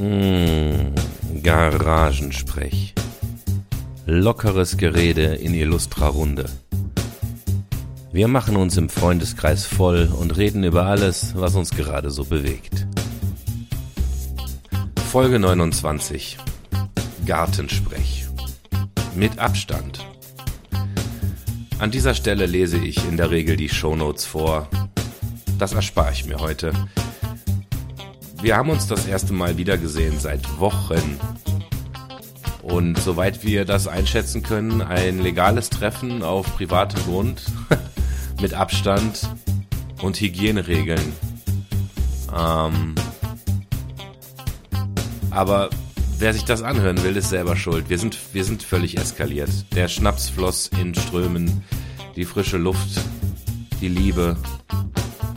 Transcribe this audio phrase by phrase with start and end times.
[0.00, 0.94] Mmh,
[1.42, 2.94] Garagensprech.
[4.06, 6.46] Lockeres Gerede in illustrer Runde.
[8.10, 12.86] Wir machen uns im Freundeskreis voll und reden über alles, was uns gerade so bewegt.
[15.12, 16.38] Folge 29.
[17.26, 18.24] Gartensprech.
[19.14, 20.06] Mit Abstand.
[21.78, 24.66] An dieser Stelle lese ich in der Regel die Shownotes vor.
[25.58, 26.72] Das erspare ich mir heute.
[28.42, 31.20] Wir haben uns das erste Mal wiedergesehen seit Wochen.
[32.62, 37.42] Und soweit wir das einschätzen können, ein legales Treffen auf privatem Grund
[38.40, 39.28] mit Abstand
[40.00, 41.12] und Hygieneregeln.
[42.34, 42.94] Ähm,
[45.30, 45.68] aber
[46.18, 47.90] wer sich das anhören will, ist selber schuld.
[47.90, 49.50] Wir sind, wir sind völlig eskaliert.
[49.74, 51.62] Der Schnaps floss in Strömen,
[52.16, 53.02] die frische Luft,
[53.82, 54.38] die Liebe.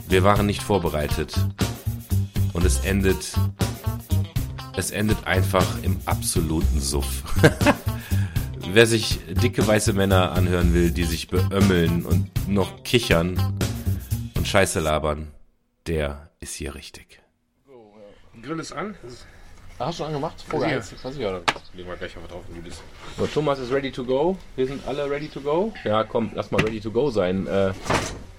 [0.08, 1.34] Wir waren nicht vorbereitet
[2.64, 3.34] und es endet,
[4.74, 7.22] es endet einfach im absoluten Suff.
[8.72, 13.58] Wer sich dicke weiße Männer anhören will, die sich beömmeln und noch kichern
[14.34, 15.30] und Scheiße labern,
[15.86, 17.22] der ist hier richtig.
[18.40, 18.96] Grill ist an.
[19.78, 20.36] Hast du angemacht?
[20.48, 20.94] Vorgeheizt.
[21.04, 21.40] Weiß ich ja.
[21.74, 22.80] Legen wir gleich mal drauf, wie das.
[23.18, 24.36] So, Thomas ist ready to go.
[24.54, 25.72] Wir sind alle ready to go.
[25.84, 27.46] Ja, komm, lass mal ready to go sein.
[27.48, 27.72] Äh,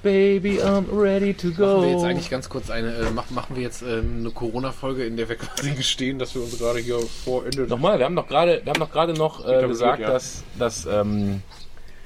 [0.02, 1.66] Baby, I'm ready to go.
[1.66, 5.04] Machen wir jetzt eigentlich ganz kurz eine, äh, mach, machen wir jetzt ähm, eine Corona-Folge,
[5.04, 7.64] in der wir quasi gestehen, dass wir uns gerade hier vor Ende.
[7.64, 10.14] Nochmal, wir haben doch gerade, wir haben doch gerade noch äh, gesagt, gut, ja.
[10.14, 11.42] dass, dass ähm,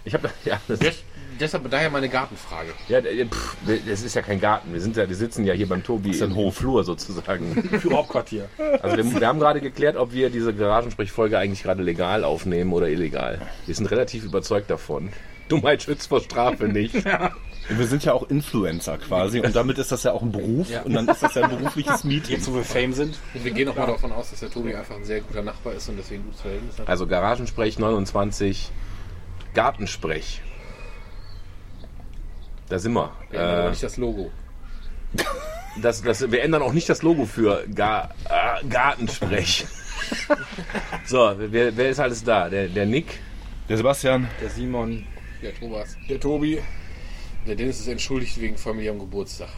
[0.06, 0.80] ich habe ja, das,
[1.40, 2.70] deshalb daher meine Gartenfrage.
[2.88, 3.56] ja, äh, pff,
[3.88, 4.74] das ist ja kein Garten.
[4.74, 6.56] Wir sind ja, wir sitzen ja hier beim Tobi im Hof.
[6.56, 7.64] Flur sozusagen.
[7.80, 8.50] Für Hauptquartier.
[8.82, 12.88] Also wir, wir haben gerade geklärt, ob wir diese Garagensprechfolge eigentlich gerade legal aufnehmen oder
[12.90, 13.42] illegal.
[13.66, 15.10] Wir sind relativ überzeugt davon.
[15.48, 16.94] Dummheit schützt vor Strafe nicht.
[17.72, 20.82] Wir sind ja auch Influencer quasi und damit ist das ja auch ein Beruf Ja.
[20.82, 22.36] und dann ist das ja ein berufliches Meeting.
[22.36, 23.18] Jetzt, wo wir Fame sind.
[23.34, 25.74] Und wir gehen auch mal davon aus, dass der Tobi einfach ein sehr guter Nachbar
[25.74, 26.88] ist und deswegen ein gutes Verhältnis hat.
[26.88, 28.72] Also Garagensprech 29,
[29.54, 30.42] Gartensprech.
[32.70, 33.12] Da sind wir.
[33.32, 34.32] Wir ändern aber Äh, nicht das Logo.
[35.82, 39.66] das, das, wir ändern auch nicht das Logo für Gar, äh, Gartensprech.
[41.06, 42.48] so, wer, wer ist alles da?
[42.48, 43.20] Der, der Nick,
[43.68, 45.06] Der Sebastian, Der Simon,
[45.42, 46.62] der Thomas, der Tobi.
[47.48, 49.50] Der Dennis ist entschuldigt wegen familiärem Geburtstag.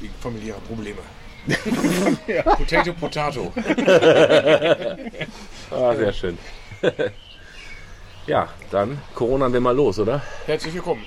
[0.00, 0.98] Wegen familiärer Probleme.
[2.56, 3.52] Potato, Potato.
[5.70, 6.38] ah, sehr schön.
[8.26, 10.22] ja, dann Corona wir mal los, oder?
[10.46, 11.02] Herzlich willkommen.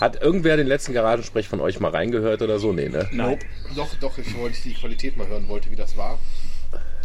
[0.00, 2.72] Hat irgendwer den letzten Garagensprech von euch mal reingehört oder so?
[2.72, 3.08] Nee, ne?
[3.10, 3.44] Nope.
[3.74, 6.18] Doch, doch, ich wollte die Qualität mal hören wollte, wie das war.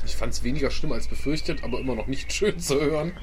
[0.06, 3.14] Ich fand es weniger schlimm als befürchtet, aber immer noch nicht schön zu hören.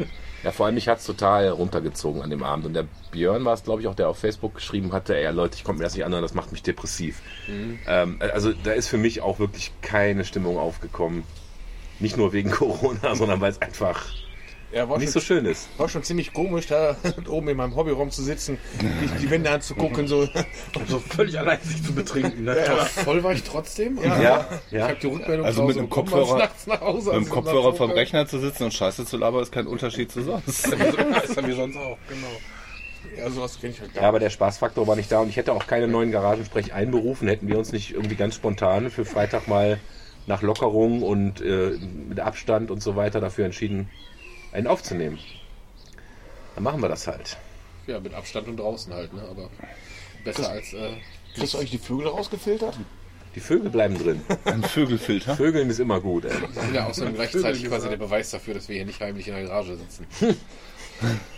[0.42, 2.66] Ja, vor allem mich hat's total runtergezogen an dem Abend.
[2.66, 5.56] Und der Björn war es, glaube ich, auch, der auf Facebook geschrieben hatte, ey Leute,
[5.56, 7.20] ich konnte mir das nicht anhören, das macht mich depressiv.
[7.86, 11.24] Ähm, also da ist für mich auch wirklich keine Stimmung aufgekommen.
[12.00, 14.06] Nicht nur wegen Corona, sondern weil es einfach
[14.72, 15.68] Ja, war, nicht schon, so schön ist.
[15.78, 16.96] war schon ziemlich komisch, da
[17.28, 20.28] oben in meinem Hobbyraum zu sitzen, die, die Wände anzugucken, so.
[20.86, 22.44] So völlig allein sich zu betrinken.
[22.44, 22.56] Ne?
[22.56, 23.98] Ja, voll war ich trotzdem.
[24.02, 24.84] Ja, Ich ja.
[24.88, 27.90] habe die Rückmeldung Also mit einem Kopfhörer- nach Hause, mit dem Kopfhörer vom.
[27.90, 30.48] Rechner zu sitzen und Scheiße zu labern, ist kein Unterschied zu sonst.
[30.48, 30.66] ist
[31.36, 32.28] ja wie sonst auch, genau.
[33.18, 35.36] Ja, sowas kenne ich halt gar Ja, aber der Spaßfaktor war nicht da und ich
[35.36, 39.48] hätte auch keine neuen Garagensprech einberufen, hätten wir uns nicht irgendwie ganz spontan für Freitag
[39.48, 39.80] mal
[40.26, 41.72] nach Lockerung und äh,
[42.08, 43.88] mit Abstand und so weiter dafür entschieden,
[44.52, 45.18] einen aufzunehmen.
[46.54, 47.36] Dann machen wir das halt.
[47.86, 49.22] Ja, mit Abstand und draußen halt, ne?
[49.22, 49.48] Aber
[50.24, 50.72] besser als.
[50.72, 50.90] Äh,
[51.34, 52.76] Kriegst du eigentlich die Vögel rausgefiltert?
[53.34, 54.22] Die Vögel bleiben drin.
[54.44, 55.36] Ein Vögelfilter.
[55.36, 56.32] Vögeln ist immer gut, ey.
[56.74, 59.76] ja außerdem gleichzeitig quasi der Beweis dafür, dass wir hier nicht heimlich in der Garage
[59.76, 60.06] sitzen.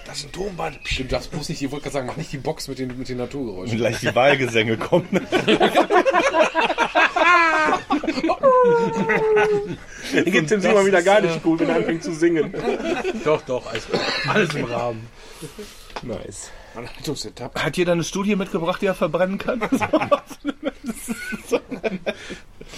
[0.06, 0.78] Das ist ein Tonband.
[0.84, 3.08] Stimmt, das muss nicht, ich wollte gerade sagen, mach nicht die Box mit den, mit
[3.08, 3.76] den Und Naturgeräuschen.
[3.78, 5.08] gleich die Wahlgesänge kommen.
[10.12, 12.52] Dann geht dem Simon wieder gar nicht gut, wenn er anfängt zu singen.
[13.24, 13.86] Doch, doch, alles,
[14.28, 15.06] alles im Rahmen.
[16.02, 16.50] Nice.
[17.54, 19.60] Hat jeder eine Studie mitgebracht, die er verbrennen kann?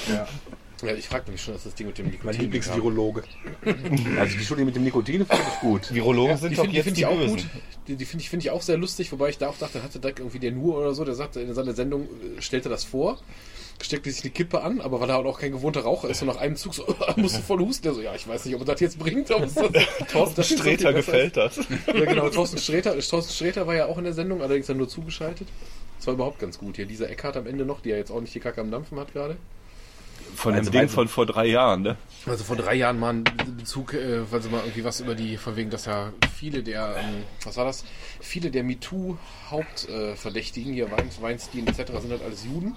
[0.08, 0.26] Ja,
[0.92, 2.26] ich frage mich schon, dass das Ding mit dem Nikotin.
[2.26, 3.22] Mein Lieblingsvirologe.
[4.18, 5.94] Also die Studie mit dem Nikotin finde ich gut.
[5.94, 7.36] Virologen Die sind doch finde jetzt find die ich auch Bösen.
[7.36, 7.46] gut.
[7.88, 9.98] Die, die finde ich, find ich auch sehr lustig, wobei ich da auch dachte, hatte
[10.00, 13.18] da irgendwie der Nur oder so, der sagte in seiner Sendung, äh, stellte das vor,
[13.82, 16.28] steckte sich eine Kippe an, aber weil er halt auch kein gewohnter Raucher ist und
[16.28, 16.86] nach einem Zug so,
[17.16, 19.54] musste voll husten, der so, ja, ich weiß nicht, ob er das jetzt bringt, das,
[20.12, 21.60] Thorsten das Sträter gefällt das.
[21.86, 24.88] Ja, genau, Thorsten Sträter, Thorsten Sträter war ja auch in der Sendung, allerdings dann nur
[24.88, 25.48] zugeschaltet.
[25.98, 26.76] Das war überhaupt ganz gut.
[26.76, 28.98] Hier, dieser Eckhart am Ende noch, die ja jetzt auch nicht die Kacke am Dampfen
[28.98, 29.36] hat gerade.
[30.36, 31.96] Von Also dem Ding von vor drei Jahren, ne?
[32.26, 33.24] Also vor drei Jahren mal ein
[33.58, 36.96] Bezug, äh, weil sie mal irgendwie was über die, von wegen, dass ja viele der,
[36.98, 37.84] ähm, was war das?
[38.20, 41.92] Viele der MeToo-Hauptverdächtigen, hier Wein- Weinstein etc.
[42.00, 42.76] sind halt alles Juden.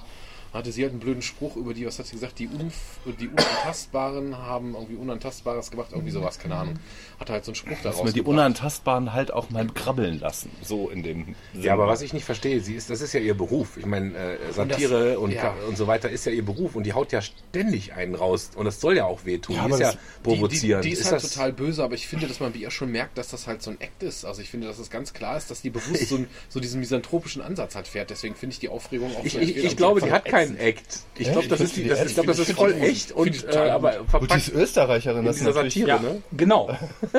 [0.53, 2.73] Hatte sie halt einen blöden Spruch über die, was hat sie gesagt, die, Unf
[3.19, 6.75] die Unantastbaren haben irgendwie Unantastbares gemacht, irgendwie sowas, keine Ahnung.
[7.19, 8.05] Hatte halt so einen Spruch Dass daraus.
[8.05, 8.33] wir die gebracht.
[8.33, 10.49] Unantastbaren halt auch mal krabbeln lassen.
[10.61, 11.65] So in dem Sinne.
[11.65, 13.77] Ja, aber was ich nicht verstehe, sie ist, das ist ja ihr Beruf.
[13.77, 15.41] Ich meine, äh, Satire und, ja.
[15.41, 18.51] Ka- und so weiter ist ja ihr Beruf und die haut ja ständig einen raus
[18.55, 19.55] und das soll ja auch wehtun.
[19.55, 20.83] Ja, die ist ja das- provozierend.
[20.85, 22.59] Die, die, die ist, ist halt das, total böse, aber ich finde, dass man bei
[22.59, 24.25] ihr schon merkt, dass das halt so ein Act ist.
[24.25, 26.79] Also ich finde, dass es ganz klar ist, dass die bewusst so, ein, so diesen
[26.79, 28.09] misanthropischen Ansatz hat fährt.
[28.09, 30.99] Deswegen finde ich die Aufregung auch ich, so ich, ich glaube, die hat keinen Act.
[31.17, 33.11] Ich glaube, das, ist die- finde das, ich glaub, das ist voll finde ich echt
[33.13, 35.53] und Finde äh, aber Und die verpackt ist Österreicherin, in das ist.
[35.53, 36.21] Satire, Ja, ne?
[36.31, 36.69] genau.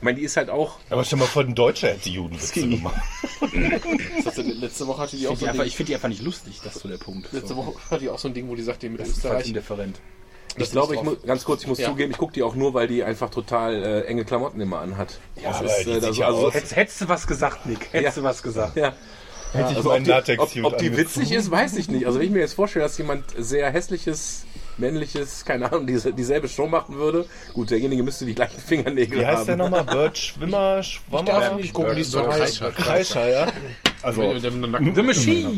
[0.00, 0.76] Ich meine, die ist halt auch.
[0.90, 2.94] Aber stell mal vor, ein Deutscher hätte die Judenwitze gemacht.
[4.24, 5.88] Das letzte Woche hatte die Ich auch finde so die, ein einfach- Ding, ich find
[5.88, 7.32] die einfach nicht lustig, das ist so der Punkt.
[7.32, 7.56] letzte.
[7.56, 9.46] Woche hatte die auch so ein Ding, wo die sagt, die mit Das ist Österreich.
[9.48, 10.00] indifferent.
[10.56, 11.88] Ich glaube, ich muss ganz kurz, ich muss Ja.
[11.88, 15.18] zugeben, ich gucke die auch nur, weil die einfach total äh, enge Klamotten immer anhat.
[15.36, 16.52] Ja, Das aber ist, äh, das- ja also.
[16.52, 17.88] Hättest, hättest du was gesagt, Nick?
[17.92, 18.22] Hättest Ja.
[18.22, 18.76] du was gesagt?
[18.76, 18.92] ja.
[19.54, 22.06] Hätte ich Also meinen ob, die, ob, ob die witzig ist, weiß ich nicht.
[22.06, 24.44] Also wenn ich mir jetzt vorstelle, dass jemand sehr hässliches,
[24.78, 29.26] männliches, keine Ahnung, diese, dieselbe Show machen würde, gut, derjenige müsste die gleichen Fingernägel Wie
[29.26, 29.46] heißt haben.
[29.46, 29.84] der nochmal?
[29.84, 31.24] Bird Schwimmer, Schwammer?
[31.24, 32.22] darf nicht gucken, die ist so.
[32.22, 33.46] Kreischer, ja.
[34.04, 35.50] Also, dem Nacken- The Machine!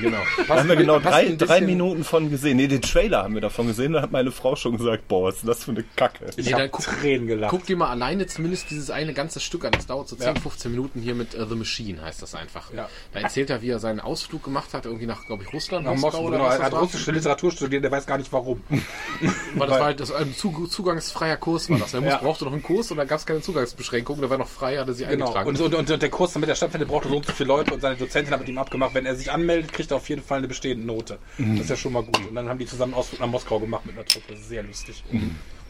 [0.00, 0.18] Genau.
[0.46, 2.56] da haben wir genau drei, drei Minuten von gesehen.
[2.56, 3.92] Nee, den Trailer haben wir davon gesehen.
[3.92, 6.26] Da hat meine Frau schon gesagt, boah, was ist denn das für eine Kacke.
[6.36, 7.50] Ich Nee, hab guck- Tränen gelacht.
[7.50, 9.72] Guck dir mal alleine zumindest dieses eine ganze Stück an.
[9.72, 12.72] Das dauert so 10, 15 Minuten hier mit äh, The Machine, heißt das einfach.
[12.74, 12.88] Ja.
[13.12, 15.94] Da erzählt er, wie er seinen Ausflug gemacht hat, irgendwie nach, glaube ich, Russland, Nach
[15.96, 16.44] Moskau, genau.
[16.44, 18.62] was Er hat russische Literatur studiert, der weiß gar nicht warum.
[19.54, 21.94] Weil das war halt das, ein Zug, zugangsfreier Kurs war das.
[21.94, 22.18] Er muss, Ja.
[22.18, 24.20] brauchte noch einen Kurs und da gab es keine Zugangsbeschränkungen.
[24.20, 25.26] Der war noch frei, hatte sie Genau.
[25.26, 25.48] eingetragen.
[25.48, 27.80] Und, und, und, der Kurs, damit er stattfindet, brauchte so und so viele Leute und
[27.80, 30.38] seine Dozentin hat mit ihm abgemacht, wenn er sich anmeldet, kriegt er auf jeden Fall
[30.38, 31.18] eine bestehende Note.
[31.38, 32.18] Das ist ja schon mal gut.
[32.28, 34.32] Und dann haben die zusammen einen Ausflug nach Moskau gemacht mit einer Truppe.
[34.32, 35.02] Das ist sehr lustig.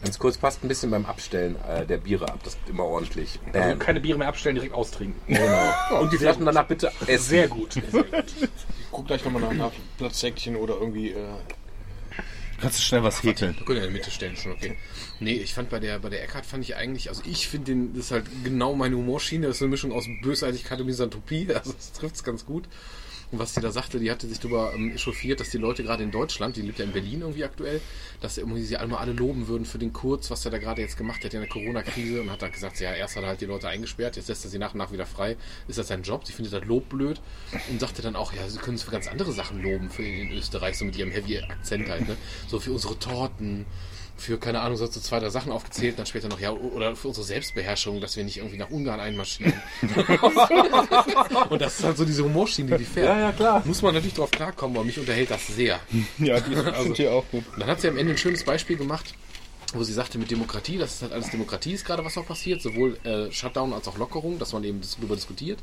[0.02, 2.38] Ganz kurz, passt ein bisschen beim Abstellen äh, der Biere ab.
[2.44, 3.40] Das ist immer ordentlich.
[3.46, 3.78] Also Bam.
[3.78, 5.20] keine Biere mehr abstellen, direkt austrinken.
[5.26, 6.00] Genau.
[6.00, 7.24] Und die Flaschen danach bitte essen.
[7.24, 7.72] Sehr gut.
[7.72, 8.24] Sehr gut.
[8.90, 11.10] Guck gleich nochmal nach, nach Platzsäckchen oder irgendwie.
[11.12, 11.24] Äh,
[12.60, 13.54] Kannst du schnell was häkeln?
[13.58, 14.76] Wir können ja in die Mitte stellen, schon okay.
[15.18, 17.94] Nee, ich fand bei der, bei der Eckart fand ich eigentlich, also ich finde den,
[17.94, 21.72] das ist halt genau meine Humorschiene, das ist eine Mischung aus Bösartigkeit und Misanthropie, also
[21.72, 22.64] das trifft es ganz gut.
[23.32, 26.02] Und was die da sagte, die hatte sich darüber ähm, echauffiert, dass die Leute gerade
[26.04, 27.80] in Deutschland, die lebt ja in Berlin irgendwie aktuell,
[28.20, 30.80] dass irgendwie sie alle mal alle loben würden für den Kurz, was er da gerade
[30.80, 33.40] jetzt gemacht hat in der Corona-Krise und hat dann gesagt, ja, erst hat er halt
[33.40, 35.36] die Leute eingesperrt, jetzt lässt er sie nach und nach wieder frei.
[35.66, 36.24] Ist das sein Job?
[36.24, 37.20] Sie findet das Lob blöd
[37.68, 40.30] und sagte dann auch, ja, sie können es für ganz andere Sachen loben für in
[40.30, 42.16] Österreich, so mit ihrem heavy Akzent halt, ne?
[42.46, 43.66] So für unsere Torten,
[44.16, 47.26] für, keine Ahnung, so zwei, drei Sachen aufgezählt, dann später noch, ja, oder für unsere
[47.26, 49.52] Selbstbeherrschung, dass wir nicht irgendwie nach Ungarn einmarschieren.
[51.50, 53.08] und das ist halt so diese Humorschiene, die die fährt.
[53.08, 53.62] Ja, ja, klar.
[53.64, 55.78] Muss man natürlich drauf klarkommen, aber mich unterhält das sehr.
[56.18, 57.44] Ja, die sind hier auch gut.
[57.52, 59.14] Und dann hat sie am Ende ein schönes Beispiel gemacht,
[59.74, 62.62] wo sie sagte, mit Demokratie, das ist halt alles Demokratie, ist gerade was auch passiert,
[62.62, 65.58] sowohl äh, Shutdown als auch Lockerung, dass man eben darüber diskutiert.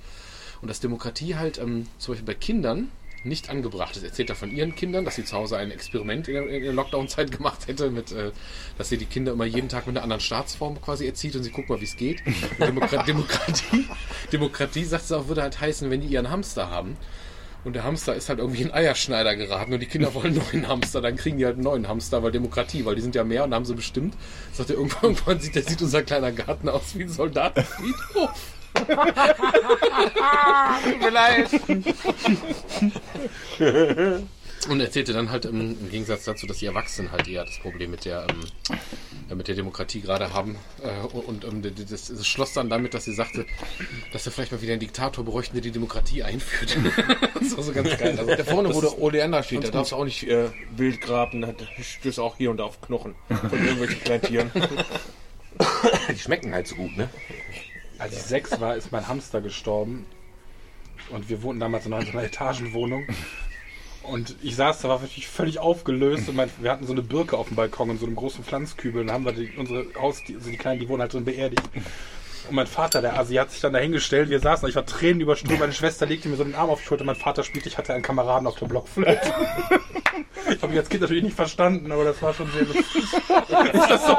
[0.61, 2.89] Und dass Demokratie halt ähm, zum Beispiel bei Kindern
[3.23, 4.03] nicht angebracht ist.
[4.03, 7.67] Erzählt er von ihren Kindern, dass sie zu Hause ein Experiment in der, Lockdown-Zeit gemacht
[7.67, 8.31] hätte, mit, äh,
[8.77, 11.51] dass sie die Kinder immer jeden Tag mit einer anderen Staatsform quasi erzieht und sie
[11.51, 12.21] guckt mal, wie es geht.
[12.59, 13.87] Demokrat Demokratie,
[14.31, 16.97] Demokratie, sagt sie auch, würde halt heißen, wenn die ihren Hamster haben
[17.63, 20.67] und der Hamster ist halt irgendwie in Eierschneider geraten und die Kinder wollen einen neuen
[20.67, 23.45] Hamster, dann kriegen die halt einen neuen Hamster, weil Demokratie, weil die sind ja mehr
[23.45, 24.15] und haben sie bestimmt.
[24.51, 28.52] Sagt er, irgendwann, irgendwann sieht, der sieht unser kleiner Garten aus wie ein Soldatenfriedhof.
[34.69, 37.91] Und erzählte dann halt im, im Gegensatz dazu, dass die Erwachsenen halt eher das Problem
[37.91, 38.77] mit der, ähm,
[39.29, 40.55] äh, mit der Demokratie gerade haben.
[40.81, 43.45] Äh, und ähm, das, das schloss dann damit, dass sie sagte,
[44.13, 46.77] dass wir vielleicht mal wieder einen Diktator bräuchten, der die Demokratie einführt.
[47.39, 48.17] das war so ganz geil.
[48.17, 51.41] Also, da vorne, wo der Oleander steht, da darfst du auch nicht äh, wild graben,
[51.41, 54.51] da stößt auch hier und da auf Knochen von irgendwelchen kleinen Tieren.
[56.09, 57.09] Die schmecken halt so gut, ne?
[57.97, 60.05] Als ich sechs war, ist mein Hamster gestorben.
[61.09, 63.05] Und wir wohnten damals in einer Etagenwohnung.
[64.03, 66.27] Und ich saß da, war wirklich völlig aufgelöst.
[66.27, 69.01] Und mein, wir hatten so eine Birke auf dem Balkon in so einem großen Pflanzkübel.
[69.01, 71.63] Und haben wir die, unsere Haus, die, also die Kleinen, die wohnen halt drin beerdigt.
[72.49, 74.29] Und mein Vater, der Asi, hat sich dann dahingestellt.
[74.29, 75.59] Wir saßen, ich war Tränen überströmt.
[75.59, 77.05] Meine Schwester legte mir so den Arm auf die Schulter.
[77.05, 79.33] Mein Vater spielte, ich hatte einen Kameraden auf der Blockflöte.
[80.49, 83.03] Ich habe mich als Kind natürlich nicht verstanden, aber das war schon sehr lustig.
[83.03, 84.17] Ist das so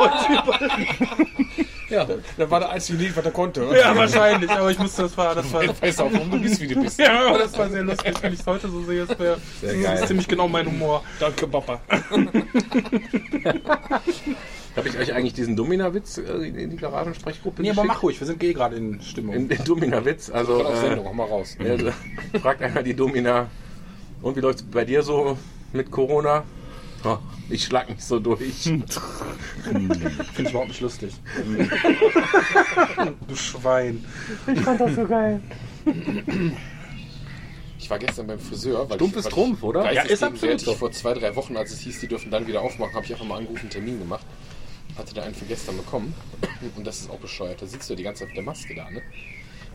[1.90, 3.66] Ja, da war der einzige Lied, was er konnte.
[3.66, 3.78] oder?
[3.78, 4.50] Ja, wahrscheinlich.
[4.50, 6.98] Aber ich musste, das war, das war, Weiß auch, warum du bist, wie du bist.
[6.98, 8.14] Ja, aber das war sehr lustig.
[8.20, 9.98] Wenn ich es heute so sehe, das, wär, das geil.
[9.98, 11.02] ist ziemlich genau mein Humor.
[11.20, 11.80] Danke, Papa.
[14.76, 18.26] Habe ich euch eigentlich diesen Domina-Witz äh, in die Garagensprechgruppe Nee, aber mach ruhig, wir
[18.26, 19.34] sind eh gerade in Stimmung.
[19.34, 20.64] In, in Domina-Witz, also...
[20.64, 21.56] Auf äh, Sendung, hau mal raus.
[21.60, 21.90] Also,
[22.42, 23.48] fragt einer die Domina,
[24.20, 25.38] und wie läuft es bei dir so
[25.72, 26.42] mit Corona?
[27.04, 27.18] Oh,
[27.50, 28.40] ich schlag mich so durch.
[28.62, 29.98] Finde
[30.38, 31.12] ich überhaupt nicht lustig.
[33.28, 34.04] du Schwein.
[37.78, 39.92] Ich war gestern beim Friseur, weil Stumpf ich, ist weil Trumpf, ich oder?
[39.92, 40.74] Ja, ist absolut so.
[40.74, 43.26] Vor zwei, drei Wochen, als es hieß, die dürfen dann wieder aufmachen, habe ich einfach
[43.26, 44.24] mal angerufen, einen Termin gemacht.
[44.96, 46.14] Hatte da einen für gestern bekommen.
[46.76, 47.60] Und das ist auch bescheuert.
[47.60, 49.02] Da sitzt du ja die ganze Zeit mit der Maske da, ne?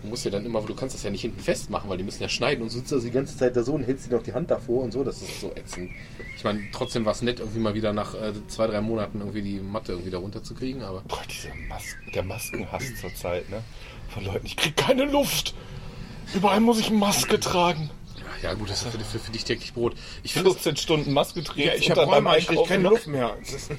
[0.01, 2.21] Du musst ja dann immer, du kannst das ja nicht hinten festmachen, weil die müssen
[2.21, 4.23] ja schneiden und so sitzt du die ganze Zeit da so und hältst dir noch
[4.23, 5.03] die Hand davor und so.
[5.03, 5.91] Das ist so ätzend.
[6.37, 9.41] Ich meine, trotzdem war es nett, irgendwie mal wieder nach äh, zwei, drei Monaten irgendwie
[9.41, 11.01] die Matte irgendwie da runterzukriegen, aber.
[11.01, 13.61] Boah, diese Mas der Maskenhass zur Zeit, ne?
[14.09, 15.53] Von Leuten, ich krieg keine Luft.
[16.33, 17.89] Überall muss ich Maske tragen.
[18.41, 19.95] Ja, gut, das ist für, für, für dich täglich Brot.
[20.23, 21.61] Ich finde, 14 Stunden Maske tragen.
[21.61, 23.35] Ja, ich habe Räume, ich krieg keine Luft mehr.
[23.41, 23.71] Das ist,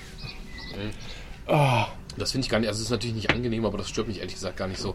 [2.19, 4.19] Das finde ich gar nicht, also es ist natürlich nicht angenehm, aber das stört mich
[4.19, 4.95] ehrlich gesagt gar nicht so.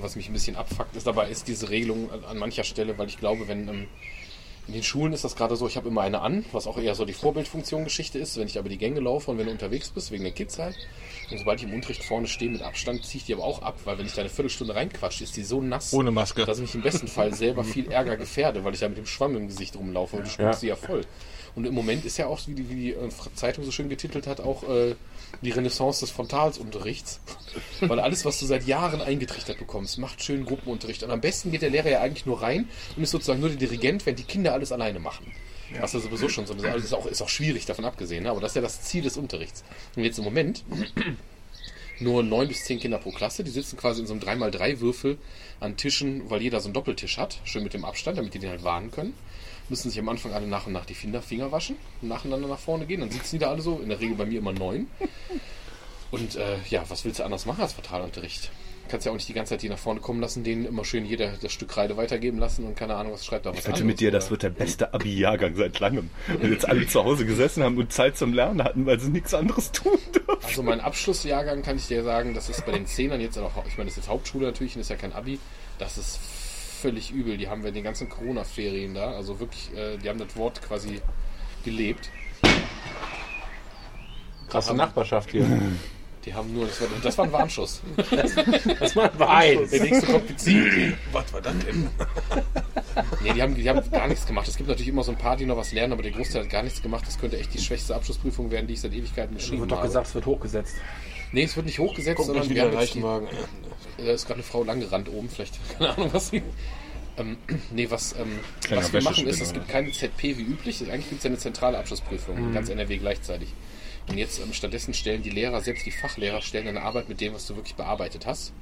[0.00, 3.08] Was mich ein bisschen abfuckt, ist dabei ist diese Regelung an, an mancher Stelle, weil
[3.08, 3.86] ich glaube, wenn ähm,
[4.68, 6.94] in den Schulen ist das gerade so, ich habe immer eine an, was auch eher
[6.94, 9.90] so die Vorbildfunktion Geschichte ist, wenn ich aber die Gänge laufe und wenn du unterwegs
[9.90, 10.76] bist, wegen den Kids halt.
[11.30, 13.76] Und sobald ich im Unterricht vorne stehe mit Abstand, ziehe ich die aber auch ab,
[13.84, 16.44] weil wenn ich da eine Viertelstunde reinquatsche, ist die so nass, Ohne Maske.
[16.46, 19.06] dass ich mich im besten Fall selber viel Ärger gefährde, weil ich da mit dem
[19.06, 20.60] Schwamm im Gesicht rumlaufe und du spuckst Ja.
[20.60, 21.02] sie ja voll.
[21.54, 24.26] Und im Moment ist ja auch, wie die, wie die äh, Zeitung so schön getitelt
[24.26, 24.94] hat, auch äh,
[25.40, 27.20] die Renaissance des Frontalsunterrichts.
[27.80, 31.02] Weil alles, was du seit Jahren eingetrichtert bekommst, macht schön Gruppenunterricht.
[31.02, 33.58] Und am besten geht der Lehrer ja eigentlich nur rein und ist sozusagen nur der
[33.58, 35.32] Dirigent, wenn die Kinder alles alleine machen.
[35.80, 38.30] Was ja sowieso schon so also ist auch, ist auch schwierig davon abgesehen, ne?
[38.30, 39.64] aber das ist ja das Ziel des Unterrichts.
[39.96, 40.64] Und jetzt im Moment
[42.00, 45.16] nur neun bis zehn Kinder pro Klasse, die sitzen quasi in so einem 3x3-Würfel
[45.62, 48.50] an Tischen, weil jeder so einen Doppeltisch hat, schön mit dem Abstand, damit die den
[48.50, 49.14] halt warnen können.
[49.68, 52.84] Müssen sich am Anfang alle nach und nach die Finger, waschen und nacheinander nach vorne
[52.86, 53.00] gehen.
[53.00, 54.88] Dann sitzen die da alle so, in der Regel bei mir immer neun.
[56.10, 58.50] Und äh, ja, was willst du anders machen als Frontalunterricht?
[58.88, 61.06] Kannst ja auch nicht die ganze Zeit die nach vorne kommen lassen, denen immer schön
[61.06, 63.84] jeder das Stück Kreide weitergeben lassen und keine Ahnung, was schreibt da was Ich wette
[63.84, 64.30] mit dir, das oder?
[64.32, 66.10] wird der beste Abi-Jahrgang seit langem.
[66.40, 69.32] Weil jetzt alle zu Hause gesessen haben und Zeit zum Lernen hatten, weil sie nichts
[69.32, 70.42] anderes tun dürfen.
[70.42, 73.78] Also mein Abschlussjahrgang kann ich dir sagen, das ist bei den Zehnern jetzt auch, ich
[73.78, 75.38] meine, das ist jetzt Hauptschule natürlich, und das ist ja kein Abi,
[75.78, 76.18] das ist
[76.82, 77.36] völlig übel.
[77.38, 80.60] Die haben wir in den ganzen Corona-Ferien da, also wirklich, äh, die haben das Wort
[80.60, 81.00] quasi
[81.64, 82.10] gelebt.
[84.48, 85.46] Krasse Nachbarschaft hier.
[86.24, 87.82] Die haben nur, das war, das war ein Warnschuss.
[88.80, 89.68] Das war ein Wein.
[89.70, 90.96] Der nächste kommt gezielt.
[91.12, 91.88] was war das denn?
[93.22, 94.46] Nee, die haben, die haben gar nichts gemacht.
[94.46, 96.50] Es gibt natürlich immer so ein paar, die noch was lernen, aber der Großteil hat
[96.50, 97.04] gar nichts gemacht.
[97.06, 99.78] Das könnte echt die schwächste Abschlussprüfung werden, die ich seit Ewigkeiten Es geschrieben wird doch
[99.78, 99.88] habe.
[99.88, 100.74] gesagt, es wird hochgesetzt.
[101.32, 102.94] Nee, es wird nicht hochgesetzt, Kommt sondern nicht wir wieder haben jetzt
[103.98, 104.04] die.
[104.04, 106.42] Da ist gerade eine Frau langgerannt oben, vielleicht, keine Ahnung, was sie.
[107.18, 107.36] Ähm,
[107.70, 108.38] nee, was, ähm,
[108.70, 110.80] was wir machen ist, es gibt keine ZP wie üblich.
[110.90, 113.48] Eigentlich gibt es ja eine zentrale Abschlussprüfung, in ganz NRW gleichzeitig.
[114.08, 117.34] Und jetzt ähm, stattdessen stellen die Lehrer, selbst die Fachlehrer, stellen eine Arbeit mit dem,
[117.34, 118.52] was du wirklich bearbeitet hast.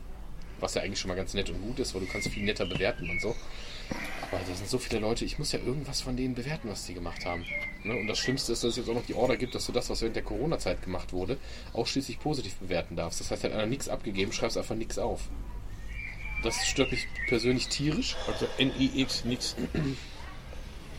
[0.60, 2.66] Was ja eigentlich schon mal ganz nett und gut ist, weil du kannst viel netter
[2.66, 3.34] bewerten und so.
[4.30, 6.94] Aber da sind so viele Leute, ich muss ja irgendwas von denen bewerten, was die
[6.94, 7.44] gemacht haben.
[7.82, 7.96] Ne?
[7.96, 9.90] Und das Schlimmste ist, dass es jetzt auch noch die Order gibt, dass du das,
[9.90, 11.38] was während der Corona-Zeit gemacht wurde,
[11.72, 13.20] ausschließlich positiv bewerten darfst.
[13.20, 15.22] Das heißt, hat einer nichts abgegeben, schreibst einfach nichts auf.
[16.42, 18.16] Das stört mich persönlich tierisch.
[18.26, 19.56] Also NIX, nix.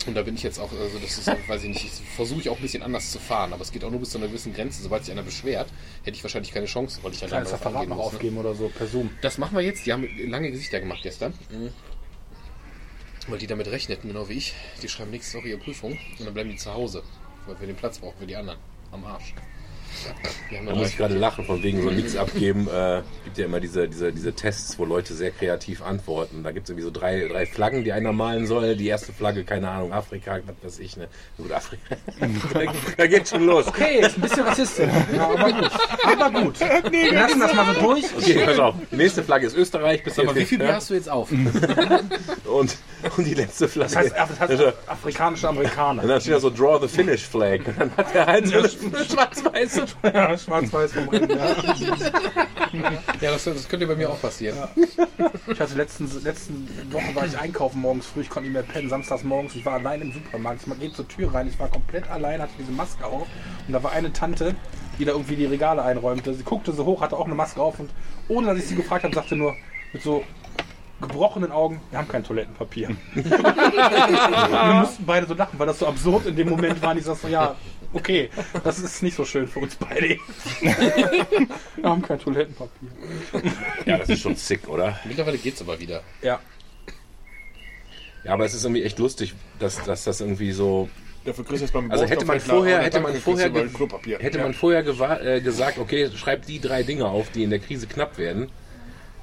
[0.07, 2.49] Und da bin ich jetzt auch, also das ist, weiß ich nicht, ich versuche ich
[2.49, 4.53] auch ein bisschen anders zu fahren, aber es geht auch nur bis zu einer gewissen
[4.53, 4.81] Grenze.
[4.81, 5.69] Sobald sich einer beschwert,
[6.03, 8.05] hätte ich wahrscheinlich keine Chance, weil ich Referat angehen noch muss.
[8.11, 8.15] Ne?
[8.15, 9.09] aufgeben oder so, per Zoom.
[9.21, 9.85] Das machen wir jetzt.
[9.85, 11.33] Die haben lange Gesichter gemacht gestern.
[13.27, 14.53] Weil die damit rechneten, genau wie ich.
[14.81, 17.03] Die schreiben nächste Woche ihre Prüfung und dann bleiben die zu Hause.
[17.45, 18.59] Weil wir den Platz brauchen für die anderen.
[18.91, 19.33] Am Arsch.
[20.65, 22.67] Da muss ich gerade lachen, von wegen so nichts abgeben.
[22.67, 26.43] Äh, gibt ja immer diese, diese, diese Tests, wo Leute sehr kreativ antworten.
[26.43, 28.75] Da gibt es irgendwie so drei, drei Flaggen, die einer malen soll.
[28.75, 31.07] Die erste Flagge, keine Ahnung, Afrika, was weiß ich, ne?
[31.37, 31.95] Gut, Afrika.
[32.97, 33.67] da geht schon los.
[33.67, 34.89] Okay, ist ein bisschen rassistisch.
[35.15, 35.71] Ja, aber gut.
[36.03, 36.59] Aber gut.
[36.91, 38.05] Wir lassen das mal so durch.
[38.17, 38.75] Okay, pass auf.
[38.91, 40.03] Die nächste Flagge ist Österreich.
[40.03, 41.31] Bis mal, wie viel Bier hast du jetzt auf?
[42.45, 42.77] und,
[43.17, 43.93] und die letzte Flagge.
[43.93, 46.03] Das heißt, das heißt afrikanische Amerikaner.
[46.03, 47.59] und dann steht da so Draw the Finish Flag.
[47.65, 51.55] Und dann hat der halt so eine schwarz-weiße Ja, schwarz-weiß vom Rennen, ja.
[53.21, 54.57] Ja, das, das könnte bei mir auch passieren.
[55.47, 58.89] Ich hatte letzten, letzten Woche war ich einkaufen morgens früh, ich konnte nicht mehr pennen,
[58.89, 60.61] samstags morgens, ich war allein im Supermarkt.
[60.65, 63.27] Ich gehe zur Tür rein, ich war komplett allein, hatte diese Maske auf
[63.67, 64.55] und da war eine Tante,
[64.99, 66.33] die da irgendwie die Regale einräumte.
[66.33, 67.89] Sie guckte so hoch, hatte auch eine Maske auf und
[68.27, 69.55] ohne dass ich sie gefragt habe, sagte nur
[69.93, 70.23] mit so
[71.01, 72.89] gebrochenen Augen, wir haben kein Toilettenpapier.
[73.13, 76.91] wir mussten beide so lachen, weil das so absurd in dem Moment war.
[76.91, 77.55] Und ich sag so, ja,
[77.93, 78.29] okay,
[78.63, 80.17] das ist nicht so schön für uns beide.
[80.61, 82.89] wir haben kein Toilettenpapier.
[83.85, 84.99] Ja, das ist schon sick, oder?
[85.05, 86.01] Mittlerweile geht's aber wieder.
[86.21, 86.39] Ja,
[88.23, 90.89] Ja, aber es ist irgendwie echt lustig, dass, dass das irgendwie so.
[91.25, 93.51] Dafür kriegst du jetzt beim Also hätte man vorher, hätte man vorher,
[94.19, 94.43] hätte Ja.
[94.43, 98.49] man vorher gesagt, okay, schreibt die drei Dinge auf, die in der Krise knapp werden.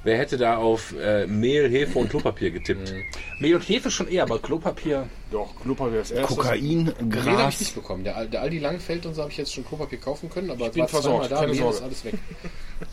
[0.04, 2.94] Wer hätte da auf äh, Mehl, Hefe und Klopapier getippt?
[3.40, 5.08] Mehl und Hefe schon eher, aber Klopapier.
[5.30, 6.36] Doch, Klopapier als erstes.
[6.36, 7.60] Kokain, Nee, habe ich Gras.
[7.60, 8.04] nicht bekommen.
[8.04, 10.72] Der, der Aldi Langfeld und so habe ich jetzt schon Klopapier kaufen können, aber es
[10.72, 11.82] bin war zweimal versorgt, da, keine Mehl ist Sorge.
[11.84, 12.14] alles weg.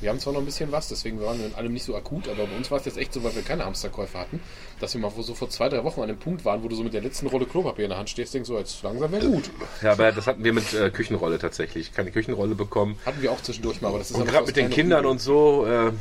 [0.01, 2.27] Wir haben zwar noch ein bisschen was, deswegen waren wir in allem nicht so akut,
[2.27, 4.39] aber bei uns war es jetzt echt so, weil wir keine Hamsterkäufe hatten,
[4.79, 6.83] dass wir mal so vor zwei, drei Wochen an dem Punkt waren, wo du so
[6.83, 9.51] mit der letzten Rolle Klopapier in der Hand stehst, denkst so, jetzt langsam wäre gut.
[9.83, 11.93] Ja, aber das hatten wir mit äh, Küchenrolle tatsächlich.
[11.93, 12.97] Keine Küchenrolle bekommen.
[13.05, 14.99] Hatten wir auch zwischendurch mal, aber das ist Und einfach gerade aus mit den Kindern
[15.01, 15.11] Unruhe.
[15.11, 15.91] und so, äh,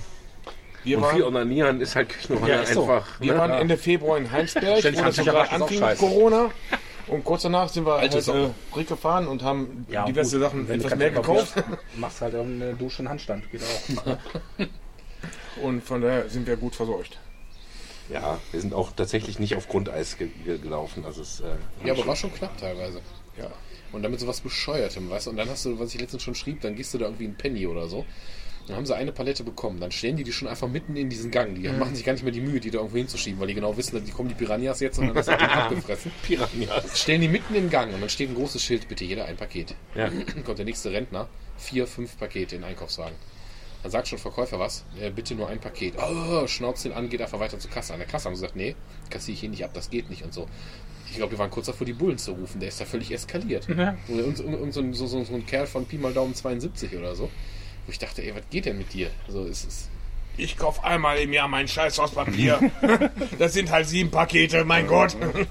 [0.84, 2.82] Wir und viel waren, Onanieren ist halt Küchenrolle Ja, ist so.
[2.82, 3.20] einfach.
[3.20, 3.38] wir ne?
[3.38, 6.08] waren Ende Februar in Heinsberg, Ständig wo das so Handtücher gerade waschen ist auch anfing.
[6.08, 6.50] Corona.
[7.06, 10.68] Und kurz danach sind wir Alte halt äh, gefahren und haben Ja, diverse gut, Sachen
[10.68, 11.54] wenn du etwas mehr gekauft.
[11.96, 13.50] Machst halt eine Dusche in Handstand.
[13.50, 14.16] Geht auch.
[15.62, 17.18] Und von daher sind wir gut versorgt.
[18.12, 21.04] Ja, wir sind auch tatsächlich nicht auf Grundeis ge ge gelaufen.
[21.06, 23.00] Also es, äh, Ja, aber war schon knapp teilweise.
[23.38, 23.50] Ja.
[23.92, 25.30] Und damit sowas Bescheuertem, weißt du?
[25.30, 27.36] Und dann hast du, was ich letztens schon schrieb, dann gehst du da irgendwie einen
[27.36, 28.04] Penny oder so.
[28.66, 29.78] Dann haben sie eine Palette bekommen.
[29.78, 31.54] Dann stellen die die schon einfach mitten in diesen Gang.
[31.54, 33.76] Die machen sich gar nicht mehr die Mühe, die da irgendwo hinzuschieben, weil die genau
[33.76, 36.12] wissen, die kommen die Piranhas jetzt und dann ist das Ding abgefressen.
[36.22, 36.98] Piranhas.
[36.98, 39.36] Stellen die mitten in den Gang und dann steht ein großes Schild, bitte jeder ein
[39.36, 39.74] Paket.
[39.94, 40.08] Ja.
[40.08, 41.28] Dann kommt der nächste Rentner,
[41.58, 43.16] vier, fünf Pakete in Einkaufswagen.
[43.82, 45.94] Dann sagt schon Verkäufer was, äh, bitte nur ein Paket.
[45.98, 47.92] Oh, schnauzt den an, geht einfach weiter zur Kasse.
[47.92, 48.74] An der Kasse haben sie gesagt, nee,
[49.10, 50.48] kassiere ich hier nicht ab, das geht nicht und so.
[51.10, 52.60] Ich glaube, wir waren kurz davor, die Bullen zu rufen.
[52.60, 53.68] Der ist da völlig eskaliert.
[53.68, 53.94] Ja.
[54.08, 57.28] Und, und, und, so, so, so ein Kerl von Pi mal Daumen 72 oder so.
[57.86, 59.10] Wo ich dachte, ey, was geht denn mit dir?
[59.28, 59.88] So ist es.
[60.36, 62.58] Ich kauf einmal im Jahr mein Scheiß aus Papier.
[63.38, 65.14] das sind halt sieben Pakete, mein Gott.
[65.14, 65.46] Und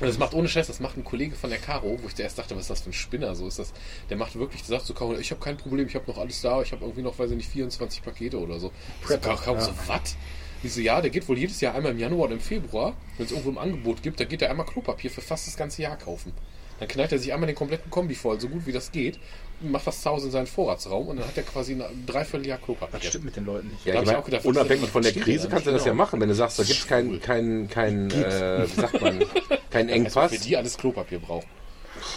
[0.00, 2.56] das macht ohne Scheiß, das macht ein Kollege von der Caro, wo ich zuerst dachte,
[2.56, 3.36] was ist das für ein Spinner?
[3.36, 3.72] So ist das.
[4.08, 6.40] Der macht wirklich, der sagt so, Caro, ich habe kein Problem, ich habe noch alles
[6.40, 8.72] da, ich habe irgendwie noch, weiß ich nicht, 24 Pakete oder so.
[9.06, 10.16] So, Caro, Caro so, was?
[10.62, 13.26] Ich so, ja, der geht wohl jedes Jahr einmal im Januar oder im Februar, wenn
[13.26, 15.96] es irgendwo im Angebot gibt, da geht er einmal Klopapier für fast das ganze Jahr
[15.96, 16.32] kaufen.
[16.80, 19.49] Dann knallt er sich einmal den kompletten Kombi voll, so gut wie das geht, und
[19.60, 22.98] macht das zu Hause in seinen Vorratsraum und dann hat er quasi ein Dreivierteljahr Klopapier.
[22.98, 23.84] Das stimmt mit den Leuten nicht.
[23.84, 26.02] Ja, ich auch gedacht, was unabhängig von der Krise kannst du ja das ja genau.
[26.04, 29.18] machen, wenn du sagst, da gibt es keinen kein, kein, äh, wie sagt man,
[29.70, 30.32] keinen Also Engpass.
[30.32, 31.46] für die alles Klopapier braucht.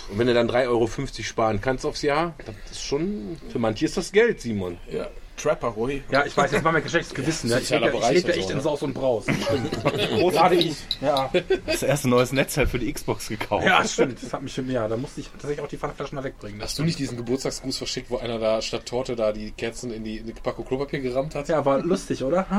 [0.10, 0.88] Und wenn du dann 3,50 Euro
[1.24, 4.78] sparen kannst aufs Jahr, das ist schon, für manche ist das Geld, Simon.
[4.90, 6.04] Ja, Trapper, Roy.
[6.12, 7.50] Ja, ich weiß, jetzt war mein schlechtes Gewissen.
[7.50, 8.62] Ja, ich lebe, ich lebe und echt so, in ne?
[8.62, 9.26] Saus und Braus.
[9.26, 10.76] Gerade ich.
[11.02, 11.30] Ja.
[11.66, 13.66] Das erste neues Netzteil für die Xbox gekauft.
[13.66, 14.22] ja, stimmt.
[14.22, 16.62] Das hat mich ja, da musste ich tatsächlich auch die Pfandflaschen mal wegbringen.
[16.62, 20.04] Hast du nicht diesen Geburtstagsgruß verschickt, wo einer da statt Torte da die Kerzen in
[20.04, 21.48] die, in die Packung Klopapier gerammt hat?
[21.50, 22.46] Ja, war lustig, oder?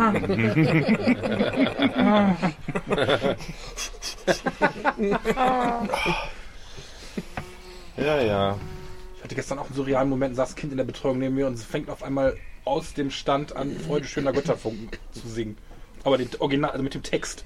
[5.37, 5.89] Ah.
[7.97, 8.59] Ja, ja.
[9.17, 11.47] Ich hatte gestern auch einen surrealen Moment, saß das Kind in der Betreuung neben mir
[11.47, 15.57] und es fängt auf einmal aus dem Stand an, Freude schöner Götterfunken zu singen.
[16.03, 17.45] Aber den Original, also mit dem Text.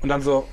[0.00, 0.46] Und dann so,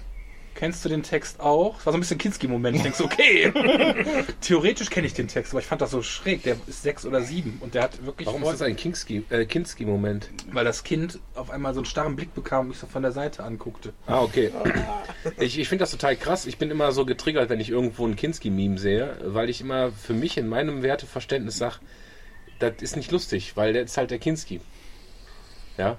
[0.56, 1.76] kennst du den Text auch?
[1.78, 2.76] Das war so ein bisschen Kinski-Moment.
[2.78, 3.52] Ich denk so, okay.
[4.42, 6.44] Theoretisch kenne ich den Text, aber ich fand das so schräg.
[6.44, 9.46] Der ist sechs oder sieben und der hat wirklich Warum ist das ein Kinski- äh,
[9.46, 10.30] Kinski-Moment?
[10.52, 13.12] weil das Kind auf einmal so einen starren Blick bekam und mich so von der
[13.12, 13.94] Seite anguckte.
[14.08, 14.52] Ah, okay.
[15.38, 16.46] Ich, ich finde das total krass.
[16.46, 20.14] Ich bin immer so getriggert, wenn ich irgendwo ein Kinski-Meme sehe, weil ich immer für
[20.14, 21.76] mich in meinem Werteverständnis sage,
[22.60, 24.62] das ist nicht lustig, weil der ist halt der Kinski.
[25.78, 25.98] Ja.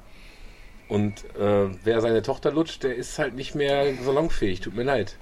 [0.88, 4.60] Und äh, wer seine Tochter lutscht, der ist halt nicht mehr salonfähig.
[4.60, 5.16] Tut mir leid.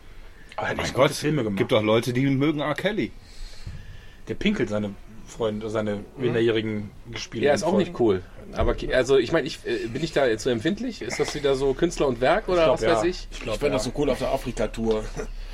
[0.56, 1.58] Aber er hat Mein Gott, Filme gemacht.
[1.58, 2.74] gibt doch Leute, die mögen R.
[2.74, 3.12] Kelly.
[4.28, 4.94] Der pinkelt seine
[5.28, 7.44] Freunde, seine minderjährigen gespielt.
[7.44, 8.22] Ja, ist auch nicht cool.
[8.52, 11.02] Aber also ich meine, ich, äh, bin ich da jetzt so empfindlich?
[11.02, 13.28] Ist das wieder so Künstler und Werk oder was weiß ich?
[13.30, 13.76] Ich Ich glaube, fände ja.
[13.76, 15.04] das so cool auf der Afrika-Tour.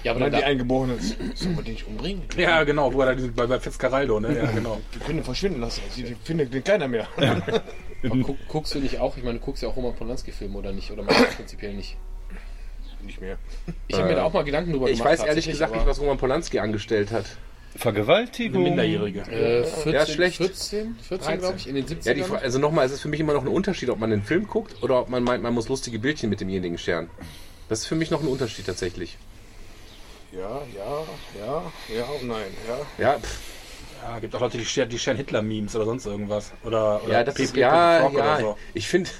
[0.05, 0.99] Ja, aber Wenn dann die da, Eingeborenen,
[1.35, 2.23] sollen wir die nicht umbringen?
[2.37, 4.37] Ja, genau, wo er da diesen- bei, bei Fitzcarraldo, ne?
[4.37, 4.81] Ja, genau.
[4.95, 5.81] Die können ihn verschwinden lassen.
[5.97, 7.09] Die, die findet den keiner mehr.
[7.17, 10.73] aber guck, guckst du nicht auch, ich meine, du guckst ja auch Roman Polanski-Filme oder
[10.73, 10.91] nicht?
[10.93, 11.97] Oder machst du das prinzipiell nicht?
[13.03, 13.37] nicht mehr.
[13.89, 15.19] Ich habe mir da auch mal Gedanken drüber Ich gemacht.
[15.19, 17.25] weiß ehrlich gesagt nicht, was Roman Polanski angestellt hat.
[17.75, 18.63] Eine Vergewaltigung.
[18.63, 19.21] Minderjährige.
[19.23, 20.37] Äh, 14, Ja, schlecht.
[20.39, 22.07] 14, 14 glaube ich, in den 70ern.
[22.09, 24.13] Ja, die, Fra- also nochmal, es ist für mich immer noch ein Unterschied, ob man
[24.13, 27.11] einen Film guckt oder ob man meint, man muss lustige Bildchen mit demjenigen scheren.
[27.69, 29.19] Das ist für mich noch ein Unterschied tatsächlich.
[30.33, 31.05] Ja, ja,
[31.41, 32.47] ja, ja und nein.
[32.99, 33.05] Ja.
[33.13, 33.39] Ja, pff,
[34.03, 36.53] Ja, gibt auch Leute, die scheren, die scheren Hitler-Memes oder sonst irgendwas.
[36.65, 38.09] Oder, oder ja das ist PP ja, ja.
[38.09, 38.57] Oder so.
[38.75, 39.11] Ich finde,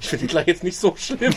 [0.00, 1.34] ich finde Hitler jetzt nicht so schlimm.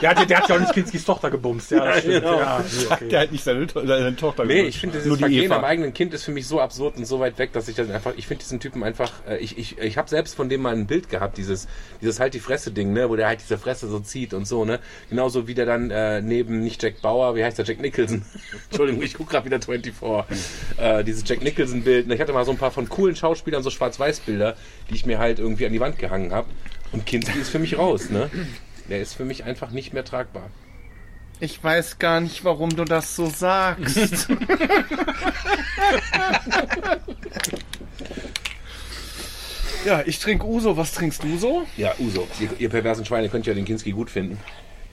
[0.00, 1.70] Der, hat, der hat ja auch nicht Kinskis Tochter gebumst.
[1.70, 2.14] Ja, das stimmt.
[2.24, 2.38] genau.
[2.40, 3.08] Ja, nee, okay.
[3.08, 4.68] Der hat nicht seine, To- seine Tochter Nee, geholt.
[4.70, 5.56] ich finde dieses Vergehen Eva.
[5.56, 7.88] am eigenen Kind ist für mich so absurd und so weit weg, dass ich das
[7.90, 10.74] einfach, ich finde diesen Typen einfach, äh, ich, ich, ich habe selbst von dem mal
[10.74, 11.68] ein Bild gehabt, dieses,
[12.00, 14.80] dieses halt die Fresse-Ding, ne, wo der halt diese Fresse so zieht und so, ne.
[15.10, 18.24] Genauso wie der dann äh, neben nicht Jack Bauer, wie heißt der, Jack Nicholson.
[18.70, 19.92] Entschuldigung, ich gucke gerade wieder 24.
[20.78, 22.08] Äh, dieses Jack Nicholson-Bild.
[22.08, 22.14] ne.
[22.14, 24.56] Ich hatte mal so ein paar von coolen Schauspielern, so Schwarz-Weiß-Bilder,
[24.90, 26.48] die ich mir halt irgendwie an die Wand gehangen habe.
[26.92, 28.30] Und Kinski ist für mich raus, ne.
[28.88, 30.50] Der ist für mich einfach nicht mehr tragbar.
[31.40, 34.28] Ich weiß gar nicht, warum du das so sagst.
[39.84, 40.76] ja, ich trinke Uso.
[40.76, 41.66] Was trinkst du so?
[41.76, 42.26] Ja, Uso.
[42.40, 44.38] Ihr, ihr perversen Schweine könnt ja den Kinski gut finden.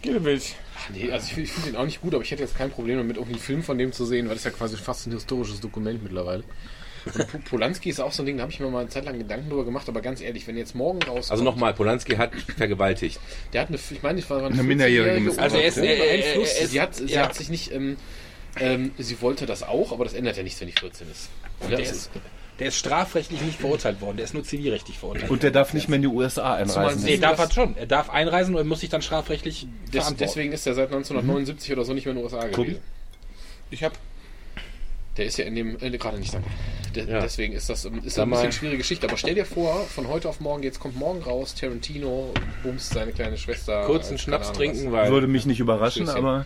[0.02, 0.54] Gilwitz.
[0.94, 2.72] Nee, also ich, find- ich finde den auch nicht gut, aber ich hätte jetzt kein
[2.72, 5.06] Problem damit, irgendwie einen Film von dem zu sehen, weil das ist ja quasi fast
[5.08, 6.44] ein historisches Dokument mittlerweile.
[7.34, 9.18] Und Polanski ist auch so ein Ding, da habe ich mir mal eine Zeit lang
[9.18, 11.32] Gedanken drüber gemacht, aber ganz ehrlich, wenn jetzt morgen rauskommt...
[11.32, 13.20] Also nochmal, Polanski hat vergewaltigt.
[13.54, 15.44] Der hat eine, ich meine, ich war eine, minderjährige 14-jährige Missbrauch.
[15.44, 16.62] also er ist, er- er- er- beeinflusst.
[16.62, 17.24] ist- sie hat, sie ja.
[17.24, 17.98] hat sich nicht, ähm,
[18.60, 21.30] ähm, sie wollte das auch, aber das ändert ja nichts, wenn ich 14 ist.
[21.62, 22.10] Ja, Der ist,
[22.60, 25.30] der ist strafrechtlich nicht verurteilt worden, der ist nur zivilrechtlich verurteilt.
[25.32, 27.04] Und der darf nicht mehr in die USA einreisen.
[27.04, 27.78] nee, darf er schon.
[27.78, 31.86] Er darf einreisen und muss sich dann strafrechtlich des, deswegen ist er seit 1979 oder
[31.86, 32.80] so nicht mehr in den USA gewesen.
[33.72, 33.94] Ich hab.
[35.18, 36.50] Der ist ja in dem, äh, gerade nicht, danke.
[36.96, 37.20] De Ja.
[37.20, 39.08] Deswegen ist das ist ein bisschen schwierige Geschichte.
[39.08, 43.12] Aber stell dir vor, von heute auf morgen, jetzt kommt morgen raus, Tarantino bumst seine
[43.12, 43.86] kleine Schwester.
[43.86, 45.12] Kurzen Schnaps trinken, weil.
[45.12, 46.18] Würde mich nicht überraschen, Stößchen.
[46.18, 46.46] aber Was.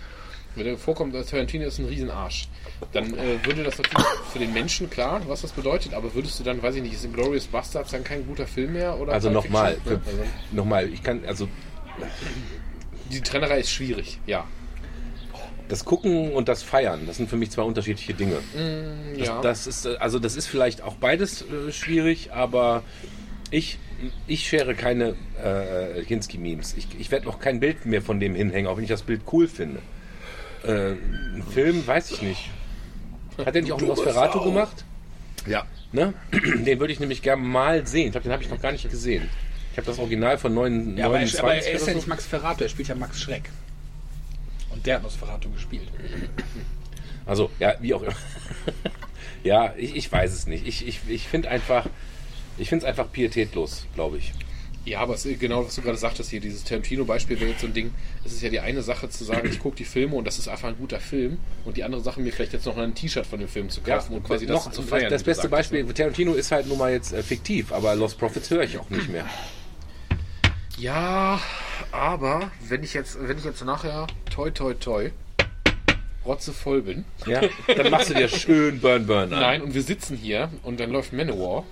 [0.55, 2.47] Wenn dir vorkommt, dass Tarantino ist ein Riesenarsch,
[2.91, 6.43] dann äh, würde das natürlich für den Menschen klar, was das bedeutet, aber würdest du
[6.43, 8.99] dann, weiß ich nicht, ist Glorious Bastards dann kein guter Film mehr?
[8.99, 9.77] Oder Also nochmal?
[9.85, 9.99] Ne?
[10.05, 11.47] Also, nochmal, ich kann, also
[13.11, 14.45] die Trennerei ist schwierig, ja.
[15.73, 18.35] Das Gucken und das Feiern, das sind für mich zwei unterschiedliche Dinge.
[19.17, 19.41] Das, ja.
[19.41, 22.83] das ist, äh, also das ist vielleicht auch beides äh, schwierig, aber
[23.49, 23.79] ich,
[24.27, 26.75] ich schere keine äh, Kinski-Memes.
[26.77, 29.21] Ich, ich werde noch kein Bild mehr von dem hinhängen, auch wenn ich das Bild
[29.31, 29.79] cool finde.
[30.63, 32.51] Äh, ein Film, weiß ich nicht.
[33.43, 34.85] Hat er nicht auch einen Nosferatu gemacht?
[35.47, 35.65] ja.
[35.91, 36.13] Ne?
[36.31, 38.07] Den würde ich nämlich gerne mal sehen.
[38.07, 39.27] Ich glaube, den habe ich noch gar nicht gesehen.
[39.71, 41.97] Ich habe das Original von 9, ja, aber, er, 29 aber er ist ja so.
[41.97, 43.49] nicht Max Ferrato, er spielt ja Max Schreck.
[44.73, 45.87] Und der hat Nosferatu gespielt.
[47.25, 48.15] Also, ja, wie auch immer.
[49.45, 50.67] ja, ich, ich weiß es nicht.
[50.67, 51.87] Ich, ich, ich finde einfach,
[52.57, 54.33] ich finde es einfach pietätlos, glaube ich.
[54.85, 57.67] Ja, aber es ist genau, was du gerade sagtest hier, dieses Tarantino-Beispiel wäre jetzt so
[57.67, 57.93] ein Ding.
[58.25, 60.49] Es ist ja die eine Sache zu sagen, ich gucke die Filme und das ist
[60.49, 63.39] einfach ein guter Film und die andere Sache, mir vielleicht jetzt noch ein T-Shirt von
[63.39, 65.09] dem Film zu kaufen und quasi das noch, zu feiern.
[65.09, 65.93] das beste Beispiel, ne?
[65.93, 69.07] Tarantino ist halt nun mal jetzt äh, fiktiv, aber Lost Profits höre ich auch nicht
[69.09, 69.25] mehr.
[70.77, 71.39] Ja,
[71.91, 75.11] aber wenn ich jetzt, wenn ich jetzt nachher toi toi toi
[76.25, 77.05] rotze voll bin.
[77.25, 77.41] Ja?
[77.67, 79.39] Dann machst du dir schön Burn Burn an.
[79.39, 81.65] Nein, und wir sitzen hier und dann läuft Manowar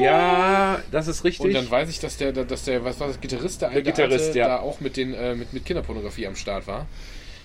[0.00, 1.46] Ja, das ist richtig.
[1.46, 4.26] und dann weiß ich, dass der, dass der, was war das, Gitarrist, der, alte Gitarrist,
[4.26, 4.48] Alte, ja.
[4.48, 6.86] da auch mit den, äh, mit, mit Kinderpornografie am Start war.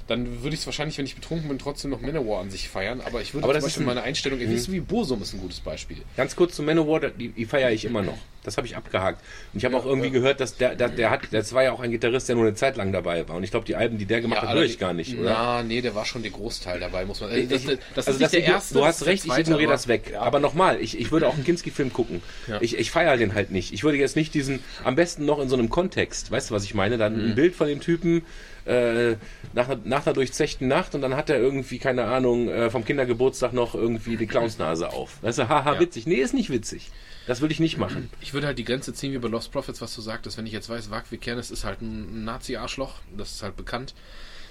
[0.07, 3.01] Dann würde ich es wahrscheinlich, wenn ich betrunken bin, trotzdem noch Manowar an sich feiern.
[3.05, 5.33] Aber ich würde Aber das ist Beispiel ein- meine Einstellung, ihr wisst wie Bursum ist
[5.33, 5.97] ein gutes Beispiel.
[6.15, 8.17] Ganz kurz zu Manowar, die, die feiere ich immer noch.
[8.43, 9.21] Das habe ich abgehakt.
[9.51, 11.81] Und ich habe auch irgendwie gehört, dass der, der, der hat, das war ja auch
[11.81, 13.35] ein Gitarrist, der nur eine Zeit lang dabei war.
[13.35, 15.29] Und ich glaube, die Alben, die der gemacht hat, höre ich gar nicht, oder?
[15.31, 17.29] Na, nee, der war schon der Großteil dabei, muss man.
[17.31, 18.75] Also das, das, das also ist nicht der erste.
[18.75, 20.13] Du das hast ist recht, ich ignoriere das weg.
[20.17, 22.21] Aber nochmal, ich, ich würde auch einen Kinski-Film gucken.
[22.61, 23.73] Ich, ich feiere den halt nicht.
[23.73, 26.63] Ich würde jetzt nicht diesen, am besten noch in so einem Kontext, weißt du, was
[26.63, 26.97] ich meine?
[26.97, 27.29] Dann Mhm.
[27.31, 28.21] ein Bild von dem Typen
[28.67, 29.15] äh,
[29.53, 32.83] nach, einer- nach einer durchzechten Nacht und dann hat er irgendwie, keine Ahnung, äh, vom
[32.85, 35.21] Kindergeburtstag noch irgendwie die Clownsnase auf.
[35.23, 35.79] Weißt du, haha, Ja.
[35.79, 36.05] witzig.
[36.07, 36.91] Nee, ist nicht witzig.
[37.25, 38.09] Das würde ich nicht machen.
[38.21, 40.37] Ich würde halt die Grenze ziehen wie bei Lost Prophets, was du sagtest.
[40.37, 43.93] Wenn ich jetzt weiß, Wag Vikenis ist halt ein Nazi-Arschloch, das ist halt bekannt.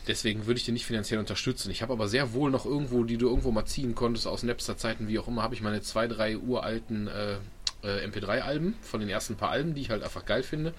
[0.08, 1.70] Deswegen würde ich den nicht finanziell unterstützen.
[1.70, 5.08] Ich habe aber sehr wohl noch irgendwo, die du irgendwo mal ziehen konntest, aus Napster-Zeiten,
[5.08, 7.36] wie auch immer, habe ich meine zwei, drei uralten äh,
[7.82, 10.74] äh, MP3-Alben von den ersten paar Alben, die ich halt einfach geil finde.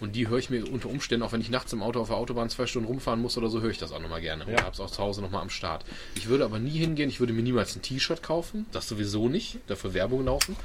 [0.00, 2.16] Und die höre ich mir unter Umständen, auch wenn ich nachts im Auto auf der
[2.16, 4.46] Autobahn zwei Stunden rumfahren muss oder so, höre ich das auch nochmal gerne.
[4.46, 5.84] Und hab's auch zu Hause nochmal am Start.
[6.14, 9.58] Ich würde aber nie hingehen, ich würde mir niemals ein T-Shirt kaufen, das sowieso nicht,
[9.66, 10.56] dafür Werbung laufen.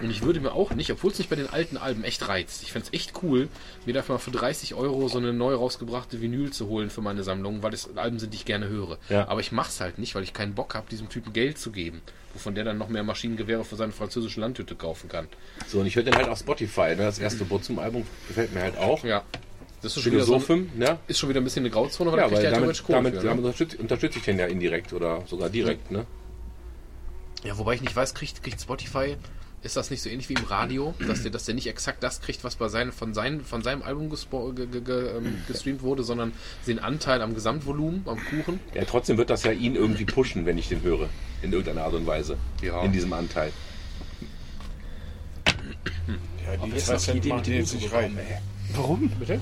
[0.00, 2.62] Und ich würde mir auch nicht, obwohl es nicht bei den alten Alben echt reizt,
[2.62, 3.48] ich fände es echt cool,
[3.86, 7.22] mir dafür mal für 30 Euro so eine neu rausgebrachte Vinyl zu holen für meine
[7.22, 8.98] Sammlung, weil es Alben sind, die ich gerne höre.
[9.08, 9.26] Ja.
[9.28, 12.02] Aber ich mach's halt nicht, weil ich keinen Bock habe, diesem Typen Geld zu geben,
[12.34, 15.28] wovon der dann noch mehr Maschinengewehre für seine französische Landhütte kaufen kann.
[15.66, 16.90] So, und ich höre den halt auf Spotify.
[16.90, 17.04] Ne?
[17.04, 19.04] Das erste Burzum-Album gefällt mir halt auch.
[19.04, 19.22] Ja.
[19.80, 20.98] Das ist schon wieder, so, Philosophen, ja.
[21.08, 23.14] ist schon wieder ein bisschen eine Grauzone, weil Ja, weil der damit, theoretisch Kohle damit,
[23.14, 23.24] für, ne?
[23.26, 26.06] damit unterstütze, unterstütze ich den ja indirekt oder sogar direkt, ne?
[27.42, 29.16] Ja, wobei ich nicht weiß, kriegt, kriegt Spotify,
[29.62, 32.20] ist das nicht so ähnlich wie im Radio, dass der, dass der nicht exakt das
[32.20, 35.82] kriegt, was bei seinen, von, seinen, von seinem Album gespo, ge, ge, ge, ähm, gestreamt
[35.82, 36.32] wurde, sondern
[36.66, 38.60] den Anteil am Gesamtvolumen, am Kuchen?
[38.74, 41.08] Ja, trotzdem wird das ja ihn irgendwie pushen, wenn ich den höre.
[41.42, 42.36] In irgendeiner Art und Weise.
[42.60, 42.82] Ja.
[42.82, 43.52] In diesem Anteil.
[46.46, 48.38] Ja, die Jetzt zwei Cent Idee machen mit die dem jetzt Uso nicht gekommen, rein.
[48.74, 49.08] Warum?
[49.18, 49.40] Bitte?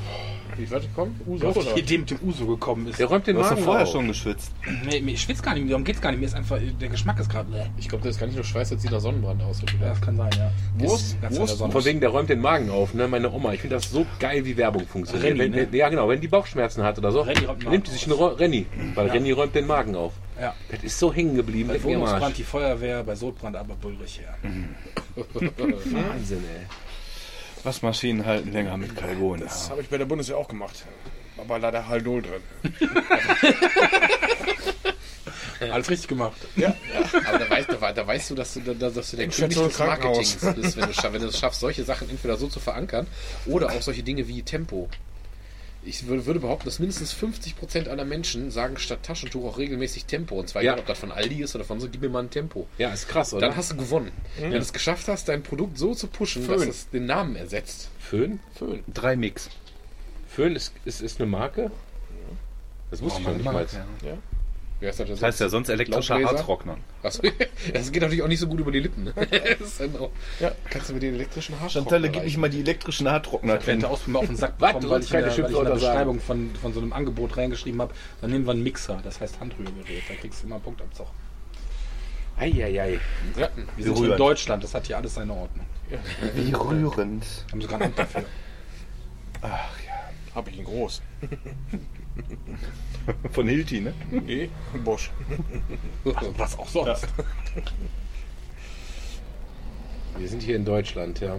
[0.57, 1.19] Wie weit kommen?
[1.27, 1.73] Uso Auf oder?
[1.75, 2.99] die Idee mit dem Uso gekommen ist.
[2.99, 3.93] Der räumt den Du hast doch Magen vorher auf.
[3.93, 4.51] schon geschwitzt.
[4.85, 6.27] Nee, mir- ich schwitze gar nicht mehr, darum geht's gar nicht mehr.
[6.29, 7.57] Ist einfach, der Geschmack ist gerade.
[7.57, 9.61] Ja, Ich glaube, das ist gar nicht nur Schweiß, das sieht nach Sonnenbrand aus.
[9.81, 10.51] das kann sein, ja.
[10.79, 11.17] Wurst?
[11.31, 11.59] Wurst?
[11.59, 13.07] Von wegen, der räumt den Magen auf, ne?
[13.07, 15.25] Meine Oma, ich finde das so geil, wie Werbung funktioniert.
[15.39, 15.77] Renny, wenn, ne?
[15.79, 17.25] ja, genau, wenn die Bauchschmerzen hat oder so,
[17.71, 20.13] nimmt die sich einen Renny, weil Renny räumt den Magen auf.
[20.41, 20.55] Ja.
[20.71, 21.69] Das ist so hängen geblieben.
[21.69, 21.83] Bei.
[21.83, 24.35] Wohnungsbrand die Feuerwehr, bei Sodbrand aber Bullrich, ja.
[25.15, 26.67] Wahnsinn, ey.
[27.63, 29.41] Waschmaschinen halten länger mit Kalgon.
[29.41, 30.87] Das habe ich bei der Bundeswehr auch gemacht.
[31.37, 32.41] Aber leider Haldol drin.
[35.71, 36.39] Alles richtig gemacht.
[37.27, 39.79] Aber da weißt, da, da weißt du, dass du, da, dass du der König des.
[39.79, 43.07] Marketings bist, wenn du, scha- wenn du es schaffst, solche Sachen entweder so zu verankern
[43.45, 44.89] oder auch solche Dinge wie Tempo.
[45.83, 50.39] Ich würde, würde behaupten, dass mindestens 50% aller Menschen sagen statt Taschentuch auch regelmäßig Tempo.
[50.39, 50.73] Und zwar Ja.
[50.73, 52.67] egal, ob das von Aldi ist oder von so, gib mir mal ein Tempo.
[52.77, 53.47] Ja, ist krass, oder?
[53.49, 54.13] Dann hast du gewonnen.
[54.39, 56.69] Wenn du es geschafft hast, dein Produkt so zu pushen, dass Föhn.
[56.69, 57.89] es den Namen ersetzt.
[57.99, 58.41] Föhn?
[58.55, 58.85] Föhn.
[58.93, 59.49] Drei Mix.
[60.29, 61.71] Föhn ist, ist, ist eine Marke?
[62.91, 63.67] Das wusste ich noch nicht mal.
[64.05, 64.19] Ja.
[64.81, 66.39] Das, Das heißt ja sonst elektrischer Laubbläser?
[66.39, 66.79] Haartrockner.
[67.03, 67.23] Achso,
[67.75, 69.05] das geht natürlich auch nicht so gut über die Lippen.
[69.05, 69.15] Ne?
[69.59, 70.53] Das ist dann auch, ja.
[70.71, 73.59] Kannst du mit den elektrischen Haartrockner Chantal, gib ich mal die elektrischen Haartrockner.
[73.67, 75.71] Ich aus mir auf den Sack bekommen, weil ich, der, weil ich in der.
[75.71, 79.01] Beschreibung von, von so einem Angebot reingeschrieben habe, dann nehmen wir einen Mixer.
[79.05, 80.03] Das heißt Handrührgerät.
[80.09, 81.07] Da kriegst du immer einen Punktabzug.
[82.37, 82.99] Eieiei.
[83.37, 83.49] Ja.
[83.77, 84.17] Wir sind hier in.
[84.17, 85.67] Deutschland, das hat hier alles seine Ordnung.
[86.35, 87.25] Wie rührend.
[87.51, 88.25] Haben sogar ein Amt dafür.
[90.35, 91.03] Hab ich ihn groß.
[93.33, 93.95] Von Hilti, ne?
[94.11, 94.51] Nee,
[94.85, 95.11] Bosch.
[96.37, 97.09] Was auch sonst.
[100.17, 101.39] Wir sind hier in Deutschland, ja.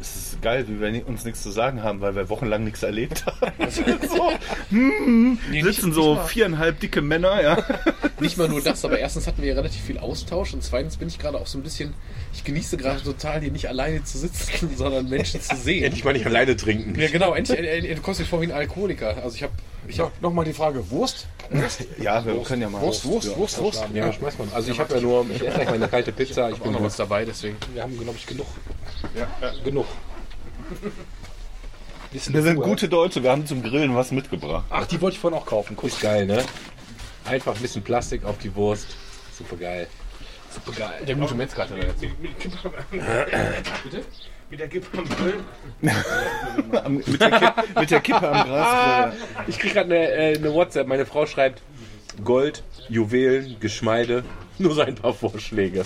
[0.00, 3.26] Es ist geil, wie wir uns nichts zu sagen haben, weil wir wochenlang nichts erlebt
[3.26, 3.52] haben.
[3.70, 4.32] so,
[4.70, 7.64] hm, sitzen so viereinhalb dicke Männer, ja.
[8.20, 11.08] Nicht mal nur das, aber erstens hatten wir ja relativ viel Austausch und zweitens bin
[11.08, 11.94] ich gerade auch so ein bisschen,
[12.32, 15.84] ich genieße gerade total hier nicht alleine zu sitzen, sondern Menschen zu sehen.
[15.84, 16.98] Endlich mal nicht alleine trinken.
[16.98, 19.22] Ja, genau, endlich, äh, äh, du kommst mir vor wie ein Alkoholiker.
[19.22, 19.52] Also ich habe
[19.88, 21.26] ich Ja, hab, nochmal die Frage: Wurst?
[21.98, 22.80] Ja, wir können ja mal.
[22.82, 23.84] Wurst, Wurst, Wurst, Wurst.
[23.94, 24.48] Ja, schmeiß mal.
[24.52, 26.50] Also ich habe ja nur, ich esse gleich meine kalte Pizza.
[26.50, 27.56] Ich auch bin noch was dabei, deswegen.
[27.72, 28.46] Wir haben, glaube ich, genug.
[29.64, 29.86] Genug.
[32.12, 32.66] Bisschen Wir sind Ruhe.
[32.66, 34.64] gute Deutsche, wir haben zum Grillen was mitgebracht.
[34.70, 35.74] Ach, die wollte ich vorhin auch kaufen.
[35.76, 36.44] Guck, ist geil, ne?
[37.24, 38.88] Einfach ein bisschen Plastik auf die Wurst.
[39.36, 39.86] Super geil.
[40.50, 41.02] super geil.
[41.06, 42.02] Der gute Metzger hatte da jetzt.
[44.50, 45.34] Mit der Kippe am Grill.
[46.88, 49.14] Mit, der Kippe, mit der Kippe am Gras.
[49.46, 50.86] Ich krieg gerade eine, äh, eine WhatsApp.
[50.86, 51.60] Meine Frau schreibt
[52.24, 54.24] Gold, Juwelen, Geschmeide.
[54.58, 55.84] Nur so ein paar Vorschläge.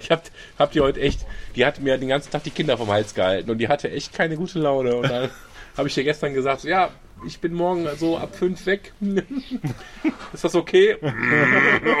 [0.00, 0.22] ich hab,
[0.58, 1.26] hab die heute echt,
[1.56, 4.12] die hat mir den ganzen Tag die Kinder vom Hals gehalten und die hatte echt
[4.12, 4.94] keine gute Laune.
[4.96, 5.30] Und dann
[5.76, 6.90] habe ich dir gestern gesagt, ja,
[7.26, 8.92] ich bin morgen so ab fünf weg.
[10.32, 10.96] Ist das okay?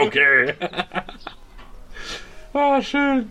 [0.02, 0.54] okay.
[2.52, 3.30] ah, schön.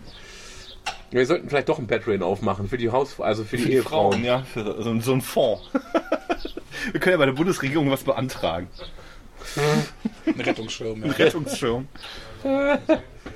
[1.10, 4.12] Wir sollten vielleicht doch ein Patreon aufmachen für die Haus, also für die, Die Ehefrauen.
[4.12, 5.62] Frauen, ja, für so, so ein Fonds.
[6.92, 8.68] wir können ja bei der Bundesregierung was beantragen.
[10.26, 11.04] Ein Rettungsschirm.
[11.04, 11.12] Ja.
[11.12, 11.88] Rettungsschirm.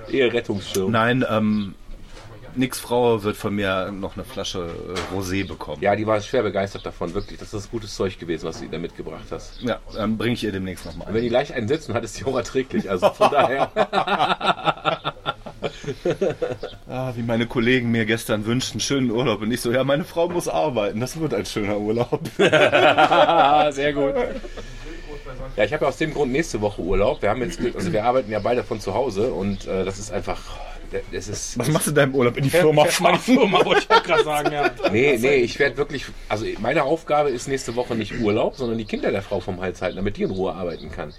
[0.08, 0.92] Eherettungsschirm.
[0.92, 1.74] Nein, ähm,
[2.54, 5.82] nix Frau wird von mir noch eine Flasche äh, Rosé bekommen.
[5.82, 7.40] Ja, die war schwer begeistert davon, wirklich.
[7.40, 9.60] Das ist gutes Zeug gewesen, was du da mitgebracht hast.
[9.62, 11.08] Ja, dann bringe ich ihr demnächst nochmal.
[11.08, 12.88] Und wenn die leicht einen sitzen hat, ist die auch erträglich.
[12.88, 13.70] Also von daher.
[16.88, 19.40] Ah, wie meine Kollegen mir gestern wünschten, schönen Urlaub.
[19.42, 21.00] Und ich so, ja, meine Frau muss arbeiten.
[21.00, 22.20] Das wird ein schöner Urlaub.
[22.36, 24.14] Sehr gut.
[25.56, 27.22] Ja, ich habe ja aus dem Grund nächste Woche Urlaub.
[27.22, 30.12] Wir haben jetzt, also wir arbeiten ja beide von zu Hause und äh, das ist
[30.12, 30.40] einfach,
[31.12, 31.58] es ist.
[31.58, 32.36] Was machst du in deinem Urlaub?
[32.36, 34.70] In die Firma Meine Firma wollte ich auch gerade sagen, ja.
[34.92, 38.84] Nee, nee, ich werde wirklich, also meine Aufgabe ist nächste Woche nicht Urlaub, sondern die
[38.84, 41.12] Kinder der Frau vom Hals halten, damit die in Ruhe arbeiten kann.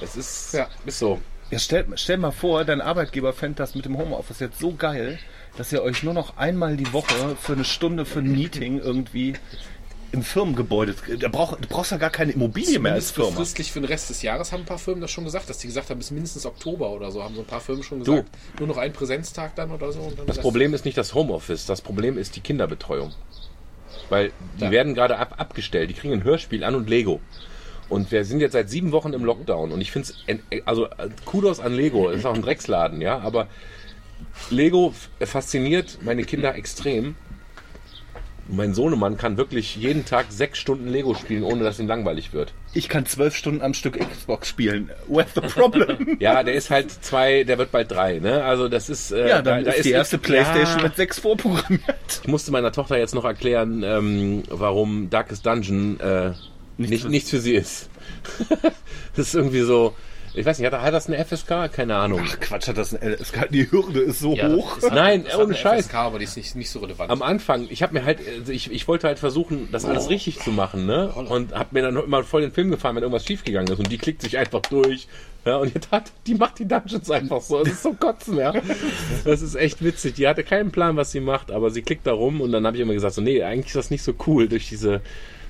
[0.00, 0.68] Das ist, Ja.
[0.86, 1.18] ist so.
[1.50, 5.18] Ja, stell, stell mal vor, dein Arbeitgeber fände das mit dem Homeoffice jetzt so geil,
[5.56, 9.34] dass ihr euch nur noch einmal die Woche für eine Stunde für ein Meeting irgendwie
[10.12, 10.94] im Firmengebäude.
[11.18, 13.30] Da brauch, du brauchst ja gar keine Immobilie mehr als Firma.
[13.30, 15.66] befristlich für den Rest des Jahres haben ein paar Firmen das schon gesagt, dass die
[15.66, 18.26] gesagt haben, bis mindestens Oktober oder so, haben so ein paar Firmen schon gesagt.
[18.58, 20.00] Nur noch ein Präsenztag dann oder so.
[20.00, 23.12] Und dann Das Problem ist nicht das Homeoffice, das Problem ist die Kinderbetreuung.
[24.10, 24.70] Weil die Ja.
[24.70, 27.20] werden gerade ab, abgestellt, die kriegen ein Hörspiel an und Lego.
[27.88, 30.88] Und wir sind jetzt seit sieben Wochen im Lockdown und ich finde es, also
[31.24, 33.46] Kudos an Lego, ist auch ein Drecksladen, ja, aber
[34.50, 37.14] Lego fasziniert meine Kinder extrem.
[38.50, 42.54] Mein Sohnemann kann wirklich jeden Tag sechs Stunden Lego spielen, ohne dass ihm langweilig wird.
[42.72, 44.88] Ich kann zwölf Stunden am Stück Xbox spielen.
[45.06, 46.16] What's the problem?
[46.20, 48.42] Ja, der ist halt zwei, der wird bald drei, ne?
[48.44, 49.12] Also das ist.
[49.12, 50.84] Äh, ja, dann da- da ist die erste Playstation Ja.
[50.84, 52.20] mit sechs vorprogrammiert.
[52.22, 56.30] Ich musste meiner Tochter jetzt noch erklären, ähm, warum Darkest Dungeon äh,
[56.78, 57.88] nicht, für- nichts für sie ist.
[59.16, 59.94] das ist irgendwie so.
[60.34, 61.72] Ich weiß nicht, hat, hat das eine FSK?
[61.72, 62.20] Keine Ahnung.
[62.22, 63.48] Ach Quatsch, hat das ein LSK.
[63.50, 64.76] Die Hürde ist so Ja, hoch.
[64.76, 65.86] ist- Nein, das ohne eine Scheiß.
[65.86, 67.10] FSK, aber die ist nicht, nicht so relevant.
[67.10, 70.38] Am Anfang, ich habe mir halt, also ich, ich wollte halt versuchen, das alles richtig
[70.38, 71.08] zu machen, ne?
[71.08, 73.78] Und habe mir dann immer voll den Film gefahren, wenn irgendwas schiefgegangen ist.
[73.78, 75.08] Und die klickt sich einfach durch.
[75.44, 77.64] Ja, und jetzt hat, die macht die Dungeons einfach so.
[77.64, 78.52] Das ist so kotzen, ja.
[79.24, 80.14] Das ist echt witzig.
[80.14, 82.76] Die hatte keinen Plan, was sie macht, aber sie klickt da rum und dann habe
[82.76, 85.00] ich immer gesagt, so, nee, eigentlich ist das nicht so cool, durch diese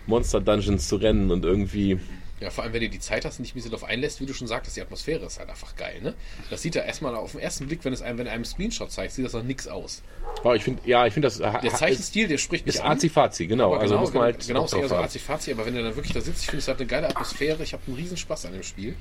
[0.09, 1.99] Monster-Dungeons zu rennen und irgendwie.
[2.41, 4.27] Ja, vor allem, wenn du die Zeit hast und dich ein bisschen darauf einlässt, wie
[4.27, 6.15] du schon sagtest, die Atmosphäre ist halt einfach geil, ne?
[6.51, 9.13] Das sieht ja erstmal auf den ersten Blick, wenn es einem, wenn einem Screenshot zeigt,
[9.13, 10.03] sieht das noch nix aus.
[10.41, 11.39] Aber ich finde, ja, ich finde das.
[11.39, 12.93] Der Zeichenstil, der spricht mich ist an.
[12.93, 13.75] Azi-Fazi, genau.
[13.75, 14.47] Also genau, muss man halt.
[14.47, 14.97] genau ist eher so.
[14.97, 17.63] Azi-Fazi, aber wenn du dann wirklich da sitzt, ich finde es halt eine geile Atmosphäre.
[17.65, 18.95] Ich habe einen riesen Spaß an dem Spiel.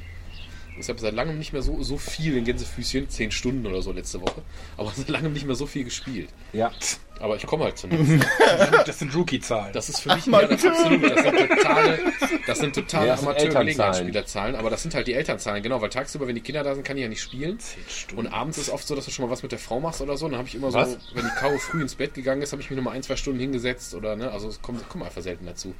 [0.79, 3.91] Ich habe seit langem nicht mehr so, so viel in Gänsefüßchen, zehn Stunden oder so
[3.91, 4.41] letzte Woche,
[4.77, 6.29] aber seit langem nicht mehr so viel gespielt.
[6.53, 6.71] Ja.
[7.19, 8.25] Aber ich komme halt zu nichts.
[8.85, 9.73] Das sind Rookie-Zahlen.
[9.73, 11.03] Das ist für mich ja, das absolut.
[11.03, 11.99] Das sind totale,
[12.45, 14.55] das sind totale Ja, das sind Amateur-Gelegenheitsspielerzahlen.
[14.55, 15.81] Aber das sind halt die Elternzahlen, genau.
[15.81, 17.57] Weil tagsüber, wenn die Kinder da sind, kann ich ja nicht spielen.
[18.15, 20.17] Und abends ist oft so, dass du schon mal was mit der Frau machst oder
[20.17, 20.27] so.
[20.27, 20.97] Dann habe ich immer so, Was?
[21.13, 23.15] wenn die Kau früh ins Bett gegangen ist, habe ich mich noch mal ein, zwei
[23.15, 24.31] Stunden hingesetzt oder ne.
[24.31, 25.73] Also es kommt, kommt einfach selten dazu.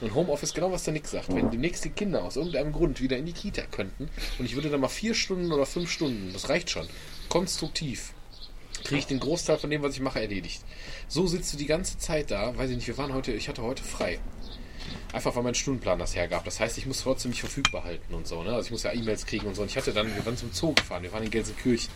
[0.00, 1.34] Und Homeoffice, genau was der Nick sagt.
[1.34, 4.70] Wenn demnächst die Kinder aus irgendeinem Grund wieder in die Kita könnten und ich würde
[4.70, 6.86] dann mal vier Stunden oder fünf Stunden, das reicht schon,
[7.28, 8.12] konstruktiv
[8.84, 10.62] kriege ich den Großteil von dem, was ich mache, erledigt.
[11.08, 13.62] So sitzt du die ganze Zeit da, weiß ich nicht, wir waren heute, ich hatte
[13.62, 14.18] heute frei.
[15.12, 16.44] Einfach weil mein Stundenplan das hergab.
[16.44, 18.42] Das heißt, ich muss trotzdem mich verfügbar halten und so.
[18.42, 18.50] Ne?
[18.52, 19.62] Also ich muss ja E-Mails kriegen und so.
[19.62, 21.90] Und ich hatte dann, wir waren zum Zoo gefahren, wir waren in Gelsenkirchen.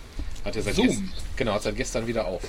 [0.44, 0.86] Hat er seit Zoom?
[0.88, 1.02] gest-
[1.36, 2.42] genau, hat seit gestern wieder auf.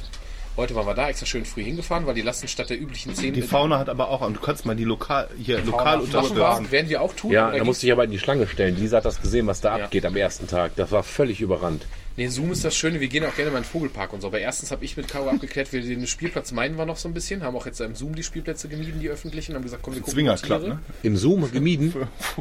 [0.55, 3.33] Heute waren wir da, extra schön früh hingefahren, weil die lassen statt der üblichen zehn
[3.33, 6.19] Die Fauna hat aber auch, und du kannst mal die lokal, hier lokal machen wir,
[6.19, 6.71] unterstützen.
[6.71, 7.31] werden wir auch tun.
[7.31, 8.75] Ja, da musste ich aber in die Schlange stellen.
[8.75, 9.85] Lisa hat das gesehen, was da Ja.
[9.85, 10.75] abgeht am ersten Tag.
[10.75, 11.85] Das war völlig überrannt.
[12.17, 14.27] Nee, Zoom ist das Schöne, wir gehen auch gerne mal in den Vogelpark und so.
[14.27, 17.13] Aber erstens habe ich mit Caro abgeklärt, wir den Spielplatz meinen wir noch so ein
[17.13, 20.01] bisschen, haben auch jetzt im Zoom die Spielplätze gemieden, die öffentlichen, haben gesagt, komm, wir
[20.01, 20.79] gucken Zwinger Club, ne?
[21.03, 21.93] Im Zoom gemieden?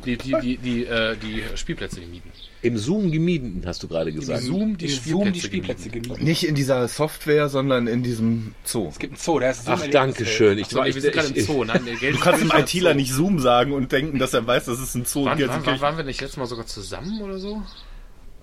[0.05, 2.31] Die, die, die, die, äh, die Spielplätze gemieden.
[2.61, 4.43] Im Zoom gemieden, hast du gerade gesagt.
[4.43, 6.25] Zoom die Die Spielplätze, Zoom die Spielplätze gemieden.
[6.25, 8.89] Nicht in dieser Software, sondern in diesem Zoo.
[8.89, 10.59] Es gibt einen Zoo, der ist Ach, danke schön.
[10.59, 11.63] Ich, So, nee, ich, wir sind gerade im ich, Zoo.
[11.65, 14.65] Nein, der Geld Du kannst dem ITler nicht Zoom sagen und denken, dass er weiß,
[14.65, 17.39] dass es ein Zoo wann, wann Gelsenkirchen waren wir nicht letztes Mal sogar zusammen oder
[17.39, 17.63] so?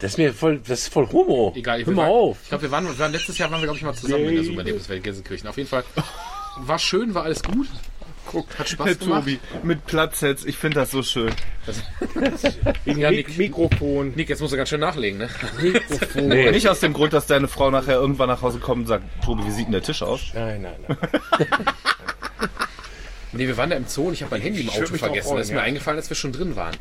[0.06, 1.52] Das ist mir voll, das ist voll Homo.
[1.56, 2.38] Egal, Hör wir mal waren, auf.
[2.44, 4.36] Ich glaube, wir waren, wir waren letztes Jahr waren wir glaube ich mal zusammen in
[4.36, 5.50] der Zoom Erlebniswelt Gelsenkirchen.
[5.50, 5.84] Auf jeden Fall
[6.60, 7.68] war schön, war alles gut.
[8.58, 9.20] Hat Spaß Der gemacht.
[9.22, 11.32] Tobi mit Platzsets, ich finde das so schön.
[12.86, 14.14] Ja, Nick, Mikrofon.
[14.16, 15.30] Nick, jetzt musst du ganz schön nachlegen, ne?
[16.16, 16.52] Nee.
[16.52, 19.46] Nicht aus dem Grund, dass deine Frau nachher irgendwann nach Hause kommt und sagt, Tobi,
[19.46, 20.22] wie sieht denn der Tisch aus?
[20.34, 20.98] Nein, nein, nein.
[23.32, 25.28] Nee, wir waren da im Zoo und ich habe mein Handy im Auto vergessen.
[25.28, 25.64] freuen, das ist mir ja.
[25.64, 26.76] eingefallen, als wir schon drin waren.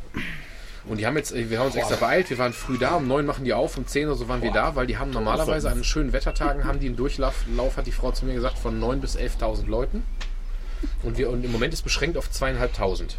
[0.87, 3.25] Und die haben jetzt, wir haben uns extra beeilt, wir waren früh da, um neun
[3.25, 5.83] machen die auf, um zehn oder so waren wir da, weil die haben normalerweise an
[5.83, 9.01] schönen Wettertagen haben die einen Durchlauf, Lauf, hat die Frau zu mir gesagt, von neun
[9.01, 10.03] bis 11.000 Leuten.
[11.03, 13.16] Und, wir, und im Moment ist beschränkt auf zweieinhalbtausend.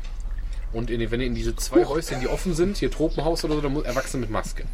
[0.73, 3.61] Und in, wenn ihr in diese zwei Häuschen, die offen sind, hier Tropenhaus oder so,
[3.61, 4.65] dann muss Erwachsene mit Maske.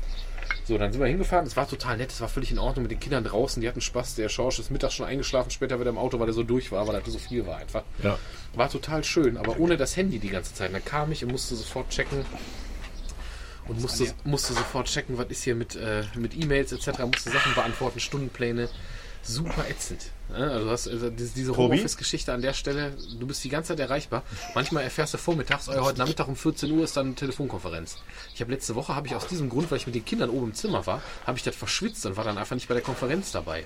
[0.65, 1.45] So, dann sind wir hingefahren.
[1.45, 3.61] Es war total nett, es war völlig in Ordnung mit den Kindern draußen.
[3.61, 4.15] Die hatten Spaß.
[4.15, 6.87] Der Schorsch ist mittags schon eingeschlafen, später wieder im Auto, weil er so durch war,
[6.87, 7.83] weil er so viel war einfach.
[8.03, 8.17] Ja.
[8.55, 10.73] War total schön, aber ohne das Handy die ganze Zeit.
[10.73, 12.25] Dann kam ich und musste sofort checken.
[13.71, 16.99] Und musste, musste sofort checken, was ist hier mit, äh, mit E-Mails etc.
[16.99, 18.67] Musste Sachen beantworten, Stundenpläne.
[19.23, 20.11] Super ätzend.
[20.31, 21.55] Ja, Also du hast also diese?
[21.55, 24.23] Homeoffice-Geschichte an der Stelle, du bist die ganze Zeit erreichbar.
[24.55, 27.97] Manchmal erfährst du vormittags, oh, ja, heute Nachmittag um 14 Uhr ist dann eine Telefonkonferenz.
[28.33, 30.47] Ich habe letzte Woche, habe ich aus diesem Grund, weil ich mit den Kindern oben
[30.47, 33.31] im Zimmer war, habe ich das verschwitzt und war dann einfach nicht bei der Konferenz
[33.31, 33.63] dabei.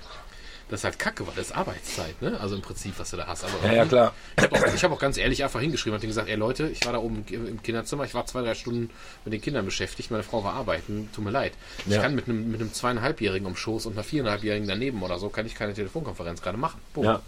[0.68, 2.40] Das ist halt kacke, weil das ist Arbeitszeit, ne?
[2.40, 3.44] Also im Prinzip, was du da hast.
[3.44, 4.12] Aber Ja, ja, klar.
[4.36, 6.84] ich habe auch, ich hab auch ganz ehrlich einfach hingeschrieben und gesagt, ey Leute, ich
[6.84, 8.90] war da oben im im Kinderzimmer, ich war zwei, drei Stunden
[9.24, 11.52] mit den Kindern beschäftigt, meine Frau war arbeiten, tut mir leid.
[11.86, 12.02] Ich Ja.
[12.02, 15.46] kann mit einem, mit einem zweieinhalbjährigen am Schoß und einer viereinhalbjährigen daneben oder so, kann
[15.46, 16.80] ich keine Telefonkonferenz gerade machen.
[16.94, 17.06] Punkt.
[17.06, 17.22] Ja.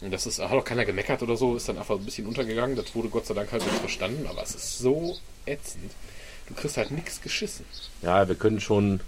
[0.00, 2.76] Und das ist, hat auch keiner gemeckert oder so, ist dann einfach ein bisschen untergegangen,
[2.76, 5.90] das wurde Gott sei Dank halt nicht verstanden, aber es ist so ätzend.
[6.46, 7.64] Du kriegst halt nichts geschissen.
[8.02, 9.00] ja, wir können schon.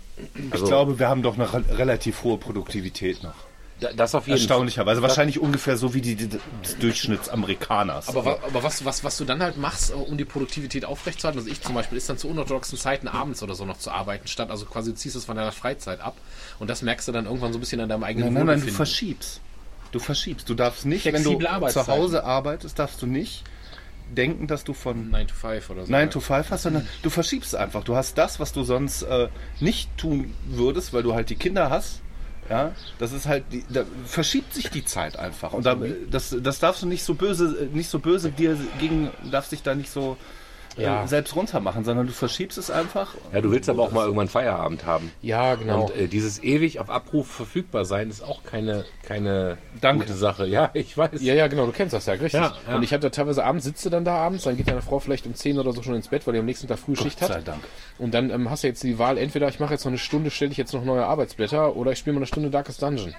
[0.50, 3.34] Also, Ich glaube, wir haben doch eine re- relativ hohe Produktivität noch.
[3.82, 4.42] Da- das auf jeden Fall.
[4.42, 5.02] Erstaunlicherweise.
[5.02, 6.40] Wahrscheinlich ungefähr so wie die, die des
[6.78, 8.08] Durchschnittsamerikaners.
[8.08, 11.40] Aber, wa- aber was, was, was du dann halt machst, äh, um die Produktivität aufrechtzuerhalten,
[11.40, 14.26] also ich zum Beispiel, ist dann zu unorthodoxen Zeiten abends oder so noch zu arbeiten,
[14.28, 16.16] statt also quasi du ziehst es von deiner Freizeit ab
[16.58, 18.66] und das merkst du dann irgendwann so ein bisschen an deinem eigenen Nein, nein, nein,
[18.66, 19.40] du verschiebst.
[19.92, 20.48] Du verschiebst.
[20.48, 21.38] Du darfst nicht, wenn du
[21.70, 21.86] zu.
[21.86, 23.44] Hause arbeitest, darfst du nicht
[24.10, 25.92] denken, dass du von 9 to 5 oder so.
[25.92, 27.82] 9 to 5 hast, sondern du verschiebst einfach.
[27.84, 29.28] Du hast das, was du sonst äh,
[29.60, 32.00] nicht tun würdest, weil du halt die Kinder hast.
[32.50, 35.52] Ja, das ist halt, die, da verschiebt sich die Zeit einfach.
[35.52, 35.76] Und da,
[36.10, 39.74] das, das darfst du nicht so böse, nicht so böse dir gegen, darfst dich da
[39.74, 40.16] nicht so
[40.76, 41.06] Ja.
[41.06, 43.14] selbst runter machen, sondern du verschiebst es einfach.
[43.32, 45.10] Ja, du willst aber auch mal irgendwann Feierabend haben.
[45.20, 45.84] Ja, genau.
[45.84, 50.06] Und äh, dieses ewig auf Abruf verfügbar sein ist auch keine, keine Danke.
[50.06, 50.46] gute Sache.
[50.46, 51.22] Ja, ich weiß.
[51.22, 52.34] ja, ja, genau, du kennst das ja, richtig.
[52.34, 52.76] Ja, ja.
[52.76, 55.34] Und ich hatte teilweise abends sitze dann da abends, dann geht deine Frau vielleicht um
[55.34, 57.36] 10 oder so schon ins Bett, weil die am nächsten Tag Frühschicht Gott hat.
[57.36, 57.62] sei Dank.
[57.98, 60.30] Und dann ähm, hast du jetzt die Wahl, entweder ich mache jetzt noch eine Stunde,
[60.30, 63.14] stelle ich jetzt noch neue Arbeitsblätter oder ich spiele mal eine Stunde Darkest Dungeon.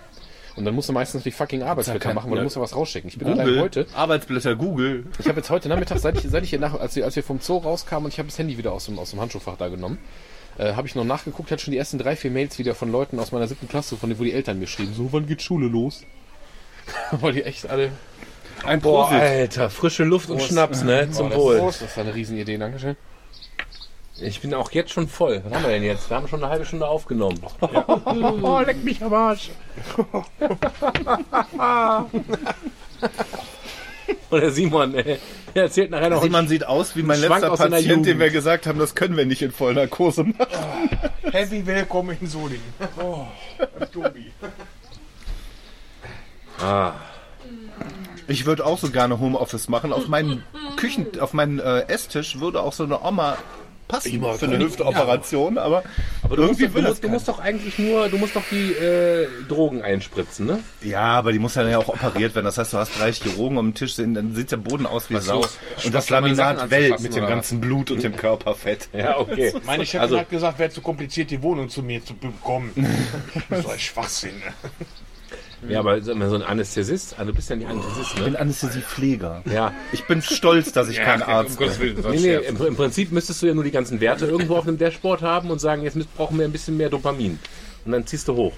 [0.55, 3.09] Und dann musst du meistens die fucking Arbeitsblätter machen, weil du musst ja was rausschicken.
[3.09, 5.05] Ich bin allein Google, heute, Arbeitsblätter Google.
[5.19, 7.23] ich habe jetzt heute Nachmittag, seit ich, seit ich hier nach, als, wir, als wir
[7.23, 9.69] vom Zoo rauskamen und ich habe das Handy wieder aus dem, aus dem Handschuhfach da
[9.69, 9.97] genommen,
[10.59, 13.19] äh, habe ich noch nachgeguckt, hatte schon die ersten drei, vier Mails wieder von Leuten
[13.19, 15.67] aus meiner siebten Klasse, von denen, wo die Eltern mir schrieben, so, wann geht Schule
[15.67, 16.03] los?
[17.11, 17.91] weil die echt alle...
[18.63, 19.21] Ein Boah, Prosit.
[19.21, 20.51] Alter, frische Luft und Prost.
[20.51, 21.09] Schnaps, ne?
[21.11, 21.57] Zum Oh, das, Wohl.
[21.57, 22.95] Das ist eine Riesenidee, Dankeschön.
[24.25, 25.41] Ich bin auch jetzt schon voll.
[25.45, 26.09] Was haben wir denn jetzt?
[26.09, 27.39] Wir haben schon eine halbe Stunde aufgenommen.
[28.41, 29.49] Oh, leck mich am Arsch.
[34.29, 35.19] Und der Simon, ey,
[35.53, 38.79] der erzählt nachher noch Simon sieht aus wie mein letzter Patient, dem wir gesagt haben,
[38.79, 40.89] das können wir nicht in Vollnarkose machen.
[41.31, 42.73] Heavy willkommen in Solingen.
[42.99, 43.25] Oh,
[43.93, 44.31] Tobi.
[46.59, 46.93] Ah,
[48.27, 49.91] Ich würde auch so gerne Homeoffice machen.
[49.93, 50.43] Auf meinen
[50.77, 53.37] Küchen, auf meinen äh, Esstisch würde auch so eine Oma
[53.93, 55.83] passen für eine Hüftoperation, aber,
[56.23, 58.17] aber du musst, irgendwie doch- will du, das musst, du musst doch eigentlich nur, du
[58.17, 60.59] musst doch die äh, Drogen einspritzen, ne?
[60.81, 62.45] Ja, aber die muss dann ja auch operiert werden.
[62.45, 65.45] Das heißt, du hast drei Chirurgen am Tisch, dann sieht der Boden aus wie Sau.
[65.83, 68.89] Und das Laminat wellt anzufassen, mit dem ganzen Blut und dem Körperfett.
[68.93, 69.53] Ja, okay.
[69.65, 72.71] Meine Chefin Also- hat gesagt, wäre zu kompliziert, die Wohnung zu mir zu bekommen.
[73.63, 74.41] so ein Schwachsinn.
[75.69, 78.25] Ja, aber so ein Anästhesist, also du bist ja nicht Anästhesist, Ich ne?
[78.25, 79.43] bin Anästhesiepfleger.
[79.51, 79.73] Ja.
[79.91, 81.79] Ich bin stolz, dass ich kein um Arzt bin.
[81.79, 84.65] Willen, Nee, nee, im, im Prinzip müsstest du ja nur die ganzen Werte irgendwo auf
[84.65, 87.39] dem Dashboard haben und sagen, jetzt müssen- brauchen wir ein bisschen mehr Dopamin.
[87.85, 88.53] Und dann ziehst du hoch.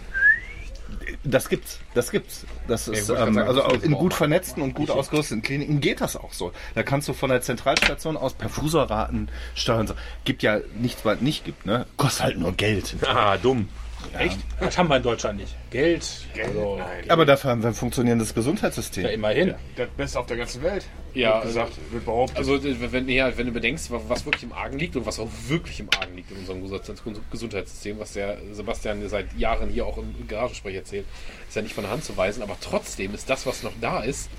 [1.24, 2.46] Das gibt's, das gibt's.
[2.68, 5.80] Das ist, wollte gerade ähm, sagen, also das in gut vernetzten und gut ausgerüsteten Kliniken
[5.82, 6.52] geht das auch so.
[6.76, 9.88] Da kannst du von der Zentralstation aus Perfuserraten steuern.
[9.88, 9.96] So.
[10.24, 11.86] Gibt ja nichts, was nicht gibt, ne?
[11.98, 12.96] Kostet halt nur Geld.
[13.08, 13.70] Ah, dumm.
[14.18, 14.38] Echt?
[14.60, 15.56] Das haben wir in Deutschland nicht.
[15.72, 16.06] Geld.
[16.44, 16.80] Also,
[17.10, 19.04] Aber dafür haben wir ein funktionierendes Gesundheitssystem.
[19.04, 19.56] ja, immerhin.
[19.76, 20.86] Das Beste auf der ganzen Welt.
[21.14, 22.38] Ja, wird gesagt, wird behauptet.
[22.38, 25.30] Also wenn, ja, wenn du bedenkst, wa- was wirklich im Argen liegt und was auch
[25.48, 27.02] wirklich im Argen liegt in unserem Gesundheits-
[27.32, 31.06] Gesundheitssystem, was der Sebastian seit Jahren hier auch im Garagensprech erzählt,
[31.48, 34.02] ist ja nicht von der Hand zu weisen, aber trotzdem ist das, was noch da
[34.04, 34.30] ist,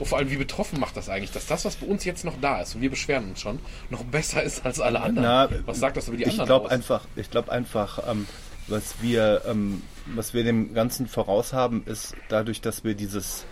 [0.00, 2.34] und vor allem wie betroffen macht das eigentlich, dass das, was bei uns jetzt noch
[2.40, 3.58] da ist, und wir beschweren uns schon,
[3.90, 5.24] noch besser ist als alle anderen.
[5.28, 6.70] Na, was sagt das über die ich anderen glaube aus?
[6.72, 8.26] einfach, ich glaube einfach, ähm,
[8.68, 13.44] was wir, ähm, was wir dem Ganzen voraus haben, ist dadurch, dass wir dieses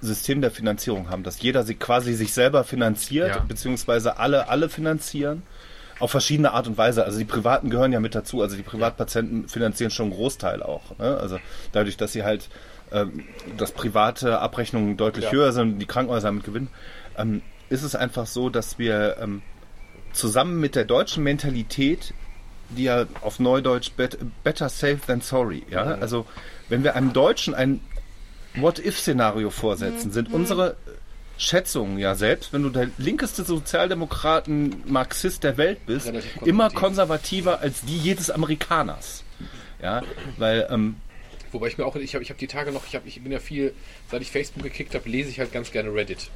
[0.00, 3.38] System der Finanzierung haben, dass jeder sich quasi sich selber finanziert, Ja.
[3.46, 5.42] beziehungsweise alle, alle finanzieren.
[5.98, 7.04] Auf verschiedene Art und Weise.
[7.04, 8.40] Also die Privaten gehören ja mit dazu.
[8.40, 10.96] Also die Privatpatienten finanzieren schon einen Großteil auch.
[10.98, 11.18] Ne?
[11.18, 11.38] Also
[11.72, 12.48] dadurch, dass sie halt,
[12.90, 13.24] ähm,
[13.58, 16.68] dass private Abrechnungen deutlich höher sind, die Krankenhäuser damit gewinnen,
[17.18, 19.42] ähm, ist es einfach so, dass wir ähm,
[20.14, 22.14] zusammen mit der deutschen Mentalität,
[22.76, 26.26] die ja auf Neudeutsch bet, better safe than sorry, ja, also
[26.68, 27.80] wenn wir einem Deutschen ein
[28.54, 30.76] What-if-Szenario vorsetzen, sind unsere
[31.38, 36.46] Schätzungen ja selbst, wenn du der linkeste Sozialdemokraten Marxist der Welt bist, konservativ.
[36.46, 39.24] immer konservativer als die jedes Amerikaners.
[39.82, 40.02] Ja,
[40.36, 40.96] weil ähm,
[41.52, 43.32] Wobei ich mir auch, ich habe ich hab die Tage noch, ich, hab, ich bin
[43.32, 43.74] ja viel,
[44.10, 46.30] seit ich Facebook gekickt habe, lese ich halt ganz gerne Reddit.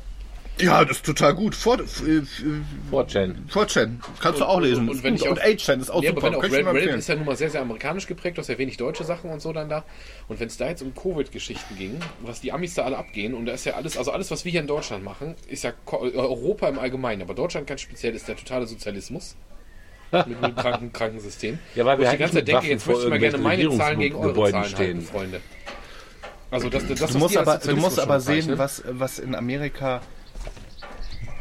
[0.61, 1.55] Ja, das ist total gut.
[1.55, 2.23] Vor, äh,
[2.91, 3.35] 4chan.
[3.51, 4.89] 4chan kannst du auch lesen.
[4.89, 6.33] und auch- und 8chan ist auch Ja, aber super.
[6.33, 8.59] wenn auch ich Reddit, ist ja nun mal sehr, sehr amerikanisch geprägt, du hast ja
[8.59, 9.85] wenig deutsche Sachen und so dann da.
[10.29, 13.47] Und wenn es da jetzt um Covid-Geschichten ging, was die Amis da alle abgehen, und
[13.47, 15.95] da ist ja alles, also alles, was wir hier in Deutschland machen, ist ja äh,
[16.17, 19.37] Europa im Allgemeinen, aber Deutschland ganz speziell ist der totale Sozialismus.
[20.29, 21.59] mit einem kranken Krankensystem.
[21.75, 23.39] Ja, weil wir ich halt die ganze nicht Zeit denke, jetzt möchte ich mal gerne
[23.39, 24.97] meine Zahlen gegen eure Regierungsgebäuden Zahlen stehen.
[24.99, 25.41] halten, Freunde.
[26.53, 30.03] Also das, das, Du was musst aber, du musst aber sehen, was, was in Amerika,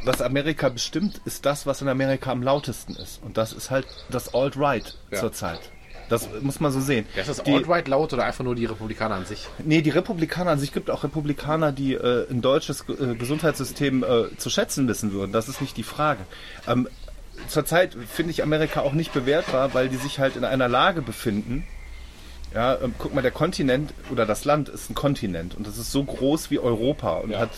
[0.06, 3.22] was Amerika bestimmt, ist das, was in Amerika am lautesten ist.
[3.24, 5.20] Und das ist halt das Alt-Right Ja.
[5.20, 5.60] zurzeit.
[6.10, 7.06] Das muss man so sehen.
[7.16, 9.48] Ja, ist das Alt-Right laut oder einfach nur die Republikaner an sich?
[9.64, 14.36] Nee, die Republikaner an sich gibt auch Republikaner, die äh, ein deutsches äh, Gesundheitssystem äh,
[14.38, 15.32] zu schätzen wissen würden.
[15.32, 16.20] Das ist nicht die Frage.
[16.68, 16.88] Ähm,
[17.48, 21.66] zurzeit finde ich Amerika auch nicht bewertbar, weil die sich halt in einer Lage befinden.
[22.54, 25.92] Ja, ähm, guck mal, der Kontinent oder das Land ist ein Kontinent und das ist
[25.92, 27.50] so groß wie Europa und hat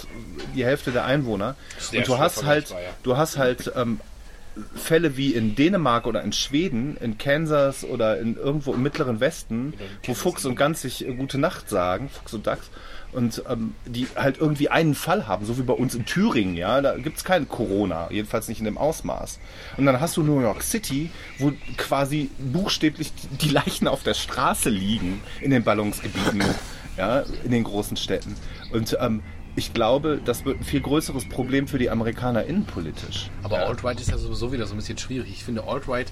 [0.56, 1.56] die Hälfte der Einwohner.
[1.78, 2.98] Sehr und du schwer hast halt, vergleichbar, ja.
[3.04, 4.00] du hast halt ähm,
[4.76, 9.74] Fälle wie in Dänemark oder in Schweden, in Kansas oder in irgendwo im mittleren Westen,
[10.04, 12.70] wo Fuchs und Gans sich äh, gute Nacht sagen, Fuchs und Dachs,
[13.16, 16.82] und ähm, die halt irgendwie einen Fall haben, so wie bei uns in Thüringen, ja,
[16.82, 19.40] da gibt's kein Corona, jedenfalls nicht in dem Ausmaß.
[19.78, 21.10] Und dann hast du New York City,
[21.40, 26.44] wo quasi buchstäblich die Leichen auf der Straße liegen in den Ballungsgebieten,
[26.98, 28.36] ja, in den großen Städten.
[28.72, 29.24] Und ähm,
[29.56, 33.30] ich glaube, das wird ein viel größeres Problem für die Amerikaner innenpolitisch.
[33.44, 35.30] Aber Alt-Right ist ja sowieso wieder so ein bisschen schwierig.
[35.32, 36.12] Ich finde Alt-Right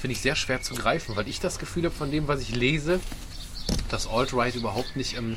[0.00, 2.56] finde ich sehr schwer zu greifen, weil ich das Gefühl habe von dem, was ich
[2.56, 3.00] lese,
[3.90, 5.36] dass Alt-Right überhaupt nicht, ähm,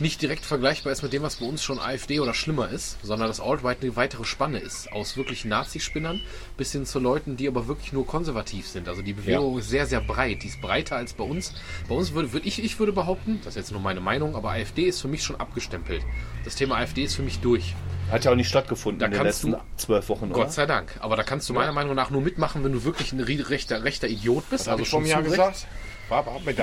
[0.00, 3.28] nicht direkt vergleichbar ist mit dem, was bei uns schon AfD oder schlimmer ist, sondern
[3.28, 4.92] dass Alt-Right eine weitere Spanne ist.
[4.92, 6.20] Aus wirklich Nazi-Spinnern
[6.56, 8.88] bis hin zu Leuten, die aber wirklich nur konservativ sind.
[8.88, 10.42] Also die Bewegung ist sehr, sehr breit.
[10.42, 11.54] Die ist breiter als bei uns.
[11.88, 14.50] Bei uns würde, würde ich, ich würde behaupten, das ist jetzt nur meine Meinung, aber
[14.50, 16.02] AfD ist für mich schon abgestempelt.
[16.44, 17.74] Das Thema AfD ist für mich durch.
[18.10, 20.34] Hat ja auch nicht stattgefunden Da in den kannst letzten du- zwölf Wochen, oder?
[20.34, 20.98] Gott sei Dank.
[21.00, 24.08] Aber da kannst du meiner Meinung nach nur mitmachen, wenn du wirklich ein rechter, rechter
[24.08, 24.66] Idiot bist.
[24.66, 25.66] Habe also ich schon Jahr zu gesagt?
[26.08, 26.58] War aber auch mit.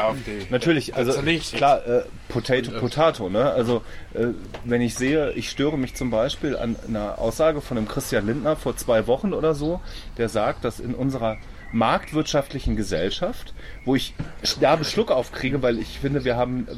[0.52, 1.14] Natürlich, also
[1.54, 3.52] klar, äh, Potato, Potato, ne?
[3.52, 3.82] Also
[4.14, 4.28] äh,
[4.64, 8.56] wenn ich sehe, ich störe mich zum Beispiel an einer Aussage von dem Christian Lindner
[8.56, 9.82] vor zwei Wochen oder so,
[10.18, 11.38] der sagt, dass in unserer
[11.72, 13.54] marktwirtschaftlichen Gesellschaft,
[13.86, 14.14] wo ich
[14.62, 16.76] derbe Schluck aufkriege, weil ich finde, wir haben äh,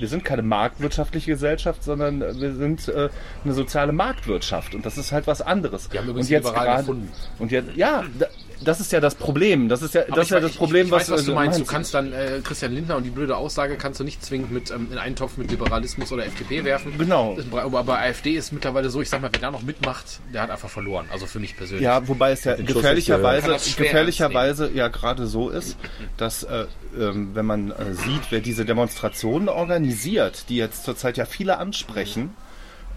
[0.00, 3.08] wir sind keine marktwirtschaftliche Gesellschaft, sondern äh, wir sind äh,
[3.44, 5.88] eine soziale Marktwirtschaft und das ist halt was anderes.
[5.88, 7.12] Die haben übrigens und jetzt liberal gerade erfunden.
[7.38, 8.26] und jetzt ja, da,
[8.64, 9.68] das ist ja das Problem.
[9.68, 11.18] Das ist ja, Aber das ich ist ja weiß- das ich- Problem, ich, weiß, was
[11.20, 11.60] was du meinst.
[11.60, 14.70] Du kannst dann äh, Christian Lindner und die blöde Aussage kannst du nicht zwingend mit
[14.70, 16.92] ähm, in einen Topf mit Liberalismus oder FDP werfen.
[16.98, 17.36] Genau.
[17.52, 20.50] Aber bei AfD ist mittlerweile so, ich sag mal, wer da noch mitmacht, der hat
[20.50, 21.06] einfach verloren.
[21.10, 21.84] Also für mich persönlich.
[21.84, 25.76] Ja, wobei es ja Schluss gefährlicherweise, gefährlicherweise ja gerade so ist,
[26.16, 26.66] dass äh,
[26.98, 32.30] ähm, wenn man äh, sieht, wer diese Demonstrationen organisiert, die jetzt zurzeit ja viele ansprechen,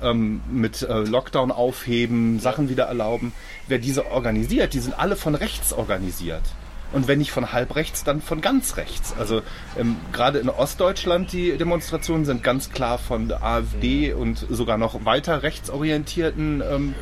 [0.02, 3.34] ähm, mit äh, Lockdown aufheben, Sachen wieder erlauben,
[3.68, 6.43] wer diese organisiert, die sind alle von rechts organisiert.
[6.91, 9.13] Und wenn nicht von halb rechts, dann von ganz rechts.
[9.17, 9.41] Also
[9.77, 15.05] ähm, gerade in Ostdeutschland die Demonstrationen sind ganz klar von der AfD und sogar noch
[15.05, 16.95] weiter rechtsorientierten ähm,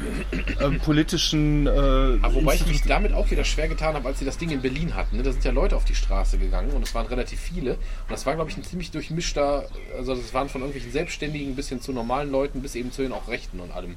[0.61, 1.67] ähm, politischen.
[1.67, 4.49] Äh, Aber wobei ich mich damit auch wieder schwer getan habe, als sie das Ding
[4.49, 5.17] in Berlin hatten.
[5.17, 5.23] Ne?
[5.23, 7.73] Da sind ja Leute auf die Straße gegangen und es waren relativ viele.
[7.73, 9.65] Und das war, glaube ich, ein ziemlich durchmischter,
[9.97, 13.11] also das waren von irgendwelchen Selbstständigen bis hin zu normalen Leuten, bis eben zu den
[13.11, 13.95] auch Rechten und allem.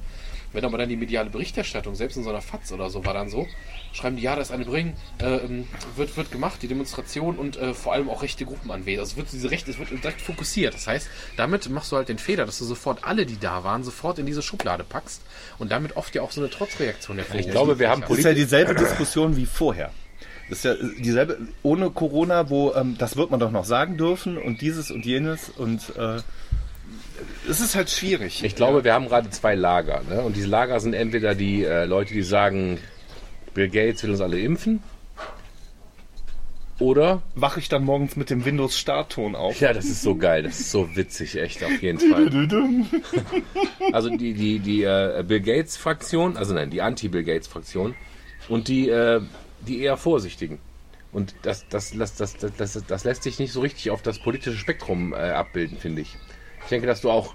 [0.53, 3.29] Wenn aber dann die mediale Berichterstattung, selbst in so einer FAZ oder so, war dann
[3.29, 3.47] so,
[3.93, 7.57] schreiben die, ja, da ist eine Bring, äh, ähm, wird, wird gemacht, die Demonstration und
[7.57, 9.01] äh, vor allem auch rechte Gruppen anwählen.
[9.01, 10.75] Also es wird diese Rechte, es wird direkt fokussiert.
[10.75, 13.85] Das heißt, damit machst du halt den Fehler, dass du sofort alle, die da waren,
[13.85, 15.23] sofort in diese Schublade packst
[15.59, 17.47] und damit oft ja auch so eine Trotzreaktion hervorrufst.
[17.47, 19.91] Ich glaube, wir haben Das ist ja dieselbe Diskussion wie vorher.
[20.49, 24.37] Das ist ja dieselbe ohne Corona, wo ähm, das wird man doch noch sagen dürfen
[24.37, 26.19] und dieses und jenes und äh,
[27.49, 28.43] es ist halt schwierig.
[28.45, 30.03] Ich glaube, wir haben gerade zwei Lager.
[30.09, 30.20] Ne?
[30.23, 32.79] Und diese Lager sind entweder die äh, Leute, die sagen,
[33.55, 34.83] Bill Gates will uns alle impfen.
[36.79, 39.61] Oder, Wache ich dann morgens mit dem Windows Startton auf?
[39.61, 42.29] ja, das ist so geil, das ist so witzig, echt, auf jeden Fall.
[43.93, 47.95] Also die, die, die äh, Bill Gates Fraktion, also nein, die Anti-Bill Gates Fraktion
[48.49, 49.20] und die, äh,
[49.66, 50.59] die eher Vorsichtigen.
[51.12, 54.18] Und das, das, das, das, das, das, das lässt sich nicht so richtig auf das
[54.18, 56.16] politische Spektrum äh, abbilden, finde ich.
[56.65, 57.35] Ich denke, dass du auch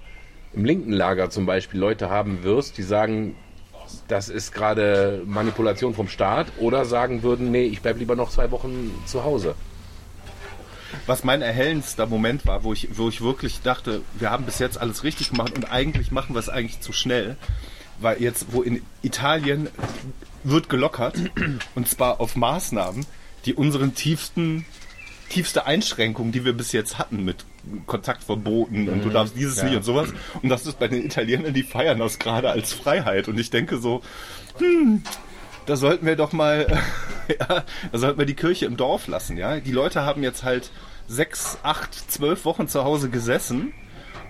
[0.52, 3.36] im linken Lager zum Beispiel Leute haben wirst, die sagen,
[4.08, 8.50] das ist gerade Manipulation vom Staat oder sagen würden, nee, ich bleibe lieber noch zwei
[8.50, 9.54] Wochen zu Hause.
[11.06, 14.80] Was mein erhellendster Moment war, wo ich, wo ich wirklich dachte, wir haben bis jetzt
[14.80, 17.36] alles richtig gemacht und eigentlich machen wir es eigentlich zu schnell,
[18.00, 19.68] war jetzt, wo in Italien
[20.44, 21.16] wird gelockert
[21.74, 23.06] und zwar auf Maßnahmen,
[23.44, 24.64] die unseren tiefsten
[25.28, 27.44] tiefste Einschränkungen, die wir bis jetzt hatten mit
[27.86, 30.12] Kontaktverboten und du darfst dieses nicht und sowas.
[30.42, 33.28] Und das ist bei den Italienern, die feiern das gerade als Freiheit.
[33.28, 34.02] Und ich denke so,
[34.58, 35.02] hm,
[35.66, 36.66] da sollten wir doch mal,
[37.28, 39.60] ja, da sollten wir die Kirche im Dorf lassen, ja.
[39.60, 40.70] Die Leute haben jetzt halt
[41.06, 43.72] sechs, acht, zwölf Wochen zu Hause gesessen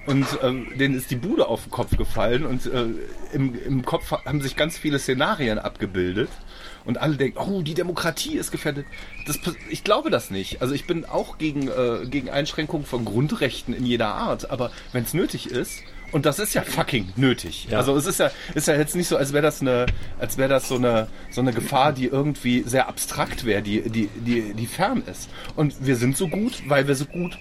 [0.07, 2.87] und ähm, denen ist die Bude auf den Kopf gefallen und äh,
[3.33, 6.31] im, im Kopf haben sich ganz viele Szenarien abgebildet
[6.89, 8.87] und alle denken, oh, die Demokratie ist gefährdet.
[9.27, 10.63] Das, ich glaube das nicht.
[10.63, 15.05] Also ich bin auch gegen, äh, gegen Einschränkungen von Grundrechten in jeder Art, aber wenn
[15.05, 15.83] es nötig ist,
[16.13, 17.69] und das ist ja fucking nötig.
[17.71, 19.85] Also es ist ja, ist ja jetzt nicht so, als wäre das eine,
[20.19, 24.07] als wäre das so eine, so eine Gefahr, die irgendwie sehr abstrakt wäre, die, die,
[24.07, 25.29] die, die fern ist.
[25.57, 27.37] Und wir sind so gut, weil wir so gut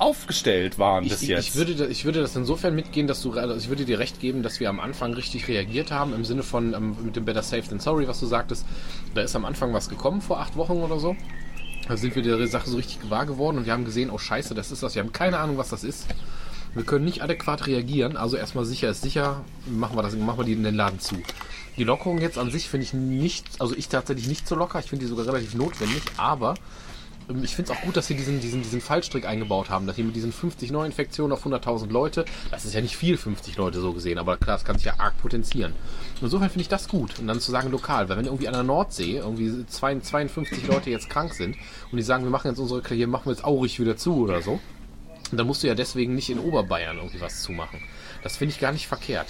[0.00, 1.48] aufgestellt waren bis Ich, jetzt.
[1.48, 4.42] ich, würde, ich würde das insofern mitgehen, dass du, also ich würde dir recht geben,
[4.42, 7.62] dass wir am Anfang richtig reagiert haben, im Sinne von ähm, mit dem Better Safe
[7.68, 8.64] than Sorry, was du sagtest.
[9.14, 11.16] Da ist am Anfang was gekommen, vor acht Wochen oder so.
[11.88, 14.54] Da sind wir der Sache so richtig gewahr geworden und wir haben gesehen, oh scheiße,
[14.54, 14.94] das ist das.
[14.94, 16.06] Wir haben keine Ahnung, was das ist.
[16.74, 20.44] Wir können nicht adäquat reagieren, also erstmal sicher ist sicher, machen wir das, machen wir
[20.44, 21.16] die in den Laden zu.
[21.76, 24.86] Die Lockerung jetzt an sich finde ich nicht, also ich tatsächlich nicht so locker, ich
[24.86, 26.54] finde die sogar relativ notwendig, aber
[27.42, 30.02] ich finde es auch gut, dass sie diesen, diesen, diesen Fallstrick eingebaut haben, dass sie
[30.02, 33.92] mit diesen 50 Neuinfektionen auf 100.000 Leute, das ist ja nicht viel, 50 Leute so
[33.92, 35.72] gesehen, aber klar, das kann sich ja arg potenzieren.
[36.20, 37.18] Insofern finde ich das gut.
[37.18, 40.90] Und dann zu sagen lokal, weil wenn irgendwie an der Nordsee irgendwie zwei- 52 Leute
[40.90, 41.56] jetzt krank sind
[41.90, 44.42] und die sagen, wir machen jetzt unsere, hier machen wir jetzt Aurich wieder zu oder
[44.42, 44.60] so,
[45.32, 47.80] dann musst du ja deswegen nicht in Oberbayern irgendwie was zumachen.
[48.22, 49.28] Das finde ich gar nicht verkehrt.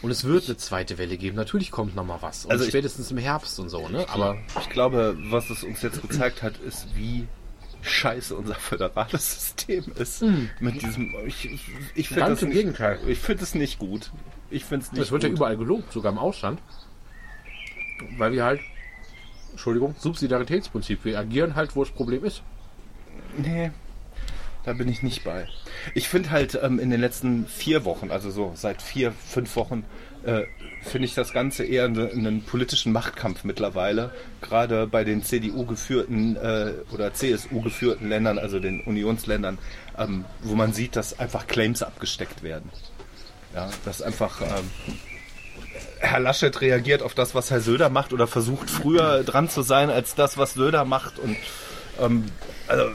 [0.00, 1.36] Und es wird eine zweite Welle geben.
[1.36, 2.44] Natürlich kommt noch mal was.
[2.44, 4.06] Und Also ich- spätestens im Herbst und so, ne?
[4.10, 7.26] Aber Ich glaube, was es uns jetzt gezeigt hat, ist, wie
[7.82, 10.22] scheiße unser föderales System ist.
[10.60, 12.98] Mit diesem, ich, ich, ich finde Ganz das im nicht, Gegenteil.
[13.06, 14.10] Ich finde es nicht gut.
[14.50, 15.38] Ich finde es nicht Es wird ja gut.
[15.38, 16.60] überall gelobt, sogar im Ausland.
[18.16, 18.60] Weil wir halt,
[19.50, 22.42] Entschuldigung, Subsidiaritätsprinzip, wir agieren halt, wo das Problem ist.
[23.36, 23.70] Nee,
[24.64, 25.48] da bin ich nicht bei.
[25.94, 29.84] Ich finde halt ähm, in den letzten vier Wochen, also so seit vier, fünf Wochen,
[30.28, 30.46] äh,
[30.82, 34.12] finde ich das Ganze eher ne- einen politischen Machtkampf mittlerweile.
[34.42, 39.58] Gerade bei den CDU-geführten äh, oder CSU-geführten Ländern, also den Unionsländern,
[39.98, 42.70] ähm, wo man sieht, dass einfach Claims abgesteckt werden.
[43.54, 44.98] Ja, dass einfach ähm,
[46.00, 49.90] Herr Laschet reagiert auf das, was Herr Söder macht oder versucht früher dran zu sein
[49.90, 51.36] als das, was Söder macht und
[52.00, 52.24] ähm,
[52.68, 52.90] also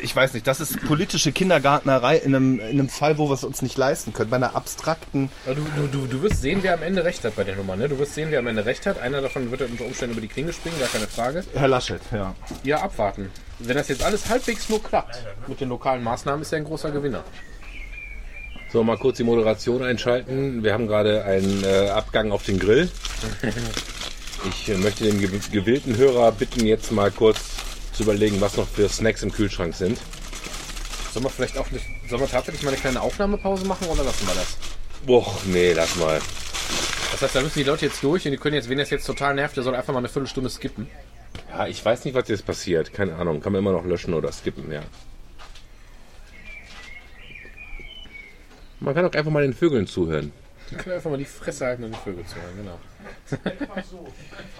[0.00, 3.44] ich weiß nicht, das ist politische Kindergartnerei in einem, in einem Fall, wo wir es
[3.44, 4.30] uns nicht leisten können.
[4.30, 5.30] Bei einer abstrakten.
[5.46, 7.76] Du, du, du, du wirst sehen, wer am Ende recht hat bei der Nummer.
[7.76, 7.88] Ne?
[7.88, 8.98] Du wirst sehen, wer am Ende recht hat.
[9.00, 11.44] Einer davon wird unter Umständen über die Klinge springen, gar keine Frage.
[11.54, 12.34] Herr Laschet, ja.
[12.62, 13.30] Ja, abwarten.
[13.58, 16.90] Wenn das jetzt alles halbwegs nur klappt mit den lokalen Maßnahmen, ist er ein großer
[16.90, 17.24] Gewinner.
[18.72, 20.62] So, mal kurz die Moderation einschalten.
[20.62, 22.90] Wir haben gerade einen äh, Abgang auf den Grill.
[24.48, 27.40] Ich äh, möchte den gew gewillten Hörer bitten, jetzt mal kurz
[27.98, 29.98] zu überlegen, was noch für Snacks im Kühlschrank sind.
[31.12, 34.24] Sollen wir vielleicht auch eine, sollen wir tatsächlich mal eine kleine Aufnahmepause machen oder lassen
[34.24, 34.56] wir das?
[35.04, 36.20] Boah, nee, lass mal.
[37.10, 39.04] Das heißt, da müssen die Leute jetzt durch und die können jetzt, wenn das jetzt
[39.04, 40.86] total nervt, der soll einfach mal eine Viertelstunde skippen.
[41.50, 42.92] Ja, ich weiß nicht, was jetzt passiert.
[42.92, 43.40] Keine Ahnung.
[43.40, 44.82] Kann man immer noch löschen oder skippen, ja.
[48.78, 50.32] Man kann auch einfach mal den Vögeln zuhören.
[50.70, 52.78] Die können einfach mal die Fresse halten und die Vögel zuhören, genau.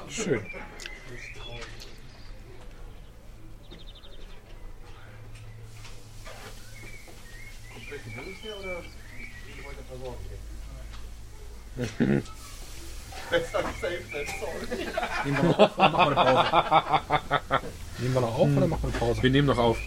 [0.09, 0.41] Schön.
[17.99, 19.23] Nehmen wir noch auf oder machen wir Pause?
[19.23, 19.79] Wir nehmen noch auf.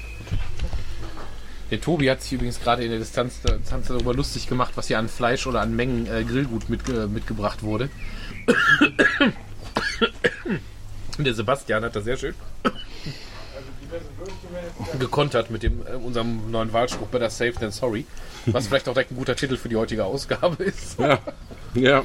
[1.71, 4.99] Der Tobi hat sich übrigens gerade in der Distanz, Distanz darüber lustig gemacht, was hier
[4.99, 7.89] an Fleisch oder an Mengen äh, Grillgut mit, äh, mitgebracht wurde.
[11.17, 12.35] der Sebastian hat das sehr schön
[15.01, 18.05] gekontert mit dem, äh, unserem neuen Wahlspruch Better Safe than Sorry.
[18.45, 20.97] Was vielleicht auch direkt ein guter Titel für die heutige Ausgabe ist.
[20.97, 21.19] Ja.
[21.73, 22.03] Ja.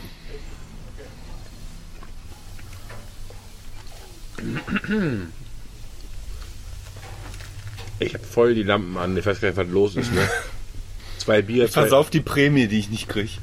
[7.99, 9.17] Ich habe voll die Lampen an.
[9.17, 10.13] Ich weiß gar nicht, was los ist.
[10.13, 10.29] Ne?
[11.19, 13.39] Zwei Bier, zwei, Pass auf die Prämie, die ich nicht krieg.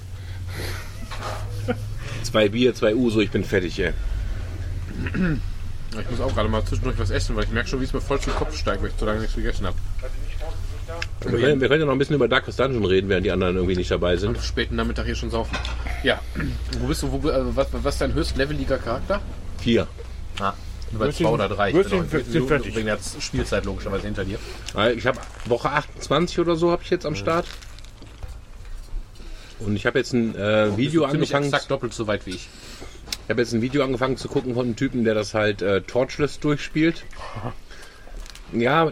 [2.23, 3.19] zwei Bier, zwei Uso.
[3.19, 3.93] Ich bin fertig, ey.
[5.99, 8.01] Ich muss auch gerade mal zwischendurch was essen, weil ich merke schon, wie es mir
[8.01, 9.75] voll zum Kopf steigt, weil ich zu lange nichts gegessen habe.
[11.21, 13.55] Wir können, wir können ja noch ein bisschen über Darkest Dungeon reden, während die anderen
[13.55, 14.37] irgendwie nicht dabei sind.
[14.41, 15.55] Späten Nachmittag hier schon saufen.
[16.03, 16.19] Ja.
[16.79, 17.11] Wo bist du?
[17.11, 19.21] Wo, also was, was ist dein höchstleveliger Charakter?
[19.59, 19.87] Vier.
[20.39, 20.53] Ah.
[20.91, 21.71] Über zwei oder drei.
[21.71, 21.87] genau.
[22.03, 22.75] fer- sind fertig.
[22.75, 24.37] Wegen der Spielzeit logischerweise hinter dir.
[24.95, 27.45] Ich habe Woche 28 oder so habe ich jetzt am Start.
[29.59, 31.45] Und ich habe jetzt ein äh, Video angefangen.
[31.45, 32.49] exakt doppelt so weit wie ich.
[33.33, 35.81] Ich habe jetzt ein Video angefangen zu gucken von einem Typen, der das halt äh,
[35.81, 37.03] torchless durchspielt.
[38.51, 38.91] Ja,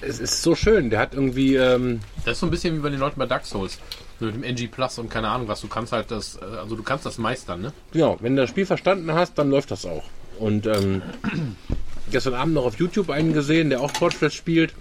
[0.00, 0.90] es ist so schön.
[0.90, 3.44] Der hat irgendwie, ähm, Das ist so ein bisschen wie bei den Leuten bei Dark
[3.44, 3.80] Souls.
[4.20, 5.60] Mit dem NG Plus und keine Ahnung was.
[5.60, 7.72] Du kannst halt das, äh, also du kannst das meistern, ne?
[7.92, 10.04] ja, wenn du das Spiel verstanden hast, dann läuft das auch.
[10.38, 11.02] Und ähm,
[12.12, 14.72] gestern Abend noch auf YouTube einen gesehen, der auch torchless spielt.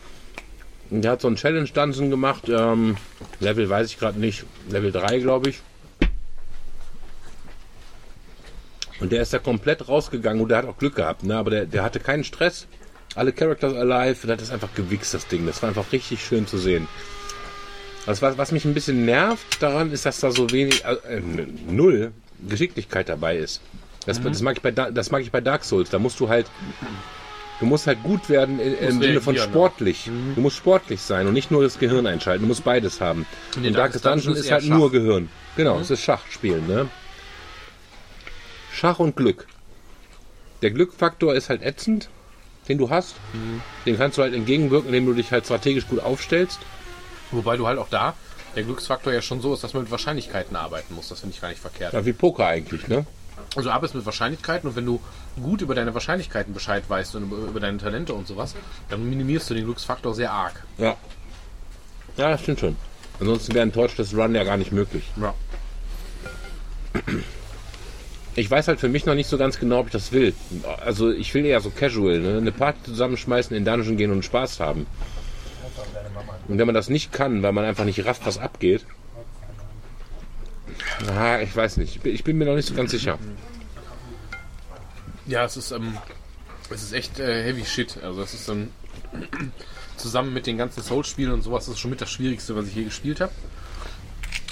[0.91, 2.43] Und der hat so einen Challenge Dungeon gemacht.
[2.47, 2.95] Ähm,
[3.39, 4.45] Level weiß ich gerade nicht.
[4.69, 5.61] Level 3, glaube ich.
[8.99, 11.37] Und der ist da komplett rausgegangen und der hat auch Glück gehabt, ne?
[11.37, 12.67] aber der, der hatte keinen Stress.
[13.15, 15.45] Alle Characters alive, der hat das einfach gewichst, das Ding.
[15.47, 16.87] Das war einfach richtig schön zu sehen.
[18.05, 21.21] Das, was, was mich ein bisschen nervt daran, ist, dass da so wenig, äh, äh,
[21.67, 22.11] null
[22.47, 23.61] Geschicklichkeit dabei ist.
[24.05, 25.89] Das, das, mag ich bei, Da- das mag ich bei Dark Souls.
[25.89, 26.47] Da musst du halt,
[27.59, 30.09] du musst halt gut werden im Sinne von sportlich.
[30.35, 32.43] Du musst sportlich sein und nicht nur das Gehirn einschalten.
[32.43, 33.25] Du musst beides haben.
[33.55, 34.91] Und Darkest Darkest Dungeon Dungeon ist ist halt eher nur Schach.
[34.93, 35.29] Gehirn.
[35.57, 36.87] Genau, es ist Schachspielen, ne?
[38.79, 39.45] Schach und Glück.
[40.61, 42.09] Der Glückfaktor ist halt ätzend,
[42.69, 43.15] den du hast.
[43.85, 46.59] Den kannst du halt entgegenwirken, indem du dich halt strategisch gut aufstellst.
[47.31, 48.13] Wobei du halt auch da
[48.55, 51.09] der Glücksfaktor ja schon so ist, dass man mit Wahrscheinlichkeiten arbeiten muss.
[51.09, 51.93] Das finde ich gar nicht verkehrt.
[51.93, 53.05] Ja, wie Poker eigentlich, ne?
[53.55, 55.01] Also arbeitest mit Wahrscheinlichkeiten und wenn du
[55.41, 58.55] gut über deine Wahrscheinlichkeiten Bescheid weißt und über, deine Talente und sowas,
[58.89, 60.65] dann minimierst du den Glücksfaktor sehr arg.
[60.77, 60.95] Ja.
[62.15, 62.75] Ja, das stimmt schon.
[63.19, 65.03] Ansonsten wäre ein Torchless Run ja gar nicht möglich.
[65.17, 65.33] Ja.
[68.39, 70.33] Ich weiß halt für mich noch nicht so ganz genau, ob ich das will.
[70.85, 72.37] Also ich will eher so casual, ne?
[72.37, 74.87] eine Party zusammenschmeißen, in Dungeon gehen und Spaß haben.
[76.47, 78.85] Und wenn man das nicht kann, weil man einfach nicht rafft, was abgeht,
[81.09, 82.05] ah, ich weiß nicht.
[82.05, 83.19] Ich bin- mir noch nicht so ganz sicher.
[85.25, 85.97] Ja, es ist, ähm,
[86.69, 87.97] es ist echt äh, heavy shit.
[88.01, 88.69] Also es ist ähm,
[89.97, 92.85] zusammen mit den ganzen Souls-Spielen und sowas ist schon mit das Schwierigste, was ich je
[92.85, 93.33] gespielt habe.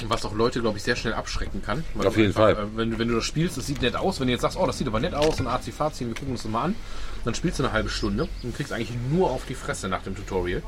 [0.05, 1.83] Was auch Leute, glaube ich, sehr schnell abschrecken kann.
[2.05, 2.53] Auf jeden Fall.
[2.53, 4.19] äh, Wenn, du- wenn du das spielst, das sieht nett aus.
[4.19, 6.43] Wenn du jetzt sagst, oh, das sieht aber nett aus und Azi-Fazi, wir gucken uns
[6.43, 6.75] das mal an,
[7.25, 10.15] dann spielst du eine halbe Stunde und kriegst eigentlich nur auf die Fresse nach dem
[10.15, 10.61] Tutorial.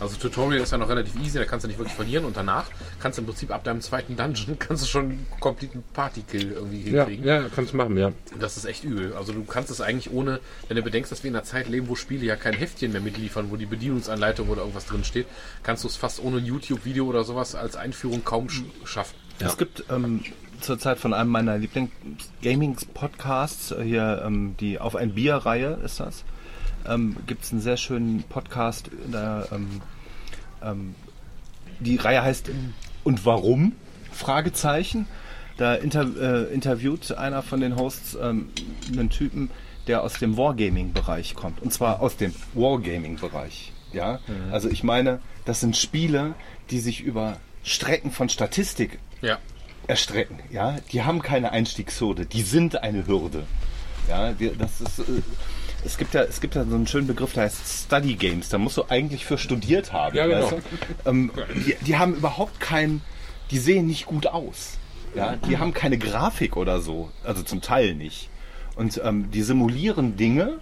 [0.00, 2.66] Also Tutorial ist ja noch relativ easy, da kannst du nicht wirklich verlieren und danach
[3.00, 6.90] kannst du im Prinzip ab deinem zweiten Dungeon kannst du schon einen kompletten Party-Kill irgendwie
[6.90, 7.24] Ja, hinkriegen.
[7.26, 8.12] ja, kannst du machen, ja.
[8.38, 9.14] Das ist echt übel.
[9.14, 11.88] Also du kannst es eigentlich ohne, wenn du bedenkst, dass wir in einer Zeit leben,
[11.88, 15.26] wo Spiele ja kein Heftchen mehr mitliefern, wo die Bedienungsanleitung oder irgendwas drin steht,
[15.64, 19.16] kannst du es fast ohne ein YouTube-Video oder sowas als Einführung kaum sch schaffen.
[19.40, 20.22] Es gibt ähm,
[20.60, 26.24] zurzeit von einem meiner Lieblings-Gaming-Podcasts, äh, hier ähm, die Auf ein Bier-Reihe ist das,
[26.86, 28.90] ähm, gibt es einen sehr schönen Podcast.
[29.10, 29.80] Da, ähm,
[30.62, 30.94] ähm,
[31.80, 32.50] die Reihe heißt
[33.04, 33.72] Und warum?
[34.12, 35.06] Fragezeichen.
[35.56, 38.50] Da inter, äh, interviewt einer von den Hosts ähm,
[38.92, 39.50] einen Typen,
[39.86, 41.62] der aus dem Wargaming-Bereich kommt.
[41.62, 43.72] Und zwar aus dem Wargaming-Bereich.
[43.92, 44.20] Ja,
[44.52, 46.34] also ich meine, das sind Spiele,
[46.70, 49.38] die sich über Strecken von Statistik Ja.
[49.88, 50.38] Erstrecken.
[50.50, 53.44] Ja, die haben keine Einstiegshürde, die sind eine Hürde.
[54.08, 55.00] Ja, die, das ist.
[55.00, 55.22] Äh,
[55.84, 58.48] es gibt ja, es gibt ja so einen schönen Begriff, der heißt Study Games.
[58.48, 60.16] Da musst du eigentlich für studiert haben.
[60.16, 60.42] Ja, genau.
[60.42, 61.08] weißt du?
[61.08, 61.30] ähm,
[61.66, 63.00] die, die haben überhaupt kein,
[63.50, 64.78] die sehen nicht gut aus.
[65.14, 68.28] Ja, die haben keine Grafik oder so, also zum Teil nicht.
[68.76, 70.58] Und ähm, die simulieren Dinge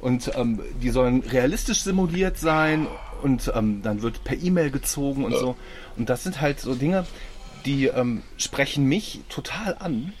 [0.00, 2.86] und ähm, die sollen realistisch simuliert sein
[3.22, 5.56] und ähm, dann wird per E-Mail gezogen und so.
[5.96, 7.06] Und das sind halt so Dinge,
[7.68, 10.12] die ähm, sprechen mich total an,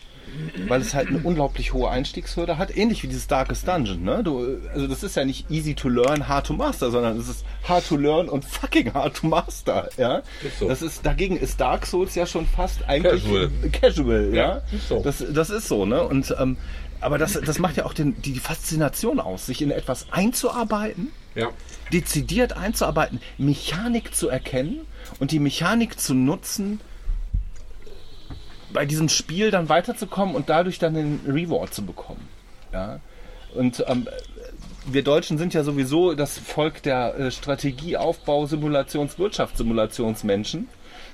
[0.68, 4.02] weil es halt eine unglaublich hohe Einstiegshürde hat, ähnlich wie dieses Darkest Dungeon.
[4.02, 4.22] Ne?
[4.22, 7.44] Du, also das ist ja nicht easy to learn, hard to master, sondern es ist
[7.66, 9.88] hard to learn und fucking hard to master.
[9.96, 10.18] Ja?
[10.46, 10.68] Ist so.
[10.68, 13.50] Das ist dagegen ist Dark Souls ja schon fast eigentlich Casual.
[13.72, 14.42] casual ja.
[14.56, 15.02] Ja, ist so.
[15.02, 16.02] Das, das ist so, ne?
[16.02, 16.58] Und ähm,
[17.00, 21.12] aber das, das macht ja auch den, die, die Faszination aus, sich in etwas einzuarbeiten
[21.36, 21.48] Ja.
[21.92, 24.80] dezidiert einzuarbeiten, Mechanik zu erkennen
[25.20, 26.80] und die Mechanik zu nutzen,
[28.72, 32.28] bei diesem Spiel dann weiterzukommen und dadurch dann den Reward zu bekommen.
[32.72, 33.00] Ja?
[33.54, 34.08] Und ähm,
[34.86, 40.68] wir Deutschen sind ja sowieso das Volk der äh, Strategieaufbau, Simulations-, Wirtschaftssimulationsmenschen.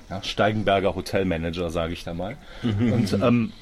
[0.09, 2.37] Ja, Steigenberger Hotelmanager, sage ich da mal.
[2.61, 3.53] Und ähm,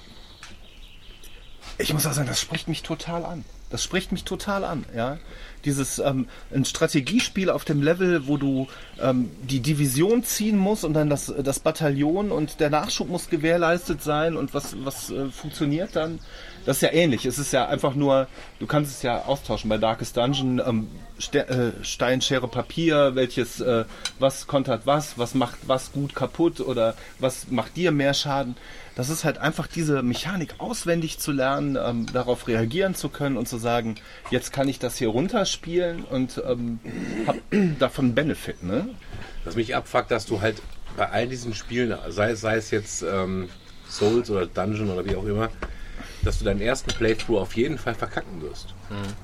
[1.78, 3.46] ich muss auch sagen, das spricht mich total an.
[3.70, 5.18] Das spricht mich total an, ja.
[5.66, 8.68] Dieses ähm, ein Strategiespiel auf dem Level, wo du
[9.02, 14.02] ähm, die Division ziehen musst und dann das, das Bataillon und der Nachschub muss gewährleistet
[14.02, 16.20] sein und was, was äh, funktioniert dann.
[16.66, 17.26] Das ist ja ähnlich.
[17.26, 18.28] Es ist ja einfach nur,
[18.60, 20.88] du kannst es ja austauschen bei Darkest Dungeon, ähm,
[21.20, 23.86] Ste äh, Stein, Schere, Papier, welches, äh,
[24.20, 28.56] was kontert was, was macht was gut kaputt oder was macht dir mehr Schaden.
[28.96, 33.48] Das ist halt einfach diese Mechanik auswendig zu lernen, ähm, darauf reagieren zu können und
[33.48, 33.96] zu sagen,
[34.30, 36.80] jetzt kann ich das hier runterspielen und ähm,
[37.26, 37.38] hab
[37.80, 38.90] davon Benefit, ne?
[39.46, 40.62] Was mich abfuckt, dass du halt
[40.96, 43.50] bei all diesen Spielen, sei, sei es jetzt ähm,
[43.90, 45.50] Souls oder Dungeon oder wie auch immer,
[46.24, 48.74] dass du deinen ersten Playthrough auf jeden Fall verkacken wirst.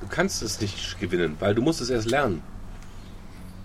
[0.01, 2.41] Du kannst es nicht gewinnen, weil du musst es erst lernen.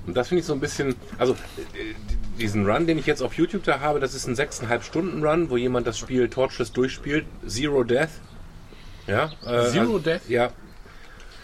[0.07, 1.95] Und das finde ich so ein bisschen, also äh,
[2.39, 5.49] diesen Run, den ich jetzt auf YouTube da habe, das ist ein 6,5 Stunden Run,
[5.51, 8.11] wo jemand das Spiel tortureless durchspielt, Zero Death.
[9.07, 10.29] Ja, äh, Zero Death?
[10.29, 10.51] Ja.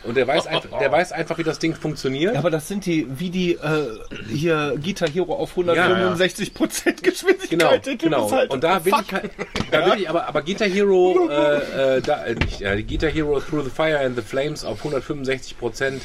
[0.03, 2.35] Und der weiß, einfach, der weiß einfach, wie das Ding funktioniert.
[2.35, 3.99] Ja, aber das sind die, wie die äh,
[4.29, 7.85] hier Guitar Hero auf 165 Prozent Geschwindigkeit.
[7.85, 8.31] Genau, genau.
[8.31, 9.31] halt- und da will ich halt,
[9.71, 13.41] da will ich, aber, aber Guitar Hero, äh, äh, da, äh, nicht, äh, Guitar Hero
[13.41, 16.01] Through the Fire and the Flames auf 165%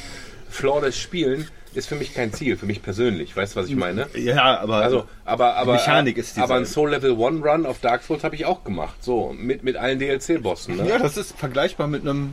[0.50, 3.36] flawless spielen, ist für mich kein Ziel, für mich persönlich.
[3.36, 4.06] Weißt du, was ich meine?
[4.14, 6.64] Ja, aber Also, aber, aber, Mechanik ist aber ein.
[6.64, 8.96] Soul Level 1 Run auf Dark Souls habe ich auch gemacht.
[9.02, 10.76] So, mit, mit allen DLC-Bossen.
[10.76, 10.88] Ne?
[10.88, 12.32] ja, das ist vergleichbar mit einem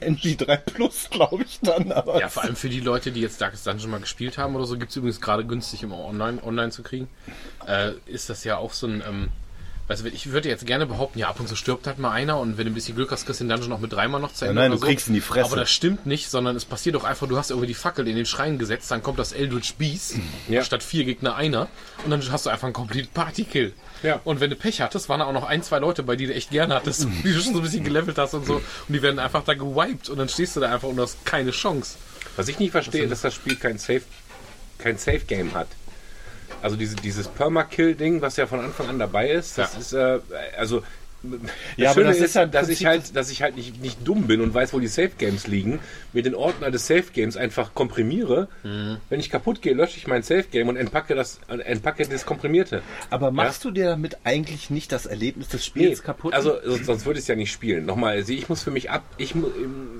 [0.00, 1.92] NG3 Plus, glaube ich dann.
[1.92, 4.66] Aber Ja, vor allem für die Leute, die jetzt Darkest Dungeon mal gespielt haben oder
[4.66, 7.08] so, gibt es übrigens gerade günstig im Online, online zu kriegen.
[7.66, 9.02] Äh, ist das ja auch so ein.
[9.06, 9.28] Ähm,
[9.90, 12.56] also ich würde jetzt gerne behaupten, ja, ab und zu stirbt halt mal einer und
[12.56, 14.46] wenn du ein bisschen Glück hast, kriegst du den Dungeon noch mit dreimal noch zu
[14.46, 14.54] Ende.
[14.62, 15.44] nein, oder du kriegst in die Fresse.
[15.46, 18.16] Aber das stimmt nicht, sondern es passiert doch einfach, du hast irgendwie die Fackel in
[18.16, 20.14] den Schrein gesetzt, dann kommt das Eldritch Beast,
[20.48, 20.62] Ja.
[20.64, 21.68] statt vier Gegner einer
[22.04, 23.74] und dann hast du einfach einen Complete Party-Kill.
[24.02, 24.20] Ja.
[24.24, 26.34] Und wenn du Pech hattest, waren da auch noch ein, zwei Leute bei, die du
[26.34, 29.02] echt gerne hattest, die du schon so ein bisschen gelevelt hast und so und die
[29.02, 31.96] werden einfach da gewiped und dann stehst du da einfach und hast keine Chance.
[32.36, 34.02] Was ich nicht verstehe, dass das Spiel kein Safe,
[34.78, 35.66] kein Safe Game hat.
[36.62, 39.78] Also diese, dieses Permakill-Ding, was ja von Anfang an dabei ist, das Ja.
[39.80, 40.18] ist äh,
[40.58, 40.82] also
[41.22, 41.40] das
[41.76, 43.98] Ja, aber Schöne das ist, ja im dass ich halt, dass ich halt nicht, nicht
[44.06, 45.80] dumm bin und weiß, wo die Safe Games liegen,
[46.12, 48.48] mir den Ordner des Safe Games einfach komprimiere.
[48.62, 52.26] Wenn ich kaputt gehe, lösche ich mein Safe Game und entpacke das, äh, entpacke das
[52.26, 52.82] Komprimierte.
[53.10, 56.34] Aber machst du dir damit eigentlich nicht das Erlebnis des Spiels kaputt?
[56.34, 57.86] Also sonst, würde ich es ja nicht spielen.
[57.86, 59.50] Nochmal, also ich muss für mich ab, ich, mu-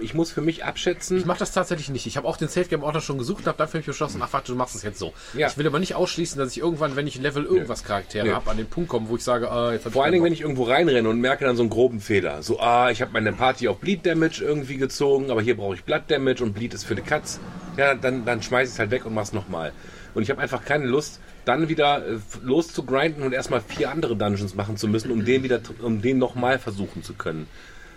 [0.01, 1.19] ich muss für mich abschätzen.
[1.19, 2.07] Ich mache das tatsächlich nicht.
[2.07, 4.21] Ich habe auch den Safe Game Ordner schon gesucht und habe dann für mich beschlossen,
[4.23, 5.13] ach warte, du machst es jetzt so.
[5.35, 5.49] Ja.
[5.49, 8.35] Ich will aber nicht ausschließen, dass ich irgendwann, wenn ich Level irgendwas Charaktere Nö.
[8.35, 10.41] habe, an den Punkt komme, wo ich sage, ah, jetzt Vor allen Dingen, wenn ich
[10.41, 12.43] irgendwo reinrenne und merke dann so einen groben Fehler.
[12.43, 15.85] So, ah, ich habe meine Party auf Bleed Damage irgendwie gezogen, aber hier brauche ich
[15.85, 17.41] Blood Damage und Bleed ist für die Katz.
[17.77, 19.73] Ja, dann, dann schmeiß ich es halt weg und mach's nochmal.
[20.15, 24.55] Und ich habe einfach keine Lust, dann wieder äh, loszugrinden und erstmal vier andere Dungeons
[24.55, 27.47] machen zu müssen, um den wieder, um den nochmal versuchen zu können.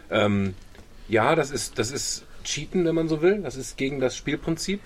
[0.09, 0.53] Ähm,
[1.07, 3.41] ja, das ist, das ist Cheaten, wenn man so will.
[3.41, 4.81] Das ist gegen das Spielprinzip.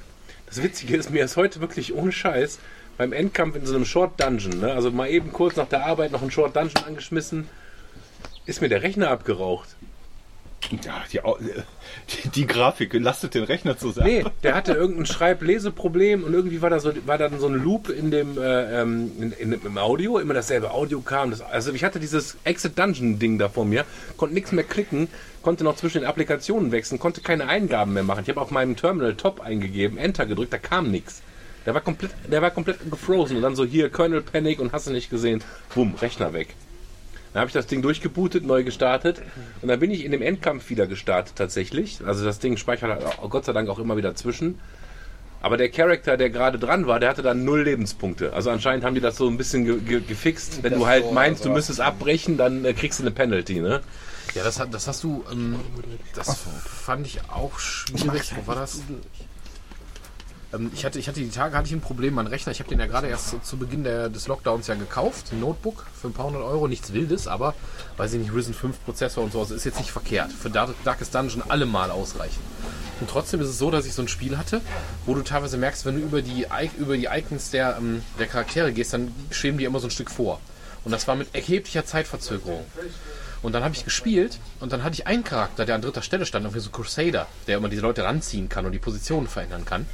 [0.47, 2.59] Das Witzige ist, mir ist heute wirklich ohne Scheiß
[2.97, 4.73] beim Endkampf in so einem Short Dungeon, ne?
[4.73, 7.47] also mal eben kurz nach der Arbeit noch einen Short Dungeon angeschmissen,
[8.47, 9.69] ist mir der Rechner abgeraucht.
[10.83, 14.07] Ja, die, Au- die, die Grafik lastet den Rechner zusammen.
[14.07, 17.89] Nee, der hatte irgendein Schreib-Leseproblem und irgendwie war da so, war da so ein Loop
[17.89, 21.29] in dem, äh, ähm, in, in, im Audio, immer dasselbe Audio kam.
[21.29, 23.85] Das, also ich hatte dieses Exit Dungeon Ding da vor mir,
[24.17, 25.07] konnte nichts mehr klicken,
[25.43, 28.23] konnte noch zwischen den Applikationen wechseln, konnte keine Eingaben mehr machen.
[28.23, 31.21] Ich habe auf meinem Terminal Top eingegeben, Enter gedrückt, da kam nichts.
[31.65, 34.87] Der war komplett, der war komplett gefrozen und dann so hier Kernel Panic und hast
[34.87, 35.43] du nicht gesehen,
[35.75, 36.55] bumm, Rechner weg.
[37.38, 39.21] Dann habe ich das Ding durchgebootet, neu gestartet
[39.61, 41.99] und dann bin ich in dem Endkampf wieder gestartet tatsächlich.
[42.03, 44.57] Also das Ding speichert halt Gott sei Dank auch immer wieder zwischen.
[45.39, 48.33] Aber der Charakter, der gerade dran war, der hatte dann null Lebenspunkte.
[48.33, 50.63] Also anscheinend haben die das so ein bisschen ge ge gefixt.
[50.63, 53.81] Wenn du halt meinst, du müsstest abbrechen, dann äh, kriegst du eine Penalty, ne?
[54.33, 55.59] Ja, das, hat, das hast du, ähm,
[56.15, 58.33] das fand ich auch schwierig.
[58.35, 58.81] Wo war das?
[60.53, 62.69] Ähm, ich, hatte, ich hatte die Tage hatte ich ein Problem, mein Rechner, ich habe
[62.69, 66.13] den ja gerade erst zu, Beginn der, des Lockdowns ja gekauft, ein Notebook für ein
[66.13, 67.53] paar hundert Euro, nichts Wildes, aber,
[67.97, 70.31] weiß ich nicht, Risen 5 Prozessor und so, also ist jetzt nicht verkehrt.
[70.31, 72.43] Für Dark- Darkest Dungeon allemal ausreichend.
[72.99, 74.61] Und trotzdem ist es so, dass ich so ein Spiel hatte,
[75.05, 76.47] wo du teilweise merkst, wenn du über die,
[76.79, 80.09] über die Icons der, ähm, der Charaktere gehst, dann schweben die immer so ein Stück
[80.09, 80.39] vor.
[80.83, 82.63] Und das war mit erheblicher Zeitverzögerung.
[83.43, 86.25] Und dann habe ich gespielt und dann hatte ich einen Charakter, der an dritter Stelle
[86.25, 89.85] stand, irgendwie so Crusader, der immer diese Leute ranziehen kann und die Positionen verändern kann.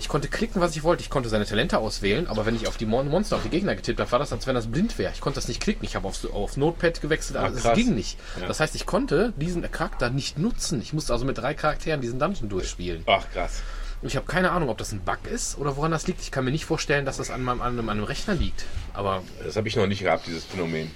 [0.00, 1.02] Ich konnte klicken, was ich wollte.
[1.02, 3.74] Ich konnte seine Talente auswählen, aber wenn ich auf die Mon Monster, auf die Gegner
[3.74, 5.12] getippt habe, war das, als wenn das blind wäre.
[5.14, 5.84] Ich konnte das nicht klicken.
[5.84, 7.76] Ich habe auf, auf Notepad gewechselt, aber es krass.
[7.76, 8.18] ging nicht.
[8.46, 10.80] Das heißt, ich konnte diesen Charakter nicht nutzen.
[10.82, 13.02] Ich musste also mit drei Charakteren diesen Dungeon durchspielen.
[13.06, 13.62] Ach krass.
[14.02, 16.20] Und ich habe keine Ahnung, ob das ein Bug ist oder woran das liegt.
[16.20, 18.64] Ich kann mir nicht vorstellen, dass das an meinem, an einem Rechner liegt.
[18.92, 20.90] Aber Das habe ich noch nicht gehabt, dieses Phänomen.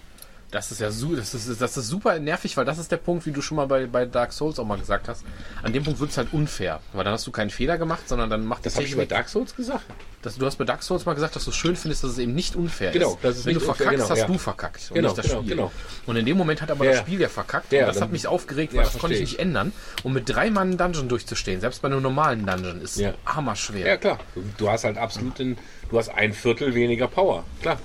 [0.50, 3.26] Das ist ja su das ist, das ist super nervig, weil das ist der Punkt,
[3.26, 5.22] wie du schon mal bei, bei Dark Souls auch mal gesagt hast.
[5.62, 6.80] An dem Punkt wird es halt unfair.
[6.94, 9.28] Weil dann hast du keinen Fehler gemacht, sondern dann macht Das habe ich bei Dark
[9.28, 9.84] Souls gesagt.
[10.22, 12.18] das, Du hast bei Dark Souls mal gesagt, dass du es schön findest, dass es
[12.18, 13.18] eben nicht unfair Genau, ist.
[13.24, 14.26] das ist Wenn du nicht unfair, verkackst, genau, hast ja.
[14.26, 14.86] du verkackt.
[14.90, 15.50] Und Genau, nicht das genau, Spiel.
[15.56, 15.72] genau.
[16.06, 17.70] Und in dem Moment hat aber Ja, das Spiel ja verkackt.
[17.72, 19.72] Ja, und das hat mich aufgeregt, weil das konnte ich nicht ändern.
[20.02, 23.12] Und mit drei Mann einen Dungeon durchzustehen, selbst bei einem normalen Dungeon, ist Ja.
[23.26, 23.86] hammerschwer.
[23.86, 24.18] Ja, klar.
[24.34, 25.58] Du, du hast halt absolut den,
[25.90, 27.44] du hast ein Viertel weniger Power.
[27.60, 27.78] Klar.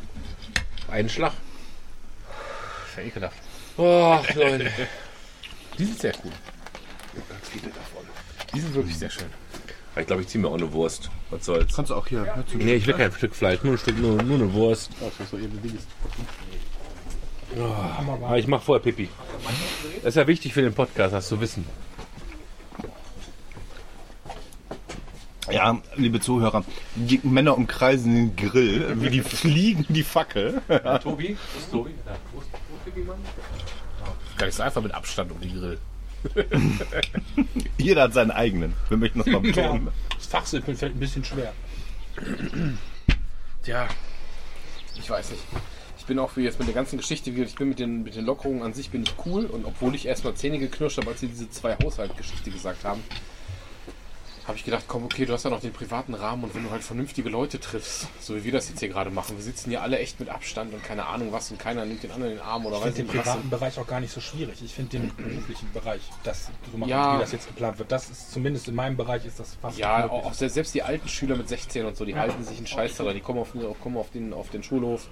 [0.89, 1.33] Einen Schlag.
[2.93, 3.37] Ist ja ekelhaft.
[3.77, 4.71] Oh, Leute.
[5.79, 6.31] Die sind sehr cool.
[8.53, 9.25] Die sind wirklich sehr schön.
[9.95, 11.09] Ich glaube, ich ziehe mir auch eine Wurst.
[11.31, 11.75] Was soll's?
[11.75, 12.21] Kannst du auch hier.
[12.21, 14.91] Ne, zu Nee, ich will kein Stück Fleisch, nur ein Stück, nur, nur eine Wurst.
[18.21, 19.09] Aber ich mache vorher Pipi.
[20.03, 21.65] Das ist ja wichtig für den Podcast, das zu wissen.
[25.51, 26.63] Ja, liebe Zuhörer,
[26.95, 30.61] die Männer umkreisen den Grill, wie die Fliegen die Fackel.
[31.01, 31.37] Tobi?
[31.57, 31.91] Ist Tobi?
[32.05, 32.15] Ja.
[32.31, 32.41] Wo
[32.95, 35.79] nicht so einfach mit Abstand um die Grill.
[37.77, 38.73] Jeder hat seinen eigenen.
[38.89, 39.89] Wir möchten das mal betonen.
[40.15, 41.53] Das Fachsimpeln fällt ein bisschen schwer.
[43.63, 43.87] Tja,
[44.97, 45.43] ich weiß nicht.
[45.97, 48.15] Ich bin auch wie jetzt mit der ganzen Geschichte, wie ich bin mit den, mit
[48.15, 51.21] den Lockerungen an sich bin ich cool und obwohl ich erstmal Zähne geknirscht habe, als
[51.21, 53.01] sie diese zwei Haushaltgeschichte gesagt haben,
[54.47, 56.71] habe ich gedacht, komm, okay, du hast ja noch den privaten Rahmen und wenn du
[56.71, 59.81] halt vernünftige Leute triffst, so wie wir das jetzt hier gerade machen, wir sitzen hier
[59.81, 62.45] alle echt mit Abstand und keine Ahnung was und keiner nimmt den anderen in den
[62.45, 63.25] Arm oder Ich weiß finde den was.
[63.25, 64.61] privaten Bereich auch gar nicht so schwierig.
[64.61, 67.15] Ich finde den beruflichen Bereich, das so machen, Ja.
[67.15, 70.09] wie das jetzt geplant wird, das ist zumindest in meinem Bereich ist das fast Ja,
[70.09, 72.97] auch, auch selbst, die alten Schüler mit 16 und so, die halten sich einen Scheiß
[72.97, 73.13] daran.
[73.13, 75.07] Die kommen auf, den- kommen auf, den, auf den Schulhof,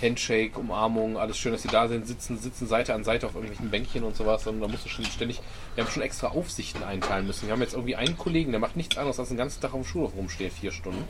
[0.00, 3.70] Handshake, Umarmung, alles schön, dass sie da sind, sitzen, sitzen Seite an Seite auf irgendwelchen
[3.70, 4.46] Bänkchen und sowas.
[4.46, 5.40] Und da musst du schon ständig,
[5.74, 7.46] wir haben schon extra Aufsichten einteilen müssen.
[7.46, 9.82] Wir haben jetzt irgendwie einen Kollegen, der macht nichts anderes, als den ganzen Tag auf
[9.82, 11.04] dem Schulhof rumstehen, vier Stunden.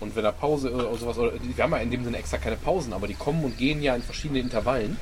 [0.00, 2.56] Und wenn er Pause oder sowas, oder wir haben ja in dem Sinne extra keine
[2.56, 4.96] Pausen, aber die kommen und gehen ja in verschiedenen Intervallen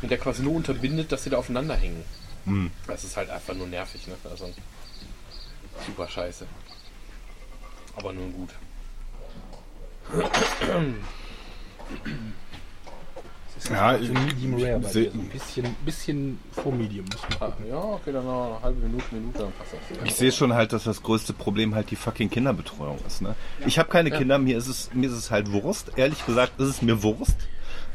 [0.00, 2.02] und der quasi nur unterbindet, dass sie da aufeinander hängen.
[2.86, 4.14] Das ist halt einfach nur nervig, ne?
[4.30, 4.52] Also
[5.84, 6.46] super scheiße.
[7.96, 8.50] Aber nun gut.
[13.70, 17.06] Ja, so Medium Rare bei dir, so ein bisschen, bisschen vor Medium.
[17.10, 17.68] Muss man Ah, gucken.
[17.70, 20.06] ja, okay, dann noch eine halbe Minute, Minute, dann passt das.
[20.06, 23.22] Ich sehe schon halt, dass das größte Problem halt die fucking Kinderbetreuung ist.
[23.22, 23.34] Ne?
[23.66, 25.92] Ich habe keine Kinder, mir ist es mir ist es halt Wurst.
[25.96, 27.36] Ehrlich gesagt, ist es mir Wurst.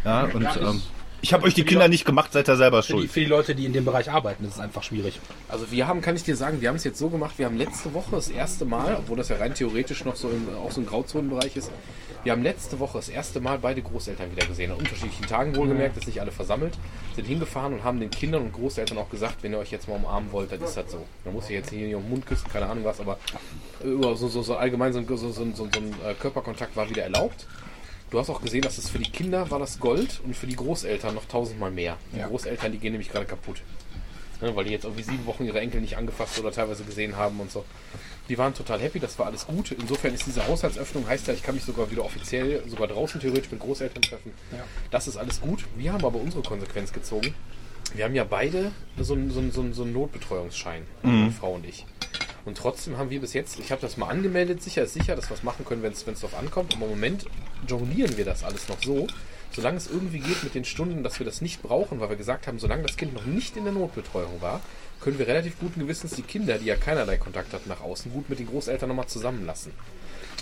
[0.03, 0.82] Ja, und ähm,
[1.22, 3.12] ich habe euch die Kinder nicht gemacht, seid ihr selber Für die, schuld.
[3.12, 5.20] für die Leute, die in dem Bereich arbeiten, ist es einfach schwierig.
[5.47, 7.57] Also wir haben, kann ich dir sagen, wir haben es jetzt so gemacht, wir haben
[7.57, 10.82] letzte Woche das erste Mal, obwohl das ja rein theoretisch noch so in, auch so
[10.82, 11.70] ein Grauzonenbereich ist,
[12.24, 14.72] wir haben letzte Woche das erste Mal beide Großeltern wieder gesehen.
[14.72, 16.78] An unterschiedlichen Tagen wohlgemerkt, dass sich alle versammelt,
[17.15, 19.95] sind hingefahren und haben den Kindern und Großeltern auch gesagt, wenn ihr euch jetzt mal
[19.95, 21.03] umarmen wollt, dann ist das so.
[21.26, 23.17] Man muss ihr jetzt hier nicht auf den Mund küssen, keine Ahnung was, aber
[23.84, 27.03] so, so, so allgemein so, ein- so, so, so, so ein äh, Körperkontakt war wieder
[27.03, 27.47] erlaubt.
[28.11, 30.57] Du hast auch gesehen, dass es für die Kinder war das Gold und für die
[30.57, 31.97] Großeltern noch tausendmal mehr.
[32.13, 32.28] Die Ja.
[32.28, 33.61] Großeltern, die gehen nämlich gerade kaputt.
[34.41, 37.39] Ne, weil die jetzt irgendwie sieben Wochen ihre Enkel nicht angefasst oder teilweise gesehen haben
[37.39, 37.63] und so.
[38.30, 39.72] Die waren total happy, das war alles gut.
[39.72, 43.51] Insofern ist diese Haushaltsöffnung, heißt ja, ich kann mich sogar wieder offiziell, sogar draußen theoretisch
[43.51, 44.32] mit Großeltern treffen.
[44.51, 44.63] Ja.
[44.89, 45.65] Das ist alles gut.
[45.76, 47.34] Wir haben aber unsere Konsequenz gezogen.
[47.93, 51.86] wir haben ja beide so einen, so einen, so einen, Notbetreuungsschein, meine Frau und ich.
[52.45, 55.30] Und trotzdem haben wir bis jetzt, ich habe das mal angemeldet, sicher ist sicher, dass
[55.30, 56.76] wir es machen können, wenn es drauf ankommt.
[56.76, 57.26] Aber im Moment
[57.67, 59.07] jonglieren wir das alles noch so,
[59.51, 62.47] solange es irgendwie geht mit den Stunden, dass wir das nicht brauchen, weil wir gesagt
[62.47, 64.61] haben, solange das Kind noch nicht in der Notbetreuung war,
[65.02, 68.30] können wir relativ guten Gewissens die Kinder, die ja keinerlei Kontakt hatten nach außen, gut
[68.30, 69.72] mit den Großeltern nochmal zusammenlassen.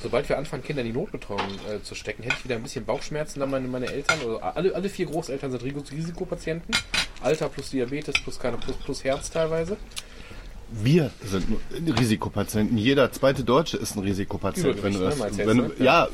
[0.03, 2.86] Sobald wir anfangen, Kinder in die Notbetreuung äh, zu stecken, hätte ich wieder ein bisschen
[2.86, 6.74] Bauchschmerzen, dann meine, meine Eltern, oder alle, alle vier Großeltern sind Ris- Risikopatienten.
[7.22, 9.76] Alter plus Diabetes plus keine plus, plus Herz teilweise.
[10.72, 11.47] Wir sind
[11.99, 12.78] Risikopatienten.
[12.78, 14.84] Jeder zweite Deutsche ist ein Risikopatient.
[14.84, 16.10] Wenn du das, Übergewicht, ne, wenn du, ja, äh,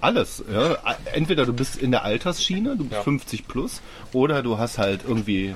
[0.00, 0.42] alles.
[0.52, 0.78] Ja.
[1.12, 3.02] Entweder du bist in der Altersschiene, du bist Ja.
[3.02, 5.54] 50 plus, oder du hast halt irgendwie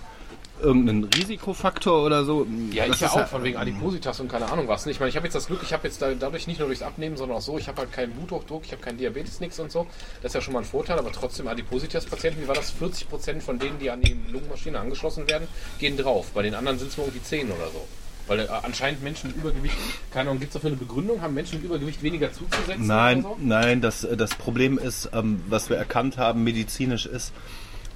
[0.60, 2.46] irgendeinen Risikofaktor oder so.
[2.72, 4.86] Ja, Das ich ja auch, halt- von wegen Adipositas und keine Ahnung was.
[4.86, 6.82] Ich meine, ich habe jetzt das Glück, ich habe jetzt da, dadurch nicht nur durchs
[6.82, 9.70] Abnehmen, sondern auch so, ich habe halt keinen Bluthochdruck, ich habe keinen Diabetes, nichts und
[9.72, 9.86] so.
[10.22, 12.72] Das ist ja schon mal ein Vorteil, aber trotzdem Adipositas-Patienten, wie war das?
[12.72, 15.48] 40% von denen, die an die Lungenmaschine angeschlossen werden,
[15.78, 16.30] gehen drauf.
[16.34, 17.86] Bei den anderen sind es nur irgendwie 10 oder so.
[18.28, 19.76] Weil äh, anscheinend Menschen mit Übergewicht,
[20.12, 21.22] keine Ahnung, gibt es dafür eine Begründung?
[21.22, 22.84] Haben Menschen mit Übergewicht weniger zuzusetzen?
[22.84, 23.36] Nein, so?
[23.40, 27.32] nein, das, das Problem ist, ähm, was wir erkannt haben, medizinisch ist,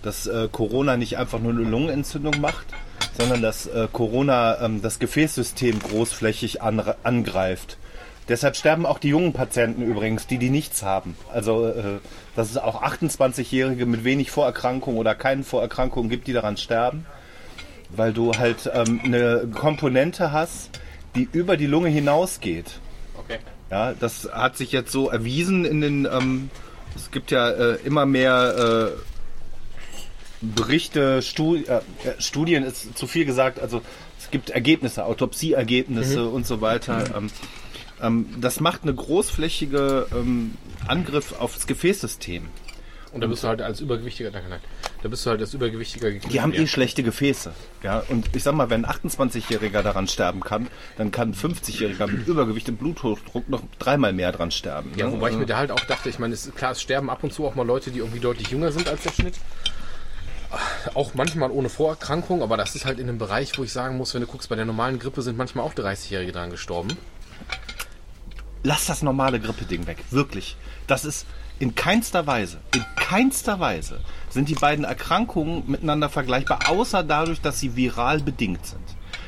[0.03, 2.67] dass äh, Corona nicht einfach nur eine Lungenentzündung macht,
[3.19, 7.79] sondern dass äh, Corona ähm, das Gefäßsystem großflächig an, angreift.
[8.29, 11.17] Deshalb sterben auch die jungen Patienten übrigens, die die nichts haben.
[11.33, 11.99] Also, äh,
[12.37, 17.07] dass es auch 28-Jährige mit wenig Vorerkrankungen oder keinen Vorerkrankungen gibt, die daran sterben,
[17.91, 20.71] weil du halt ähm, eine Komponente hast,
[21.17, 22.79] die über die Lunge hinausgeht.
[23.19, 23.39] Okay.
[23.71, 26.05] Ja, das hat sich jetzt so erwiesen in den.
[26.05, 26.51] Ähm,
[26.95, 29.10] es gibt ja äh, immer mehr äh,
[30.41, 31.81] Berichte, Stu äh, äh,
[32.19, 33.61] Studien ist zu viel gesagt.
[33.61, 33.83] Also
[34.19, 37.05] es gibt Ergebnisse, Autopsieergebnisse und so weiter.
[37.17, 37.31] Ähm,
[38.03, 42.47] ähm, das macht eine großflächige ähm, Angriff aufs Gefäßsystem.
[43.13, 44.61] Und da bist du halt als Übergewichtiger, danke, nein,
[45.03, 46.33] da bist du halt als Übergewichtiger gekriegt.
[46.33, 47.53] Die haben eh schlechte Gefäße.
[47.83, 52.07] Ja, und ich sag mal, wenn ein 28-Jähriger daran sterben kann, dann kann ein 50-Jähriger
[52.07, 54.93] mit Übergewicht und Bluthochdruck noch dreimal mehr dran sterben.
[54.97, 55.13] Ja, ne?
[55.13, 57.25] wobei ich mir da halt auch dachte, ich meine, es ist klar, es sterben ab
[57.25, 59.35] und zu auch mal Leute, die irgendwie deutlich jünger sind als der Schnitt.
[60.95, 64.15] Auch manchmal ohne Vorerkrankung, aber das ist halt in einem Bereich, wo ich sagen muss,
[64.15, 66.97] wenn du guckst, bei der normalen Grippe sind manchmal auch 30-Jährige dran gestorben.
[68.63, 69.99] lass das normale Grippeding weg.
[70.11, 70.57] Wirklich.
[70.87, 71.27] Das ist
[71.59, 77.61] in keinster Weise, in keinster Weise sind die beiden Erkrankungen miteinander vergleichbar, außer dadurch, dass
[77.61, 78.83] sie viral bedingt sind.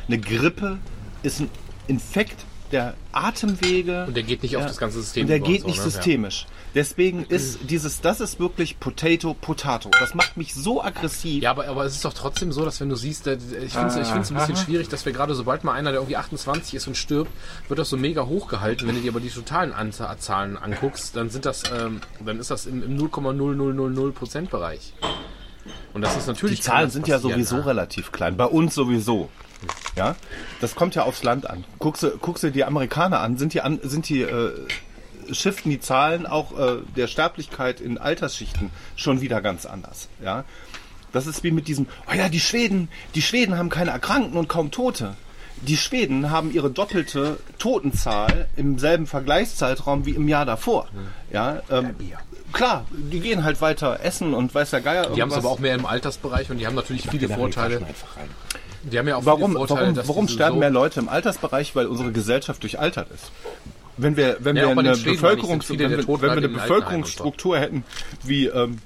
[0.08, 0.78] Eine Grippe
[1.22, 1.50] ist ein
[1.88, 4.06] Infekt der Atemwege.
[4.06, 5.84] Und der geht nicht auf das ganze System Und der geht so, nicht ne?
[5.84, 6.46] systemisch.
[6.74, 9.90] Deswegen ist dieses, das ist wirklich Potato, Potato.
[10.00, 11.42] Das macht mich so aggressiv.
[11.42, 14.08] Ja, aber, aber es ist doch trotzdem so, dass wenn du siehst, ich finde es
[14.08, 16.96] find's ein bisschen schwierig, dass wir gerade, sobald mal einer, der irgendwie 28 ist und
[16.96, 17.30] stirbt,
[17.68, 18.88] wird das so mega hochgehalten.
[18.88, 22.66] Wenn du dir aber die totalen Zahlen anguckst, dann sind das, ähm, dann ist das
[22.66, 24.94] im, im 0,0000 Prozent Bereich.
[25.92, 26.60] Und das ist natürlich.
[26.60, 28.36] Die Zahlen sind ja sowieso relativ klein.
[28.36, 29.28] Bei uns sowieso.
[29.96, 30.16] Ja,
[30.60, 31.64] das kommt ja aufs Land an.
[31.78, 34.52] Guckst du, guckst du die Amerikaner an, sind die, an, sind die äh,
[35.30, 40.08] shiften die Zahlen auch äh, der Sterblichkeit in Altersschichten schon wieder ganz anders.
[40.22, 40.44] Ja,
[41.12, 41.86] das ist wie mit diesem.
[42.10, 45.14] Oh ja, die Schweden, die Schweden haben keine Erkrankten und kaum Tote.
[45.62, 50.88] Die Schweden haben ihre doppelte Totenzahl im selben Vergleichszeitraum wie im Jahr davor.
[51.30, 51.94] Ja, ähm,
[52.52, 55.60] klar, die gehen halt weiter essen und weiß der Geier Die haben es aber auch
[55.60, 57.80] mehr im Altersbereich und die haben natürlich viele Vorteile.
[58.84, 61.74] Die haben ja auch Warum, Vorteile, warum, warum sterben so- mehr Leute im Altersbereich?
[61.76, 63.30] Weil unsere Gesellschaft durchaltert ist.
[63.96, 67.84] Wenn wir, wenn Ja, wir eine, Bevölkerungs wenn wir, wenn wir eine Bevölkerungsstruktur hätten
[68.24, 68.78] wie ähm,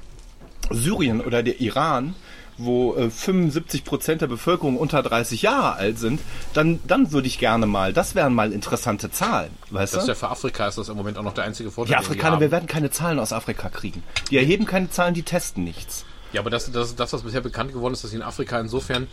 [0.71, 2.15] Syrien oder der Iran,
[2.59, 6.21] wo äh, 75 Prozent der Bevölkerung unter 30 Jahre alt sind,
[6.55, 10.13] dann, dann würde ich gerne mal, das wären mal interessante Zahlen, weißt Das ist du?
[10.13, 11.93] ja für Afrika ist das im Moment auch noch der einzige Vorteil.
[11.93, 14.03] Die Afrikaner, wir werden keine Zahlen aus Afrika kriegen.
[14.31, 16.05] Die erheben keine Zahlen, die testen nichts.
[16.33, 19.07] Ja, aber das, das, das, was bisher bekannt geworden ist, dass sie in Afrika insofern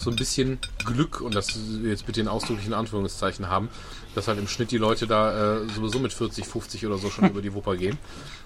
[0.00, 3.68] so ein bisschen Glück und das jetzt bitte in ausdrücklichen Anführungszeichen haben,
[4.14, 7.28] dass halt im Schnitt die Leute da äh, sowieso mit 40, 50 oder so schon
[7.30, 7.98] über die Wupper gehen.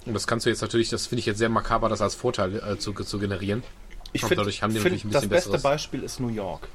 [0.07, 2.57] Und das kannst du jetzt natürlich, das finde ich jetzt sehr makaber, das als Vorteil
[2.57, 3.63] äh, zu, zu generieren.
[4.13, 6.69] Ich finde, find, das beste besseres- Beispiel ist New York.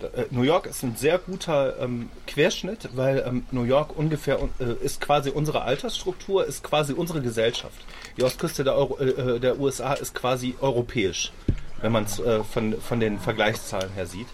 [0.00, 4.84] Äh, New York ist ein sehr guter ähm, Querschnitt, weil ähm, New York ungefähr äh,
[4.84, 7.80] ist quasi unsere Altersstruktur, ist quasi unsere Gesellschaft.
[8.16, 11.32] Die Ostküste der, Euro, äh, äh, der USA ist quasi europäisch,
[11.80, 14.28] wenn man es äh, von, von den Vergleichszahlen her sieht.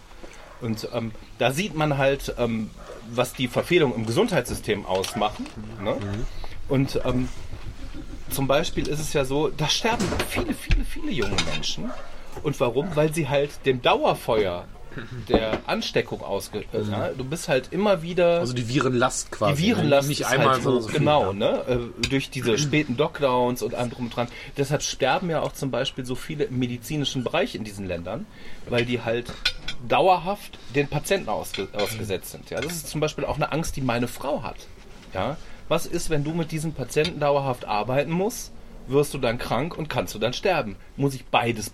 [0.60, 2.70] Und ähm, da sieht man halt, ähm,
[3.10, 5.46] was die Verfehlungen im Gesundheitssystem ausmachen.
[5.82, 5.96] Ne?
[6.68, 7.28] Und ähm,
[8.30, 11.90] zum Beispiel ist es ja so, da sterben viele, viele, viele junge Menschen.
[12.42, 12.96] Und warum?
[12.96, 14.66] Weil sie halt dem Dauerfeuer
[15.28, 16.64] der Ansteckung ausge...
[16.72, 18.40] Äh, ja, du bist halt immer wieder...
[18.40, 19.54] Also die Virenlast quasi.
[19.54, 21.32] Die Virenlast Nicht ist einmal, halt so viel, genau, ja.
[21.32, 21.64] ne?
[21.66, 24.28] Äh, durch diese späten Lockdowns und allem drum und dran.
[24.56, 28.26] Deshalb sterben ja auch zum Beispiel so viele im medizinischen Bereich in diesen Ländern,
[28.68, 29.32] weil die halt
[29.88, 32.50] dauerhaft den Patienten ausge ausgesetzt sind.
[32.50, 34.56] Ja, das ist zum Beispiel auch eine Angst, die meine Frau hat.
[35.12, 35.36] Ja,
[35.68, 38.52] was ist, wenn du mit diesen Patienten dauerhaft arbeiten musst?
[38.86, 40.76] Wirst du dann krank und kannst du dann sterben?
[40.96, 41.72] Muss ich beides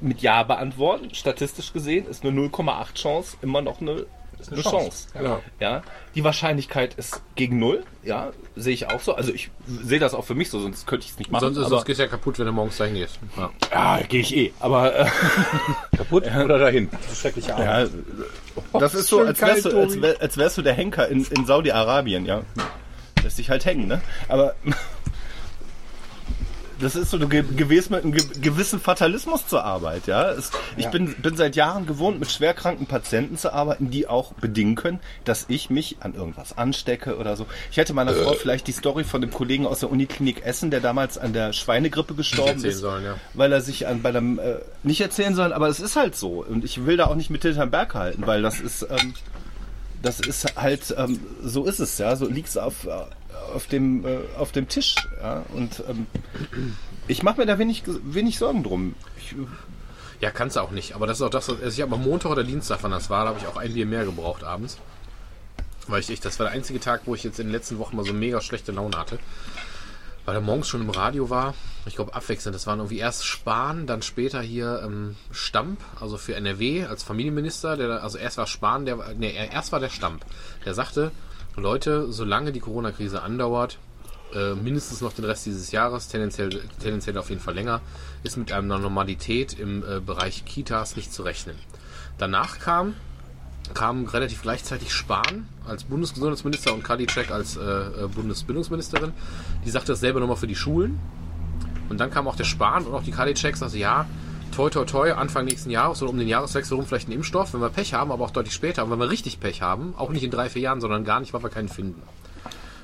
[0.00, 1.14] mit Ja beantworten?
[1.14, 4.06] Statistisch gesehen ist eine 0,8 Chance immer noch eine,
[4.50, 5.08] eine Chance.
[5.20, 5.40] Ja.
[5.60, 5.82] Ja,
[6.14, 7.84] die Wahrscheinlichkeit ist gegen null.
[8.04, 9.14] Ja, sehe ich auch so.
[9.14, 11.40] Also ich sehe das auch für mich so, sonst könnte ich es nicht machen.
[11.40, 13.18] Sonst ist aber, das geht ja kaputt, wenn du morgens dahin gehst.
[13.36, 13.50] Ja.
[13.72, 14.52] ja, gehe ich eh.
[14.60, 15.06] Aber äh,
[15.96, 16.90] Kaputt oder dahin?
[17.14, 17.90] Schreckliche Arbeit.
[18.72, 21.24] ja, das ist so, als wärst, du, als, wär, als wärst du der Henker in,
[21.24, 22.42] in Saudi-Arabien, ja.
[23.22, 24.00] Lässt dich halt hängen, ne?
[24.28, 24.54] Aber
[26.82, 30.30] das ist so, du ge- gewählst mit einem ge gewissen Fatalismus zur Arbeit, ja.
[30.32, 34.74] Es, ich bin, bin seit Jahren gewohnt, mit schwerkranken Patienten zu arbeiten, die auch bedingen
[34.74, 37.46] können, dass ich mich an irgendwas anstecke oder so.
[37.70, 40.80] Ich hätte meiner Frau vielleicht die Story von dem Kollegen aus der Uniklinik Essen, der
[40.80, 43.14] damals an der Schweinegrippe gestorben ist, sollen, ja.
[43.34, 46.44] weil er sich an, bei einem, äh, nicht erzählen soll, aber es ist halt so.
[46.44, 49.14] Und ich will da auch nicht mit hinterm Berg halten, weil das ist, ähm,
[50.02, 52.16] das ist halt, ähm, so ist es, ja.
[52.16, 52.90] So liegt's auf, äh,
[53.54, 55.44] auf dem, äh, auf dem Tisch, ja.
[55.54, 56.06] Und ähm,
[57.08, 58.94] ich mache mir da wenig, wenig Sorgen drum.
[59.16, 59.34] Ich,
[60.20, 60.94] Ja, kannst du auch nicht.
[60.94, 63.10] Aber das ist auch das, was also ich habe am Montag oder Dienstag, wann das
[63.10, 64.78] war, da habe ich auch ein Bier mehr gebraucht abends.
[65.88, 67.96] Weil ich, ich, das war der einzige Tag, wo ich jetzt in den letzten Wochen
[67.96, 69.18] mal so mega schlechte Laune hatte.
[70.24, 71.54] Weil er morgens schon im Radio war.
[71.84, 72.54] Ich glaube abwechselnd.
[72.54, 77.76] Das waren irgendwie erst Spahn, dann später hier ähm, Stamp, also für NRW als Familienminister.
[77.76, 80.24] Der, also erst war Spahn, der nee, erst war der Stamp.
[80.64, 81.10] Der sagte,
[81.56, 83.78] Leute, solange die Corona-Krise andauert,
[84.34, 87.80] äh, mindestens noch den Rest dieses Jahres, tendenziell, tendenziell auf jeden Fall länger,
[88.22, 91.56] ist mit einer Normalität im äh, Bereich Kitas nicht zu rechnen.
[92.16, 92.94] Danach kam,
[93.74, 99.12] kam relativ gleichzeitig Spahn als Bundesgesundheitsminister und Kadicek als äh, äh, Bundesbildungsministerin.
[99.64, 100.98] Die sagte dasselbe nochmal für die Schulen.
[101.90, 104.06] Und dann kam auch der Spahn und auch die Kadicek sagte, ja,
[104.52, 107.60] toi toi toi, Anfang nächsten Jahres oder um den Jahreswechsel rum vielleicht einen Impfstoff, wenn
[107.60, 108.88] wir Pech haben, aber auch deutlich später.
[108.90, 111.42] Wenn wir richtig Pech haben, auch nicht in drei, vier Jahren, sondern gar nicht, weil
[111.42, 112.02] wir keinen finden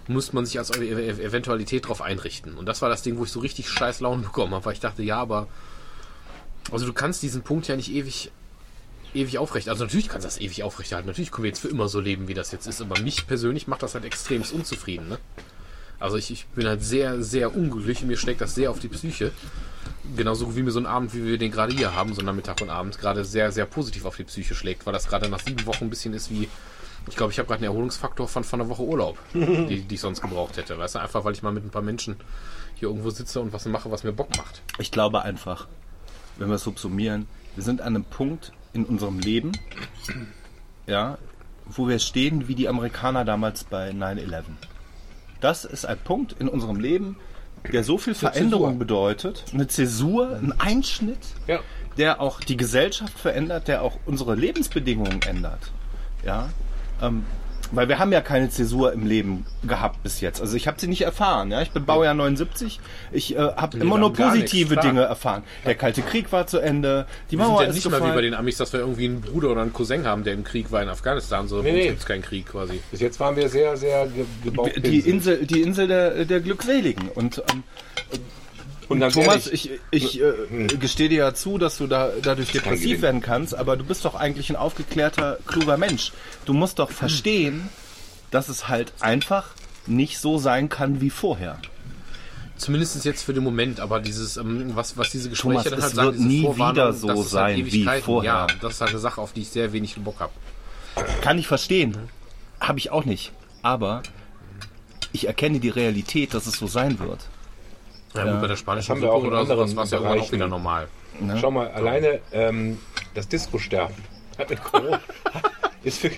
[0.08, 2.54] muss man sich als Eventualität darauf einrichten.
[2.54, 4.80] Und das war das Ding, wo ich so richtig scheiß Laune bekommen habe, weil ich
[4.80, 5.48] dachte, ja, aber
[6.72, 8.30] also du kannst diesen Punkt ja nicht ewig
[9.14, 9.68] ewig aufrecht.
[9.68, 11.08] Also natürlich kannst du das ewig aufrechterhalten.
[11.08, 12.80] Natürlich können wir jetzt für immer so leben, wie das jetzt ist.
[12.80, 15.08] Aber mich persönlich macht das halt extremst unzufrieden.
[15.08, 15.18] Ne?
[16.00, 18.88] Also ich, ich bin halt sehr, sehr unglücklich und mir schlägt das sehr auf die
[18.88, 19.32] Psyche.
[20.16, 22.60] Genauso wie mir so ein Abend, wie wir den gerade hier haben, so ein Nachmittag
[22.62, 25.66] und Abend, gerade sehr, sehr positiv auf die Psyche schlägt, weil das gerade nach sieben
[25.66, 26.48] Wochen ein bisschen ist wie,
[27.08, 30.00] ich glaube, ich habe gerade einen Erholungsfaktor von, von einer Woche Urlaub, die, die ich
[30.00, 30.78] sonst gebraucht hätte.
[30.78, 32.16] Weißt du, einfach weil ich mal mit ein paar Menschen
[32.76, 34.62] hier irgendwo sitze und was mache, was mir Bock macht.
[34.78, 35.66] ich glaube einfach,
[36.36, 39.52] wenn wir es subsumieren, wir sind an einem Punkt in unserem Leben,
[40.86, 41.18] ja,
[41.66, 44.44] wo wir stehen wie die Amerikaner damals bei 9-11.
[45.40, 47.16] Das ist ein Punkt in unserem Leben,
[47.72, 51.60] der so viel Veränderung bedeutet, eine Zäsur, ein Einschnitt, Ja.
[51.96, 55.70] der auch die Gesellschaft verändert, der auch unsere Lebensbedingungen ändert.
[56.24, 56.48] Ja,
[57.02, 57.24] ähm,
[57.72, 60.40] weil wir haben ja keine Zäsur im Leben gehabt bis jetzt.
[60.40, 61.50] Also ich habe sie nicht erfahren.
[61.50, 62.80] Ja, ich bin Baujahr 79.
[63.12, 64.84] Ich äh, habe immer nur positive nichts.
[64.86, 65.42] Dinge erfahren.
[65.66, 67.06] Der Kalte Krieg war zu Ende.
[67.30, 68.14] Die Wir sind Mauer ja ist nicht mal wie gefallen.
[68.14, 70.70] bei den Amis, dass wir irgendwie einen Bruder oder einen Cousin haben, der im Krieg
[70.72, 71.88] war in Afghanistan, sondern Nee, nee.
[71.88, 72.80] gibt es keinen Krieg quasi.
[72.90, 74.72] Bis jetzt waren wir sehr, sehr ge gebaut.
[74.76, 77.08] die Insel, die Insel der, der Glückseligen.
[77.08, 77.62] Und ähm,
[78.88, 82.52] Und ganz Thomas, ehrlich, ich, ich äh, gestehe dir ja zu, dass du da dadurch
[82.52, 86.12] depressiv werden kannst, aber du bist doch eigentlich ein aufgeklärter, kluger Mensch.
[86.46, 87.68] Du musst doch verstehen,
[88.30, 89.50] dass es halt einfach
[89.86, 91.58] nicht so sein kann wie vorher.
[92.56, 95.84] Zumindest jetzt für den Moment, aber dieses, ähm, was, was diese Thomas, Gespräche dann es
[95.84, 98.04] halt sagen, wird nie wieder so das ist sein wie Ewigkeiten.
[98.04, 98.32] vorher.
[98.32, 100.32] Ja, das ist halt eine Sache, auf die ich sehr wenig Bock habe.
[101.20, 101.96] Kann ich verstehen.
[102.58, 103.32] Habe ich auch nicht.
[103.62, 104.02] Aber
[105.12, 107.20] ich erkenne die Realität, dass es so sein wird.
[108.26, 109.98] Ja, gut, bei der spanischen Das haben wir auch oder sowas anderen war es ja
[110.00, 110.88] auch wieder normal.
[111.40, 112.78] Schau mal, alleine ähm,
[113.14, 113.94] das Disco-Sterben
[114.38, 115.00] hat mit Corona
[115.82, 116.10] ist für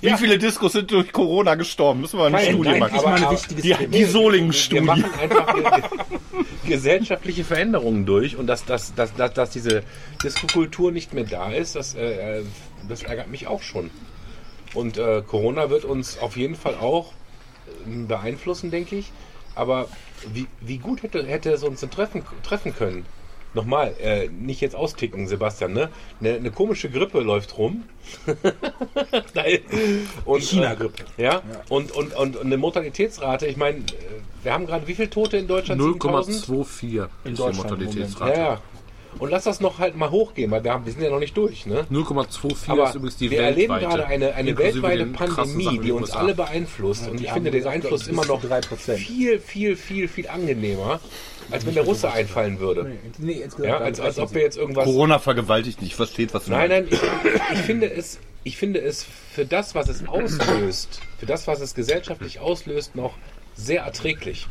[0.00, 2.00] Wie viele Diskos sind durch Corona gestorben?
[2.02, 2.98] Müssen wir eine Nein, Studie nein, machen.
[2.98, 4.80] aber- mal ein aber- wichtiges Die, die Solingen-Studie.
[4.80, 5.82] Wir machen einfach ge-
[6.66, 9.82] gesellschaftliche Veränderungen durch und dass, dass, dass, dass, dass diese
[10.22, 12.44] Disco-Kultur nicht mehr da ist, das, äh, äh,
[12.88, 13.90] das ärgert mich auch schon.
[14.74, 17.12] Und äh, Corona wird uns auf jeden Fall auch
[17.86, 19.12] äh, beeinflussen, denke ich.
[19.54, 19.88] Aber
[20.32, 23.04] wie, wie gut hätte, hätte es uns denn treffen, treffen können?
[23.54, 25.88] Nochmal, äh, nicht jetzt austicken, Sebastian, ne?
[26.20, 27.84] Eine, eine komische Grippe läuft rum.
[30.24, 31.04] Und, China-Grippe.
[31.16, 31.42] Äh, ja?
[31.68, 33.82] Und, und, und eine Mortalitätsrate, ich meine, äh,
[34.42, 35.80] wir haben gerade wie viele Tote in Deutschland?
[35.80, 36.46] 7000?
[36.46, 38.38] 0,24 ist die Mortalitätsrate.
[38.38, 38.60] Ja, ja.
[39.18, 41.36] Und lass das noch halt mal hochgehen, weil wir, haben, wir sind ja noch nicht
[41.36, 41.66] durch.
[41.66, 41.86] Ne?
[41.90, 45.92] 0,24 Aber ist übrigens die wir erleben weltweite, gerade eine, eine weltweite Pandemie, Sachen die
[45.92, 47.08] uns alle beeinflusst.
[47.08, 48.94] Und ich finde den Einfluss immer noch 3%.
[48.94, 51.00] viel, viel, viel, viel angenehmer,
[51.50, 52.92] als wenn der Russe einfallen würde.
[53.18, 54.84] Nee, insgesamt Ja, als, als ob wir jetzt irgendwas...
[54.84, 57.00] Corona vergewaltigt nicht, versteht, was du Nein, nein, ich,
[57.52, 61.74] ich, finde es, ich finde es für das, was es auslöst, für das, was es
[61.74, 63.14] gesellschaftlich auslöst, noch
[63.56, 64.48] sehr erträglich.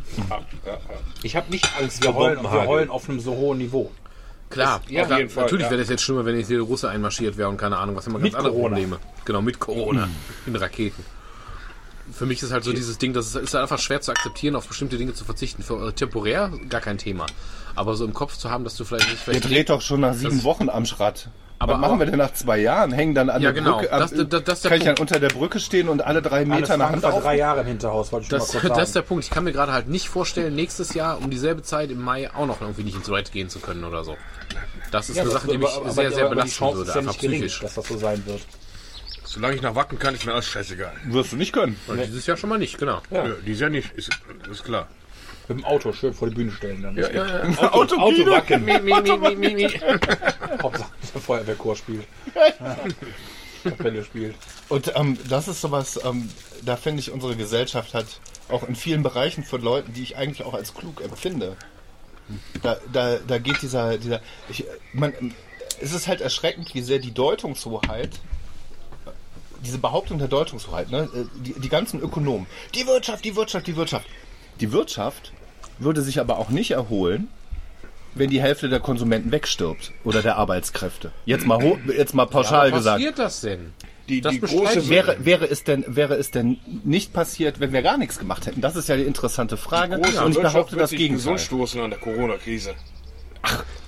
[1.23, 3.91] Ich habe nicht Angst wir vor heulen, wir heulen auf einem so hohen Niveau.
[4.53, 5.71] Klar, ja, klar jeden Fall, natürlich ja.
[5.71, 8.05] wäre das jetzt schlimmer, wenn jetzt hier der Russe einmarschiert wäre und keine Ahnung, was
[8.05, 8.75] haben wir ganz Mit andere Corona.
[8.75, 8.99] Probleme.
[9.25, 10.09] Genau, mit Corona.
[10.45, 11.03] In Raketen.
[12.11, 14.67] Für mich ist halt so dieses Ding, das ist, ist einfach schwer zu akzeptieren, auf
[14.67, 15.63] bestimmte Dinge zu verzichten.
[15.63, 17.25] Für, äh, temporär gar kein Thema.
[17.75, 20.43] Aber so im Kopf zu haben, dass du vielleicht vielleicht dreht doch schon nach sieben
[20.43, 21.29] Wochen am Schrad.
[21.59, 22.91] Aber Was machen auch- wir denn nach zwei Jahren?
[22.91, 23.77] Hängen dann an Ja, der genau.
[23.77, 23.89] Brücke?
[23.89, 25.11] Das- das- das der kann ich dann Punkt.
[25.11, 27.37] unter der Brücke stehen und alle drei Meter nach Hand drei?
[27.37, 28.79] Jahre im Hinterhaus, wollte ich schon Das, mal kurz sagen.
[28.79, 29.23] das ist der Punkt.
[29.23, 32.45] Ich kann mir gerade halt nicht vorstellen, nächstes Jahr um dieselbe Zeit im Mai auch
[32.47, 34.17] noch irgendwie nicht ins Toilette gehen zu können oder so.
[34.91, 36.87] Das ist Ja, eine das- Sache, die mich aber- sehr, aber- sehr belasten würde, ist
[36.89, 37.59] ja einfach gering, psychisch.
[37.61, 38.41] dass das so sein wird.
[39.23, 40.91] Solange ich nach Wacken kann, ist mir alles scheißegal.
[41.05, 41.79] Wirst du nicht können.
[41.87, 43.01] Und dieses Jahr schon mal nicht, genau.
[43.09, 43.23] Ja.
[43.45, 44.09] dieses Jahr nicht, ist,
[44.51, 44.87] ist klar.
[45.47, 46.97] Mit dem Auto schön vor die Bühne stellen dann.
[47.57, 48.65] Auto, Auto wacken.
[50.61, 52.07] Hauptsache der Feuerwehrchor spielt.
[53.63, 54.35] Kapelle spielt.
[54.69, 56.29] Und ähm, das ist sowas, ähm,
[56.63, 58.05] da finde ich, unsere Gesellschaft hat
[58.49, 61.55] auch in vielen Bereichen von Leuten, die ich eigentlich auch als klug empfinde.
[62.61, 65.13] Da, da, da geht dieser, dieser ich, man,
[65.81, 68.11] es ist halt erschreckend, wie sehr die Deutungshoheit,
[69.63, 73.75] diese Behauptung der Deutungshoheit, ne, äh, die, die ganzen Ökonomen, die Wirtschaft, die Wirtschaft, die
[73.75, 74.07] Wirtschaft.
[74.59, 75.33] Die Wirtschaft
[75.79, 77.27] würde sich aber auch nicht erholen,
[78.15, 81.11] wenn die Hälfte der Konsumenten wegstirbt oder der Arbeitskräfte.
[81.25, 82.97] Jetzt mal, ho- jetzt mal pauschal Was gesagt.
[82.97, 83.73] passiert das denn?
[84.09, 84.89] Die, Das die große.
[84.89, 88.61] Wäre, wäre, es denn, wäre es denn nicht passiert, wenn wir gar nichts gemacht hätten?
[88.61, 89.97] Das ist ja die interessante Frage.
[89.97, 91.39] große Und ich behaupte das Gegenteil.
[91.39, 92.75] stoßen an der Corona-Krise.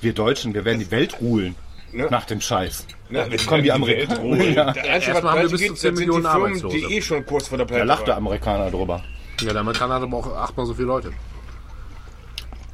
[0.01, 1.55] Wir Deutschen, wir werden die Welt rulen.
[1.91, 2.07] Ne?
[2.09, 2.87] Nach dem Scheiß.
[3.09, 3.25] Ne?
[3.29, 4.43] Jetzt kommen die Amerikaner.
[4.43, 4.73] Ja.
[4.73, 6.77] Erstmal was haben wir bis zu 10 sind die Millionen Firmen, Arbeitslose.
[6.77, 8.17] die eh schon kurz vor der Da Pleite lacht der.
[8.17, 9.03] Amerikaner drüber.
[9.41, 11.11] Ja, der Amerikaner hat aber auch achtmal so viele Leute.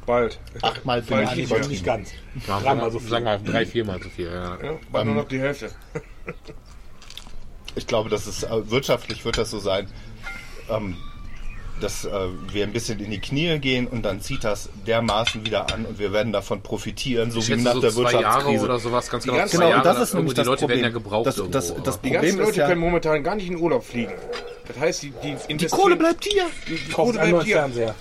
[0.06, 0.40] Bald.
[0.62, 1.36] Achtmal Bald vielleicht.
[1.36, 1.68] nicht Nicht, mehr.
[1.68, 2.10] nicht ganz.
[2.46, 3.08] Ja, Dreimal so viel.
[3.08, 4.26] Sagen wir drei, viermal so viel.
[4.26, 4.58] Ja.
[4.62, 5.70] Ja, bald nur noch die Hälfte.
[7.74, 9.88] Ich glaube, dass es äh, wirtschaftlich wird das so sein,
[10.68, 10.96] ähm,
[11.80, 12.10] dass äh,
[12.52, 15.98] wir ein bisschen in die Knie gehen und dann zieht das dermaßen wieder an und
[15.98, 18.64] wir werden davon profitieren, so Ich wie nach so der Wirtschaftskrise.
[18.64, 19.44] oder sowas, ganz genau.
[19.50, 20.80] Genau, und das ist nämlich die das Leute Problem.
[20.82, 21.52] werden ja gebraucht das, irgendwo.
[21.58, 24.12] das, das Die ganzen Leute ja, können momentan gar nicht in Urlaub fliegen.
[24.68, 25.12] Das heißt, die,
[25.48, 26.44] die, die Kohle bleibt hier.
[26.68, 27.56] Die, die Kohle bleibt hier.
[27.56, 27.94] Fernseher.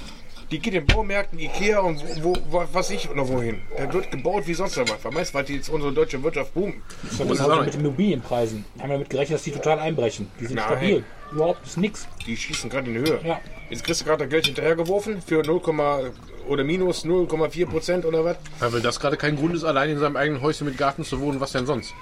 [0.52, 3.62] Die geht in Baumärkten, Ikea und wo, wo, was ich noch wohin.
[3.78, 4.92] Da wird gebaut wie sonst was.
[4.92, 6.76] Vermeißt, weil die jetzt unsere deutsche Wirtschaft boomt.
[7.04, 8.66] Das ist auch mit den Immobilienpreisen.
[8.76, 10.28] Wir haben damit gerechnet, dass die total einbrechen.
[10.42, 10.66] Die sind Nein.
[10.66, 11.04] stabil.
[11.32, 12.08] Überhaupt ist nix.
[12.28, 13.22] Die schießen gerade in die Höhe.
[13.24, 13.40] Ja.
[13.70, 15.62] Jetzt kriegst du gerade das Geld hinterhergeworfen für 0,
[16.48, 18.36] oder minus 0,4 Prozent oder was.
[18.60, 21.22] Ja, weil das gerade kein Grund ist, allein in seinem eigenen Häuschen mit Garten zu
[21.22, 21.94] wohnen, was denn sonst?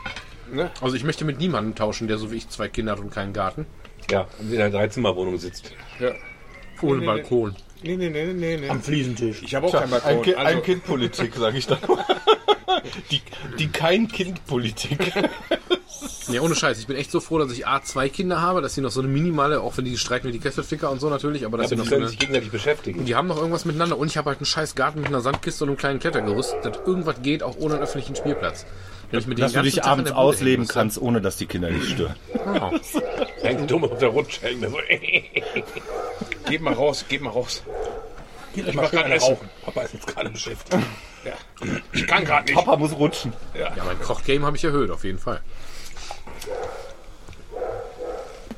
[0.51, 0.71] Ne?
[0.81, 3.33] Also ich möchte mit niemandem tauschen, der so wie ich zwei Kinder hat und keinen
[3.33, 3.67] Garten.
[4.09, 5.71] Ja, und in einer Dreizimmerwohnung sitzt.
[5.99, 6.13] Ja.
[6.81, 7.55] Ohne Nee, nee, Balkon.
[7.81, 8.69] Nee, nee, nee, nee, nee.
[8.69, 9.41] Am Fliesentisch.
[9.41, 10.21] Ich habe auch keinen Ein, Balkon.
[10.23, 11.77] Ki Also, ein Kind-Politik, sage ich da.
[13.11, 13.21] die,
[13.57, 15.13] die Kein-Kind-Politik.
[16.27, 16.79] Nee, ohne Scheiß.
[16.79, 18.99] Ich bin echt so froh, dass ich A, zwei Kinder habe, dass sie noch so
[18.99, 21.75] eine minimale, auch wenn die streiten wie die Kesselficker und so natürlich, aber dass sie
[21.75, 23.05] die noch so können eine, sich gegenseitig beschäftigen.
[23.05, 25.63] die haben noch irgendwas miteinander und ich habe halt einen scheiß Garten mit einer Sandkiste
[25.63, 28.65] und einem kleinen Klettergerüst, dass irgendwas geht, auch ohne einen öffentlichen Spielplatz.
[29.11, 32.15] Ich Dass du dich Tag abends ausleben kannst, ohne dass die Kinder dich stören.
[32.31, 32.71] Genau.
[33.41, 34.41] Hängt dumm auf der Rutsche.
[34.41, 34.77] hängt so.
[36.49, 37.63] geht mal raus, geht mal raus.
[38.53, 39.33] Geht euch mach Essen.
[39.33, 39.49] rauchen.
[39.63, 40.83] Papa ist jetzt gerade beschäftigt.
[41.23, 41.33] Ja.
[41.91, 42.55] Ich kann gerade nicht.
[42.55, 43.33] Papa muss rutschen.
[43.57, 45.41] Ja, mein Kochgame habe ich erhöht, auf jeden Fall.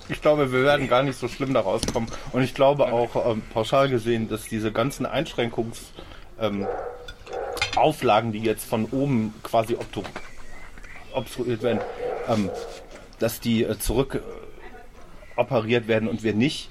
[0.09, 2.09] Ich glaube, wir werden gar nicht so schlimm da rauskommen.
[2.33, 5.79] Und ich glaube auch ähm, pauschal gesehen, dass diese ganzen Einschränkungs
[6.39, 6.67] ähm,
[7.75, 10.03] Auflagen, die jetzt von oben quasi obtru
[11.13, 11.79] obstruiert werden,
[12.27, 12.49] ähm,
[13.19, 14.21] dass die äh, zurück
[15.35, 16.69] operiert werden und wir nicht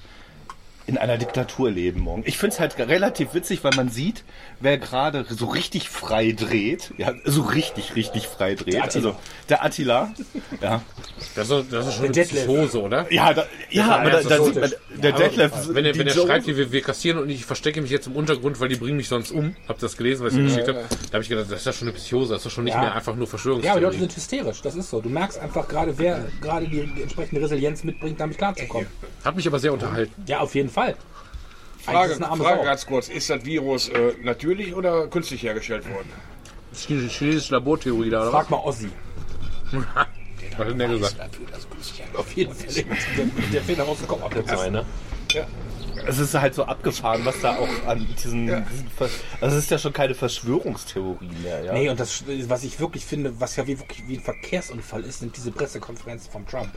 [0.87, 2.23] in einer Diktatur leben morgen.
[2.25, 4.23] Ich finde es halt relativ witzig, weil man sieht,
[4.59, 8.73] wer gerade so richtig frei dreht, ja, so richtig, richtig frei dreht.
[8.73, 9.09] Der Attila.
[9.09, 10.13] Also der Attila,
[10.61, 10.81] ja.
[11.35, 12.47] Das ist, das ist schon eine Detlef.
[12.47, 13.11] Hose, oder?
[13.11, 14.71] Ja, da, ja, aber da, da ist sieht man,
[15.01, 18.07] der Detlef, Wenn er, wenn er schreibt, wir, wir kassieren und ich verstecke mich jetzt
[18.07, 19.55] im Untergrund, weil die bringen mich sonst um.
[19.67, 20.83] Habt ihr das gelesen, was ich geschickt habe?
[21.07, 22.81] Da habe ich gedacht, das ist ja schon eine Psychose, das ist schon nicht Ja.
[22.81, 23.97] mehr einfach nur Ja, aber die Leute Verschwörungstheorie.
[23.99, 24.61] sind hysterisch.
[24.61, 24.99] Das ist so.
[25.01, 28.87] Du merkst einfach gerade, wer gerade die, die entsprechende Resilienz mitbringt, damit klarzukommen.
[29.23, 30.11] Hat mich aber sehr unterhalten.
[30.27, 30.70] Ja, auf jeden Fall.
[31.83, 32.63] Frage, arme Frage Sau.
[32.63, 33.09] ganz kurz.
[33.09, 36.09] Ist das Virus äh, natürlich oder künstlich hergestellt worden?
[36.69, 38.89] Das ist eine chinesische Labortheorie da, oder Frag mal Ossi.
[39.71, 39.85] was?
[40.57, 41.15] Hat denn der gesagt?
[42.15, 42.85] Auf jeden Fall.
[43.51, 44.33] Der, noch aus dem Kopf ab.
[44.45, 44.85] Zwei, ne?
[46.07, 48.47] Es ist halt so abgefahren, was da auch an diesen.
[48.47, 51.63] diesen Ver also es ist ja schon keine Verschwörungstheorie mehr.
[51.63, 51.73] Ja?
[51.73, 55.19] Nee, und das, was ich wirklich finde, was ja wie, wirklich wie ein Verkehrsunfall ist,
[55.19, 56.71] sind diese Pressekonferenzen von Trump.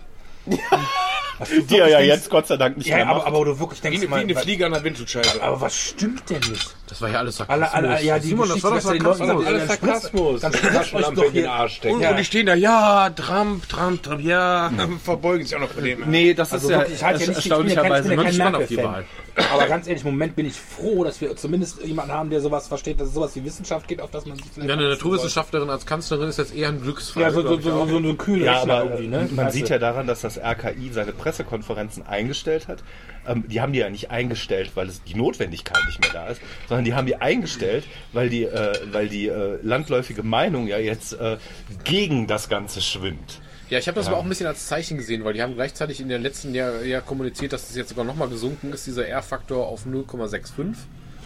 [0.46, 3.26] Du die er ja denkst- jetzt Gott sei Dank nicht Ja, mehr aber, macht.
[3.26, 5.42] aber du wirklich Wie denkst, eine, wie mal, eine was- Fliege an der Windschutzscheibe.
[5.42, 6.76] aber was stimmt denn nicht?
[6.86, 9.44] Das war ja alles Alle, alle, ja, die Simon, das war doch den Leuten Sarkasmus.
[9.44, 11.50] sagt, Alles dann spritzt- Dann spritzt euch doch hier.
[11.50, 11.94] Arsch stecken.
[11.96, 12.10] Und, Ja.
[12.10, 14.70] und die stehen da, ja, Trump, Trump, Trump, ja,
[15.02, 16.02] verbeugen sich auch noch vor dem.
[16.10, 18.16] Nee, das Also ist ja wirklich, ich halte ja nicht, ich bin ja kein, bin
[18.22, 19.04] kein auf die Merkel-Fan.
[19.52, 22.68] Aber ganz ehrlich, im Moment bin ich froh, dass wir zumindest jemanden haben, der sowas
[22.68, 25.86] versteht, dass es sowas wie Wissenschaft geht, auf das man sich Ja, eine Naturwissenschaftlerin als
[25.86, 27.22] Kanzlerin ist jetzt eher ein Glücksfall.
[27.24, 29.28] Ja, so, so, so, so, so ein kühler Ja, aber irgendwie, ne?
[29.34, 32.84] man sieht ja daran, dass das RKI seine Pressekonferenzen eingestellt hat.
[33.26, 36.40] Ähm, die haben die ja nicht eingestellt, weil es die Notwendigkeit nicht mehr da ist,
[36.68, 41.14] sondern die haben die eingestellt, weil die, äh, weil die äh, landläufige Meinung ja jetzt
[41.14, 41.38] äh,
[41.84, 43.40] gegen das Ganze schwimmt.
[43.70, 46.00] Ja, ich habe das aber auch ein bisschen als Zeichen gesehen, weil die haben gleichzeitig
[46.00, 49.66] in den letzten Jahr, Jahr kommuniziert, dass es jetzt sogar nochmal gesunken ist, dieser R-Faktor
[49.66, 50.74] auf 0,65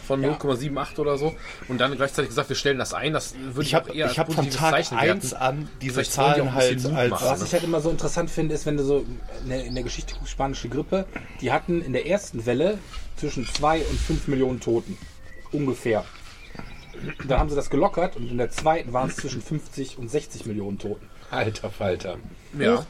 [0.08, 1.34] von 0,78 oder so.
[1.68, 3.12] Und dann gleichzeitig gesagt, wir stellen das ein.
[3.12, 5.36] Das würde Ich habe auch eher als ich hab von positives Tag Zeichen 1 werten.
[5.36, 7.26] an diese Vielleicht die Zahlen ein halt als machen.
[7.28, 9.04] Was ich halt immer so interessant finde, ist, wenn du so
[9.44, 11.04] in der, in der Geschichte spanische Grippe,
[11.40, 12.78] die hatten in der ersten Welle
[13.16, 14.96] zwischen 2 und 5 Millionen Toten.
[15.52, 16.04] Ungefähr.
[17.26, 20.46] Dann haben sie das gelockert und in der zweiten waren es zwischen 50 und 60
[20.46, 21.06] Millionen Toten.
[21.30, 22.16] Alter Falter.
[22.58, 22.84] Ja.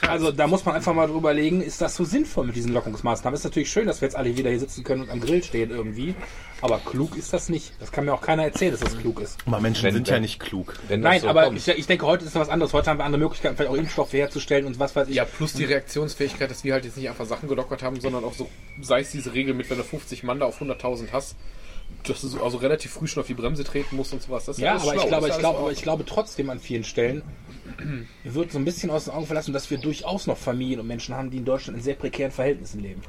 [0.00, 3.36] Also da muss man einfach mal drüber legen, ist das so sinnvoll mit diesen Lockungsmaßnahmen?
[3.36, 5.70] Ist natürlich schön, dass wir jetzt alle wieder hier sitzen können und am Grill stehen
[5.70, 6.16] irgendwie,
[6.60, 7.72] aber klug ist das nicht.
[7.78, 9.38] Das kann mir auch keiner erzählen, dass das klug ist.
[9.46, 10.74] Aber Menschen Wenn- sind ja nicht klug.
[10.88, 12.72] Nein, so aber ich, ich denke, heute ist was anderes.
[12.72, 15.14] Heute haben wir andere Möglichkeiten, vielleicht auch Impfstoffe herzustellen und was weiß ich.
[15.14, 18.34] Ja, plus die Reaktionsfähigkeit, dass wir halt jetzt nicht einfach Sachen gelockert haben, sondern auch
[18.34, 18.50] so,
[18.82, 21.36] sei es diese Regel mit, wenn du 50 Mann da auf 100.000 hast,
[22.08, 24.44] dass du so, also relativ früh schon auf die Bremse treten musst und sowas.
[24.44, 26.84] Das ist Ja, aber schlau, ich glaube, ich glaube, aber ich glaube trotzdem an vielen
[26.84, 27.22] Stellen
[28.24, 31.14] wird so ein bisschen aus den Augen verlassen, dass wir durchaus noch Familien und Menschen
[31.14, 33.02] haben, die in Deutschland in sehr prekären Verhältnissen leben.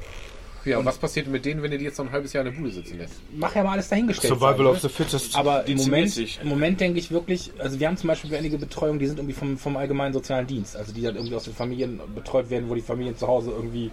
[0.66, 2.52] Ja, und was passiert mit denen, wenn ihr die jetzt noch ein halbes Jahr in
[2.52, 3.14] der Bude sitzen lässt?
[3.32, 4.32] Mach ja mal alles dahingestellt.
[4.32, 5.36] Survival sein, of the fittest.
[5.36, 8.98] Aber im Moment, im Moment denke ich wirklich, also wir haben zum Beispiel einige Betreuungen,
[8.98, 12.00] die sind irgendwie vom, vom allgemeinen sozialen Dienst, also die dann irgendwie aus den Familien
[12.14, 13.92] betreut werden, wo die Familien zu Hause irgendwie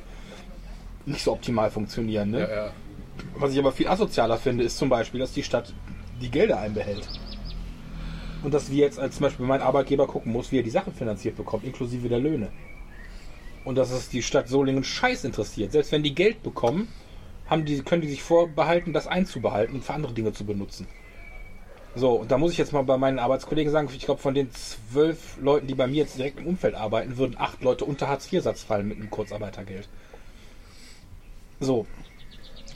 [1.05, 2.31] nicht so optimal funktionieren.
[2.31, 2.39] Ne?
[2.39, 2.71] Ja, ja.
[3.35, 5.73] Was ich aber viel asozialer finde, ist zum Beispiel, dass die Stadt
[6.21, 7.07] die Gelder einbehält.
[8.43, 10.91] Und dass wir jetzt als zum Beispiel mein Arbeitgeber gucken muss, wie er die Sache
[10.91, 12.49] finanziert bekommt, inklusive der Löhne.
[13.63, 15.71] Und dass es die Stadt Solingen scheiß interessiert.
[15.71, 16.89] Selbst wenn die Geld bekommen,
[17.47, 20.87] haben die, können die sich vorbehalten, das einzubehalten und für andere Dinge zu benutzen.
[21.95, 24.51] So, und da muss ich jetzt mal bei meinen Arbeitskollegen sagen, ich glaube, von den
[24.51, 28.63] zwölf Leuten, die bei mir jetzt direkt im Umfeld arbeiten, würden acht Leute unter Hartz-IV-Satz
[28.63, 29.87] fallen mit einem Kurzarbeitergeld.
[31.59, 31.85] So.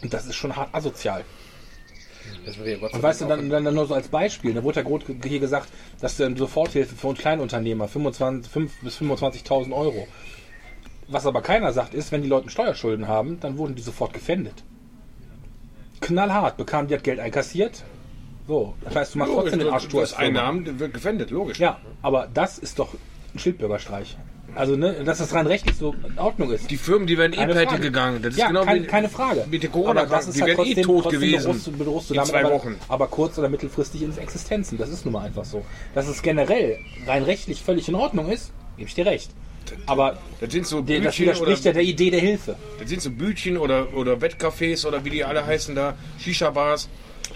[0.02, 1.24] Und das ist schon hart asozial.
[2.92, 5.70] Und weißt du, dann, dann, dann nur so als Beispiel, da wurde ja hier gesagt,
[6.00, 10.08] dass eine Soforthilfe für uns Kleinunternehmer 25 5 bis 25.000 Euro.
[11.08, 14.64] Was aber keiner sagt, ist, wenn die Leute Steuerschulden haben, dann wurden die sofort gefändet.
[16.02, 17.84] Knallhart, bekamen die das Geld einkassiert.
[18.48, 20.02] So, das heißt, du machst Logisch, trotzdem den du Arschtour.
[20.02, 21.60] hast Einnahmen, gefändet, logisch.
[21.60, 22.94] Ja, aber das ist doch
[23.34, 24.18] ein Schildbürgerstreich.
[24.56, 26.72] Also, ne, dass das rein rechtlich so in Ordnung ist.
[26.72, 28.22] Die Firmen, die werden eh pleite gegangen.
[28.24, 29.46] Das ist ja, genau kein, wie, keine Frage.
[29.50, 31.44] Mit der Aber corona das ist die halt werden eh trotzdem, tot trotzdem gewesen.
[31.46, 32.76] Bedrohst, du- bedrohst du in damit zwei aber, Wochen.
[32.88, 34.78] aber kurz- oder mittelfristig ins Existenzen.
[34.78, 35.64] Das ist nun mal einfach so.
[35.94, 39.30] Dass es generell rein rechtlich völlig in Ordnung ist, gebe ich dir recht.
[39.86, 42.56] Aber Das sind so das Bütchen oder, widerspricht ja der Idee der Hilfe.
[42.80, 46.88] das sind so Bütchen oder, oder Wettcafés oder wie die alle heißen da, Shisha-Bars.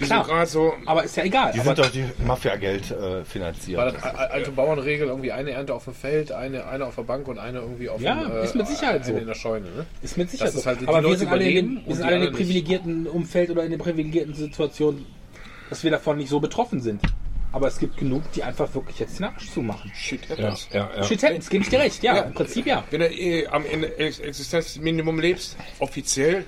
[0.02, 0.26] Die Klar.
[0.26, 1.52] sind gerade so, Aber ist ja egal.
[1.54, 3.78] Die sind doch die Mafia-Geld äh, finanziert.
[3.78, 7.28] War das alte Bauernregel, irgendwie eine Ernte auf dem Feld, eine, eine auf der Bank
[7.28, 9.14] und eine irgendwie auf Ja, dem, äh, ist mit Sicherheit so.
[9.16, 9.68] in der Scheune.
[9.68, 9.86] Ne?
[10.02, 10.70] ist mit Sicherheit das ist so.
[10.70, 12.34] halt, die aber wir sind alle in dem, wir sind alle in dem anderen nicht.
[12.48, 15.06] privilegierten Umfeld oder in der privilegierten Situation,
[15.70, 17.00] dass wir davon nicht so betroffen sind.
[17.54, 19.92] Aber es gibt genug, die einfach wirklich jetzt den Arsch zumachen.
[19.94, 20.68] shit Ja, happens.
[20.72, 21.04] ja, ja.
[21.04, 22.02] Shit happens, gebe ich dir recht.
[22.02, 22.22] Ja, Ja.
[22.24, 22.84] im Prinzip ja.
[22.90, 26.46] Wenn du eh am Existenzminimum lebst, offiziell,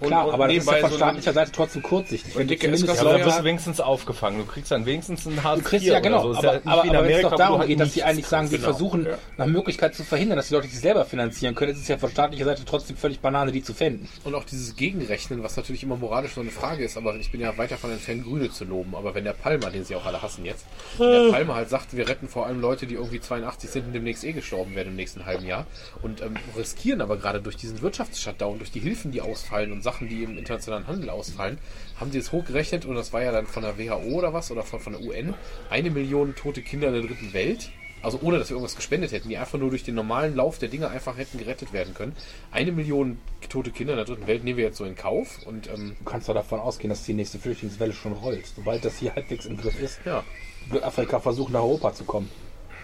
[0.00, 2.34] und, Klar, und aber das ist ja von so staatlicher Seite trotzdem kurzsichtig.
[2.34, 4.38] Wenn du dicke zumindest ja, wirst du wenigstens aufgefangen.
[4.38, 6.40] Du kriegst dann wenigstens einen Hartz Du kriegst IV ja genau, oder so.
[6.40, 8.26] Ist aber, ja aber, aber wenn es Amerika, doch darum geht, dass sie nichts eigentlich
[8.26, 9.06] sagen, wir Genau, versuchen
[9.36, 12.10] nach Möglichkeit zu verhindern, dass die Leute sich selber finanzieren können, ist es ja von
[12.10, 14.08] staatlicher Seite trotzdem völlig Banane, die zu fänden.
[14.24, 17.40] Und auch dieses Gegenrechnen, was natürlich immer moralisch so eine Frage ist, aber ich bin
[17.40, 18.94] ja weit davon entfernt, Grüne zu loben.
[18.94, 20.64] Aber wenn der Palmer, den sie auch alle hassen jetzt,
[20.98, 23.92] wenn der Palmer halt sagt, wir retten vor allem Leute, die irgendwie 82 sind und
[23.92, 25.66] demnächst eh gestorben werden im nächsten halben Jahr
[26.02, 30.08] und ähm, riskieren aber gerade durch diesen Wirtschaftsshutdown, durch die Hilfen, die ausfallen und Sachen,
[30.08, 31.58] die im internationalen Handel ausfallen,
[32.00, 34.64] haben sie es hochgerechnet und das war ja dann von der WHO oder was oder
[34.64, 35.34] von, von der UN,
[35.70, 37.70] eine Million tote Kinder in der dritten Welt.
[38.02, 40.68] Also ohne, dass wir irgendwas gespendet hätten, die einfach nur durch den normalen Lauf der
[40.68, 42.14] Dinge einfach hätten gerettet werden können.
[42.50, 45.68] Eine Million tote Kinder in der dritten Welt nehmen wir jetzt so in Kauf und
[45.68, 48.46] ähm, Du kannst doch davon ausgehen, dass die nächste Flüchtlingswelle schon rollt.
[48.54, 50.22] Sobald das hier halbwegs im Griff ist, ja.
[50.68, 52.28] wird Afrika versuchen, nach Europa zu kommen.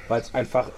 [0.08, 0.70] weil es einfach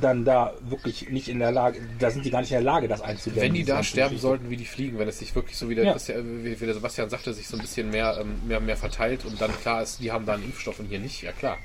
[0.00, 2.88] dann da wirklich nicht in der Lage, da sind die gar nicht in der Lage,
[2.88, 3.42] das einzudämmen.
[3.44, 4.22] Wenn die da sterben Geschichte.
[4.28, 5.92] sollten wie die Fliegen, wenn es sich wirklich so wie der, Ja.
[5.92, 9.24] Christian, wie wie der Sebastian sagte, sich so ein bisschen mehr, ähm, mehr, mehr verteilt
[9.24, 11.58] und dann klar ist, die haben da einen Impfstoff und hier nicht, ja klar.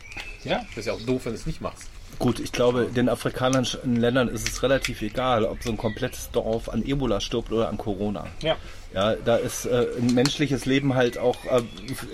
[0.43, 1.89] Ja, Das ist ja auch doof, wenn du es nicht machst.
[2.17, 6.67] Gut, ich glaube, den afrikanischen Ländern ist es relativ egal, ob so ein komplettes Dorf
[6.67, 8.25] an Ebola stirbt oder an Corona.
[8.41, 8.55] ja.
[8.93, 11.61] Ja, da ist äh, ein menschliches Leben halt auch äh,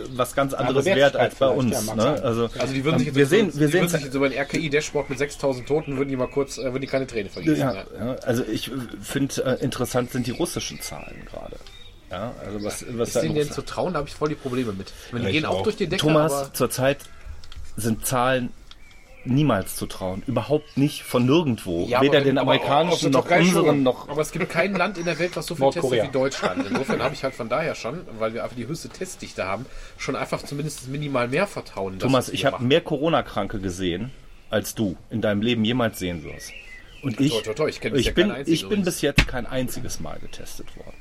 [0.09, 1.71] was ganz anderes Andere wert als bei uns.
[1.87, 2.21] ja, ne?
[2.21, 4.37] Also, Also die würden sich jetzt wir so- sehen, wir sehen sich jetzt über den
[4.37, 7.57] RKI-Dashboard mit 6000 Toten, würden die mal kurz, äh, würden die keine Träne vergießen.
[7.57, 7.85] ja, Ja.
[7.97, 8.71] ja, also ich
[9.01, 11.55] finde äh, interessant sind die russischen Zahlen gerade.
[12.11, 14.35] Ja, also was, was Ist da denen denn zu trauen, da habe ich voll die
[14.35, 14.91] Probleme mit.
[15.13, 15.63] Meine, die gehen auch auch.
[15.63, 16.97] durch die Decke, Thomas, zurzeit
[17.77, 18.49] sind Zahlen
[19.25, 20.23] niemals zu trauen.
[20.27, 21.85] Überhaupt nicht von nirgendwo.
[21.87, 24.09] Ja, Weder den amerikanischen noch unseren noch.
[24.09, 26.65] Aber es gibt kein Land in der Welt, was so viel testet wie Deutschland.
[26.69, 29.65] Insofern habe ich halt von daher schon, weil wir einfach die höchste Testdichte haben,
[29.97, 34.11] schon einfach zumindest minimal mehr das, Thomas, ich habe mehr Corona-Kranke gesehen,
[34.49, 36.51] als du in deinem Leben jemals sehen wirst.
[37.01, 39.45] Und ich, Toi, toi, toi, ich ich bin, keinen einzigen ich bin bis jetzt kein
[39.45, 40.95] einziges Mal getestet worden.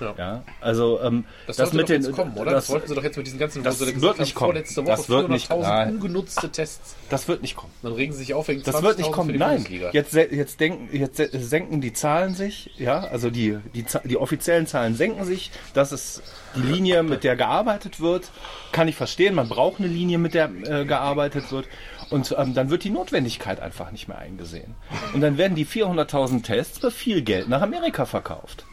[0.00, 0.14] Ja.
[0.16, 2.52] Ja, also ähm, Das, das, mit den, kommen, oder?
[2.52, 4.46] Das, das, wollten sie doch jetzt mit diesen ganzen, das wird haben, nicht kommen.
[4.52, 5.90] vorletzte Woche Das wird nicht- 400.000 nein.
[5.94, 6.94] ungenutzte Tests.
[7.10, 7.72] das wird nicht kommen.
[7.82, 9.36] Dann regen sie sich auf wegen Das wird nicht 20.000 kommen.
[9.36, 14.16] Nein, jetzt, jetzt, denken, jetzt se- senken die Zahlen sich, ja, also die, die, die
[14.16, 15.50] offiziellen Zahlen senken sich.
[15.74, 16.22] Das ist
[16.56, 18.30] die Linie, mit der gearbeitet wird.
[18.72, 21.66] Kann ich verstehen, man braucht eine Linie, mit der äh, gearbeitet wird.
[22.10, 24.74] Und ähm, dann wird die Notwendigkeit einfach nicht mehr eingesehen.
[25.12, 28.64] Und dann werden die 400.000 Tests für viel Geld nach Amerika verkauft.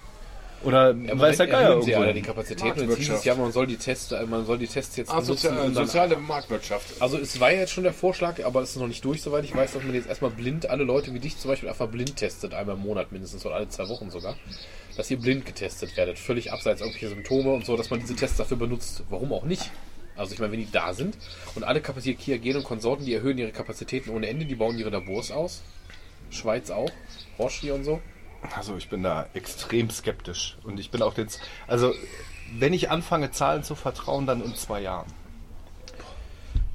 [0.63, 2.21] Oder Ja, weiß der Geier sie alle die.
[2.21, 2.89] Kapazitäten.
[2.89, 5.19] Jetzt hieß es ja, man soll die Tests, äh, man soll die Tests jetzt Ah,
[5.19, 7.01] benutzen, soziale, dann soziale Marktwirtschaft.
[7.01, 9.43] Also es war ja jetzt schon der Vorschlag, aber es ist noch nicht durch, soweit
[9.43, 12.15] ich weiß, dass man jetzt erstmal blind alle Leute wie dich zum Beispiel einfach blind
[12.15, 14.35] testet, einmal im Monat mindestens oder alle zwei Wochen sogar.
[14.97, 18.37] Dass ihr blind getestet werdet, völlig abseits irgendwelcher Symptome und so, dass man diese Tests
[18.37, 19.03] dafür benutzt.
[19.09, 19.69] Warum auch nicht?
[20.15, 21.17] Also ich meine, wenn die da sind
[21.55, 24.79] und alle Kapazitäten, Kia Gen und Konsorten, die erhöhen ihre Kapazitäten ohne Ende, die bauen
[24.79, 25.61] ihre Labors aus.
[26.31, 26.89] Schweiz auch,
[27.37, 28.01] Roche hier und so.
[28.55, 30.57] Also ich bin da extrem skeptisch.
[30.63, 31.93] Und ich bin auch jetzt, also
[32.57, 35.07] wenn ich anfange, Zahlen zu vertrauen, dann in zwei Jahren.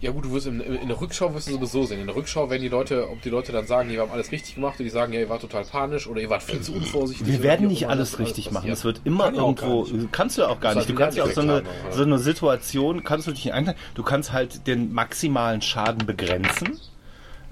[0.00, 2.00] Ja gut, du wirst in, in der Rückschau wirst du sowieso sehen.
[2.00, 4.54] In der Rückschau werden die Leute, ob die Leute dann sagen, wir haben alles richtig
[4.54, 7.26] gemacht, oder die sagen, ja, ihr wart total panisch oder ihr wart viel zu unvorsichtig.
[7.26, 8.70] Wir werden nicht alles richtig alles machen.
[8.70, 10.88] Es wird immer Kann irgendwo, kannst du ja auch gar nicht.
[10.88, 13.78] Du kannst ja auch so eine, so eine Situation, kannst du dich nicht einteilen.
[13.94, 16.80] Du kannst halt den maximalen Schaden begrenzen.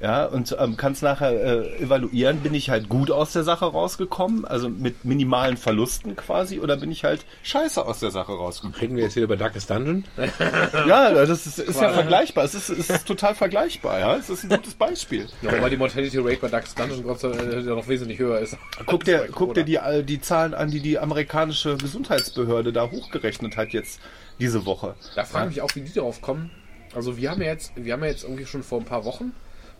[0.01, 4.45] Ja, und ähm, kannst nachher äh, evaluieren, bin ich halt gut aus der Sache rausgekommen,
[4.45, 8.79] also mit minimalen Verlusten quasi, oder bin ich halt scheiße aus der Sache rausgekommen.
[8.79, 10.05] Reden wir jetzt hier über Darkest Dungeon?
[10.87, 12.45] Ja, das ist, ist ja vergleichbar.
[12.45, 14.16] Es ist, es ist total vergleichbar, ja.
[14.16, 15.27] Es ist ein gutes Beispiel.
[15.43, 18.57] Ja, wobei die Mortality Rate bei Dax Dungeon Gott sei Dank noch wesentlich höher ist.
[18.87, 23.70] Guck dir, guck dir die, die Zahlen an, die die amerikanische Gesundheitsbehörde da hochgerechnet hat
[23.70, 24.01] jetzt
[24.39, 24.95] diese Woche.
[25.16, 26.51] Da frage ich mich auch, wie die darauf kommen.
[26.95, 29.33] Also wir haben ja jetzt, wir haben ja jetzt irgendwie schon vor ein paar Wochen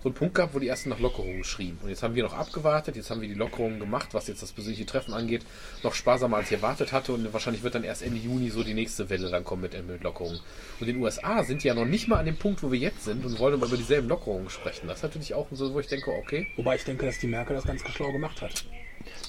[0.03, 1.79] so einen Punkt gehabt, wo die ersten nach Lockerungen schrien.
[1.83, 4.53] Und jetzt haben wir noch abgewartet, jetzt haben wir die Lockerungen gemacht, was jetzt das
[4.53, 5.45] persönliche Treffen angeht,
[5.83, 8.75] noch sparsamer als ich erwartet hatte und wahrscheinlich wird dann erst Ende Juni so die
[8.75, 10.41] nächste Welle dann kommen mit, mit Lockerungen.
[10.81, 12.79] Und in den USA sind die ja noch nicht mal an dem Punkt, wo wir
[12.79, 14.87] jetzt sind und wollen über dieselben Lockerungen sprechen.
[14.87, 17.57] Das ist natürlich auch so, wo ich denke, okay, Wobei ich denke, dass die Merkel
[17.57, 18.65] das ganz schlau gemacht hat.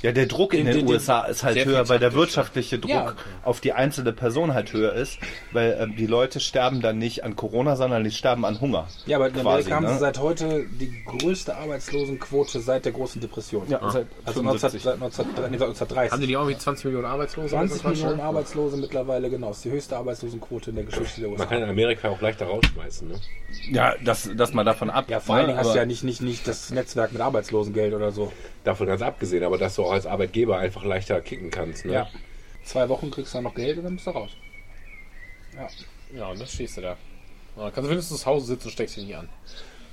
[0.02, 2.90] Ja, der Druck in Den- den, den- USA ist halt höher, weil der wirtschaftliche Druck
[2.92, 3.14] Ja.
[3.44, 5.20] auf die einzelne Person halt höher ist,
[5.52, 8.88] weil ähm, die Leute sterben dann nicht an Corona, sondern die sterben an Hunger.
[9.06, 9.94] Ja, aber in Quasi, Amerika haben ne?
[9.94, 13.64] sie seit heute die größte Arbeitslosenquote seit der großen Depression.
[13.70, 14.84] Ja, seit Also 19, 75.
[14.84, 16.12] seit 19, nee, seit 1930.
[16.12, 17.50] haben die nicht auch irgendwie 20 Millionen Arbeitslose?
[17.50, 18.02] 20 oder so?
[18.04, 19.48] Millionen Arbeitslose mittlerweile, genau.
[19.50, 21.44] Das ist die höchste Arbeitslosenquote in der Geschichte der USA.
[21.44, 23.16] Man kann in Amerika auch leichter rausschmeißen, ne?
[23.72, 25.06] Ja, das, das mal davon ab.
[25.10, 27.94] ja, vor allen ne, Dingen hast du ja nicht, nicht, nicht das Netzwerk mit Arbeitslosengeld
[27.94, 28.32] oder so.
[28.64, 31.94] Davon ganz abgesehen, aber dass du auch als Arbeitgeber einfach leichter kicken kannst, ne?
[31.94, 32.10] Ja.
[32.64, 34.32] Zwei Wochen kriegst du dann noch Geld und dann bist du raus.
[36.16, 36.98] Ja, und dann stehst du da.
[37.56, 39.30] Dann kannst du wenigstens zu Hause sitzen und steckst dich nicht an.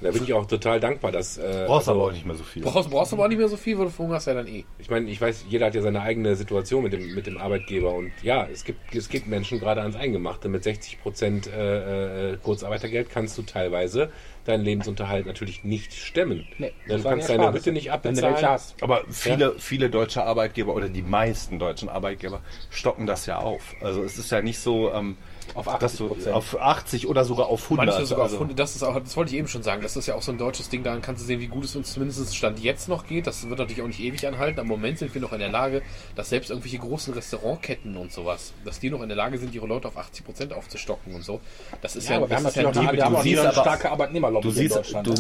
[0.01, 1.39] Da bin ich auch total dankbar, dass.
[1.39, 2.63] Äh, Brauchst also- aber auch nicht mehr so viel.
[2.63, 4.65] Brauchst, brauchst aber auch nicht mehr so viel, weil du verhungerst ja dann eh.
[4.79, 7.95] Ich meine, ich weiß, jeder hat ja seine eigene Situation mit dem, mit dem Arbeitgeber
[7.95, 10.49] und ja, es gibt, es gibt Menschen gerade ans Eingemachte.
[10.49, 14.11] Mit 60 Prozent äh, äh, Kurzarbeitergeld kannst du teilweise
[14.45, 16.47] deinen Lebensunterhalt natürlich nicht stemmen.
[16.59, 17.53] Nee, Dann das war kannst ja deine.
[17.53, 18.37] Hütte nicht du abbezahlen.
[18.47, 18.83] hast.
[18.83, 23.75] Aber viele, viele deutsche Arbeitgeber oder die meisten deutschen Arbeitgeber stocken das ja auf.
[23.81, 25.17] Also es ist ja nicht so, ähm,
[25.55, 26.33] Auf dass du 80%.
[26.33, 27.87] auf 80 oder sogar auf 100.
[27.87, 29.97] Manche sogar also, auf 100, das ist auch, das wollte ich eben schon sagen, das
[29.97, 31.93] ist ja auch so ein deutsches Ding, daran kannst du sehen, wie gut es uns
[31.93, 33.27] zumindest Stand jetzt noch geht.
[33.27, 34.61] Das wird natürlich auch nicht ewig anhalten.
[34.61, 35.83] Am Moment sind wir noch in der Lage,
[36.15, 39.67] dass selbst irgendwelche großen Restaurantketten und sowas, dass die noch in der Lage sind, ihre
[39.67, 41.41] Leute auf 80 Prozent aufzustocken und so.
[41.81, 43.53] Das ist ja, Ja, aber wir haben ja natürlich eine, wir haben auch siehst eine
[43.53, 45.07] starke Arbeitnehmerlobby du hier in siehst, Deutschland.
[45.07, 45.15] du,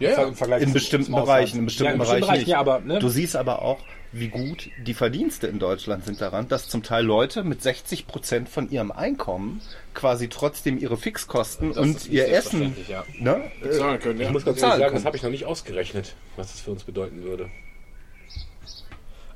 [0.00, 0.22] ja, ja.
[0.24, 1.12] Im Vergleich in bestimmten.
[1.12, 2.48] Bereichen, in bestimmten ja, in Bereichen Bereichen, nicht.
[2.48, 2.98] ja, aber ne?
[2.98, 3.78] Du siehst aber auch,
[4.14, 8.48] wie gut die Verdienste in Deutschland sind daran, dass zum Teil Leute mit 60 Prozent
[8.48, 9.60] von ihrem Einkommen
[9.92, 13.04] quasi trotzdem ihre Fixkosten Das und ihr Essen ja.
[13.18, 14.26] ne, äh, Zahlen können, ja.
[14.26, 14.94] Ich muss ganz Zahlen ehrlich sagen, können.
[14.94, 17.50] das habe ich noch nicht ausgerechnet, was das für uns bedeuten würde.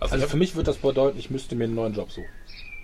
[0.00, 2.28] Also, Also für mich wird das bedeuten, ich müsste mir einen neuen Job suchen.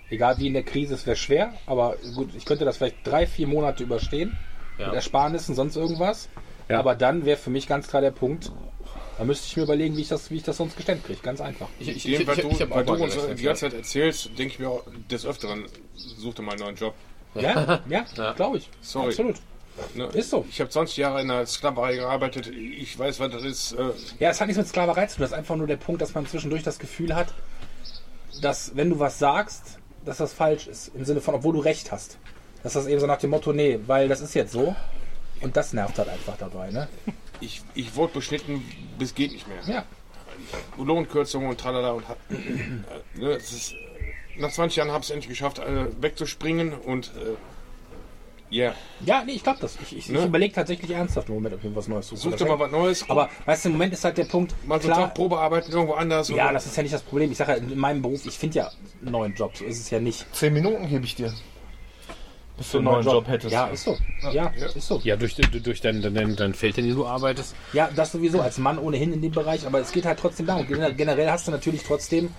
[0.09, 3.25] Egal wie in der Krise, es wäre schwer, aber gut, ich könnte das vielleicht drei,
[3.25, 4.37] vier Monate überstehen.
[4.77, 4.87] Ja.
[4.87, 6.27] Mit Ersparnissen, sonst irgendwas.
[6.67, 6.79] Ja.
[6.79, 8.51] Aber dann wäre für mich ganz klar der Punkt,
[9.17, 11.19] da müsste ich mir überlegen, wie ich das, wie ich das sonst gestemmt kriege.
[11.21, 11.67] Ganz einfach.
[11.79, 13.49] ich, ich, ich, weil ich, du, ich, weil du uns die ja.
[13.49, 15.65] ganze Zeit erzählst, denke ich mir auch des Öfteren,
[15.95, 16.93] such dir mal einen neuen Job.
[17.35, 18.33] Ja, ja, Ja.
[18.35, 18.69] glaube ich.
[18.81, 19.09] Sorry.
[19.09, 19.37] Absolut.
[19.93, 20.05] Ne?
[20.13, 20.45] Ist so.
[20.49, 22.47] Ich habe 20 Jahre in der Sklaverei gearbeitet.
[22.47, 23.71] Ich weiß, was das ist.
[23.73, 25.23] Äh, Ja, es hat nichts mit Sklaverei zu tun.
[25.23, 27.33] Das ist einfach nur der Punkt, dass man zwischendurch das Gefühl hat,
[28.41, 30.91] dass wenn du was sagst, dass das falsch ist.
[30.95, 32.17] Im Sinne von, obwohl du recht hast.
[32.63, 34.75] Dass das eben so nach dem Motto, nee, weil das ist jetzt so.
[35.41, 36.87] Und das nervt halt einfach dabei, ne?
[37.41, 38.63] Ich, ich wurde beschnitten,
[38.97, 39.57] bis geht nicht mehr.
[39.67, 39.83] Ja.
[40.77, 43.73] Lohnkürzungen und tralala und hat, äh, ne, es ist,
[44.37, 47.11] nach 20 Jahren habe ich es endlich geschafft, äh, wegzuspringen und
[48.51, 48.75] äh, yeah.
[49.05, 49.77] Ja, nee, ich glaube das.
[49.81, 50.19] Ich, ich, Ne?
[50.19, 52.19] ich überlege tatsächlich ernsthaft im Moment, ob ich was Neues suche.
[52.19, 53.09] Such dir mal was Neues.
[53.09, 55.93] Aber weißt du, im Moment ist halt der Punkt, mal so klar, Tag Probearbeiten irgendwo
[55.93, 56.27] anders.
[56.29, 57.31] ja, oder- das ist ja nicht das Problem.
[57.31, 58.71] Ich sage ja, in meinem Beruf, ich finde ja
[59.01, 59.55] einen neuen Job.
[59.57, 60.25] So ist es ja nicht.
[60.35, 61.33] Zehn Minuten gebe ich dir.
[62.57, 63.51] Bis du einen neuen Job hättest.
[63.51, 63.97] Ja, ist so.
[64.31, 65.01] Ja, ist so.
[65.03, 67.53] Ja, durch, durch dein, dein, dein Feld, in dem du arbeitest.
[67.73, 70.65] Ja, das sowieso als Mann ohnehin in dem Bereich, aber es geht halt trotzdem darum.
[70.65, 72.29] Gen- Generell hast du natürlich trotzdem,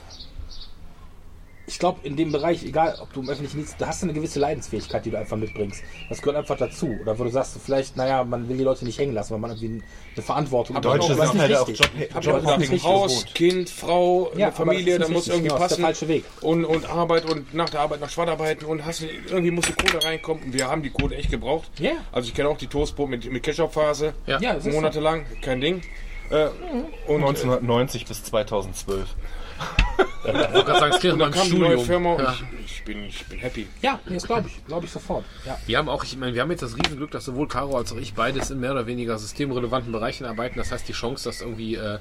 [1.68, 4.12] ich glaube, in dem Bereich, egal ob du im öffentlichen Dienst, da hast du eine
[4.12, 5.82] gewisse Leidensfähigkeit, die du einfach mitbringst.
[6.08, 6.96] Das gehört einfach dazu.
[7.02, 9.50] Oder wo du sagst, vielleicht, naja, man will die Leute nicht hängen lassen, weil man
[9.50, 9.82] irgendwie
[10.14, 11.68] eine Verantwortung Aber Deutsche sind nicht halt auch.
[11.68, 11.78] Job,
[12.34, 13.34] auch ist gesagt, richtig Haus, gut.
[13.34, 15.48] Kind, Frau, Ja, Familie, da muss nicht irgendwie.
[15.48, 15.98] Genau, das ist der passen.
[16.00, 16.24] falsche Weg.
[16.40, 19.72] Und, und Arbeit und nach der Arbeit noch Schwadarbeiten und hast, du- irgendwie muss die
[19.72, 20.44] Kohle reinkommen.
[20.44, 21.68] Und wir haben die Kohle echt gebraucht.
[21.80, 21.92] Ja.
[22.12, 24.14] Also ich kenne auch die Toastbrot mit, mit Ketchup-Phase.
[24.26, 24.38] Ja.
[24.40, 24.56] Ja.
[24.70, 25.82] Monatelang, kein Ding.
[26.30, 26.46] Äh,
[27.08, 29.06] und, 1990 bis 2012.
[30.26, 31.84] Ich wollte gerade sagen, es klingt nach meinem Studium.
[31.84, 32.34] Firma und Ja.
[32.58, 33.68] ich, ich, bin, ich bin happy.
[33.80, 34.66] Ja, das glaube ich.
[34.66, 35.24] Glaube ich sofort.
[35.44, 35.56] Ja.
[35.66, 37.96] Wir haben auch, ich meine, wir haben jetzt das Riesenglück, dass sowohl Caro als auch
[37.96, 40.58] ich beides in mehr oder weniger systemrelevanten Bereichen arbeiten.
[40.58, 41.98] Das heißt, die Chance, dass irgendwie äh,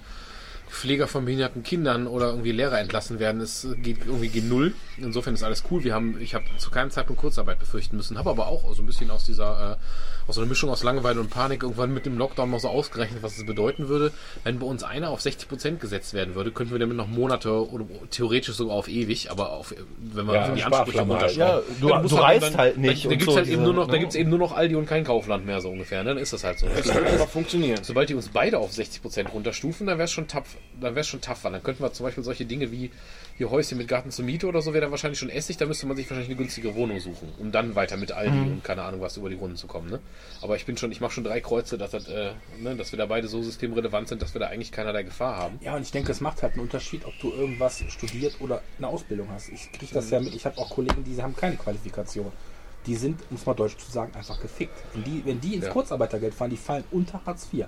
[0.76, 4.74] Pfleger von behinderten Kindern oder irgendwie Lehrer entlassen werden, ist, geht irgendwie gegen null.
[4.98, 5.84] Insofern ist alles cool.
[5.84, 8.86] Wir haben, ich habe zu keinem Zeitpunkt Kurzarbeit befürchten müssen, habe aber auch so ein
[8.86, 12.18] bisschen aus dieser, äh, aus so einer Mischung aus Langeweile und Panik irgendwann mit dem
[12.18, 14.12] Lockdown mal so ausgerechnet, was es bedeuten würde.
[14.44, 17.70] Wenn bei uns einer auf 60 Prozent gesetzt werden würde, könnten wir damit noch Monate
[17.72, 21.24] oder theoretisch sogar auf ewig, aber auf, wenn wir Ja, die Ansprüche Sparflamme halt.
[21.38, 21.64] runterschrauben.
[21.70, 23.06] Ja, du, Ja, du, musst halt reist dann- halt nicht.
[23.06, 24.00] Da, gibt's so halt eben nur noch, da ne?
[24.00, 26.04] gibt's eben nur noch Aldi und kein Kaufland mehr so ungefähr.
[26.04, 26.10] Ne?
[26.10, 26.68] Dann ist das halt so.
[26.76, 27.80] Das wird aber funktionieren.
[27.84, 31.22] Sobald die uns beide auf 60% runterstufen, dann wäre es schon tough, dann wäre schon
[31.22, 32.92] tough, weil dann könnten wir zum Beispiel solche Dinge wie
[33.38, 35.88] hier Häuschen mit Garten zur Miete oder so wäre dann wahrscheinlich schon Essig, da müsste
[35.88, 39.02] man sich wahrscheinlich eine günstige Wohnung suchen, um dann weiter mit Aldi und keine Ahnung
[39.02, 39.90] was über die Runden zu kommen.
[39.90, 40.00] Ne?
[40.42, 42.98] Aber ich bin schon, ich mache schon drei Kreuze, dass, das, äh, ne, dass wir
[42.98, 45.60] da beide so systemrelevant sind, dass wir da eigentlich keinerlei Gefahr haben.
[45.62, 48.88] Ja, und ich denke, es macht halt einen Unterschied, ob du irgendwas studiert oder eine
[48.88, 49.50] Ausbildung hast.
[49.50, 50.34] Ich kriege das ja mit.
[50.34, 52.32] Ich habe auch Kollegen, die haben keine Qualifikation.
[52.86, 54.78] Die sind, um es mal deutsch zu sagen, einfach gefickt.
[54.94, 55.72] Wenn die, wenn die ins Ja.
[55.72, 57.66] Kurzarbeitergeld fahren, die fallen unter Hartz IV.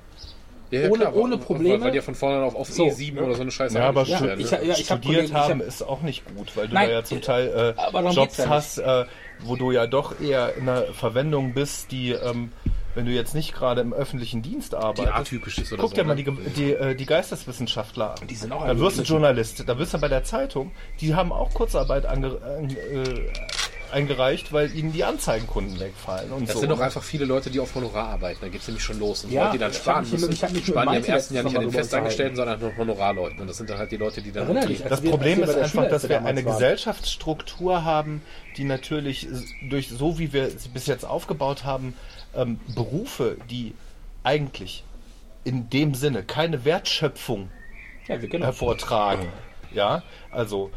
[0.69, 1.81] Ja, Ohne- ohne weil- Probleme.
[1.85, 4.19] Weil die von vorne auf, auf So, E7 oder so eine Scheiße Ja, aber Ja,
[4.21, 4.59] werden, ich, ne?
[4.65, 6.89] ja, ich hab studiert Kollegen, ich haben hab- ist auch nicht gut, weil du Nein,
[6.89, 9.05] da ja zum Teil äh, aber darum Jobs ja hast, äh,
[9.39, 12.51] wo du ja doch eher in einer Verwendung bist, die, ähm,
[12.95, 15.95] wenn du jetzt nicht gerade im öffentlichen Dienst die arbeitest, atypisch ist oder guck so.
[15.97, 16.23] dir mal ne?
[16.23, 18.27] die, die, äh, die Geisteswissenschaftler an.
[18.27, 19.03] Die sind auch Da wirst du.
[19.03, 23.29] Journalist, da wirst du bei der Zeitung, die haben auch Kurzarbeit ange, an, äh,
[23.91, 26.59] eingereicht, weil ihnen die Anzeigenkunden wegfallen und Das so.
[26.61, 28.39] sind doch einfach viele Leute, die auf Honorar arbeiten.
[28.41, 29.23] Da geht es nämlich schon los.
[29.23, 31.33] Und Ja, Leute, die dann ich sparen mit- müssen, ich mich sparen die im ersten
[31.35, 33.39] Jahr nicht an den Festangestellten, sondern an den Honorarleuten.
[33.41, 34.53] Und das sind dann halt die Leute, die dann...
[34.67, 36.43] Dich, Das Problem ist einfach, dass wir eine.
[36.43, 38.21] Gesellschaftsstruktur haben,
[38.57, 39.27] die natürlich
[39.69, 41.93] durch so wie wir sie bis jetzt aufgebaut haben,
[42.35, 43.73] ähm, Berufe, die
[44.23, 44.83] eigentlich
[45.43, 47.49] in dem Sinne keine Wertschöpfung
[48.07, 49.27] Ja, wir hervortragen.
[49.73, 50.71] Ja, also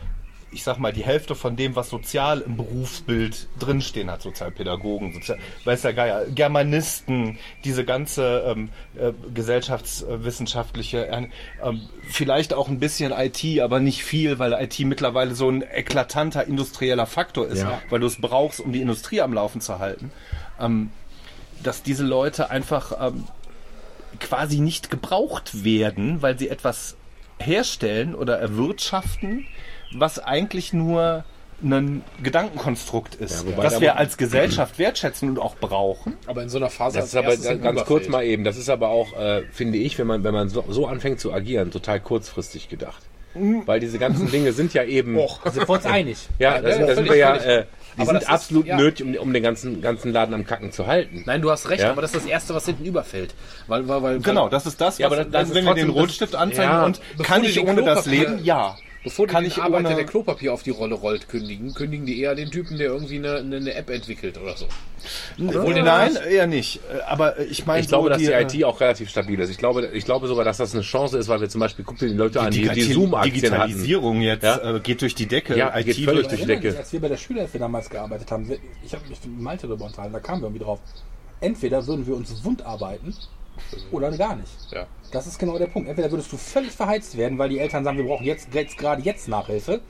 [0.52, 5.38] ich sag mal, die Hälfte von dem, was sozial im Berufsbild drinstehen hat, Sozialpädagogen, Sozial
[5.64, 8.68] weiß der Geier, Germanisten, diese ganze ähm,
[8.98, 11.28] äh, gesellschaftswissenschaftliche, äh,
[11.62, 16.46] ähm, vielleicht auch ein bisschen IT, aber nicht viel, weil IT mittlerweile so ein eklatanter
[16.46, 17.80] industrieller Faktor ist, Ja.
[17.90, 20.10] weil du es brauchst, um die Industrie am Laufen zu halten.
[20.60, 20.90] Ähm,
[21.62, 23.24] dass diese Leute einfach ähm,
[24.18, 26.96] quasi nicht gebraucht werden, weil sie etwas
[27.38, 29.46] herstellen oder erwirtschaften,
[29.92, 31.24] was eigentlich nur
[31.62, 36.16] ein Gedankenkonstrukt ist, Ja, das da- wir als Gesellschaft wertschätzen und auch brauchen.
[36.26, 38.08] Aber in so einer Phase Das als ist aber ganz kurz Überfeld.
[38.10, 38.44] mal eben.
[38.44, 41.32] Das ist aber auch, äh, finde ich, wenn man, wenn man so, so anfängt zu
[41.34, 43.02] agieren, total kurzfristig gedacht.
[43.34, 45.16] Weil diese ganzen Dinge sind ja eben.
[45.44, 46.16] Sind wir uns einig?
[46.40, 47.64] Ja, da Ja, sind, da sind wir ja, äh,
[47.96, 48.76] die Aber das sind ist- absolut ja.
[48.76, 51.22] nötig, um, um den ganzen, ganzen Laden am Kacken zu halten.
[51.26, 51.90] Nein, du hast recht, Ja?
[51.92, 53.34] aber das ist das Erste, was hinten überfällt.
[53.68, 55.64] Weil, weil, weil, Genau, das ist das, was, Ja, aber das- das dann, ist wenn
[55.64, 58.44] wir den Rotstift anzeigen Ja, und bevor kann ich ohne das Klopapier- leben?
[58.44, 58.76] Ja.
[59.02, 62.04] Bevor die Kann den ich Arbeiter, ohne- der Klopapier auf die Rolle rollt, kündigen, kündigen
[62.04, 64.66] die eher den Typen, der irgendwie eine, eine, eine App entwickelt oder so.
[65.42, 66.80] Obwohl der Nein, eher nicht.
[66.92, 69.48] Äh, Aber äh, ich meine, Ich glaube, dass die äh, IT auch relativ stabil ist.
[69.48, 71.96] Ich glaube, ich glaube sogar, dass das eine Chance ist, weil wir zum Beispiel, guck
[71.98, 73.68] dir die Leute an, die, die Digitali- Zoom-Aktien hatten.
[73.68, 74.76] Digitalisierung jetzt Ja?
[74.76, 75.56] äh, geht durch die Decke.
[75.56, 76.72] Ja, geht völlig durch die Decke.
[76.72, 78.50] Sie, Als wir bei der Schülerhilfe damals gearbeitet haben,
[78.84, 80.80] ich habe mich mit Malte darüber unterhalten, da kamen wir irgendwie drauf.
[81.40, 83.14] Entweder würden wir uns wund arbeiten
[83.90, 84.52] oder gar nicht.
[84.70, 84.86] Ja.
[85.12, 85.88] Das ist genau der Punkt.
[85.88, 89.02] Entweder würdest du völlig verheizt werden, weil die Eltern sagen, wir brauchen jetzt, jetzt gerade
[89.02, 89.80] jetzt Nachhilfe.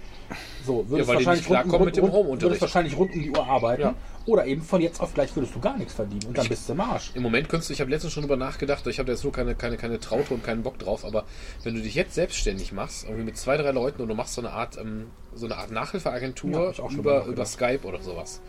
[0.64, 3.82] So, würdest Ja, wahrscheinlich rund, rund, rund, würdest wahrscheinlich rund um die Uhr arbeiten.
[3.82, 3.94] Ja.
[4.26, 6.74] Oder eben von jetzt auf gleich würdest du gar nichts verdienen und dann bist du
[6.74, 7.10] im Arsch.
[7.14, 9.30] Im Moment könntest du, ich habe letztens schon drüber nachgedacht, ich habe da jetzt so
[9.30, 11.24] keine, keine, keine Traute und keinen Bock drauf, aber
[11.64, 14.42] wenn du dich jetzt selbstständig machst, irgendwie mit zwei, drei Leuten und du machst so
[14.42, 18.40] eine Art, ähm, so eine Art Ja, Nachhilfeagentur ich schon über, über Skype oder sowas.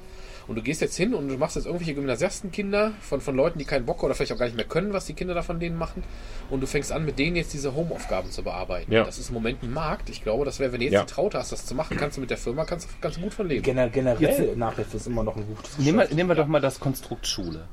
[0.47, 3.65] Und du gehst jetzt hin und du machst jetzt irgendwelche Gymnasiastenkinder von, von Leuten, die
[3.65, 5.77] keinen Bock oder vielleicht auch gar nicht mehr können, was die Kinder da von denen
[5.77, 6.03] machen.
[6.49, 8.91] Und du fängst an, mit denen jetzt diese Home-Aufgaben zu bearbeiten.
[8.91, 9.03] Ja.
[9.03, 10.09] Das ist im Moment ein Markt.
[10.09, 11.03] Ich glaube, das wäre, wenn du jetzt Ja.
[11.03, 13.21] die Traute hast, das zu machen, kannst du mit der Firma kannst, du- kannst du
[13.21, 13.63] gut von leben.
[13.63, 16.15] Gener generell Nachhilfe ist immer noch ein gutes Nehmen wir, Geschäft.
[16.17, 17.67] nehmen wir doch mal das Konstrukt Schule.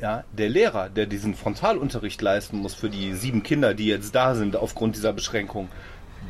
[0.00, 4.34] Ja, der Lehrer, der diesen Frontalunterricht leisten muss für die sieben Kinder, die jetzt da
[4.34, 5.68] sind aufgrund dieser Beschränkung,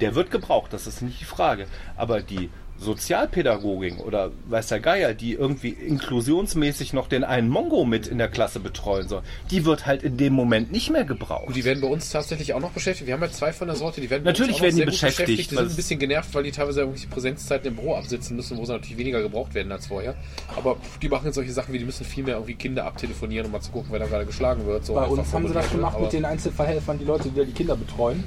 [0.00, 1.66] der wird gebraucht, das ist nicht die Frage.
[1.96, 2.50] Aber die
[2.80, 8.28] Sozialpädagogin oder weiß der Geier, die irgendwie inklusionsmäßig noch den einen Mongo mit in der
[8.28, 11.48] Klasse betreuen soll, die wird halt in dem Moment nicht mehr gebraucht.
[11.48, 13.06] Und die werden bei uns tatsächlich auch noch beschäftigt.
[13.06, 14.92] Wir haben ja zwei von der Sorte, die werden bei Natürlich uns auch werden noch
[14.92, 17.76] die sehr gut beschäftigt, Die sind ein bisschen genervt, weil die teilweise irgendwelche Präsenzzeiten im
[17.76, 20.14] Büro absitzen müssen, wo sie natürlich weniger gebraucht werden als vorher.
[20.56, 23.52] Aber die machen jetzt solche Sachen wie, die müssen viel mehr irgendwie Kinder abtelefonieren, um
[23.52, 24.86] mal zu gucken, wer da gerade geschlagen wird.
[24.86, 27.52] So Bei uns haben sie das gemacht mit den Einzelfallhelfern, die Leute, die da die
[27.52, 28.24] Kinder betreuen.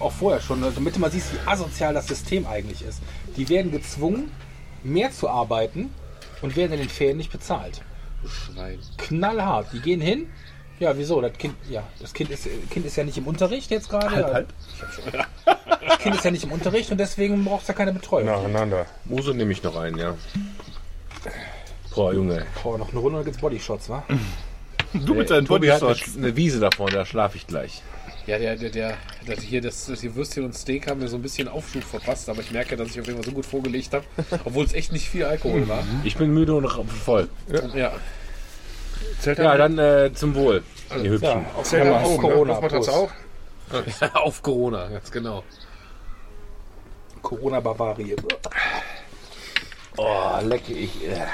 [0.00, 3.00] Auch vorher schon, also damit du mal siehst, wie asozial das System eigentlich ist.
[3.38, 4.30] Die werden gezwungen,
[4.82, 5.94] mehr zu arbeiten
[6.42, 7.82] und werden in den Ferien nicht bezahlt.
[8.26, 8.80] Schwein.
[8.96, 9.72] Knallhart.
[9.72, 10.28] Die gehen hin.
[10.80, 11.20] Ja, wieso?
[11.20, 14.10] Das Kind, ja, das Kind ist, kind ist ja nicht im Unterricht jetzt gerade.
[14.10, 14.48] Halb, halb.
[15.86, 18.26] Das Kind ist ja nicht im Unterricht und deswegen braucht es ja keine Betreuung.
[18.26, 18.86] Nacheinander.
[19.04, 20.14] Muse nehme ich noch ein, ja.
[21.94, 22.46] Boah, Junge.
[22.62, 24.04] Boah, noch eine Runde, dann gibt's Bodyshots, wa?
[24.92, 26.16] Du mit deinen Tobi hat eine, Bodyshots.
[26.16, 27.82] eine Wiese davon, da schlafe ich gleich.
[28.28, 31.16] Ja, der, der, der, das hier, das, das hier Würstchen und Steak haben mir so
[31.16, 33.94] ein bisschen Aufschub verpasst, aber ich merke, dass ich auf jeden Fall so gut vorgelegt
[33.94, 34.04] habe,
[34.44, 35.82] obwohl es echt nicht viel Alkohol war.
[36.04, 37.30] Ich bin müde und voll.
[37.74, 37.92] Ja.
[39.20, 40.62] Zählt Ja, dann äh, zum Wohl,
[41.02, 41.22] ihr Hübschen.
[41.22, 42.18] Ja, auf, Zählt auf auch, ne?
[42.18, 42.52] Corona.
[42.52, 43.12] Luftmatratze Prost.
[44.12, 44.14] auch?
[44.14, 45.42] Auf Corona, ganz genau.
[47.22, 48.14] Corona Bavaria.
[49.96, 51.02] Oh, lecke ich.
[51.02, 51.24] Äh.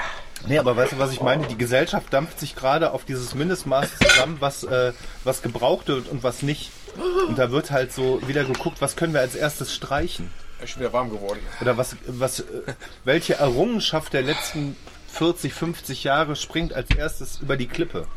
[0.47, 1.45] Nee, aber weißt du, was ich meine?
[1.47, 4.93] Die Gesellschaft dampft sich gerade auf dieses Mindestmaß zusammen, was, äh,
[5.25, 6.71] was gebraucht wird und was nicht.
[7.27, 10.29] Und da wird halt so wieder geguckt, was können wir als erstes streichen?
[10.63, 11.39] Ist wieder warm geworden.
[11.61, 12.43] Oder was, was, äh,
[13.03, 14.75] welche Errungenschaft der letzten
[15.09, 18.07] 40, 50 Jahre springt als erstes über die Klippe?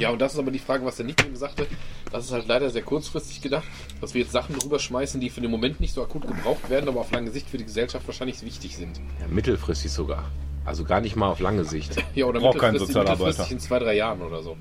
[0.00, 1.66] Ja, und das ist aber die Frage, was der Nick eben sagte.
[2.10, 3.64] Das ist halt leider sehr kurzfristig gedacht,
[4.00, 6.88] dass wir jetzt Sachen drüber schmeißen, die für den Moment nicht so akut gebraucht werden,
[6.88, 8.96] aber auf lange Sicht für die Gesellschaft wahrscheinlich wichtig sind.
[9.20, 10.24] Ja, mittelfristig sogar.
[10.64, 11.96] Also gar nicht mal auf lange Sicht.
[12.14, 13.18] Ja, oder Braucht mittelfristig, Sozialarbeiter.
[13.26, 14.56] mittelfristig in zwei, drei Jahren oder so.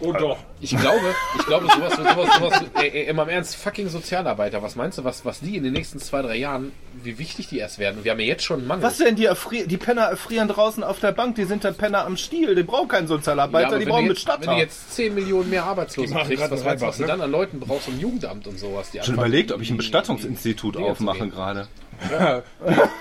[0.00, 0.38] Oh doch.
[0.60, 4.76] Ich glaube, ich glaube, sowas, sowas, sowas, ey, ey, immer im Ernst, fucking Sozialarbeiter, was
[4.76, 6.72] meinst du, was, was die in den nächsten zwei, drei Jahren,
[7.02, 8.04] wie wichtig die erst werden?
[8.04, 8.82] Wir haben ja jetzt schon einen Mangel.
[8.84, 9.16] Was denn?
[9.16, 9.28] Die,
[9.66, 12.88] die Penner erfrieren draußen auf der Bank, die sind der Penner am Stiel, die brauchen
[12.88, 15.64] keinen Ja, Sozialarbeiter, aber die brauchen du mit jetzt, Wenn du jetzt 10 Millionen mehr
[15.64, 18.58] Arbeitslose kriegst, was meinst du, was du Reibach, dann an Leuten brauchst im Jugendamt und
[18.58, 18.90] sowas?
[18.90, 21.68] Die Schon überlegt, ob ich ein Bestattungsinstitut aufmache gerade.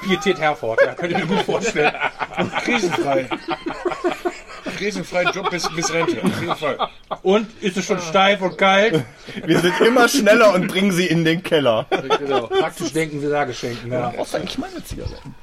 [0.07, 1.93] Pietät Herford, ja, könnt ihr mir gut vorstellen.
[2.63, 3.29] Krisenfrei.
[4.77, 6.23] Krisenfrei Job bis, bis Rente.
[6.23, 6.89] Auf jeden Fall.
[7.23, 9.03] Und ist es schon steif und kalt?
[9.45, 11.85] Wir sind immer schneller und bringen sie in den Keller.
[12.19, 12.47] Genau.
[12.47, 13.91] Praktisch denken wir Sage schenken.
[13.91, 14.13] Ja.
[14.15, 15.35] Brauchst du eigentlich meine Zigaretten?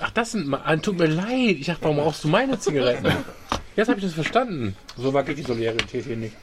[0.00, 0.54] Ach, das sind.
[0.82, 1.56] Tut mir leid.
[1.60, 3.12] Ich dachte, warum brauchst du meine Zigaretten?
[3.76, 4.76] Jetzt habe ich das verstanden.
[4.96, 6.34] So war die Solidarität hier nicht.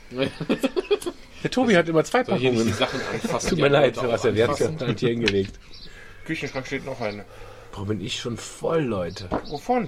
[1.43, 2.73] Der Tobi hat immer zwei Packungen.
[3.49, 4.35] Tut mir leid, Sebastian.
[4.35, 5.59] Der hat es hier hingelegt.
[6.25, 7.25] Küchenschrank steht noch eine.
[7.71, 9.27] Boah, bin ich schon voll, Leute.
[9.49, 9.87] Wovon?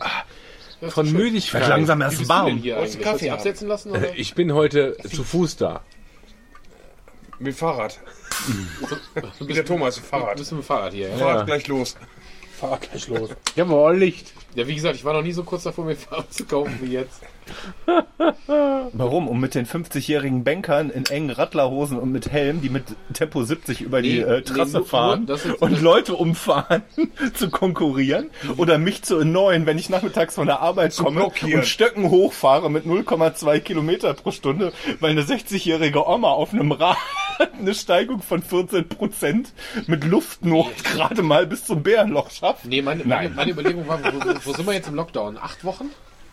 [0.90, 1.68] Von Müdigkeit.
[1.68, 2.58] langsam Wie erst du warm.
[2.58, 3.92] hier Wolltest du du Kaffee absetzen lassen?
[3.92, 4.16] Oder?
[4.16, 5.82] Ich bin heute zu Fuß da.
[7.40, 8.00] Mit Fahrrad.
[9.40, 10.38] Mit der Thomas, Du Fahrrad.
[10.38, 11.10] bist mit dem Fahrrad hier.
[11.10, 11.18] Ja?
[11.18, 11.96] Fahrrad gleich los.
[12.60, 13.30] Fahr gleich los.
[13.56, 14.34] Jawohl, Licht.
[14.56, 16.78] ja, wie gesagt, ich war noch nie so kurz davor, mir ein Fahrrad zu kaufen
[16.82, 17.22] wie jetzt.
[18.94, 19.28] Warum?
[19.28, 22.84] Um mit den 50-jährigen Bankern in engen Radlerhosen und mit Helm, die mit
[23.14, 26.84] Tempo 70 über die Nee, äh, nee, Trasse nur- fahren nur- ist- und Leute umfahren,
[27.34, 31.60] zu konkurrieren oder mich zu annoyen, wenn ich nachmittags von der Arbeit komme blockieren.
[31.62, 36.98] und Stöcken hochfahre mit 0,2 Kilometer pro Stunde, weil eine 60-jährige Oma auf einem Rad
[37.60, 39.54] eine Steigung von 14 Prozent
[39.88, 42.66] mit Luftnot gerade mal bis zum Bärenloch schafft.
[42.66, 45.38] Nee, meine, meine, meine Überlegung war, wo, wo sind wir jetzt im Lockdown?
[45.38, 45.90] Acht Wochen?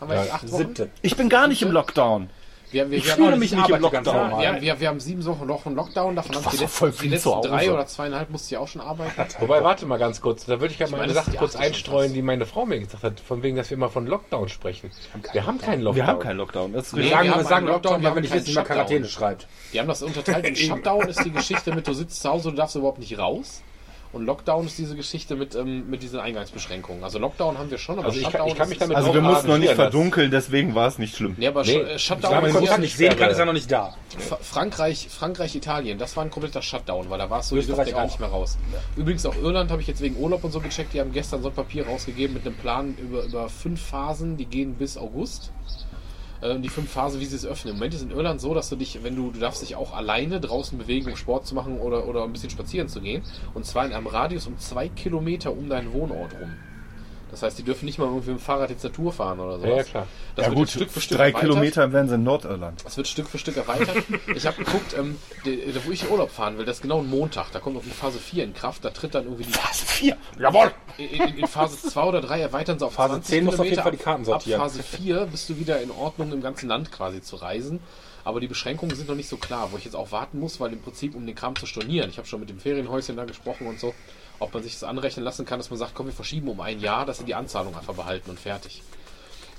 [0.09, 0.57] Haben wir jetzt acht Wochen?
[0.57, 0.89] Siebte.
[1.01, 2.29] Ich bin gar nicht im Lockdown.
[2.71, 4.39] Wir, wir, Ich wir fühle haben, mich ich nicht im Lockdown.
[4.39, 6.97] Wir, haben- wir, wir haben sieben Wochen Wochen Lockdown, davon haben die, letzten, voll die
[6.97, 9.13] viel letzten drei oder zweieinhalb musste ich auch schon arbeiten.
[9.39, 12.13] Wobei, warte mal ganz kurz, da würde ich gerne mal meine, eine Sache kurz einstreuen,
[12.13, 14.91] die meine Frau mir gesagt hat, von wegen, dass wir immer von Lockdown sprechen.
[15.31, 15.95] Wir haben keinen Lockdown.
[15.95, 16.73] Wir haben keinen Lockdown.
[16.73, 18.21] Das ist Nee, Wir sagen, wir wir haben sagen einen Lockdown, Lockdown, wir weil wir
[18.23, 19.47] nicht haben wissen, wie man keinen Quarantäne schreibt.
[19.71, 22.57] Die haben das unterteilt in Shutdown ist die Geschichte mit, du sitzt zu Hause, du
[22.57, 23.61] darfst überhaupt nicht raus.
[24.15, 27.03] Und Lockdown ist diese Geschichte mit, ähm, mit diesen Eingangsbeschränkungen.
[27.03, 28.95] Also Lockdown haben wir schon, aber Also ich kann- Shutdown ich kann mich ist- damit
[28.95, 31.35] Also wir mussten noch nicht verdunkeln, deswegen war es nicht schlimm.
[31.37, 33.39] Nee, aber Nee, Sh- äh, ich Shutdown glaube, ist man ja nicht sehen kann, ist
[33.39, 33.93] er noch nicht da.
[34.17, 37.67] Fra- Frankreich, Frankreich, Italien, das war ein kompletter Shutdown, weil da war es so, die
[37.67, 38.03] ja gar auch.
[38.05, 38.57] nicht mehr raus.
[38.95, 41.49] Übrigens auch Irland habe ich jetzt wegen Urlaub und so gecheckt, die haben gestern so
[41.49, 45.51] ein Papier rausgegeben mit einem Plan über, über fünf Phasen, die gehen bis August.
[46.45, 47.73] Äh, Die fünf Phasen, wie sie es öffnen.
[47.73, 49.93] Im Moment ist in Irland so, dass du dich, wenn du, du darfst dich auch
[49.93, 53.23] alleine draußen bewegen, um Sport zu machen oder, oder ein bisschen spazieren zu gehen.
[53.53, 56.53] Und zwar in einem Radius um zwei Kilometer um deinen Wohnort rum.
[57.35, 59.59] Das heißt, die dürfen nicht mal irgendwie mit dem Fahrrad jetzt zur Tour fahren oder
[59.59, 59.75] sowas.
[59.75, 60.07] Ja, klar.
[60.37, 61.49] Das ja wird gut, Stück für Stück drei erweitert.
[61.49, 62.85] Kilometer wären sie in Nordirland.
[62.85, 63.97] Das wird Stück für Stück erweitert.
[64.33, 66.99] Ich habe geguckt, ähm, de, de, wo ich in Urlaub fahren will, das ist genau
[66.99, 67.51] ein Montag.
[67.51, 68.85] Da kommt noch die Phase 4 in Kraft.
[68.85, 70.17] Da tritt dann irgendwie die Phase 4.
[70.39, 70.71] Jawohl!
[70.97, 73.65] in, in, in Phase 2 oder 3 erweitern sie auf Phase 20 10 muss auf
[73.65, 73.83] jeden Kilometer.
[73.83, 74.61] Fall die Karten Ab sortieren.
[74.61, 77.81] Phase 4 bist du wieder in Ordnung, im ganzen Land quasi zu reisen.
[78.23, 80.73] Aber die Beschränkungen sind noch nicht so klar, wo ich jetzt auch warten muss, weil
[80.73, 83.67] im Prinzip, um den Kram zu stornieren, ich habe schon mit dem Ferienhäuschen da gesprochen
[83.67, 83.93] und so,
[84.39, 86.79] ob man sich das anrechnen lassen kann, dass man sagt, komm, wir verschieben um ein
[86.79, 88.81] Jahr, dass sie die Anzahlung einfach behalten und fertig.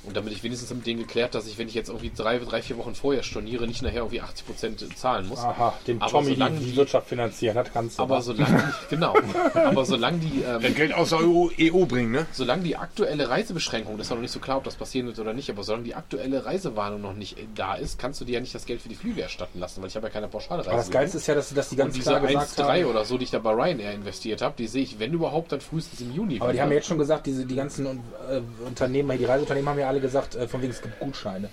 [0.07, 2.62] Und damit ich wenigstens mit denen geklärt, dass ich, wenn ich jetzt irgendwie drei, drei
[2.62, 5.41] vier Wochen vorher storniere, nicht nachher irgendwie 80% zahlen muss.
[5.41, 8.03] Aha, dem Aber Tommy solange die, die die- Wirtschaft finanzieren, das kannst du.
[8.03, 8.57] Aber solange
[8.91, 9.15] die, genau,
[9.55, 12.27] aber solange die, ähm, Geld aus der EU, EU bringen, ne?
[12.33, 15.19] solange die aktuelle Reisebeschränkung, das ist ja noch nicht so klar, ob das passieren wird
[15.19, 18.35] oder nicht, aber solange die aktuelle Reisewarnung noch nicht äh, da ist, kannst du dir
[18.35, 20.69] ja nicht das Geld für die Flüge erstatten lassen, weil ich habe ja keine Pauschalreise.
[20.69, 22.85] aber das Geilste ist ja, dass, dass die ganz und diese klar gesagt 1,3 haben.
[22.91, 25.61] oder so, die ich da bei Ryanair investiert habe, die sehe ich, wenn überhaupt, dann
[25.61, 26.37] frühestens im Juni.
[26.41, 26.62] Aber die wieder.
[26.65, 29.95] haben ja jetzt schon gesagt, diese, die ganzen äh, Unternehmen, die Reiseunternehmen haben ja alle
[30.01, 31.48] gesagt, äh, von wegen es gibt Gutscheine.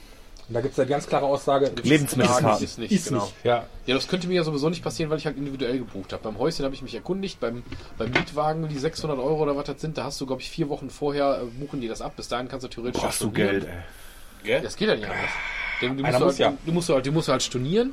[0.50, 2.64] Und da gibt es die ganz klare Aussage, Lebensmittelkarten.
[2.64, 3.24] ist nicht, Ist genau.
[3.24, 3.36] nicht.
[3.46, 6.22] Ja, Ja, das könnte mir ja sowieso nicht passieren, weil ich halt individuell gebucht habe.
[6.22, 7.64] Beim Häuschen habe ich mich erkundigt, beim,
[7.98, 10.68] beim Mietwagen, die 600 Euro oder was das sind, da hast du, glaube ich, vier
[10.68, 12.18] Wochen vorher äh, buchen die das ab.
[12.18, 13.32] Bis dahin kannst du theoretisch Brauchst du.
[13.32, 13.66] Geld,
[14.44, 14.62] ey.
[14.62, 15.30] Das geht ja nicht anders.
[15.84, 16.58] Denn du, musst muss halt, ja.
[16.66, 17.92] du musst halt, du musst halt stornieren.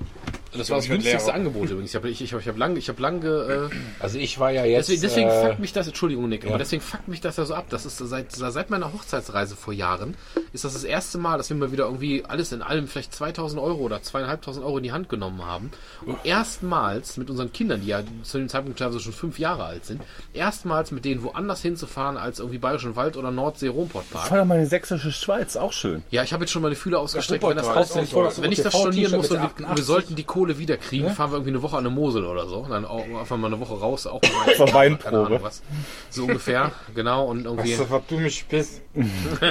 [0.52, 1.32] Das war das ich günstigste.
[1.32, 1.90] Angebot übrigens.
[1.90, 3.28] Ich habe ich, ich ich hab lange, ich habe lange,
[3.70, 4.88] äh, also ich war ja jetzt.
[4.88, 6.50] deswegen, deswegen äh, fuckt mich das, Entschuldigung Nick, ja.
[6.50, 7.66] aber deswegen fuckt mich das ja so ab.
[7.70, 10.16] Das ist seit, seit meiner Hochzeitsreise vor Jahren,
[10.52, 13.62] ist das das erste Mal, dass wir mal wieder irgendwie alles in allem vielleicht 2000
[13.62, 15.70] Euro oder 2500 Euro in die Hand genommen haben.
[16.04, 19.84] Und erstmals mit unseren Kindern, die ja zu dem Zeitpunkt teilweise schon fünf Jahre alt
[19.84, 20.02] sind,
[20.32, 24.26] erstmals mit denen woanders hinzufahren als irgendwie Bayerischen Wald oder Nordsee Romportpark.
[24.26, 26.02] Fahr doch mal in die sächsische Schweiz, auch schön.
[26.10, 28.30] Ja, ich habe jetzt schon meine Fühler ausgestreckt, wenn das Toll.
[28.40, 29.76] wenn ich das stornieren muss und wir, 88.
[29.76, 32.46] wir sollten die Kohle wieder kriegen, fahren wir irgendwie eine Woche an der Mosel oder
[32.46, 32.58] so.
[32.58, 35.02] Und dann auch einfach mal eine Woche raus, auch mal Zur Weinprobe.
[35.10, 35.62] keine Ahnung was.
[36.10, 37.26] So ungefähr, genau.
[37.26, 37.70] Und irgendwie.
[37.72, 38.80] Weißt du, was du mich bist?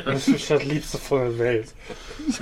[0.06, 1.74] Das ist das Liebste von der Welt.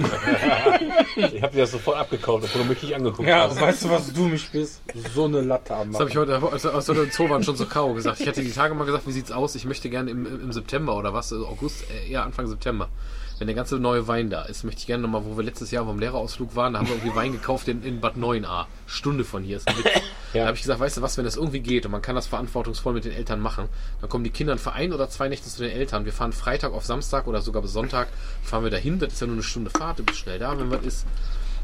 [1.15, 3.59] ich habe dir das sofort abgekauft, obwohl du mich nicht angeguckt Ja, hast.
[3.59, 4.81] weißt du, was du mich bist?
[5.13, 7.93] So eine Latte am Das habe ich heute aus, aus der Zoowand schon so Karo
[7.93, 8.19] gesagt.
[8.19, 9.55] Ich hatte die Tage mal gesagt, wie sieht's aus?
[9.55, 12.89] Ich möchte gerne im, im September oder was, also August, äh, eher Anfang September.
[13.39, 15.85] Wenn der ganze neue Wein da ist, möchte ich gerne nochmal, wo wir letztes Jahr
[15.85, 18.65] vom Lehrerausflug waren, da haben wir irgendwie Wein gekauft in, in Bad 9a.
[18.87, 19.85] Stunde von hier ist ein Witz.
[20.33, 22.27] Da habe ich gesagt, weißt du was, wenn das irgendwie geht und man kann das
[22.27, 23.69] verantwortungsvoll mit den Eltern machen,
[24.01, 26.05] dann kommen die Kinder für ein oder zwei Nächte zu den Eltern.
[26.05, 28.07] Wir fahren Freitag auf Samstag oder sogar bis Sonntag,
[28.43, 28.99] fahren wir dahin.
[28.99, 31.05] Das ist ja nur eine Stunde Fahrt, du bist schnell da, wenn was ist.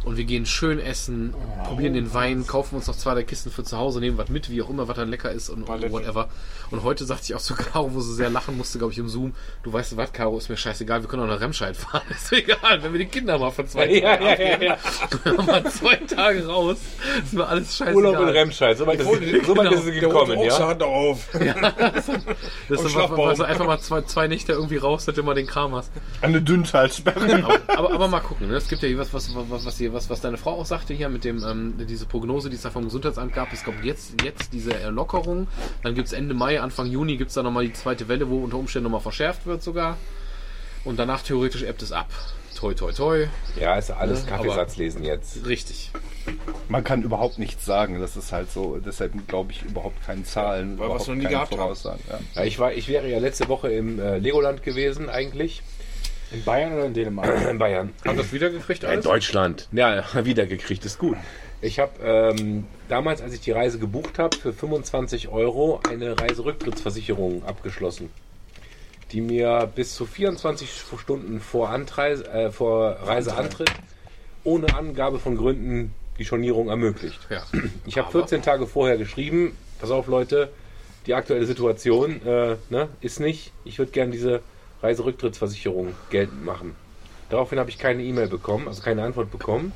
[0.04, 1.34] Und wir gehen schön essen,
[1.66, 4.50] probieren den Wein, kaufen uns noch zwei, drei Kisten für zu Hause, nehmen was mit,
[4.50, 6.28] wie auch immer, was dann lecker ist und, und whatever.
[6.72, 9.08] Und heute sagte ich auch zu Caro, wo sie sehr lachen musste, glaube ich, im
[9.08, 12.32] Zoom, du weißt was, Caro, ist mir scheißegal, wir können auch nach Remscheid fahren, ist
[12.32, 14.78] mir egal, wenn wir die Kinder mal für zwei Ja, Tage ja, ja,
[15.24, 16.78] dann mal zwei Tage raus,
[17.24, 17.96] ist mir alles scheißegal.
[17.96, 20.74] Urlaub in Remscheid, so weit ist, so weit ist sie gekommen, Der ja.
[20.74, 21.28] doch auf.
[22.70, 23.28] Das ist Schlagbaum.
[23.28, 25.92] also einfach mal zwei, zwei Nächte irgendwie raus, dass du immer den Kram hast.
[26.22, 27.62] Eine Dünntalsperre.
[27.68, 28.50] aber, aber mal gucken.
[28.50, 28.56] Ne?
[28.56, 30.94] Es gibt ja hier was, was, was, was, hier, was, was deine Frau auch sagte
[30.94, 33.54] hier mit dem ähm, diese Prognose, die es da vom Gesundheitsamt gab.
[33.54, 35.48] Es kommt jetzt, jetzt diese Erlockerung.
[35.84, 38.44] Dann gibt es Ende Mai, Anfang Juni gibt es dann nochmal die zweite Welle, wo
[38.44, 39.98] unter Umständen nochmal verschärft wird sogar.
[40.84, 42.10] Und danach theoretisch ebbt es ab.
[42.56, 43.28] Toi, toi, toi.
[43.60, 45.46] Ja, ist alles Ja, Kaffeesatz lesen jetzt.
[45.46, 45.92] Richtig.
[46.70, 48.00] Man kann überhaupt nichts sagen.
[48.00, 48.78] Das ist halt so.
[48.78, 50.78] Deshalb glaube ich überhaupt keine Zahlen.
[50.78, 51.60] Weil wir es überhaupt noch nie keine gehabt haben.
[51.60, 52.00] Voraussagen.
[52.10, 52.20] Ja.
[52.36, 55.62] Ja, ich, war, ich wäre ja letzte Woche im äh, Legoland gewesen, eigentlich.
[56.34, 57.30] In Bayern oder in Dänemark?
[57.50, 57.94] In Bayern.
[58.06, 59.06] Haben das wiedergekriegt In alles?
[59.06, 59.68] Deutschland.
[59.72, 61.18] Ja, wiedergekriegt ist gut.
[61.62, 67.46] Ich habe ähm, damals, als ich die Reise gebucht habe, für 25 Euro eine Reiserücktrittsversicherung
[67.46, 68.10] abgeschlossen,
[69.12, 73.72] die mir bis zu 24 Stunden vor, Antreise, äh, vor Reiseantritt
[74.44, 77.20] ohne Angabe von Gründen die Stornierung ermöglicht.
[77.30, 77.44] Ja.
[77.86, 80.50] Ich habe Aber- 14 Tage vorher geschrieben, pass auf Leute,
[81.06, 84.42] die aktuelle Situation äh, ne, ist nicht, ich würde gerne diese
[84.84, 86.76] Reiserücktrittsversicherung geltend machen.
[87.30, 89.72] Daraufhin habe ich keine E-Mail bekommen, also keine Antwort bekommen.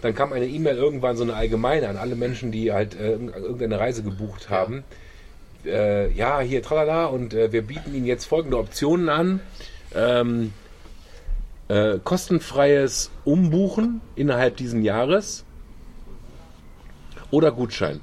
[0.00, 3.78] Dann kam eine E-Mail irgendwann, so eine allgemeine, an alle Menschen, die halt äh, irgendeine
[3.78, 4.84] Reise gebucht haben.
[5.64, 9.40] Äh, ja, hier, tralala, und äh, wir bieten Ihnen jetzt folgende Optionen an.
[9.94, 10.52] Ähm,
[11.68, 15.44] äh, kostenfreies Umbuchen innerhalb diesen Jahres
[17.30, 18.00] oder Gutschein.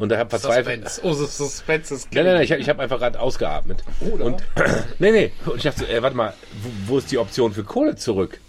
[0.00, 0.88] Und da habe verzweifelt.
[0.88, 1.22] Suspense.
[1.22, 3.84] Oh, Suspense ist Nein, nein, nein, ich, hab- habe einfach gerade ausgeatmet.
[4.00, 4.42] Und,
[4.98, 5.32] nee, nee.
[5.44, 6.32] Und ich dachte, äh, warte mal,
[6.62, 8.40] wo, wo ist die Option für Kohle zurück?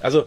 [0.00, 0.26] Also,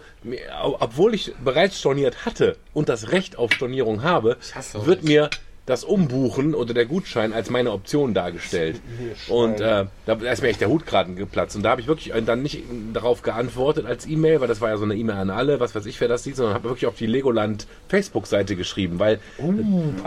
[0.79, 4.37] obwohl ich bereits storniert hatte und das Recht auf Stornierung habe,
[4.73, 5.03] wird euch.
[5.03, 5.29] mir
[5.67, 8.79] das Umbuchen oder der Gutschein als meine Option dargestellt.
[9.27, 11.57] Und äh, da ist mir echt der Hut gerade geplatzt.
[11.57, 12.63] Und da habe ich wirklich äh, dann nicht
[12.93, 15.85] darauf geantwortet als E-Mail, weil das war ja so eine E-Mail an alle, was weiß
[15.85, 19.19] ich, wer das sieht, sondern habe wirklich auf die Legoland Facebook-Seite geschrieben, weil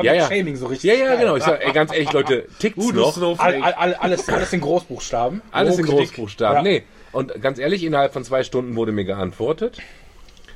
[0.02, 0.26] ja, ja.
[0.28, 0.90] Shaming so richtig.
[0.90, 1.36] ja, ja, genau.
[1.36, 3.38] Ich sag, ey, ganz ehrlich, Leute, tickt's Uh, noch?
[3.38, 5.42] All, all, alles, alles in Großbuchstaben.
[5.52, 5.84] Alles in.
[5.84, 6.56] Großbuchstaben.
[6.56, 6.62] Ja.
[6.62, 6.84] Nee.
[7.12, 9.78] Und ganz ehrlich, innerhalb von zwei Stunden wurde mir geantwortet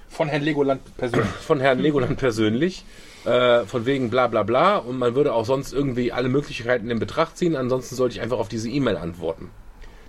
[0.08, 1.28] Von Herrn Legoland persönlich.
[1.28, 2.84] von Herrn Legoland persönlich.
[3.24, 6.98] Äh, von wegen bla bla bla und man würde auch sonst irgendwie alle Möglichkeiten in
[6.98, 9.50] Betracht ziehen, ansonsten sollte ich einfach auf diese E-Mail antworten.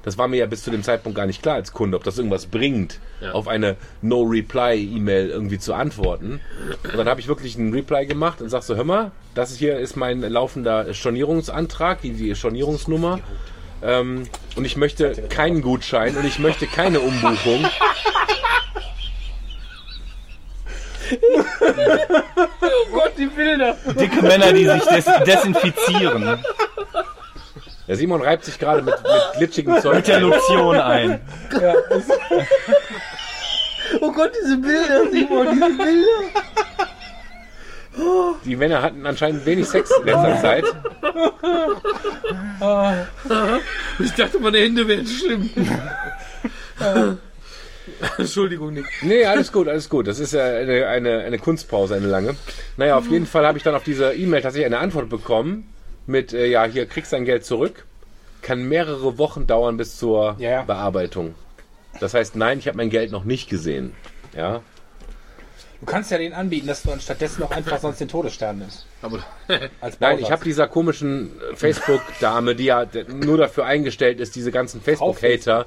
[0.05, 2.17] Das war mir ja bis zu dem Zeitpunkt gar nicht klar als Kunde, ob das
[2.17, 2.99] irgendwas bringt,
[3.33, 6.41] auf eine No-Reply-E-Mail irgendwie zu antworten.
[6.83, 9.79] Und dann habe ich wirklich einen Reply gemacht und sag so, hör mal, das hier
[9.79, 13.19] ist mein laufender Stornierungsantrag, die, die Stornierungsnummer.
[13.81, 17.65] Ähm, und ich möchte keinen Gutschein und ich möchte keine Umbuchung.
[23.99, 26.39] Dicke Männer, die sich des desinfizieren.
[27.87, 29.95] Der Simon reibt sich gerade mit, mit glitschigem Zeug.
[29.97, 31.21] Mit der Lotion ein.
[34.01, 36.07] Oh Gott, diese Bilder, Simon, diese Bilder.
[38.43, 40.65] Die Männer hatten anscheinend wenig Sex in letzter Zeit.
[43.99, 45.49] Ich dachte, meine Hände wären schlimm.
[48.17, 48.85] Entschuldigung, Nick.
[49.01, 50.07] Nee, alles gut, alles gut.
[50.07, 52.35] Das ist ja eine, eine, eine Kunstpause, eine lange.
[52.77, 55.73] Naja, auf jeden Fall habe ich dann auf diese E-Mail tatsächlich eine Antwort bekommen
[56.07, 57.85] mit, äh, ja, hier kriegst dein Geld zurück.
[58.41, 60.61] Kann mehrere Wochen dauern bis zur Ja, ja.
[60.63, 61.35] Bearbeitung.
[61.99, 63.93] Das heißt, nein, ich habe mein Geld noch nicht gesehen.
[64.35, 64.61] Ja.
[65.79, 68.85] Du kannst ja den anbieten, dass du anstattdessen noch einfach sonst den Todesstern nimmst.
[69.01, 69.19] Aber
[69.81, 74.81] Als Nein, ich habe dieser komischen Facebook-Dame, die ja nur dafür eingestellt ist, diese ganzen
[74.81, 75.65] Facebook-Hater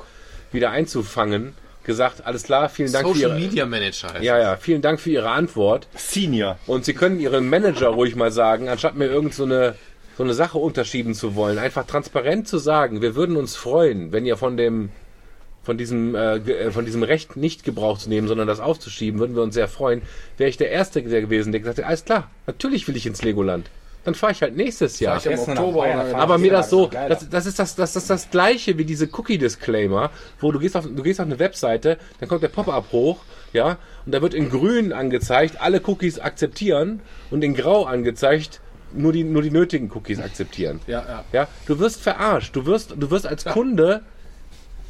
[0.51, 1.55] wieder einzufangen,
[1.89, 3.41] gesagt, alles klar, vielen Dank für Social Ihre...
[3.41, 5.89] Media Manager heißt Ja, ja, vielen Dank für Ihre Antwort.
[5.97, 6.57] Senior.
[6.69, 9.75] Und Sie können Ihren Manager ruhig mal sagen, anstatt mir irgend so eine,
[10.17, 14.25] so eine Sache unterschieben zu wollen, einfach transparent zu sagen, wir würden uns freuen, wenn
[14.25, 14.91] ihr von dem
[15.65, 19.37] von diesem, äh, äh, von diesem Recht nicht Gebrauch zu nehmen, sondern das aufzuschieben, würden
[19.37, 20.01] wir uns sehr freuen.
[20.39, 23.23] Wäre ich der Erste der gewesen, der gesagt hätte, alles klar, natürlich will ich ins
[23.23, 23.69] Legoland.
[24.05, 25.17] Dann fahre ich halt nächstes Jahr.
[25.17, 28.79] nach Oktober Bayern Aber mir das so, das, das, ist das, das, das das gleiche
[28.79, 30.11] wie diese Cookie-Disclaimer,
[30.41, 33.19] wo du gehst, auf, du gehst auf eine Webseite, dann kommt der Pop-up hoch,
[33.53, 37.01] ja, und da wird in grün angezeigt, alle Cookies akzeptieren
[37.31, 38.61] und in grau angezeigt,
[38.93, 40.81] nur die, nur die nötigen Cookies akzeptieren.
[40.87, 41.25] Ja, ja.
[41.33, 44.03] Ja, du wirst verarscht, du wirst, du wirst als Kunde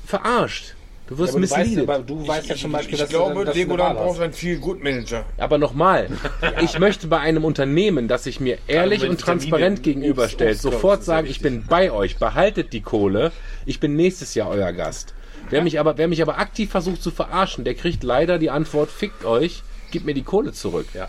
[0.07, 0.75] verarscht.
[1.09, 3.61] Du wirst aber du weißt, du weißt ja zum Beispiel, Ich glaube, du, dass du
[3.61, 5.25] eine Legoland braucht einen viel Good Manager.
[5.39, 6.09] Aber nochmal,
[6.61, 11.05] ich möchte bei einem Unternehmen, das sich mir ehrlich wenn und transparent gegenüberstellt, ich, sofort
[11.05, 13.33] sagen, ich bin bei euch, behaltet die Kohle,
[13.65, 15.15] ich bin nächstes Jahr euer Gast.
[15.49, 18.91] Wer mich aber, wer mich aber aktiv versucht zu verarschen, der kriegt leider die Antwort,
[18.91, 20.89] fickt euch, gib mir die Kohle zurück.
[20.93, 21.09] Ja.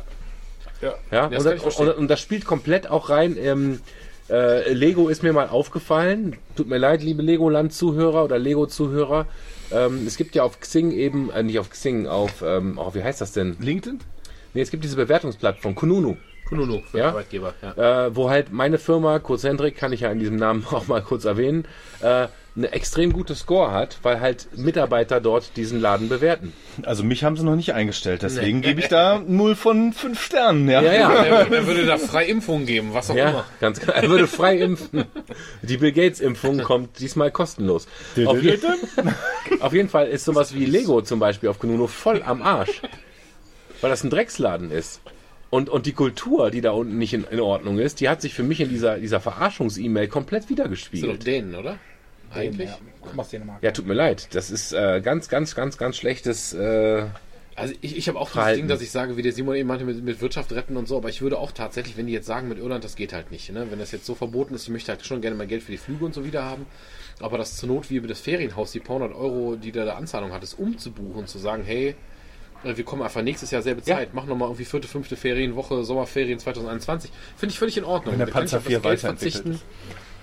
[0.82, 0.94] Ja.
[1.12, 3.36] Ja, das und, kann ich das, und, und das spielt komplett auch rein.
[3.38, 3.82] Ähm,
[4.30, 6.38] äh, Lego ist mir mal aufgefallen.
[6.56, 9.26] Tut mir leid, liebe Legoland-Zuhörer oder Lego-Zuhörer.
[9.72, 13.04] Ähm, es gibt ja auf Xing eben, äh, nicht auf Xing, auf, ähm, oh, wie
[13.04, 13.58] heißt das denn?
[13.60, 14.00] LinkedIn?
[14.54, 16.18] Nee, es gibt diese Bewertungsplattform, Kununu.
[16.48, 17.10] Kununu für Ja?
[17.10, 17.54] Arbeitgeber.
[17.62, 18.08] Ja.
[18.08, 21.26] äh, wo halt meine Firma, Cozentric, kann ich ja in diesem Namen auch mal kurz
[21.26, 21.66] erwähnen,
[22.02, 22.28] äh,
[22.60, 26.54] eine extrem gute Score hat, weil halt Mitarbeiter dort diesen Laden bewerten.
[26.84, 30.70] Also mich haben sie noch nicht eingestellt, deswegen gebe ich da 0 von 5 Sternen.
[30.70, 30.82] Ja.
[30.82, 31.10] Ja, ja.
[31.30, 33.46] Er, er würde da frei Impfungen geben, was auch Ja, immer.
[33.60, 33.96] ganz klar.
[33.96, 35.06] Er würde frei impfen.
[35.62, 37.88] Die Bill Gates Impfung kommt diesmal kostenlos.
[38.26, 38.60] Auf, je
[39.62, 42.82] auf jeden Fall ist sowas wie Lego zum Beispiel auf Kununo voll am Arsch.
[43.82, 45.02] Weil das ein Drecksladen ist.
[45.50, 48.34] Und, und die Kultur, die da unten nicht in, in Ordnung ist, die hat sich
[48.34, 51.26] für mich in dieser, dieser Verarschungs-E-Mail komplett Das sind doch wiedergespiegelt.
[51.26, 51.78] Dänen, oder?
[52.34, 52.70] Eigentlich.
[52.70, 53.62] Ja, komm aus Dänemark.
[53.64, 54.28] Ja, tut mir leid.
[54.34, 56.54] Das ist äh, ganz, ganz, ganz, ganz schlechtes.
[56.54, 57.04] Äh,
[57.56, 58.60] Also ich, ich habe auch das Verhalten.
[58.62, 60.96] Ding, dass ich sage, wie der Simon eben meinte, mit, mit Wirtschaft retten und so,
[60.98, 63.52] aber ich würde auch tatsächlich, wenn die jetzt sagen, mit Irland, das geht halt nicht.
[63.52, 63.68] Ne?
[63.70, 65.78] Wenn das jetzt so verboten ist, ich möchte halt schon gerne mein Geld für die
[65.78, 66.66] Flüge und so wieder haben,
[67.20, 69.98] aber das zur Not wie über das Ferienhaus, die paar hundert Euro, die da der
[69.98, 71.96] Anzahlung hat, ist umzubuchen, zu sagen, hey,
[72.64, 73.98] äh, wir kommen einfach nächstes Jahr selbe Ja.
[73.98, 77.12] Zeit, machen nochmal irgendwie vierte, fünfte Ferienwoche, Sommerferien 2021.
[77.36, 78.14] Finde ich völlig in Ordnung.
[78.14, 79.62] Wenn der Panzer auf das 4 Geld weiterentwickelt verzichten.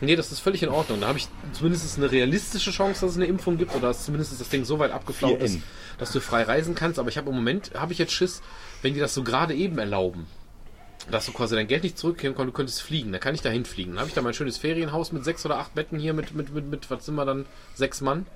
[0.00, 1.00] Nee, das ist völlig in Ordnung.
[1.00, 4.38] Da habe ich zumindest eine realistische Chance, dass es eine Impfung gibt oder dass zumindest
[4.38, 5.44] das Ding so weit abgeflaut 4N.
[5.44, 5.58] ist,
[5.98, 6.98] dass du frei reisen kannst.
[6.98, 8.42] Aber ich habe im Moment, habe ich jetzt Schiss,
[8.82, 10.26] wenn die das so gerade eben erlauben,
[11.10, 13.10] dass du quasi dein Geld nicht zurückkehren kannst, du könntest fliegen.
[13.12, 13.92] Dann kann ich da hinfliegen.
[13.94, 16.52] Dann habe ich da mein schönes Ferienhaus mit sechs oder acht Betten hier mit, mit,
[16.52, 18.26] mit, mit was sind wir dann, sechs Mann.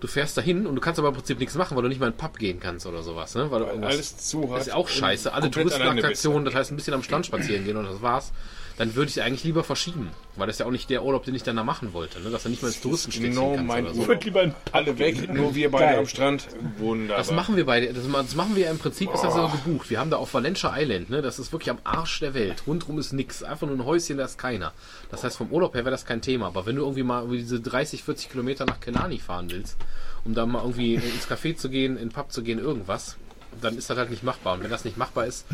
[0.00, 2.06] Du fährst dahin und du kannst aber im Prinzip nichts machen, weil du nicht mal
[2.06, 3.34] in den Pub gehen kannst oder sowas.
[3.34, 3.50] Ne?
[3.50, 4.60] Weil du irgendwas- Alles zu hat.
[4.60, 5.32] das ist auch scheiße.
[5.32, 8.32] Alle Touristenattraktionen, das heißt ein bisschen am Strand spazieren gehen und das war's.
[8.78, 10.10] Dann würde ich eigentlich lieber verschieben.
[10.36, 12.20] Weil das ist ja auch nicht der Urlaub, den ich dann da machen wollte.
[12.20, 12.30] Ne?
[12.30, 14.02] Dass du nicht mal ins Touristenstädtchen Genau mein oder so.
[14.02, 14.24] Urlaub.
[14.24, 16.46] lieber ein Alle weg, nur wir beide am Strand.
[16.76, 17.16] Wunderbar.
[17.16, 17.92] Das machen wir beide.
[17.94, 19.88] Das, das machen wir ja im Prinzip, ist das ja so gebucht.
[19.88, 21.22] Wir haben da auf Valencia Island, ne?
[21.22, 22.64] Das ist wirklich am Arsch der Welt.
[22.66, 23.42] Rundrum ist nix.
[23.42, 24.72] Einfach nur ein Häuschen, da ist keiner.
[25.10, 26.48] Das heißt, vom Urlaub her wäre das kein Thema.
[26.48, 29.78] Aber wenn du irgendwie mal irgendwie diese 30, 40 Kilometer nach Kenani fahren willst,
[30.24, 33.16] um da mal irgendwie ins Café zu gehen, in den Pub zu gehen, irgendwas,
[33.62, 34.54] dann ist das halt nicht machbar.
[34.54, 35.46] Und wenn das nicht machbar ist,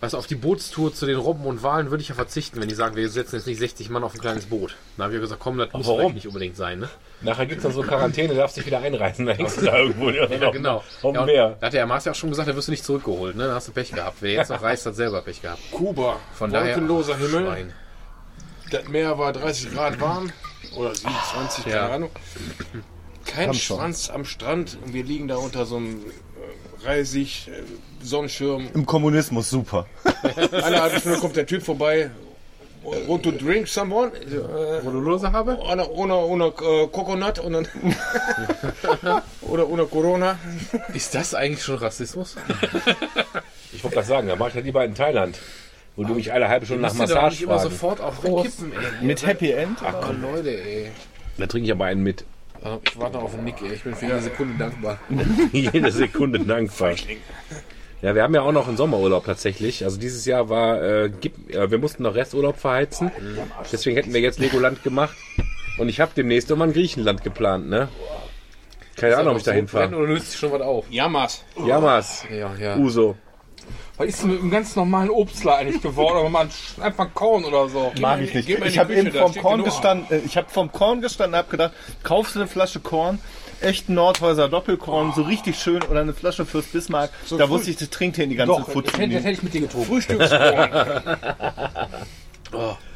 [0.00, 2.68] weißt du, auf die Bootstour zu den Robben und Walen würde ich ja verzichten, wenn
[2.68, 4.76] die sagen, wir setzen jetzt nicht 60 Mann auf ein kleines Boot.
[4.96, 6.00] Da habe ich ja gesagt, komm, das muss warum?
[6.00, 6.88] vielleicht nicht unbedingt sein, ne?
[7.20, 9.26] Nachher gibt es dann so Quarantäne, darfst dich wieder einreißen.
[9.26, 10.84] Dann hängst du da irgendwo ja, Ja, genau.
[11.02, 11.56] Auf Ja, Meer.
[11.60, 13.46] Da hat der Mars ja auch schon gesagt, da wirst du nicht zurückgeholt, ne?
[13.48, 14.18] Da hast du Pech gehabt.
[14.20, 15.60] Wer jetzt noch reist, hat selber Pech gehabt.
[15.72, 16.16] Kuba.
[16.34, 17.26] Von Wolkenloser daher.
[17.28, 17.46] Himmel.
[17.46, 17.72] Schwein.
[18.70, 20.30] Das Meer war 30 Grad warm.
[20.76, 21.72] Oder 27, Ja.
[21.82, 22.10] keine Ahnung.
[23.24, 24.78] Kein Schwanz am Strand.
[24.84, 26.00] Und wir liegen da unter so einem
[26.84, 27.62] Reisig, äh,
[28.04, 28.68] Sonnenschirm.
[28.74, 29.86] Im Kommunismus super.
[30.52, 32.10] Eine halbe Stunde kommt der Typ vorbei.
[33.06, 34.12] Want to drink someone?
[34.14, 35.58] Äh, Wo du Lose habe?
[35.58, 37.68] ohne, ohne, ohne äh, Coconut und dann
[39.42, 40.38] oder ohne Corona.
[40.94, 42.36] Ist das eigentlich schon Rassismus?
[43.70, 45.38] Ich wollte gerade sagen, da mach ich das lieber in Thailand.
[45.94, 49.04] Wo du mich alle halbe Stunde nach Massage nicht immer sofort auf wegkippen, ey.
[49.04, 49.78] Mit Happy End?
[49.82, 50.90] Oh, Leute, ey.
[51.36, 52.24] Da trinke ich aber einen mit.
[52.84, 53.74] Ich warte noch auf den Nick, ey.
[53.74, 54.98] Ich bin für jede Sekunde dankbar.
[55.52, 56.94] Jede Sekunde dankbar.
[58.02, 59.84] Ja, wir haben ja auch noch einen Sommerurlaub tatsächlich.
[59.84, 63.10] Also dieses Jahr war, äh, gib, äh, wir mussten noch Resturlaub verheizen.
[63.72, 65.16] Deswegen hätten wir jetzt Legoland gemacht.
[65.78, 67.88] Und ich habe demnächst nochmal in Griechenland geplant, ne?
[68.96, 69.94] Keine Ahnung, ob ich da hinfahre.
[69.96, 70.84] Oder löst sich schon was auf?
[70.90, 71.44] Jamas.
[71.64, 72.76] Jamas, Ja, ja.
[72.76, 73.16] Uso.
[73.98, 76.18] Was ist denn mit einem ganz normalen Obstler eigentlich geworden?
[76.20, 77.92] Oder mal ein- einfach ein Korn oder so?
[78.00, 78.48] Mag ich nicht.
[78.48, 81.72] Ich habe eben vom Korn gestanden, äh, ich habe vom Korn gestanden und habe gedacht,
[82.04, 83.18] kaufst du eine Flasche Korn,
[83.60, 87.10] echten Nordhäuser Doppelkorn, so richtig schön, oder eine Flasche Fürst Bismarck.
[87.36, 88.96] da wusste ich, das trinkt hier in die ganze Doch, das Futze.
[88.98, 89.88] hätte, das hätte ich mit dir getrunken.
[89.88, 91.16] Frühstückskorn.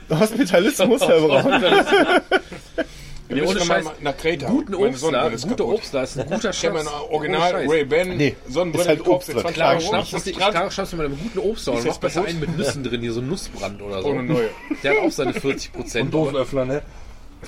[0.21, 1.63] Hospitalismus, Herr Braun.
[3.37, 3.93] Wir ohne müssen mal Scheiß.
[4.01, 4.47] nach Kreta.
[4.49, 5.67] Guten Obstler, gute.
[5.67, 7.69] Obstler ist ein guter Ich habe Original Ohne.
[7.73, 9.43] Ray-Ban Nee, Sonnenbrille halt gekauft für Obstler.
[9.43, 9.87] 20 Klare Euro.
[9.89, 11.73] Schnaps, ist Schnaps mit einem guten Obstler.
[11.75, 14.09] Und Ist mach besser einen mit Nüssen drin, hier so ein Nussbrand oder so.
[14.09, 14.49] Ohne neue.
[14.83, 16.13] Der hat auch seine 40 Prozent.
[16.15, 16.83] Dosenöffner, ne?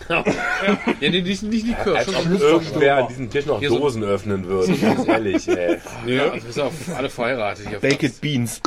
[0.09, 0.25] Ja,
[1.01, 3.79] nee, nicht, nicht Likör, Als schon ob so irgendwer an diesem Tisch noch Hier so-
[3.79, 4.73] Dosen öffnen würde.
[4.77, 5.79] Ganz ehrlich, ey.
[6.05, 7.79] Ja, also wir sind auf alle verheiratet hier.
[7.79, 8.61] Baked Beans.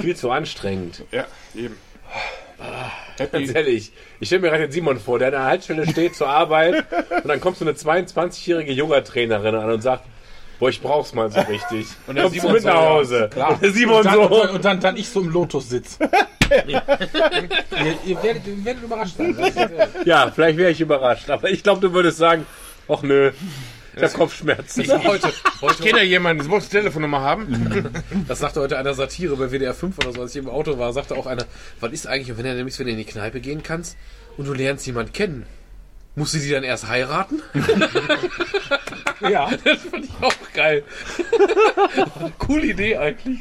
[0.00, 1.04] Viel zu anstrengend.
[1.12, 1.76] Ja, eben.
[3.32, 3.92] Ganz ehrlich.
[4.20, 6.84] Ich stelle mir gerade den Simon vor, der an der Haltestelle steht zur Arbeit
[7.22, 10.04] und dann kommt so eine 22-jährige Yoga-Trainerin an und sagt,
[10.58, 11.86] boah, ich brauch's mal so richtig.
[12.06, 13.30] Und der dann Kommst Simon mit so, nach ja, Hause.
[13.32, 13.50] Klar.
[13.52, 14.54] Und der Simon und dann, und dann, so.
[14.54, 15.98] und dann, dann ich so im Lotus sitz.
[16.66, 16.82] ihr,
[18.04, 19.36] ihr, werdet, ihr werdet überrascht sein.
[20.04, 22.46] Ja, vielleicht wäre ich überrascht, aber ich glaube, du würdest sagen,
[22.88, 23.32] ach nö,
[23.96, 24.86] ich hab Kopfschmerzen.
[25.04, 27.92] heute, heute, Kennt ja jemanden, das wolltest du Telefonnummer haben?
[28.28, 30.92] das sagte heute einer Satire bei WDR 5 oder so, als ich im Auto war,
[30.92, 31.44] sagte auch einer,
[31.80, 33.96] was ist eigentlich, wenn du nämlich, wenn du in die Kneipe gehen kannst
[34.36, 35.46] und du lernst jemanden kennen,
[36.16, 37.42] musst du die dann erst heiraten?
[39.20, 39.50] ja.
[39.64, 40.82] Das fand ich auch geil.
[42.38, 43.40] Coole Idee eigentlich.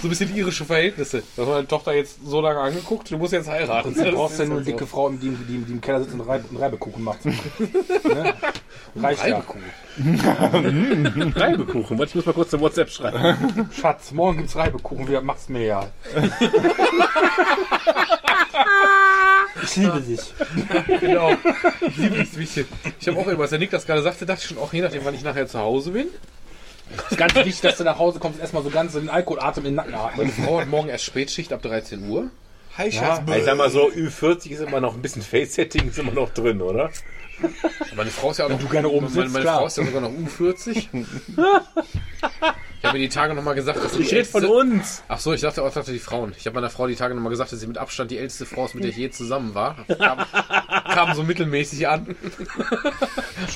[0.00, 1.22] So ein bisschen irische Verhältnisse.
[1.36, 3.94] Da hat meine Tochter jetzt so lange angeguckt, du musst jetzt heiraten.
[3.94, 6.44] Du brauchst ja nur eine dicke Frau, die, die, die im Keller sitzt und Reib,
[6.56, 7.24] Reibekuchen macht.
[7.24, 7.34] ne?
[8.96, 9.36] Reicht ja.
[9.36, 9.62] Reibekuchen.
[11.34, 13.70] Reibekuchen, warte, ich muss mal kurz eine WhatsApp schreiben.
[13.72, 15.86] Schatz, morgen gibt's Reibekuchen, wir mach's mir ja.
[19.62, 20.20] Ich liebe dich.
[21.00, 21.32] Genau.
[21.80, 22.66] Ich liebe dieses.
[23.00, 24.80] Ich habe auch immer, als der Nick das gerade sagte, dachte ich schon auch, je
[24.80, 26.08] nachdem, wann ich nachher zu Hause bin.
[26.96, 29.72] Es ist ganz wichtig, dass du nach Hause kommst erstmal so ganz den Alkoholatem in
[29.72, 30.30] den Nacken Meine atmen.
[30.30, 32.30] Frau hat morgen erst Spätschicht ab 13 Uhr.
[32.78, 33.22] Hi, Schatz.
[33.36, 36.62] Ich sag mal so, Ü40 ist immer noch ein bisschen Face-Setting, ist immer noch drin,
[36.62, 36.90] oder?
[37.96, 39.58] Meine Frau ist ja auch noch, du gerne oben meine, sitzt, meine klar.
[39.58, 40.88] Frau ist ja sogar noch U40.
[42.80, 45.02] Ich habe mir die Tage nochmal gesagt, dass sie Ich die rede von älteste- uns.
[45.08, 46.32] Ach so, ich dachte auch, dachte die Frauen.
[46.38, 48.66] Ich habe meiner Frau die Tage nochmal gesagt, dass sie mit Abstand die älteste Frau
[48.66, 49.84] ist, mit der ich je zusammen war.
[49.98, 50.24] Kam,
[50.94, 52.14] kam so mittelmäßig an.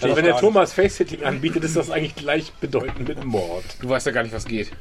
[0.03, 3.63] Also wenn der Thomas Face-Setting anbietet, ist das eigentlich gleichbedeutend mit Mord.
[3.81, 4.73] Du weißt ja gar nicht, was geht.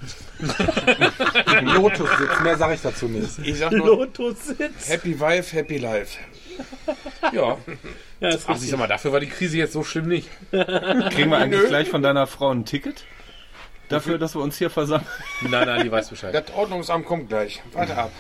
[1.62, 3.38] Lotus sitzt, mehr sage ich dazu nicht.
[3.44, 4.90] Ich sag nur, Lotus sitzt.
[4.90, 6.18] Happy Wife, Happy Life.
[7.32, 7.58] Ja.
[8.22, 10.30] Ja, ist Also ich sag mal, dafür war die Krise jetzt so schlimm nicht.
[10.52, 13.04] Kriegen wir eigentlich gleich von deiner Frau ein Ticket?
[13.90, 15.08] Dafür, dass wir uns hier versammeln?
[15.42, 16.34] Nein, nein, die weiß Bescheid.
[16.34, 17.62] Das Ordnungsamt kommt gleich.
[17.74, 18.12] Warte ab.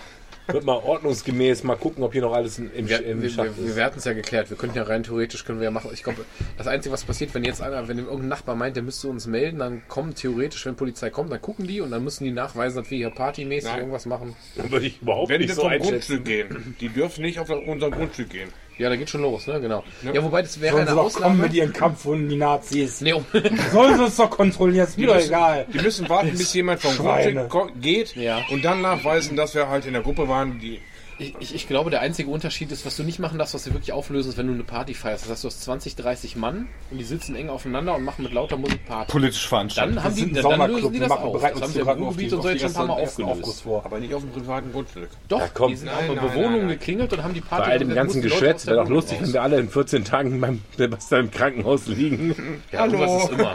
[0.48, 3.58] Wird mal ordnungsgemäß mal gucken, ob hier noch alles im, im, Wir, im wir, Schacht
[3.58, 3.76] wir, ist.
[3.76, 4.50] wir hatten es ja geklärt.
[4.50, 5.92] Wir könnten ja rein theoretisch können wir ja machen.
[5.94, 6.26] Ich glaube,
[6.58, 9.60] das Einzige, was passiert, wenn jetzt einer, wenn irgendein Nachbar meint, der müsste uns melden,
[9.60, 12.92] dann kommen theoretisch, wenn Polizei kommt, dann gucken die und dann müssen die nachweisen, dass
[12.92, 13.80] wir hier partymäßig Nein.
[13.80, 14.36] irgendwas machen.
[14.56, 16.24] Würde ich überhaupt Wenn nicht wir so einschätzen.
[16.24, 18.50] Grundstück gehen, die dürfen nicht auf unser Grundstück gehen.
[18.78, 19.62] Ja, da geht schon los, ne?
[19.62, 19.84] Genau.
[20.12, 21.44] Ja, wobei das wäre Sollen sie eine doch kommen Ausnahme.
[21.44, 23.02] mit ihren Kampfhunden, die Nazis.
[23.02, 23.24] Nee, um,
[23.72, 25.68] Sollen sie uns doch kontrollieren, ist mir doch egal.
[25.72, 27.48] Die müssen warten, bis jemand vom Schweine.
[27.48, 28.40] Grundstück ko- geht Ja.
[28.50, 30.80] und dann nachweisen, dass wir halt in der Gruppe waren, die
[31.22, 33.72] ich, ich, ich glaube, der einzige Unterschied ist, was du nicht machen darfst, was du
[33.74, 35.24] wirklich auflösen, ist, wenn du eine Party feierst.
[35.26, 38.34] Das heißt, du hast 20, 30 Mann und die sitzen eng aufeinander und machen mit
[38.34, 39.12] lauter Musik Party.
[39.12, 39.96] Politisch veranstaltet.
[39.98, 41.42] Dann haben die, dann, dann lösen die das machen- auf.
[41.42, 43.62] Das haben wir im auf Ruhrgebiet und so auf jetzt schon ein paar Mal aufgelöst.
[43.62, 43.86] Vor.
[43.86, 45.10] aber nicht auf dem privaten Grundstück.
[45.28, 45.70] Doch, komm.
[45.70, 46.80] die sind Nein, nein, Bewohnungen nein, nein.
[46.80, 49.28] geklingelt und haben die Party Bei all dem ganzen Geschwätz wäre doch lustig, raus.
[49.28, 52.62] wenn wir alle in 14 Tagen beim Sebastian im Krankenhaus liegen.
[52.72, 53.54] Ja, sowas ist immer.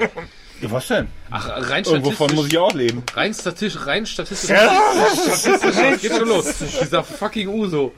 [0.63, 1.09] Was denn?
[1.31, 3.03] Ach, rein Irgendwovon muss statistisch, ich auch leben.
[3.15, 6.55] rein statistisch, rein statistisch, statistisch, das geht schon los.
[6.59, 7.93] Dieser fucking Uso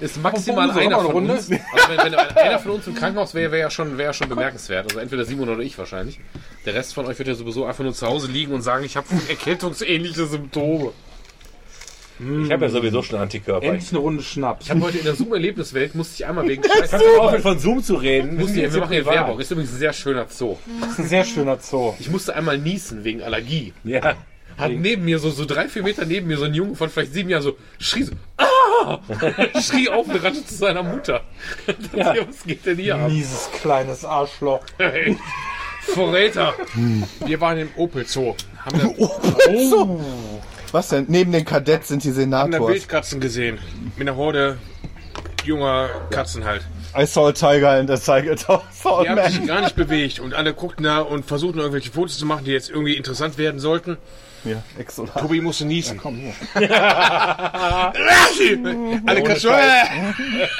[0.00, 1.50] ist maximal Uso, einer von eine uns.
[1.50, 4.28] Also wenn, wenn einer von uns im Krankenhaus wäre, wäre ja schon, wäre ja schon
[4.28, 4.86] bemerkenswert.
[4.86, 6.18] Also entweder Simon oder ich wahrscheinlich.
[6.66, 8.96] Der Rest von euch wird ja sowieso einfach nur zu Hause liegen und sagen, ich
[8.96, 10.92] habe erkältungsähnliche Symptome.
[12.18, 13.66] Ich habe ja sowieso schon Antikörper.
[13.66, 14.66] Endlich eine Runde Schnaps.
[14.66, 16.90] Ich habe heute in der Zoom-Erlebniswelt musste ich einmal wegen Scheiß.
[16.90, 18.36] Kannst du aufhören von Zoom zu reden?
[18.36, 19.06] Musste, wir machen hier.
[19.06, 19.40] Werbung.
[19.40, 20.56] Ist übrigens ein sehr schöner Zoo.
[20.80, 21.94] Das ist ein sehr schöner Zoo.
[21.98, 23.72] Ich musste einmal niesen wegen Allergie.
[23.82, 24.14] Ja.
[24.56, 27.12] Hat neben mir, so, so drei, vier Meter neben mir, so ein Junge von vielleicht
[27.12, 29.00] sieben Jahren so, schrie so, ah!
[29.60, 31.22] schrie auf und rannte zu seiner Mutter.
[31.96, 32.14] Ja.
[32.28, 33.10] Was geht denn hier ab?
[33.10, 34.60] Mieses kleines Arschloch.
[34.78, 35.16] Hey,
[35.80, 36.54] Verräter!
[37.26, 38.34] Wir waren im Opel Zoo,
[38.64, 38.88] haben da,
[40.74, 41.04] Was denn?
[41.06, 42.68] Neben den Kadett sind die haben da Senators.
[42.68, 43.60] Wildkatzen gesehen.
[43.96, 44.58] Mit einer Horde
[45.44, 46.62] junger Katzen halt.
[46.98, 48.34] I saw a tiger and a tiger
[48.72, 52.18] saw Die haben sich gar nicht bewegt und alle guckten da und versuchten irgendwelche Fotos
[52.18, 53.98] zu machen, die jetzt irgendwie interessant werden sollten.
[54.42, 55.16] Ja, Exolat.
[55.16, 55.96] Tobi musste niesen.
[55.96, 56.34] Komm hier.
[59.06, 59.54] alle Katzen.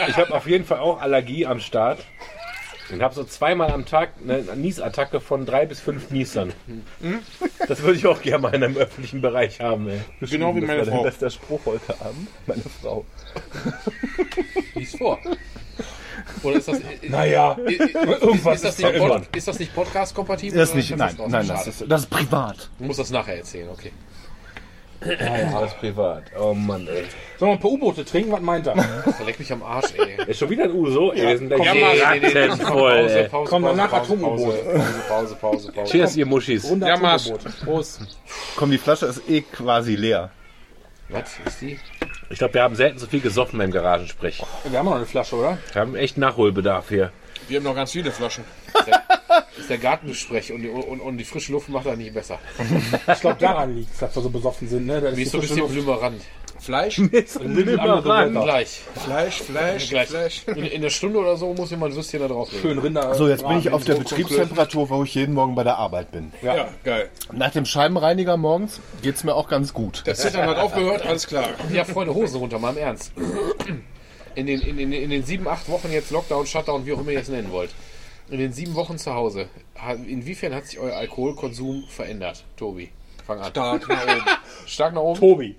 [0.06, 1.98] Ich habe auf jeden Fall auch Allergie am Start.
[2.90, 6.52] Und habe so zweimal am Tag eine Niesattacke von drei bis fünf Niesern.
[7.66, 9.88] Das würde ich auch gerne mal in einem öffentlichen Bereich haben.
[9.88, 10.00] Ey.
[10.20, 11.02] Genau wie meine Das war Frau.
[11.02, 12.28] dein bester Spruch heute Abend.
[12.46, 13.04] Meine Frau.
[14.74, 15.18] Lies vor.
[16.42, 16.78] Oder ist das,
[17.08, 20.58] Naja, ist, irgendwas ist das, ist nicht, da Pod, ist das nicht Podcast-kompatibel?
[20.58, 22.70] Das ist nicht, nein, nein, das ist, das ist privat.
[22.78, 23.92] Du musst das nachher erzählen, okay.
[25.54, 26.24] Alles privat.
[26.38, 27.04] Oh Mann, ey.
[27.38, 28.32] Sollen wir ein paar U-Boote trinken?
[28.32, 28.76] Was meint er?
[29.16, 30.16] Verleck mich am Arsch, ey.
[30.26, 31.12] Ist schon wieder ein Uso?
[31.12, 33.28] Ey, wir sind hier nee, nee, nee, nee, komm, rattenvoll, Pause.
[33.30, 34.64] Pause, Komm, Pause, danach Pause, Atom-U-Boot.
[34.64, 35.90] Pause, Pause, Pause, Pause.
[35.92, 36.64] Cheers, ihr Muschis.
[36.70, 37.30] Runde Ja, ja, Marsch.
[37.64, 38.00] Prost.
[38.56, 40.30] Komm, die Flasche ist eh quasi leer.
[41.10, 41.78] Was ist die?
[42.30, 44.42] Ich glaube, wir haben selten so viel gesoffen beim Garagensprech.
[44.64, 45.58] Wir haben noch eine Flasche, oder?
[45.72, 47.12] Wir haben echt Nachholbedarf hier.
[47.48, 48.44] Wir haben noch ganz viele Flaschen.
[49.58, 52.38] ist der Gartengespräch und die, und, und die frische Luft macht das nicht besser.
[53.12, 54.86] Ich glaube, daran liegt es, dass wir so besoffen sind.
[54.86, 55.00] Ne?
[55.00, 56.22] Das Wie ist so ein bisschen blümerant.
[56.64, 58.80] Fleisch, Gleich.
[58.94, 60.08] Fleisch, Fleisch, Gleich.
[60.08, 60.42] Fleisch.
[60.46, 62.62] In, in der Stunde oder so muss jemand Würstchen da drauf legen.
[62.62, 63.14] schön Rinder.
[63.14, 66.32] So, jetzt bin ich auf der Betriebstemperatur, wo ich jeden Morgen bei der Arbeit bin.
[66.42, 67.10] Ja, geil.
[67.32, 70.04] Nach dem Scheibenreiniger morgens geht's mir auch ganz gut.
[70.06, 71.48] Das Zittern hat aufgehört, alles klar.
[71.70, 73.12] Ja, Freunde, Hose runter, mal im Ernst.
[74.34, 77.10] In den, in, in, in den sieben, acht Wochen jetzt Lockdown, Shutdown, wie auch immer
[77.12, 77.70] ihr es nennen wollt.
[78.30, 79.48] In den sieben Wochen zu Hause,
[79.78, 82.44] ha- inwiefern hat sich euer Alkoholkonsum verändert?
[82.56, 82.88] Tobi,
[83.26, 83.50] fang an.
[83.50, 84.24] Stark nach oben.
[84.66, 85.20] Stark nach oben?
[85.20, 85.54] Tobi.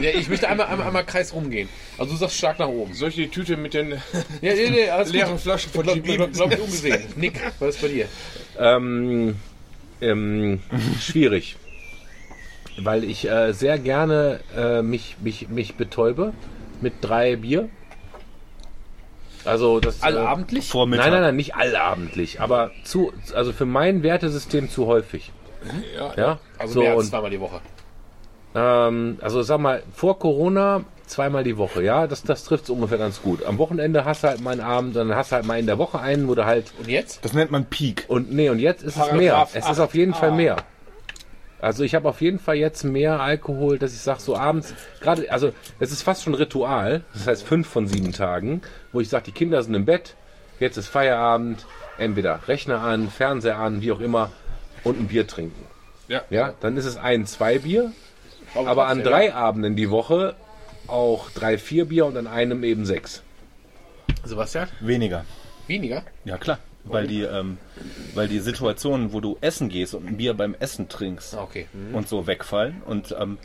[0.00, 1.68] Ja, ich möchte einmal, einmal, einmal Kreis rumgehen.
[1.98, 2.94] Also du sagst stark nach oben.
[2.94, 3.90] Soll ich die Tüte mit den
[4.40, 5.40] Ja, nee, nee, leeren gut.
[5.40, 7.02] Flaschen von Glaub, glaub, glaub ich umgesehen.
[7.16, 8.06] Nick, was ist bei dir?
[8.58, 9.34] Ähm,
[10.00, 10.60] ähm,
[11.00, 11.56] schwierig.
[12.78, 16.32] Weil ich äh, sehr gerne äh, mich, mich, mich betäube
[16.82, 17.68] mit drei Bier.
[19.44, 20.68] Also das Allabendlich?
[20.68, 21.04] Vormittag.
[21.06, 25.32] Nein, nein, nein, nicht allabendlich, aber zu, also für mein Wertesystem zu häufig.
[25.96, 26.12] Ja.
[26.16, 27.60] Ja, Also so mehr als und zweimal die Woche.
[28.54, 32.98] ähm, also sag mal vor Corona zweimal die Woche, ja, das, das trifft es ungefähr
[32.98, 33.44] ganz gut.
[33.44, 35.78] Am Wochenende hast du halt mal einen Abend, dann hast du halt mal in der
[35.78, 37.24] Woche einen, wo du halt Und jetzt?
[37.24, 38.04] Das nennt man Peak.
[38.08, 39.48] und nee und jetzt ist es Paragraph mehr.
[39.54, 39.80] Es ist 8.
[39.80, 40.34] auf jeden Fall Ah.
[40.34, 40.56] mehr.
[41.60, 45.30] Also ich habe auf jeden Fall jetzt mehr Alkohol, dass ich sage, so abends, gerade,
[45.30, 48.62] also es ist fast schon Ritual, das heißt fünf von sieben Tagen,
[48.92, 50.14] wo ich sage, die Kinder sind im Bett,
[50.58, 51.66] jetzt ist Feierabend,
[51.98, 54.30] entweder Rechner an, Fernseher an, wie auch immer,
[54.84, 55.66] und ein Bier trinken.
[56.08, 56.22] Ja.
[56.30, 57.92] Ja, dann ist es ein, zwei Bier,
[58.54, 60.34] aber an drei Abenden die Woche
[60.86, 63.22] auch drei, vier Bier und an einem eben sechs.
[64.24, 64.68] Sebastian?
[64.80, 65.24] Weniger.
[65.66, 66.02] Weniger?
[66.24, 66.58] Ja, klar.
[66.84, 67.58] Weil die, ähm,
[68.14, 71.66] weil die Situationen, wo du essen gehst und ein Bier beim Essen trinkst Ah, Okay.
[71.72, 71.94] Mhm.
[71.94, 72.82] und so wegfallen.
[72.86, 73.38] Und ähm,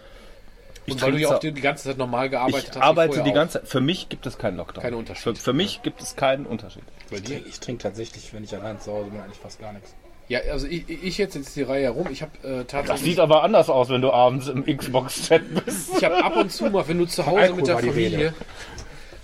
[0.85, 2.75] ich Und weil du trinke ja auch die, ganze Zeit normal gearbeitet ich hast.
[2.77, 3.33] wie arbeite die auch.
[3.33, 3.67] ganze Zeit.
[3.67, 4.81] Für mich gibt es keinen Lockdown.
[4.83, 5.23] Kein Unterschied.
[5.23, 6.83] Für, für mich gibt es keinen Unterschied.
[7.11, 7.41] Bei dir?
[7.45, 9.93] Ich trinke tatsächlich, wenn ich allein zu Hause bin, eigentlich fast gar nichts.
[10.27, 12.07] Ja, also ich, ich jetzt jetzt die Reihe herum.
[12.11, 13.01] Ich habe äh, Das tatsächlich.
[13.11, 15.89] sieht aber anders aus, wenn du abends im Xbox-Chat bist.
[15.97, 18.17] Ich habe ab und zu mal, wenn du zu Hause Alkohol mit der Familie.
[18.17, 18.33] Rede.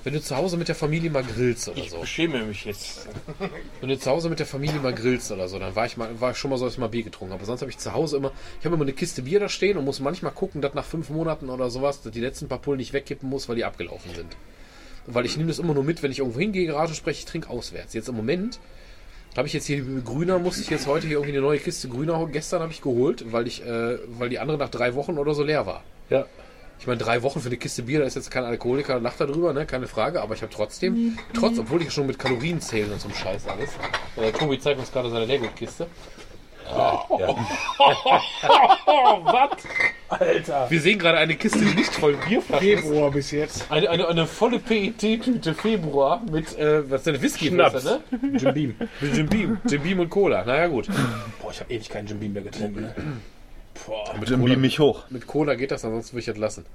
[0.03, 1.99] Wenn du zu Hause mit der Familie mal grillst oder Ich so.
[1.99, 3.07] beschäme mich jetzt.
[3.79, 6.19] Wenn du zu Hause mit der Familie mal grillst oder so, dann war ich mal,
[6.19, 7.39] war ich schon mal so, dass ich mal Bier getrunken habe.
[7.41, 9.77] Aber sonst habe ich zu Hause immer, ich habe immer eine Kiste Bier da stehen
[9.77, 12.77] und muss manchmal gucken, dass nach fünf Monaten oder sowas, dass die letzten paar Pullen
[12.79, 14.35] nicht wegkippen muss, weil die abgelaufen sind.
[15.05, 17.49] Weil ich nehme das immer nur mit, wenn ich irgendwo hingehe, Garage spreche, ich trinke
[17.49, 17.93] auswärts.
[17.93, 18.59] Jetzt im Moment
[19.37, 22.27] habe ich jetzt hier Grüner, musste ich jetzt heute hier irgendwie eine neue Kiste Grüner,
[22.31, 25.43] gestern habe ich geholt, weil ich, äh, weil die andere nach drei Wochen oder so
[25.43, 25.83] leer war.
[26.09, 26.25] Ja.
[26.81, 29.27] Ich meine, drei Wochen für eine Kiste Bier, da ist jetzt kein Alkoholiker, lacht da
[29.27, 29.67] drüber, ne?
[29.67, 33.07] keine Frage, aber ich habe trotzdem, trotz, obwohl ich schon mit Kalorien zählen und so
[33.07, 33.69] einem Scheiß alles.
[34.17, 35.85] Äh, Tobi zeigt uns gerade seine Lego-Kiste.
[40.09, 40.71] Alter.
[40.71, 42.81] Wir sehen gerade eine Kiste, die nicht voll Bierflaschen ist.
[42.81, 43.69] Februar bis jetzt.
[43.69, 47.83] Eine, eine, eine volle PET-Tüte Februar mit, äh, was ist denn, Whisky Schnaps.
[47.83, 47.99] ne?
[48.39, 48.75] Jim Beam.
[48.99, 49.59] Mit Jim Beam.
[49.69, 50.43] Jim Beam und Cola.
[50.45, 50.87] Naja, gut.
[51.41, 52.89] Boah, ich habe ewig keinen Jim Beam mehr getrunken.
[53.85, 55.03] Boah, mit, Cola, mich hoch.
[55.09, 56.65] mit Cola geht das, ansonsten würde ich das lassen.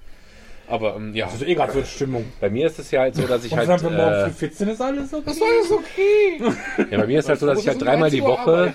[0.68, 1.28] Aber, ähm, ja.
[1.28, 2.24] Also eh gerade so eine Stimmung.
[2.40, 3.68] Bei mir ist es ja halt so, dass ich Und halt.
[3.68, 5.22] dann, morgen Äh, früh 14 ist alles okay.
[5.26, 6.86] Das war jetzt okay.
[6.90, 8.74] ja, bei mir ist halt so, dass ich halt dreimal die 13 Uhr Woche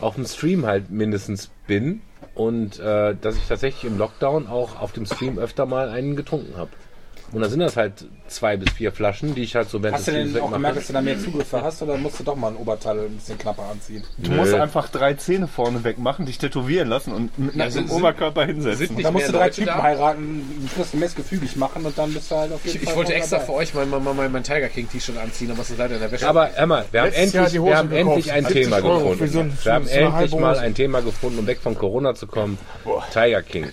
[0.00, 2.00] auf dem Stream halt mindestens bin
[2.34, 6.56] und äh, dass ich tatsächlich im Lockdown auch auf dem Stream öfter mal einen getrunken
[6.56, 6.70] habe.
[7.32, 7.92] Und dann sind das halt
[8.26, 10.86] zwei bis vier Flaschen, die ich halt so während Hast du denn auch gemerkt, dass
[10.88, 13.62] du da mehr Zugriffe hast oder musst du doch mal ein Oberteil ein bisschen knapper
[13.70, 14.02] anziehen?
[14.18, 17.90] Du musst einfach drei Zähne vorne weg machen, dich tätowieren lassen und mit Ja, sind-
[17.90, 19.00] Oberkörper hinsetzen.
[19.02, 19.82] Da musst du drei Leute Typen da?
[19.82, 23.12] heiraten, fristgemäß gefügig machen und dann bist du halt auf jeden Ich, ich Fall wollte
[23.12, 23.46] voll extra dabei.
[23.46, 26.00] für euch mein, mein, mein, mein Tiger King T-Shirt anziehen, aber es ist leider in
[26.00, 26.28] der Wäsche.
[26.28, 29.32] Aber hör mal, wir haben Letztes endlich, wir haben endlich ein 70 Thema Euro gefunden.
[29.32, 32.58] so ein- wir haben endlich mal ein Thema gefunden, um weg von Corona zu kommen.
[33.12, 33.68] Tiger King.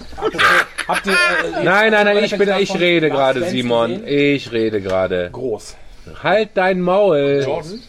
[0.87, 1.15] Habt ihr, äh,
[1.63, 4.01] Nein, nein, nein, ich bin, ich rede gerade, Simon.
[4.01, 4.07] gesehen?
[4.07, 5.29] Ich rede gerade.
[5.31, 5.75] Groß.
[6.23, 7.43] Halt dein Maul.
[7.45, 7.79] Jordan?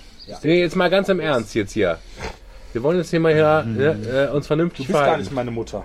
[0.42, 1.98] Nee, jetzt mal ganz im Ernst jetzt hier.
[2.72, 5.22] Wir wollen jetzt hier mal hier, ne, äh, uns Du vernünftig bist gar verhalten.
[5.22, 5.82] nicht meine Mutter.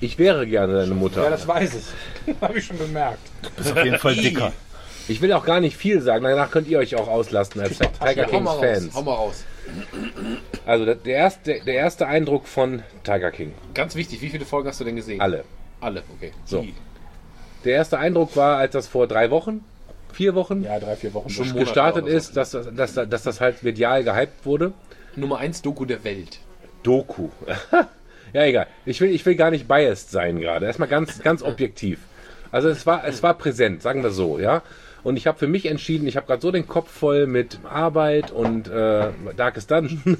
[0.00, 1.30] Ich wäre gerne deine Ja, Mutter.
[1.30, 2.34] das weiß ich.
[2.40, 3.18] Habe ich schon gemerkt.
[3.56, 4.52] bist auf jeden Fall dicker.
[5.08, 8.26] Ich will auch gar nicht viel sagen, danach könnt ihr euch auch auslasten als Tiger
[8.30, 8.60] Hau mal Kings raus.
[8.60, 8.94] Fans.
[8.94, 9.44] Hau mal raus.
[10.66, 13.52] Also der, erste, der erste Eindruck von Tiger King.
[13.74, 15.20] Ganz wichtig, wie viele Folgen hast du denn gesehen?
[15.20, 15.44] Alle.
[15.84, 16.32] Alle, okay.
[16.46, 16.66] So.
[17.64, 19.64] Der erste Eindruck war, als das vor drei Wochen,
[20.12, 21.28] vier Wochen Ja, drei, vier Wochen.
[21.28, 22.10] Schon gestartet so.
[22.10, 24.72] ist, dass, das- dass, dass das halt medial gehypt wurde.
[25.16, 26.38] Nummer 1 Doku der Welt.
[26.82, 27.28] Doku.
[28.32, 28.66] ja, egal.
[28.84, 30.66] Ich will, ich will gar nicht biased sein gerade.
[30.66, 32.00] Erstmal ganz, ganz objektiv.
[32.50, 34.62] Also es war, es war präsent, sagen wir so, ja.
[35.04, 38.30] Und ich habe für mich entschieden, ich habe gerade so den Kopf voll mit Arbeit
[38.30, 40.16] und äh, Darkest Dungeon.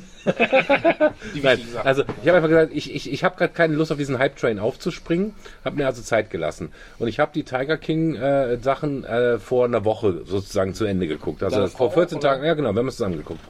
[1.35, 3.99] Die Nein, also ich habe einfach gesagt, ich, ich, ich habe gerade keine Lust auf
[3.99, 5.35] diesen Hype-Train aufzuspringen,
[5.65, 6.71] habe mir also Zeit gelassen.
[6.99, 11.09] Und ich habe die Tiger King-Sachen äh, Sachen, äh, vor einer Woche sozusagen zu Ende
[11.09, 11.43] geguckt.
[11.43, 12.29] Also vor Frau 14 oder?
[12.29, 13.41] Tagen, ja genau, wir haben es zusammen geguckt.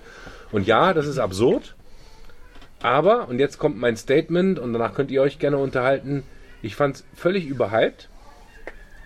[0.53, 1.75] Und ja, das ist absurd.
[2.81, 6.23] Aber, und jetzt kommt mein Statement und danach könnt ihr euch gerne unterhalten,
[6.63, 8.09] ich fand es völlig überhyped.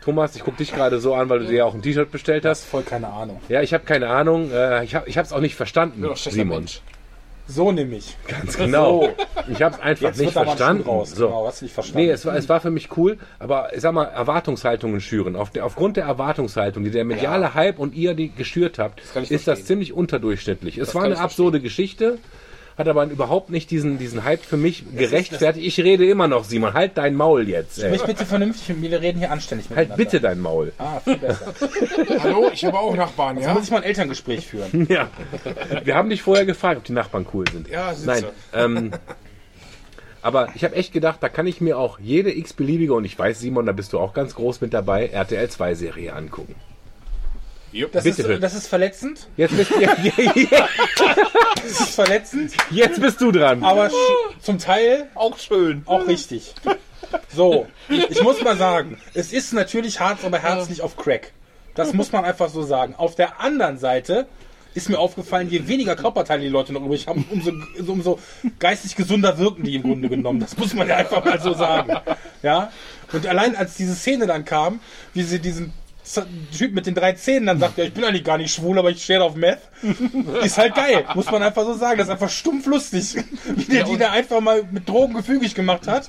[0.08, 2.42] Thomas, ich gucke dich gerade so an, weil du dir ja auch ein T-Shirt bestellt
[2.46, 2.68] Das hast.
[2.70, 3.42] voll keine Ahnung.
[3.50, 4.50] Ja, ich habe keine Ahnung.
[4.50, 6.58] Äh, ich habe es auch nicht verstanden, schlechter Simon.
[6.60, 6.80] Mensch.
[7.46, 8.16] So nämlich.
[8.26, 9.10] Ganz genau.
[9.50, 10.84] Ich habe es einfach Jetzt nicht verstanden.
[10.84, 11.10] Raus.
[11.10, 11.26] So.
[11.26, 12.06] Genau, hast du nicht verstanden.
[12.06, 15.36] Nee, es war, es war für mich cool, aber ich sag mal, Erwartungshaltungen schüren.
[15.36, 19.30] Auf der, aufgrund der Erwartungshaltung, die der mediale Hype und ihr die geschürt habt, ich
[19.30, 19.66] ist das verstehen.
[19.66, 20.78] ziemlich unterdurchschnittlich.
[20.78, 22.16] Es war eine absurde Geschichte,
[22.78, 25.66] hat aber überhaupt nicht diesen, diesen Hype für mich gerechtfertigt.
[25.66, 26.72] Ich rede immer noch, Simon.
[26.74, 27.78] Halt dein Maul jetzt.
[27.82, 27.88] Ey.
[27.88, 29.96] Sprich bitte vernünftig mit mir, wir reden hier anständig Halt miteinander.
[29.96, 30.72] bitte dein Maul.
[30.78, 31.52] Ah, viel besser.
[32.22, 33.54] Hallo, ich habe auch Nachbarn, Da ja?
[33.54, 34.86] muss ich mal ein Elterngespräch führen.
[34.88, 35.10] Ja.
[35.84, 37.68] Wir haben dich vorher gefragt, ob die Nachbarn cool sind.
[37.68, 38.06] Ja, sitze.
[38.06, 38.24] Nein.
[38.54, 38.90] Ähm,
[40.22, 43.40] aber ich habe echt gedacht, da kann ich mir auch jede x-beliebige, und ich weiß,
[43.40, 46.12] Simon, da bist du auch ganz groß mit dabei, RTL 2 Serie
[47.72, 47.90] angucken.
[47.92, 49.26] Das, Bitte, ist, das ist verletzend.
[49.36, 50.68] Jetzt bist, ja, ja,
[51.56, 53.62] Das ist verletzend, jetzt bist du dran.
[53.62, 53.90] aber
[54.40, 55.82] zum Teil Auch schön.
[55.86, 56.54] auch richtig.
[57.34, 61.32] So, ich muss mal sagen, es ist natürlich Harz, aber herzlich auf Crack.
[61.74, 62.94] Das muss man einfach so sagen.
[62.96, 64.26] Auf der anderen Seite
[64.74, 67.52] ist mir aufgefallen, je weniger Körperteile die Leute noch übrig haben, umso,
[67.90, 68.18] umso
[68.58, 70.40] geistig gesunder wirken die im Grunde genommen.
[70.40, 71.96] Das muss man ja einfach mal so sagen.
[72.42, 72.70] Ja?
[73.12, 74.80] Und allein als diese Szene dann kam,
[75.14, 75.72] wie sie diesen
[76.56, 78.90] Typ mit den drei Zähnen dann sagt, ja, ich bin eigentlich gar nicht schwul, aber
[78.90, 79.60] ich stehe auf Meth.
[80.42, 81.98] Ist halt geil, muss man einfach so sagen.
[81.98, 85.86] Das ist einfach stumpf lustig, wie der die da einfach mal mit Drogen gefügig gemacht
[85.86, 86.08] hat.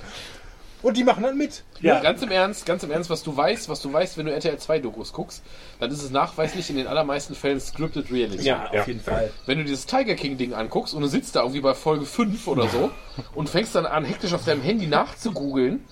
[0.82, 1.64] Und die machen dann mit.
[1.82, 2.00] Ja.
[2.00, 4.58] Ganz im Ernst, ganz im Ernst, was du weißt, was du weißt, wenn du RTL
[4.58, 5.44] 2 Dokus guckst,
[5.80, 8.44] dann ist es nachweislich in den allermeisten Fällen scripted reality.
[8.82, 9.32] auf jeden Fall.
[9.46, 12.48] Wenn du dieses Tiger King Ding anguckst und du sitzt da irgendwie bei Folge 5
[12.48, 12.92] oder so
[13.36, 15.86] und fängst dann an hektisch auf deinem Handy nachzugoogeln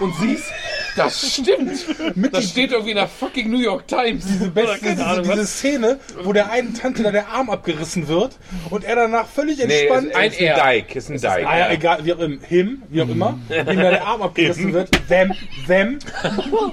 [0.00, 0.52] und siehst
[0.96, 1.84] Das stimmt.
[2.32, 4.24] das steht irgendwie in der fucking New York Times.
[4.26, 8.36] Diese beste, diese, diese Szene, wo der einen Tante da der Arm abgerissen wird
[8.70, 10.56] und er danach völlig Nee, entspannt ist, ist ein.
[10.84, 11.48] Dike, ist ein Dike.
[11.48, 14.22] Ah ja, egal, wie auch immer, him, wie auch immer, wie ihm da der Arm
[14.22, 15.32] abgerissen wird, them,
[15.66, 15.98] them,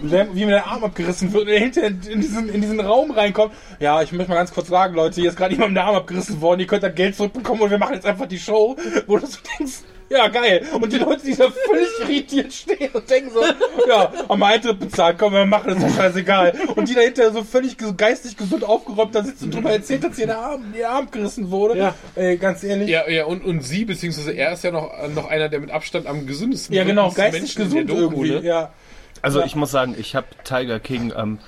[0.10, 3.12] them, wie ihm der Arm abgerissen wird und er hinterher in diesen, in diesen Raum
[3.12, 3.54] reinkommt.
[3.80, 6.42] Ja, ich möchte mal ganz kurz sagen, Leute, hier ist gerade jemandem der Arm abgerissen
[6.42, 8.76] worden, ihr könnt das Geld zurückbekommen und wir machen jetzt einfach die Show,
[9.08, 9.80] wo du so denkst,
[10.12, 10.66] ja, geil.
[10.74, 13.42] Und die Leute, die da völlig irritiert stehen und denken so,
[13.88, 16.54] ja, haben wir Eintritt bezahlt, komm, wir machen, das ist doch scheißegal.
[16.76, 20.28] Und die dahinter so völlig geistig gesund aufgeräumt da sitzen und drüber erzählt, dass ihr
[20.28, 21.78] der Arm, ihr Arm gerissen wurde.
[21.78, 21.96] Ja.
[22.16, 22.90] Ey, ganz ehrlich.
[22.90, 26.08] Ja, ja, und, und sie, beziehungsweise er ist ja noch, noch einer, der mit Abstand
[26.08, 28.32] am gesündesten Ja, genau, geistig Menschen gesund Doku, irgendwie.
[28.32, 28.42] ne?
[28.42, 28.74] Ja.
[29.22, 31.40] Also ich muss sagen, ich habe Tiger King ähm,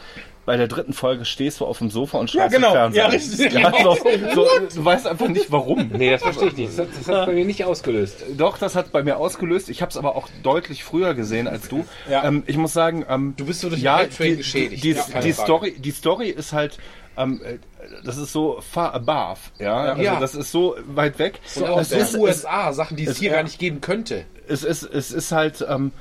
[0.46, 2.70] bei der dritten Folge stehst du auf dem Sofa und schaust genau.
[2.70, 3.04] den Fernseher.
[3.04, 3.54] Ja, richtig.
[3.54, 3.96] Ja, so,
[4.36, 5.90] so, du weißt einfach nicht warum.
[5.94, 6.70] Nee, das verstehe ich nicht.
[6.72, 8.24] Das hat, das hat bei mir nicht ausgelöst.
[8.38, 9.70] Doch, das hat bei mir ausgelöst.
[9.70, 11.86] Ich habe es aber auch deutlich früher gesehen als du.
[12.10, 12.26] Ja.
[12.26, 14.84] Ähm, ich muss sagen, ähm, Du bist so durch ja, die, geschädigt.
[14.84, 15.34] Die, Ja, die, Frage.
[15.34, 16.78] Story, die Story ist halt,
[17.18, 17.58] ähm, äh,
[18.04, 19.76] das ist so far above, ja.
[19.78, 20.20] Also Ja.
[20.20, 21.40] das ist so weit weg.
[21.46, 23.36] So aus es, den USA, Sachen, die es es- hier ja.
[23.38, 24.26] gar nicht geben könnte.
[24.48, 25.92] es ist, es ist halt, ähm,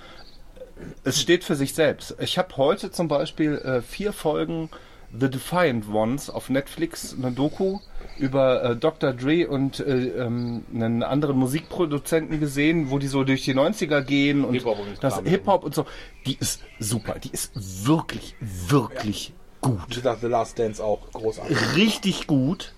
[1.05, 2.17] es steht für sich selbst.
[2.21, 4.71] Ich habe heute zum Beispiel äh, vier Folgen
[5.19, 7.81] The Defiant Ones auf Netflix, eine Doku
[8.19, 9.13] über äh, Dr.
[9.13, 14.45] Dre und äh, ähm, einen anderen Musikproduzenten gesehen, wo die so durch die 90er gehen
[14.45, 15.21] und Hip-Hop und das.
[15.21, 15.85] Hip-Hop und so.
[16.27, 17.19] Die ist super.
[17.19, 17.53] Die ist
[17.87, 19.81] wirklich, wirklich gut.
[19.91, 21.59] Ich dachte, The Last Dance auch großartig.
[21.77, 22.73] Richtig gut.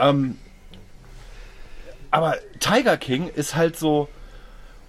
[0.00, 0.36] Ähm,
[2.10, 4.08] aber Tiger King ist halt so,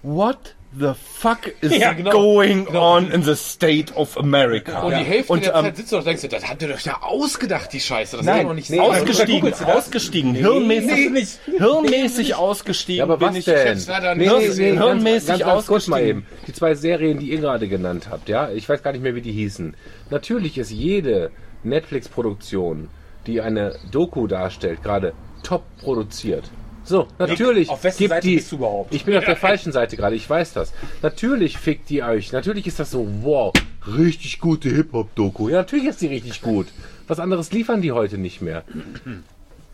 [0.02, 2.10] what the fuck is Ja, genau.
[2.12, 4.82] going on in the state of America?
[4.82, 6.68] Und die Hälfte Und, der ähm, Zeit sitzt du und denkst, du, das habt ihr
[6.74, 8.12] euch ja ausgedacht, die Scheiße.
[8.16, 8.82] Das ist Nein, ja noch nicht nee, so.
[8.82, 11.38] ausgestiegen, ausgestiegen, hirnmäßig, nicht.
[11.58, 12.98] hirnmäßig ausgestiegen.
[12.98, 13.66] Ja, aber bin was ich denn?
[13.66, 16.22] jetzt leider Nee, nee, nee, Hirnmäßig ganz, ganz kurz mal ausgestiegen.
[16.22, 16.26] eben.
[16.46, 19.22] Die zwei Serien, die ihr gerade genannt habt, ja, ich weiß gar nicht mehr, wie
[19.22, 19.76] die hießen.
[20.10, 21.30] Natürlich ist jede
[21.64, 22.88] Netflix-Produktion,
[23.26, 26.44] die eine Doku darstellt, gerade top produziert.
[26.84, 28.36] So, natürlich auf wessen gibt Seite die.
[28.36, 28.94] bist du überhaupt?
[28.94, 30.72] Ich bin auf der falschen Seite gerade, ich weiß das.
[31.02, 32.32] Natürlich fickt die euch.
[32.32, 33.52] Natürlich ist das so, wow,
[33.86, 35.48] richtig gute Hip-Hop-Doku.
[35.48, 36.66] Ja, natürlich ist die richtig gut.
[37.06, 38.64] Was anderes liefern die heute nicht mehr.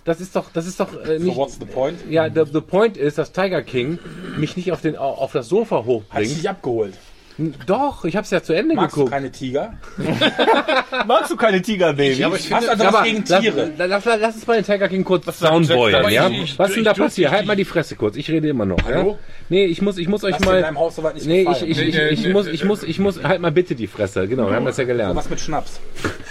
[0.05, 1.37] Das ist doch, das ist doch äh, So, nicht.
[1.37, 1.99] what's the point?
[2.09, 3.99] Ja, the, the point ist, dass Tiger King
[4.37, 5.89] mich nicht auf, den, auf das Sofa Hat dich
[6.31, 6.47] hochbringt.
[6.47, 6.95] abgeholt.
[7.67, 9.13] Doch, ich habe es ja zu Ende Magst du geguckt.
[9.13, 9.75] keine Tiger?
[11.07, 12.23] Magst du keine Tigerbabys?
[12.23, 13.73] aber ich Hast finde, also Ja, was aber gegen lass, Tiere?
[13.77, 16.29] lass, lass, lass uns mal den Tiger King kurz soundboyen, Jack ja?
[16.31, 17.31] Ich- Was ist denn ich da passiert?
[17.31, 18.97] Halt mal die Fresse kurz, ich rede immer noch, ja?
[18.97, 19.19] Hallo?
[19.51, 20.63] Nee, ich muss, ich muss euch Hast dir in mal...
[20.63, 21.71] deinem Haus soweit nicht Nee, ich, gefallen?
[21.71, 23.87] ich, ich, Nee, ich, nee, muss, nee, ich muss, ich muss, halt mal bitte die
[23.87, 25.15] Fresse, genau, wir haben das ja gelernt.
[25.15, 25.79] Was mit Schnaps?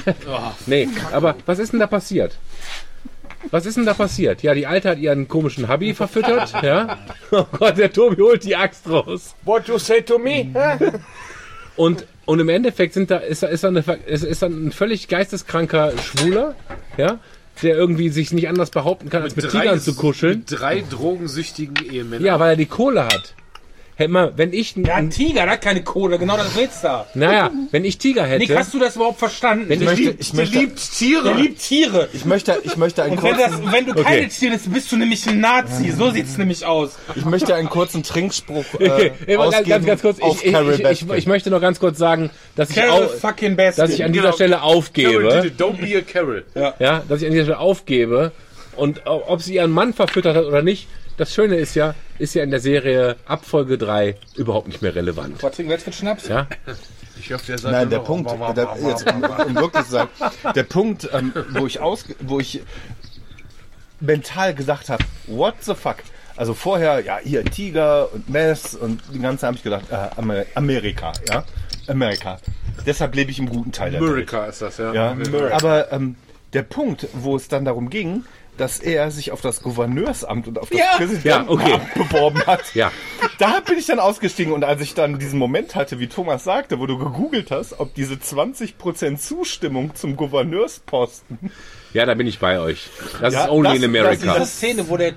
[0.66, 2.38] Nee, aber was ist denn da passiert?
[3.52, 4.42] Was ist denn da passiert?
[4.44, 6.98] Ja, die Alte hat ihren komischen Hubby verfüttert, ja?
[7.32, 9.36] Oh Gott, der Tobi holt die Axt raus.
[9.44, 10.52] What you say to me?
[11.76, 14.72] Und, und im Endeffekt sind da, ist, da- ist, da eine, ist, ist da ein
[14.72, 16.56] völlig geisteskranker Schwuler,
[16.98, 17.20] ja,
[17.62, 20.40] der irgendwie sich nicht anders behaupten kann, als mit Tigern zu kuscheln.
[20.40, 22.26] Mit drei drogensüchtigen Ehemännern.
[22.26, 23.34] Ja, weil er die Kohle hat.
[23.98, 27.08] Hätte mal, wenn ich, Ja, ein Tiger, der hat keine Kohle, genau das redst da.
[27.14, 29.70] naja, wenn ich Tiger Nick, hätte, hast du das überhaupt verstanden?
[29.70, 31.24] wenn der, ich, liebt, ich der, möchte, liebt Tiere.
[31.24, 32.10] Der liebt Tiere.
[32.12, 34.92] ich möchte, ich möchte einen Und wenn, kurzen, das, wenn du keine Tiere bist, bist
[34.92, 35.92] du nämlich ein Nazi.
[35.92, 36.98] So sieht's nämlich aus.
[37.16, 40.82] ich möchte einen kurzen Trinkspruch äh, okay, ausgeben ganz, ganz kurz, ich, ich, Carol ich,
[41.02, 43.82] ich, ich möchte noch ganz kurz sagen, dass ich, Carol au, fucking Baskin.
[43.86, 44.36] dass ich an dieser Genau.
[44.36, 46.44] Stelle Carol aufgebe, it, don't be a Carol.
[46.54, 48.34] ja, dass ich an dieser Stelle aufgebe
[48.76, 52.36] und o- ob sie ihren Mann verfüttert hat oder nicht, das Schöne ist ja, ist
[52.36, 55.42] ja in der Serie ab Folge 3 überhaupt nicht mehr relevant.
[55.42, 56.28] Was trinken wir jetzt für Schnaps?
[56.28, 56.48] Ja?
[57.20, 60.10] Ich hoffe, der sagt Nein, der Punkt, der, jetzt, um, um wirklich zu sagen,
[60.54, 62.62] der Punkt, ähm, wo ich aus, wo ich
[64.00, 65.98] mental gesagt habe, what the fuck?
[66.36, 70.46] Also vorher, ja, hier Tiger und Mess und die ganze habe ich gedacht, äh, Amer
[70.56, 71.46] Amerika, ja,
[71.88, 72.40] Amerika.
[72.86, 74.10] Deshalb lebe ich im guten Teil der Welt.
[74.10, 74.94] America ist das, ja.
[74.94, 75.18] Ja,
[75.54, 76.18] aber ähm,
[76.52, 78.26] der Punkt, wo es dann darum ging,
[78.58, 80.86] dass er sich auf das Gouverneursamt und auf das Ja.
[80.98, 81.80] Präsidentenamt Ja, okay.
[81.96, 82.64] beworben hat.
[82.76, 82.92] Ja.
[83.40, 86.80] Da bin ich dann ausgestiegen und als ich dann diesen Moment hatte, wie Thomas sagte,
[86.80, 91.52] wo du gegoogelt hast, ob diese 20% Zustimmung zum Gouverneursposten.
[91.96, 92.88] Ja, da bin ich bei euch.
[93.22, 94.34] Das Ja, ist only das- in das America.
[94.36, 95.14] Diese Szene, wo der,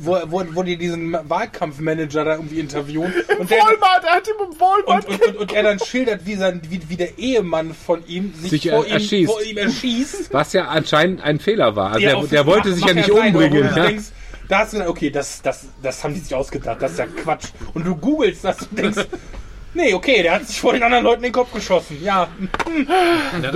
[0.00, 4.34] wo, wo, wo die diesen Wahlkampfmanager da irgendwie interviewen und der, Walmart, er hat ihn
[4.52, 7.74] im Walmart und, und, und, und er dann schildert, wie, sein, wie, wie der Ehemann
[7.74, 9.32] von ihm sich, Sich, vor, äh, ihm, erschießt.
[9.32, 10.32] vor ihm erschießt.
[10.32, 11.90] Was ja anscheinend ein Fehler war.
[11.92, 13.64] Also Ja, der, der wollte mach- sich mach ja nicht umbringen.
[13.76, 13.86] Ja?
[13.86, 14.04] denkst,
[14.48, 17.06] da hast du gedacht, okay, das, das, das haben die sich ausgedacht, das ist ja
[17.06, 17.46] Quatsch.
[17.74, 19.06] Und du googelst das und denkst,
[19.72, 21.98] Nee, okay, der hat sich vor den anderen Leuten den Kopf geschossen.
[22.02, 22.28] Ja.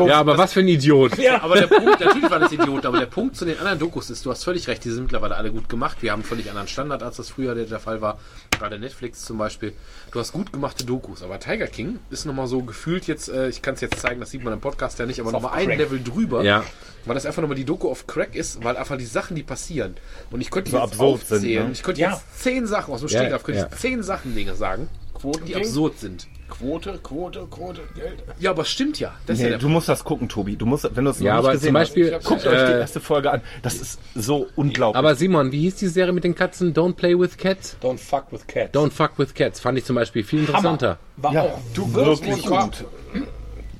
[0.07, 1.19] Ja, aber was für ein Idiot.
[1.19, 1.35] Ja.
[1.43, 4.25] Aber der Punkt, natürlich war das Idiot, aber der Punkt zu den anderen Dokus ist,
[4.25, 5.99] du hast völlig recht, die sind mittlerweile alle gut gemacht.
[6.01, 8.19] Wir haben einen völlig anderen Standard, als das früher der, der Fall war.
[8.59, 9.73] Gerade Netflix zum Beispiel.
[10.13, 13.61] Du hast gut gemachte Dokus, aber Tiger King ist nochmal so gefühlt jetzt, äh, ich
[13.63, 15.69] kann es jetzt zeigen, das sieht man im Podcast ja nicht, aber nochmal ein.
[15.77, 16.43] Level drüber.
[16.45, 16.63] Ja.
[17.05, 19.97] Weil das einfach nochmal die Doku auf Crack ist, weil einfach die Sachen, die passieren.
[20.31, 21.73] Und ich könnte So jetzt absurd sind, aufzählen, ne?
[21.73, 22.13] ich könnte Ja.
[22.13, 23.69] jetzt zehn Sachen aus dem Ja, Stegreif, könnte ja.
[23.71, 24.89] ich zehn Sachen Dinge sagen,
[25.33, 26.27] die Quoten absurd sind.
[26.49, 28.23] Quote, Quote, Quote, Geld.
[28.39, 29.15] Ja, aber es stimmt ja.
[29.27, 30.57] Das ja Nee, der du musst das gucken, Tobi.
[30.57, 32.73] Du musst, wenn du es Ja, nicht aber gesehen zum Beispiel, hast, guckt euch die
[32.73, 33.41] äh, erste Folge an.
[33.63, 34.99] Das ist so unglaublich.
[34.99, 36.75] Aber Simon, wie hieß die Serie mit den Katzen?
[36.75, 37.77] Don't Play with Cats?
[37.83, 38.73] Don't fuck with cats.
[38.75, 39.59] Don't Fuck with Cats.
[39.59, 40.99] Fand ich zum Beispiel viel interessanter.
[41.17, 41.43] War Ja.
[41.43, 42.73] auch Two Girls, One Wirklich Cup.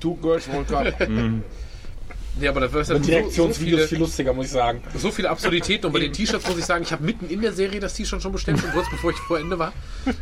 [0.01, 0.93] Two Girls, One Cup.
[2.41, 4.81] Ja, aber das ist ja die so, so, Reaktionsvideos viele, viel lustiger, muss ich sagen.
[4.97, 5.85] so viele Absurditäten.
[5.87, 8.21] Und bei den T-Shirts muss ich sagen, ich habe mitten in der Serie das T-Shirt
[8.21, 9.71] schon bestellt, schon kurz bevor ich vor Ende war.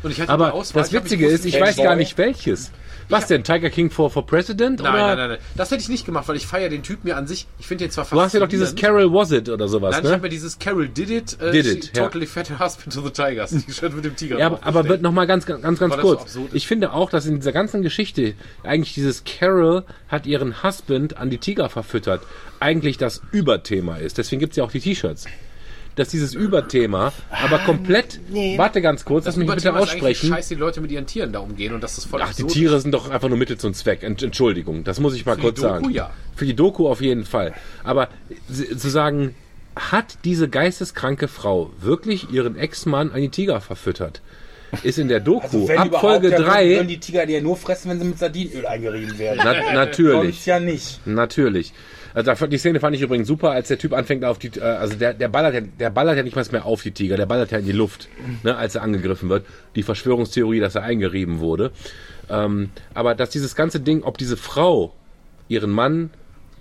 [0.03, 0.83] Und ich hatte Aber eine Auswahl.
[0.83, 2.71] das Ich Witzige nicht ist, ich weiß gar nicht welches.
[3.09, 3.43] Was denn?
[3.43, 4.79] Tiger King for, for President?
[4.81, 5.07] Nein, oder?
[5.07, 5.37] nein, nein, nein.
[5.55, 7.47] Das hätte ich nicht gemacht, weil ich feiere den Typ mir an sich.
[7.59, 8.75] Ich finde den zwar Du hast ja doch dieses.
[8.75, 10.23] Carol Was It oder sowas, Nein, ich habe ne?
[10.23, 12.03] mir dieses Carol Did It, äh, Did she- It, ja.
[12.05, 15.01] Totally Fat Husband to the Tigers T-Shirt mit dem Tiger Ja, aber, aber wird bestellt.
[15.01, 16.35] noch mal ganz, ganz, ganz so kurz.
[16.35, 16.39] ist.
[16.53, 21.29] Ich finde auch, dass in dieser ganzen Geschichte eigentlich dieses Carol hat ihren Husband an
[21.29, 22.02] die Tiger verfüttert,
[22.59, 24.17] eigentlich das Überthema ist.
[24.17, 25.25] Deswegen gibt's ja auch die T-Shirts.
[25.95, 28.19] Dass dieses Überthema aber komplett,
[28.57, 30.27] warte ganz kurz, lass mich bitte aussprechen.
[30.29, 32.51] scheiße die Leute mit ihren Tieren da umgehen und dass das voll Ach, die absurd
[32.51, 34.01] Tiere sind doch einfach nur Mittel zum Zweck.
[34.01, 35.89] Ent- Entschuldigung, das muss ich mal Für kurz die Doku, sagen.
[35.91, 36.09] ja.
[36.35, 37.53] Für die Doku auf jeden Fall.
[37.83, 38.09] Aber
[38.49, 39.35] s- zu sagen,
[39.75, 44.21] hat diese geisteskranke Frau wirklich ihren Ex-Mann an die Tiger verfüttert?
[44.81, 47.57] Ist in der Doku Also ab Folge dann würden 3 die Tiger die ja nur
[47.57, 49.39] fressen, wenn sie mit Sardinöl eingerieben werden.
[49.43, 50.35] na, natürlich.
[50.35, 51.05] Sonst ja nicht.
[51.05, 51.73] Natürlich.
[52.13, 54.95] Also die Szene fand ich übrigens super, als der Typ anfängt auf die, äh, also
[54.95, 57.51] der, der ballert ja, der ballert ja nicht mal mehr auf die Tiger, der ballert
[57.51, 58.07] ja in die Luft,
[58.43, 59.45] ne, als er angegriffen wird.
[59.75, 61.71] Die Verschwörungstheorie, dass er eingerieben wurde.
[62.29, 64.93] Ähm, aber dass dieses ganze Ding, ob diese Frau
[65.47, 66.11] ihren Mann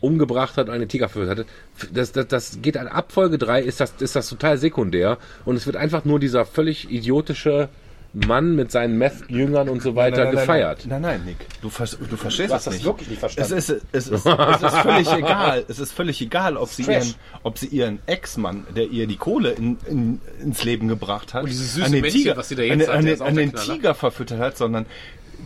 [0.01, 1.47] umgebracht hat und eine Tiger verführt hatte,
[1.93, 5.57] das, das, das geht an ab Folge 3 ist das, ist das total sekundär und
[5.57, 7.69] es wird einfach nur dieser völlig idiotische
[8.15, 10.85] Mann mit seinen Meth-Jüngern und so weiter gefeiert.
[10.87, 11.37] Nein, nein, Nick.
[11.63, 12.85] Du, vers du verstehst Du hast das nicht.
[12.85, 13.55] wirklich nicht Es verstanden.
[13.59, 15.65] ist, es, ist, es ist völlig egal.
[15.69, 16.95] Es ist völlig egal, ob sie, Trash.
[17.07, 21.49] ihren, ob sie ihren Ex-Mann, der ihr die Kohle in, in, ins Leben gebracht hat,
[21.49, 23.55] süße an den Männchen, Tiger, was sie da jetzt an, den- hat, an.
[23.55, 24.85] Tiger verfüttert hat, sondern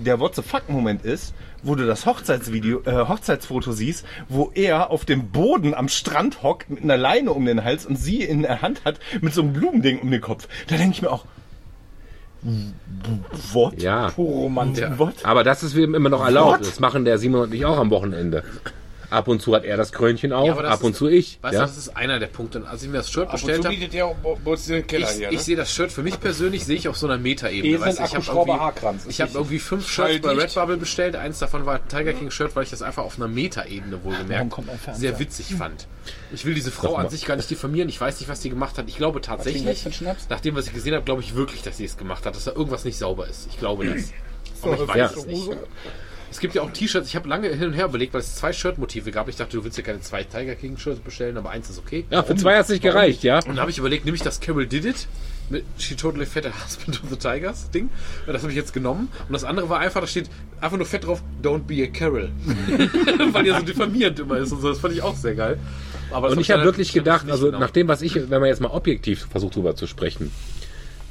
[0.04, 5.04] der What the fuck-Moment ist, wo du das Hochzeitsvideo, äh, Hochzeitsfoto siehst, wo er auf
[5.04, 8.60] dem Boden am Strand hockt mit einer Leine um den Hals und sie in der
[8.60, 10.48] Hand hat mit so einem Blumending um den Kopf.
[10.66, 11.24] Da denke ich mir auch,
[13.52, 13.80] what?
[13.80, 14.10] Ja.
[14.10, 14.98] Pure Romantik.
[14.98, 15.24] What?
[15.24, 16.60] Aber das ist immer noch erlaubt.
[16.60, 16.66] What?
[16.66, 18.42] Das machen der Simon und ich auch am Wochenende.
[19.16, 21.38] Ab und zu hat er das Krönchen auf, Ja, das ab und ist- zu ich.
[21.40, 21.60] Weißt ja?
[21.60, 22.62] du, das ist einer der Punkte.
[22.68, 24.66] Als ich mir das Shirt Ab und bestellt zu habe, bietet der auch bei uns
[24.66, 25.42] den Keller ich, hier, ich ne?
[25.42, 27.80] sehe das Shirt für mich persönlich, sehe ich auf so einer Meta-Ebene.
[27.80, 30.32] Weißt ich habe irgendwie, ich hab irgendwie fünf Shirts bei.
[30.32, 31.16] Redbubble bestellt.
[31.16, 34.54] Eins davon war ein Tiger King Shirt, weil ich das einfach auf einer Meta-Ebene wohlgemerkt
[34.92, 35.86] sehr witzig fand.
[36.32, 37.88] Ich will diese Frau an sich gar nicht diffamieren.
[37.88, 38.88] Ich weiß nicht, was die gemacht hat.
[38.88, 39.86] Ich glaube tatsächlich,
[40.28, 42.44] nach dem, was ich gesehen habe, glaube ich wirklich, dass sie es gemacht hat, dass
[42.44, 43.48] da irgendwas nicht sauber ist.
[43.50, 44.12] Ich glaube das.
[44.62, 45.50] Aber ich weiß es nicht.
[46.36, 48.52] Es gibt ja auch T-Shirts, ich habe lange hin und her überlegt, weil es zwei
[48.52, 49.26] Shirt-Motive gab.
[49.26, 52.04] Ich dachte, du willst ja keine zwei Tiger King-Shirts bestellen, aber eins ist okay.
[52.10, 53.36] ja, für zwei hat es nicht gereicht, ja.
[53.36, 55.08] Und dann habe ich überlegt, nehme ich das Carol Did It
[55.48, 57.88] mit She Totally Fat Husband of the Tigers Ding.
[58.26, 59.08] Und das habe ich jetzt genommen.
[59.26, 60.28] Und das andere war einfach, da steht
[60.60, 62.28] einfach nur fett drauf, Don't be a Carol.
[63.32, 64.68] Weil ja so diffamierend immer ist und so.
[64.68, 65.58] Das fand ich auch sehr geil.
[66.10, 68.72] Und ich hab habe wirklich gedacht, also nach dem, was ich, wenn man jetzt mal
[68.72, 70.30] objektiv versucht drüber zu sprechen,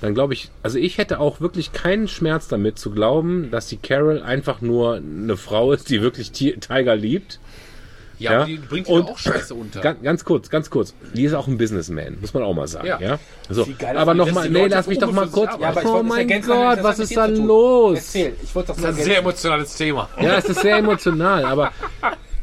[0.06, 3.78] dann glaube ich, also ich hätte auch wirklich keinen Schmerz damit zu glauben, dass die
[3.78, 7.40] Carol einfach nur eine Frau ist, die wirklich Ti- Tiger liebt.
[8.18, 8.38] Ja, ja.
[8.38, 9.82] aber die bringt doch auch scheiße unter.
[9.82, 10.94] Ganz, ganz kurz, ganz kurz.
[11.14, 12.88] Die ist auch ein Businessman, muss man auch mal sagen.
[12.88, 13.00] Ja.
[13.02, 13.20] Ja.
[13.50, 15.52] So, geil, aber nochmal, nee, lass mich doch mal kurz.
[15.60, 17.98] Ja, oh wollte mein Gott, das was ist da los?
[17.98, 20.08] Erzähl, ich wollte das Das ist ein sehr emotionales Thema.
[20.22, 21.74] Ja, es ist sehr emotional, aber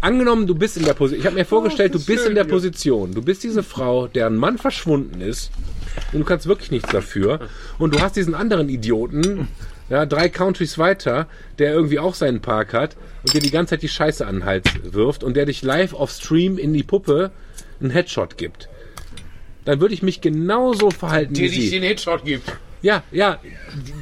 [0.02, 3.14] angenommen, du bist in der Position, ich habe mir vorgestellt, du bist in der Position,
[3.14, 5.50] du bist diese Frau, deren Mann verschwunden ist
[6.12, 7.48] und du kannst wirklich nichts dafür
[7.78, 9.48] und du hast diesen anderen Idioten,
[9.88, 11.26] ja, drei Countries weiter,
[11.58, 14.44] der irgendwie auch seinen Park hat und dir die ganze Zeit die Scheiße an den
[14.44, 17.30] Hals wirft und der dich live auf Stream in die Puppe
[17.80, 18.68] einen Headshot gibt.
[19.64, 21.70] Dann würde ich mich genauso verhalten Der wie dich sie.
[21.70, 22.50] den Headshot gibt.
[22.82, 23.38] Ja, ja,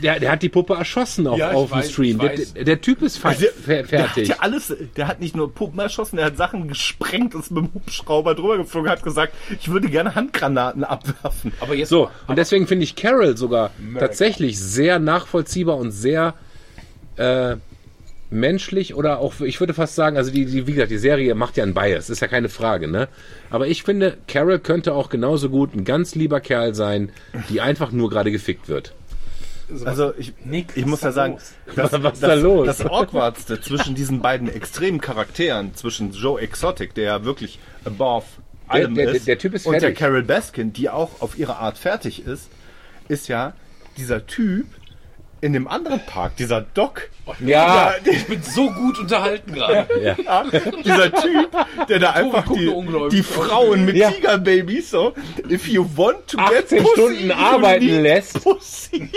[0.03, 2.19] der, der hat die Puppe erschossen auf, Ja, auf dem weiß, Stream.
[2.19, 4.29] Der, der, der Typ ist fe Der, fer der hat fertig.
[4.29, 7.75] ja alles, der hat nicht nur Puppen erschossen, der hat Sachen gesprengt, ist mit dem
[7.75, 11.53] Hubschrauber drüber geflogen, hat gesagt, ich würde gerne Handgranaten abwerfen.
[11.61, 16.35] Aber jetzt So, und deswegen finde ich Carol sogar tatsächlich sehr nachvollziehbar und sehr
[17.17, 17.57] äh,
[18.31, 21.57] menschlich oder auch, ich würde fast sagen, also die, die, wie gesagt, die Serie macht
[21.57, 23.09] ja einen Bias, ist ja keine Frage, ne?
[23.51, 27.11] Aber ich finde, Carol könnte auch genauso gut ein ganz lieber Kerl sein,
[27.49, 28.93] die einfach nur gerade gefickt wird.
[29.85, 31.53] Also ich, Nix, ich was muss ist da ja sagen, los?
[31.77, 32.67] das, Was ist das, da los?
[32.67, 38.25] das Awkwardste zwischen diesen beiden extremen Charakteren, zwischen Joe Exotic, der ja wirklich above
[38.67, 39.99] allem der- ist, der Typ ist und der fertig.
[39.99, 42.49] Carol Baskin, die auch auf ihre Art fertig ist,
[43.09, 43.55] ist ja
[43.97, 44.67] dieser Typ
[45.41, 47.09] in dem anderen Park, dieser Doc,
[47.45, 49.87] Ja, Ich bin so gut unterhalten gerade.
[50.03, 50.45] ja,
[50.85, 51.51] dieser Typ,
[51.89, 54.11] der da einfach guckt die, die Frauen mit Ja.
[54.11, 55.15] Tigerbabys so,
[55.49, 58.43] if you want to get 18 pussy, Stunden arbeiten lässt.
[58.43, 59.09] Pussy.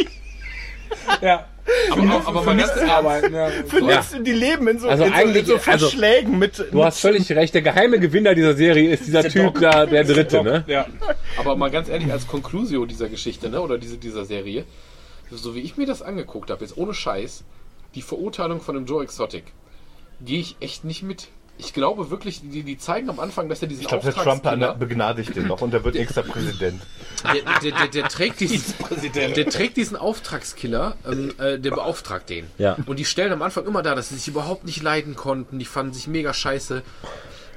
[1.21, 1.45] Ja.
[1.91, 3.47] Aber, aber Nichts arbeiten, ja.
[3.67, 6.63] Für nichts, die leben in so, Also in so, eigentlich- in so also- Verschlägen mit.
[6.71, 7.53] Du hast völlig recht.
[7.53, 10.63] Der geheime Gewinner dieser Serie ist dieser Typ da, der Dritte, ne?
[10.67, 10.85] Ja.
[11.37, 14.65] Aber mal ganz ehrlich, als Conclusio dieser Geschichte, ne, oder diese, dieser Serie,
[15.31, 17.43] so wie ich mir das angeguckt habe, jetzt ohne Scheiß,
[17.95, 19.45] die Verurteilung von dem Joe Exotic,
[20.21, 21.29] gehe ich echt nicht mit.
[21.59, 24.79] Ich glaube wirklich, die, die zeigen am Anfang, dass er diesen Ich glaube, der Trump
[24.79, 26.81] begnadigt den noch und der wird nächster Präsident.
[27.23, 28.73] der, der, der, der, trägt diesen,
[29.15, 32.47] der trägt diesen Auftragskiller, ähm, äh, der beauftragt den.
[32.57, 32.77] Ja.
[32.87, 35.65] Und die stellen am Anfang immer da, dass sie sich überhaupt nicht leiden konnten, die
[35.65, 36.81] fanden sich mega scheiße.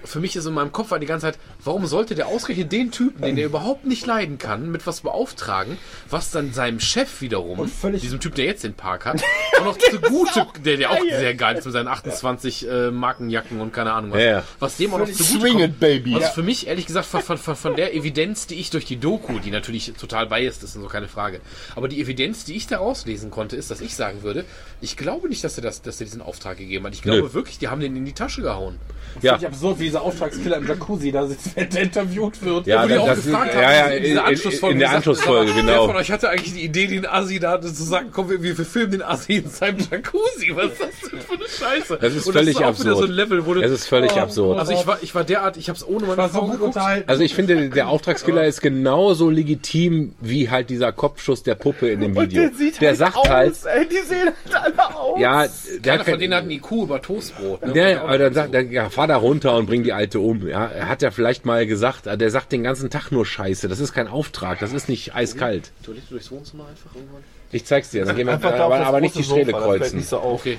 [0.06, 2.90] Für mich ist in meinem Kopf war die ganze Zeit, warum sollte der ausgerechnet den
[2.90, 5.76] Typen, den er überhaupt nicht leiden kann, mit was beauftragen,
[6.08, 9.22] was dann seinem Chef wiederum, völlig- diesem Typ, der jetzt den Park hat,
[9.60, 13.72] auch noch zugute, der, der auch sehr geil ist mit seinen 28 äh, Markenjacken und
[13.72, 14.42] keine Ahnung was, Ja, ja.
[14.60, 15.80] was dem auch noch zugute kommt.
[15.80, 16.14] baby.
[16.14, 18.96] Also für mich, ehrlich gesagt, von, von, von, von der Evidenz, die ich durch die
[18.96, 21.40] Doku, die natürlich total biased ist und so keine Frage,
[21.74, 24.44] aber die Evidenz, die ich da rauslesen konnte, ist, dass ich sagen würde,
[24.80, 26.94] ich glaube nicht, dass er, das, dass er diesen Auftrag gegeben hat.
[26.94, 27.32] Ich glaube Nö.
[27.34, 28.78] wirklich, die haben den in die Tasche gehauen.
[29.22, 29.32] Ja.
[29.34, 32.66] Finde ich absurd, wie dieser Auftragskiller im Jacuzzi da sitzt, wenn der interviewt wird.
[32.66, 34.78] Ja, Wo die das, auch das, gefragt ja, haben, ja, in in, in, Anschlussfolge in
[34.78, 35.86] der gesagt, Anschlussfolge, Wer genau.
[35.86, 38.92] von euch hatte eigentlich die Idee, den Assi da zu sagen, komm, wir, wir filmen
[38.92, 40.52] den Assi in seinem Jacuzzi.
[40.54, 41.98] Was ist das denn für eine Scheiße?
[42.00, 42.98] Das ist Und völlig ist absurd.
[42.98, 44.58] so ein Level, wo du, Es ist völlig absurd.
[44.58, 46.76] also ich war, ich war derart, ich habe es ohne meine so Frau gut geguckt.
[46.76, 47.08] unterhalten.
[47.08, 52.00] Also ich finde, der Auftragskiller ist genauso legitim wie halt dieser Kopfschuss der Puppe in
[52.00, 52.48] dem Video.
[52.80, 55.20] Der sagt halt, ey, die sehen halt alle aus.
[55.20, 55.46] ja,
[55.80, 57.64] der Keiner von denen hat einen IQ über Toastbrot.
[57.66, 57.72] Ne?
[57.72, 60.46] der, aber dann sagt, dann, ja, fahr da runter und bring die Alte um.
[60.46, 63.68] Ja, er hat ja vielleicht mal gesagt, der sagt den ganzen Tag nur Scheiße.
[63.68, 65.72] Das ist kein Auftrag, das ist nicht eiskalt.
[65.84, 67.22] Toilette durchs Wohnzimmer einfach irgendwann.
[67.52, 69.98] Ich zeig's dir, dann gehen wir, Einfach da auf aber, aber nicht die Strähle kreuzen.
[69.98, 70.40] Nicht so auf.
[70.40, 70.58] Okay.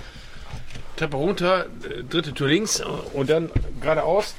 [0.96, 2.82] Treppe runter, äh, dritte Tür links
[3.14, 3.52] und dann
[3.82, 4.36] geradeaus.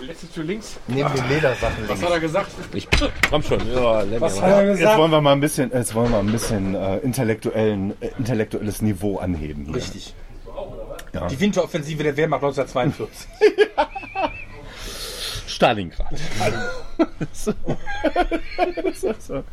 [0.00, 0.76] Letzte Tür links.
[0.88, 2.02] Neben den Ledersachen Was links.
[2.04, 2.50] hat er gesagt?
[2.74, 2.86] Ich,
[3.30, 3.60] komm schon.
[3.72, 4.98] Ja, Was hat er Jetzt gesagt?
[4.98, 9.18] wollen wir mal ein bisschen, jetzt wollen wir ein bisschen äh, intellektuellen, äh, intellektuelles Niveau
[9.18, 9.64] anheben.
[9.66, 9.76] Hier.
[9.76, 10.14] Richtig.
[11.30, 13.28] Die Winteroffensive der Wehrmacht 1942.
[15.46, 16.08] Stalingrad.
[17.32, 17.52] so.
[18.94, 19.44] so, so.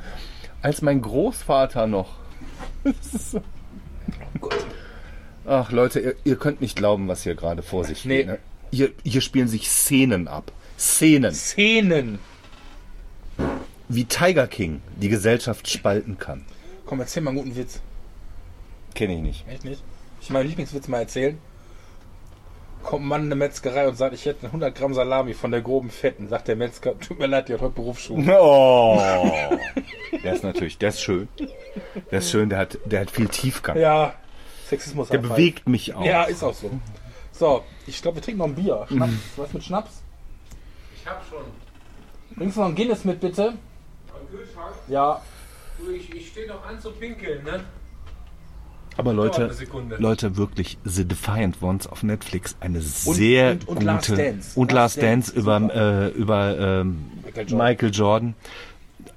[0.62, 2.16] Als mein Großvater noch.
[3.02, 3.42] so.
[5.46, 8.18] Ach Leute, ihr, ihr könnt nicht glauben, was hier gerade vor sich Nee.
[8.18, 8.28] geht.
[8.28, 8.40] Ne?
[8.72, 10.52] Hier, hier spielen sich Szenen ab.
[10.78, 11.34] Szenen.
[11.34, 12.20] Szenen.
[13.90, 16.46] Wie Tiger King die Gesellschaft spalten kann.
[16.86, 17.82] Komm, erzähl mal einen guten Witz.
[18.96, 19.48] Kenne ich nicht.
[19.48, 19.84] Echt nicht?
[20.22, 21.38] Ich meinen Lieblingswitz mal erzählen.
[22.84, 25.62] Kommt ein Mann in eine Metzgerei und sagt, ich hätte 100 Gramm Salami von der
[25.62, 26.28] groben Fetten.
[26.28, 28.22] Sagt der Metzger, tut mir leid, die hat heute Berufsschule.
[28.42, 29.00] Oh.
[30.24, 31.28] Der ist natürlich, der ist schön.
[32.12, 33.78] Der ist schön, der hat, der hat viel Tiefgang.
[33.78, 34.14] Ja,
[34.68, 35.10] Sexismus.
[35.10, 35.36] Der einfach.
[35.36, 36.04] bewegt mich auch.
[36.04, 36.70] Ja, ist auch so.
[37.32, 38.86] So, ich glaube, wir trinken noch ein Bier.
[38.90, 39.14] Schnaps.
[39.36, 40.02] Was mit Schnaps?
[40.96, 41.44] Ich hab schon.
[42.36, 43.54] Bringst du noch ein Guinness mit, bitte?
[44.14, 44.76] Am Kühlschrank.
[44.88, 45.22] Ja.
[45.94, 47.64] Ich, ich stehe noch an zu pinkeln, ne?
[48.98, 49.52] Aber Leute.
[49.98, 53.86] Leute, wirklich, The Defiant Ones auf Netflix, eine sehr und- und gute...
[53.86, 54.60] Last Dance.
[54.60, 57.58] Und Last Last Dance, Dance, über, äh, über ähm, Michael Jordan.
[57.58, 58.36] Michael Jordan.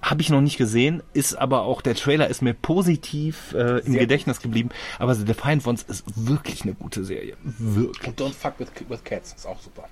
[0.01, 3.93] Habe ich noch nicht gesehen, ist aber auch, der Trailer ist mir positiv äh, im
[3.93, 4.69] Sehr Gedächtnis geblieben.
[4.99, 7.37] Aber The Defiant Ones ist wirklich eine gute Serie.
[7.43, 8.07] Wirklich.
[8.09, 9.33] Und Don't Fuck with, with Cats.
[9.33, 9.89] Ist auch super.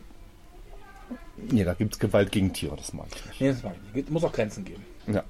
[1.51, 3.41] Ja, da gibt's Gewalt gegen Tiere, das mag ich nicht.
[3.41, 4.11] Nee, das mag ich nicht.
[4.11, 4.85] Muss auch Grenzen geben.
[5.07, 5.25] Ja.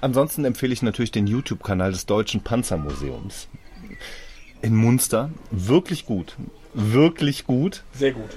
[0.00, 3.48] Ansonsten empfehle ich natürlich den YouTube-Kanal des Deutschen Panzermuseums
[4.62, 5.30] in Munster.
[5.50, 6.36] Wirklich gut.
[6.72, 7.84] Wirklich gut.
[7.92, 8.30] Sehr gut.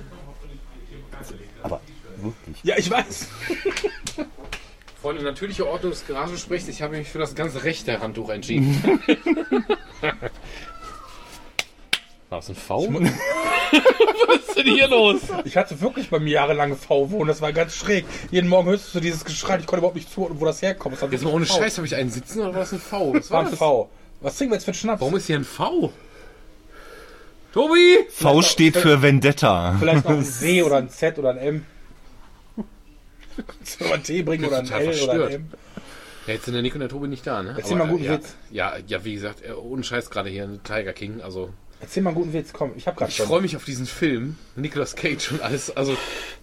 [1.64, 1.82] Aber
[2.18, 2.58] wirklich.
[2.64, 3.28] Ja, ich weiß.
[5.02, 6.68] Freunde, natürliche Ordnung des Garagensprechs.
[6.68, 8.82] Ich habe mich für das ganze rechte Handtuch entschieden.
[12.30, 12.92] War das ein V?
[14.28, 15.22] Was ist denn hier los?
[15.46, 17.28] Ich hatte wirklich bei mir jahrelange V-Wohnen.
[17.28, 18.06] Das war ganz schräg.
[18.32, 19.58] Jeden Morgen hörst du dieses Geschrei.
[19.60, 21.02] Ich konnte überhaupt nicht zuordnen, wo das herkommt.
[21.02, 21.58] Das Jetzt mal ohne V.
[21.58, 23.14] Scheiß, habe ich einen sitzen oder war das ein V?
[23.14, 23.60] Was Das war war ein das?
[23.60, 23.90] V.
[24.22, 25.02] Was trinken wir jetzt für einen Schnaps?
[25.02, 25.92] Warum ist hier ein V?
[27.54, 28.06] Tobi!
[28.10, 29.76] V steht für Vendetta.
[29.80, 31.66] Vielleicht noch ein C oder ein Z oder ein M.
[33.64, 35.34] Soll man T bringen oder ein L oder ein verstört.
[35.34, 35.52] M?
[36.26, 37.56] Ja, jetzt sind der Nick und der Tobi nicht da, ne?
[37.58, 38.36] Erzähl mal einen guten ja, Witz.
[38.52, 42.10] Ja, ja, wie gesagt, äh, ohne Scheiß gerade hier, ein Tiger King, also Erzähl mal
[42.10, 44.36] einen guten Witz, komm, ich hab grad Ich freue mich auf diesen Film.
[44.56, 45.76] Nicolas Cage und alles.
[45.78, 45.96] Also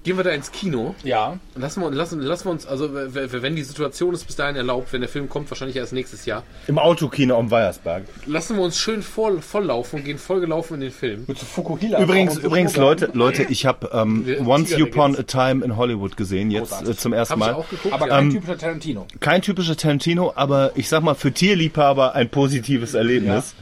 [0.05, 0.95] gehen wir da ins Kino.
[1.03, 1.39] Ja.
[1.55, 4.93] Und Lassen wir, lassen, lassen wir uns, also wenn die Situation es bis dahin erlaubt,
[4.93, 8.05] wenn der Film kommt, wahrscheinlich erst nächstes Jahr, Im Autokino am Weiersberg.
[8.27, 11.25] lassen wir uns schön voll, volllaufen und gehen vollgelaufen in den Film.
[11.27, 12.01] Mit so Fukuhila.
[12.01, 12.77] Übrigens, übrigens.
[12.77, 16.97] Leute, Leute, ich habe ähm, Once Tiger Upon a Time in Hollywood gesehen, jetzt äh,
[16.97, 17.55] zum ersten Hab ich Mal.
[17.55, 17.95] auch geguckt.
[17.95, 18.19] Aber ja.
[18.19, 19.07] kein typischer Tarantino.
[19.19, 23.55] Kein typischer Tarantino, aber ich sag mal für Tierliebhaber ein positives Erlebnis.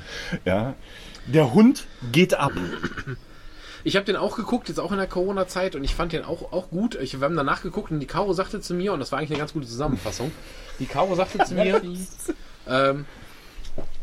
[0.44, 0.74] Ja.
[1.26, 2.52] Der Hund geht ab.
[3.84, 6.52] Ich habe den auch geguckt, jetzt auch in der Corona-Zeit, und ich fand den auch,
[6.52, 6.94] auch gut.
[6.96, 9.30] Ich, wir haben danach geguckt und die Caro sagte zu mir, und das war eigentlich
[9.30, 10.30] eine ganz gute Zusammenfassung,
[10.78, 11.82] die Caro sagte zu mir,
[12.68, 13.06] ähm,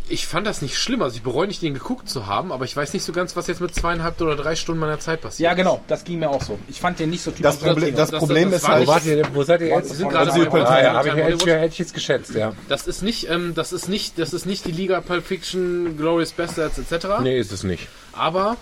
[0.09, 2.75] ich fand das nicht schlimm, also ich bereue nicht, den geguckt zu haben, aber ich
[2.75, 5.45] weiß nicht so ganz, was jetzt mit zweieinhalb oder drei Stunden meiner Zeit passiert.
[5.49, 6.57] Ja, genau, das ging mir auch so.
[6.67, 8.87] Ich fand den nicht so typisch Das Problem, das das- Problem das ist halt, nicht-
[8.87, 9.89] Wo, wart ihr, denn- wo seid ihr jetzt?
[9.89, 11.47] Wir sind gerade Once bei Once ja, Upon a hab ich, hätte, ich, Hollywood.
[11.47, 12.53] hätte ich jetzt geschätzt, ja.
[12.67, 16.31] Das ist nicht, ähm, das ist nicht, das ist nicht die Liga Pulp Fiction, Glorious
[16.31, 17.07] Bastards etc.
[17.21, 17.87] Nee, ist es nicht.
[18.13, 18.57] Aber,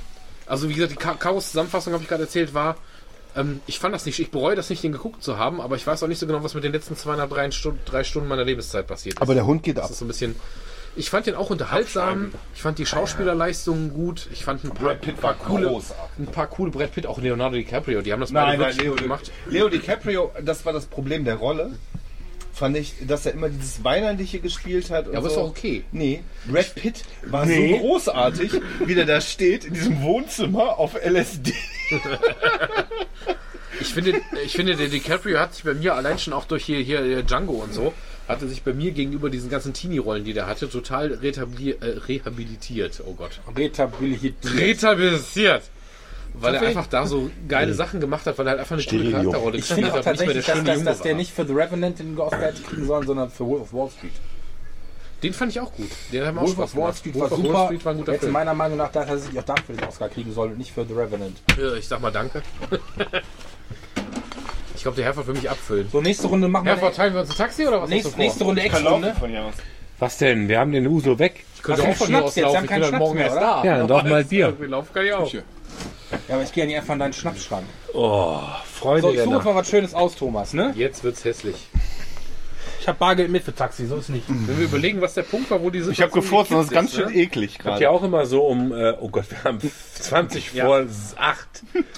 [0.45, 2.75] also wie gesagt, die Ka- Chaos Zusammenfassung habe ich gerade erzählt, war,
[3.35, 5.85] ähm, ich fand das nicht, ich bereue das nicht, den geguckt zu haben, aber ich
[5.85, 8.43] weiß auch nicht so genau, was mit den letzten zweieinhalb, drei Stunden, drei Stunden meiner
[8.43, 9.21] Lebenszeit passiert ist.
[9.21, 9.91] aber der Hund geht das ab.
[9.91, 10.35] ist so ein bisschen.
[10.97, 12.33] Ich fand den auch unterhaltsam.
[12.55, 14.27] Ich fand die Schauspielerleistungen gut.
[14.33, 15.81] Ich fand ein paar, ein paar coole,
[16.17, 18.01] ein paar coole Brad Pitt, auch Leonardo DiCaprio.
[18.01, 19.31] Die haben das beide wirklich gut gemacht.
[19.47, 21.71] Leo DiCaprio, das war das Problem der Rolle.
[22.51, 25.05] Fand ich, dass er immer dieses Weinerliche gespielt hat.
[25.05, 25.35] Ja, aber so.
[25.35, 25.83] ist auch okay.
[25.91, 28.53] Nee, Brad Pitt war so großartig,
[28.83, 31.53] wie der da steht in diesem Wohnzimmer auf LSD.
[33.79, 36.79] Ich finde, ich finde, der DiCaprio hat sich bei mir allein schon auch durch hier,
[36.79, 37.93] hier Django und so,
[38.27, 43.01] hatte sich bei mir gegenüber diesen ganzen Teenie-Rollen, die der hatte, total retabli äh, rehabilitiert.
[43.05, 43.39] Oh Gott.
[43.55, 44.35] Retabilität.
[44.43, 45.63] Rehabilitiert!
[46.33, 49.11] Weil er einfach da so geile Sachen gemacht hat, weil er halt einfach eine coole
[49.11, 51.53] Charakterrolle Ich finde auch hat, nicht mehr tatsächlich, dass, dass, dass der nicht für The
[51.53, 54.11] Revenant den Oscar hätte kriegen sollen, sondern für Wolf of Wall Street.
[55.23, 55.89] Den fand ich auch gut.
[56.11, 56.93] Den auch Wolf of Wall.
[56.93, 57.53] Street Wolf war of super.
[57.57, 58.33] Wall Street war ein guter Jetzt Film.
[58.33, 60.85] meiner Meinung nach, dass er sich auch dafür den Oscar kriegen soll und nicht für
[60.85, 61.37] The Revenant.
[61.57, 62.43] Ja, Ich sag mal danke.
[64.77, 65.89] ich glaube, der wird für mich abfüllen.
[65.91, 66.77] So, nächste Runde machen wir.
[66.77, 68.23] Herr, teilen wir uns ein Taxi oder was nächste, hast du vor?
[68.23, 69.15] nächste Runde Ex-Runde.
[69.99, 70.47] Was denn?
[70.47, 71.43] Wir haben den Uso weg.
[71.55, 72.37] Ich könnte Was auch von hier Schnaps aus jetzt?
[72.37, 72.57] Wir laufen.
[72.57, 73.45] haben Ich keinen bin Schnaps morgen mehr, erst oder?
[73.45, 73.63] da.
[73.63, 74.55] Ja, dann doch mal Bier.
[74.59, 75.23] Wir laufen kann ich auch.
[75.23, 75.43] Küche.
[76.27, 77.65] Ja, aber ich gehe ja nicht einfach in deinen Schnapsschrank.
[77.93, 78.39] Oh,
[78.71, 79.01] Freude.
[79.01, 80.73] So, ich suche jetzt mal was Schönes aus, Thomas, ne?
[80.75, 81.55] Jetzt wird's hässlich.
[82.87, 84.23] Ich habe Bargeld mit für Taxi, so ist nicht.
[84.29, 86.93] Wenn wir überlegen, was der Punkt war, wo die Ich habe gefurzt das ist ganz
[86.95, 87.15] schön ne?
[87.15, 87.81] eklig Habt gerade.
[87.81, 89.59] ihr auch immer so um, äh, oh Gott, wir haben
[89.99, 90.65] 20 Ja.
[90.67, 90.85] vor
[91.17, 91.47] 8.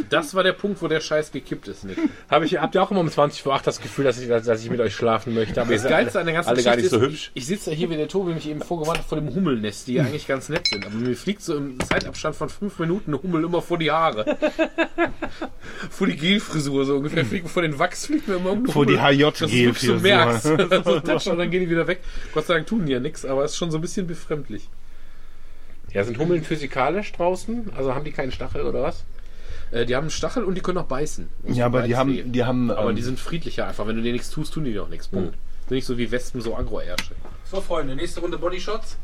[0.09, 1.99] Das war der Punkt, wo der Scheiß gekippt ist, Nick.
[2.27, 4.45] Hab ich, habt ihr auch immer um 20 vor 8 das Gefühl, dass ich, dass,
[4.45, 5.61] dass ich mit euch schlafen möchte?
[5.61, 7.31] Aber Das Geilste an der ganzen alle gar nicht Geschichte so ist, hübsch.
[7.35, 9.85] Ich, ich sitze ja hier, wie der Tobi mich eben vorgewarnt hat, vor dem Hummelnest,
[9.85, 10.87] die ja eigentlich ganz nett sind.
[10.87, 14.39] Aber mir fliegt so im Zeitabstand von fünf Minuten eine Hummel immer vor die Haare.
[15.91, 17.23] vor die Gelfrisur so ungefähr.
[17.25, 19.33] Fliegt mir vor den Wachs, fliegt mir immer irgendeine Vor die Hummel.
[19.39, 19.99] Das HJ-Gelfrisur.
[19.99, 20.45] merkst.
[20.79, 21.99] Ist so touch und dann gehen die wieder weg.
[22.33, 24.69] Gott sei Dank tun die ja nichts, aber es ist schon so ein bisschen befremdlich.
[25.91, 27.71] Ja, sind Hummeln physikalisch draußen?
[27.75, 29.05] Also haben die keinen Stachel oder was?
[29.71, 31.29] Äh, die haben einen Stachel und die können auch beißen.
[31.47, 33.87] Ja, aber die haben, die haben, Aber ähm, die sind friedlicher einfach.
[33.87, 35.07] Wenn du dir nichts tust, tun die dir auch nichts.
[35.07, 35.35] Punkt.
[35.67, 37.13] Sind nicht so wie Wespen, so Agro-Ärsche.
[37.45, 38.97] So, Freunde, nächste Runde Bodyshots.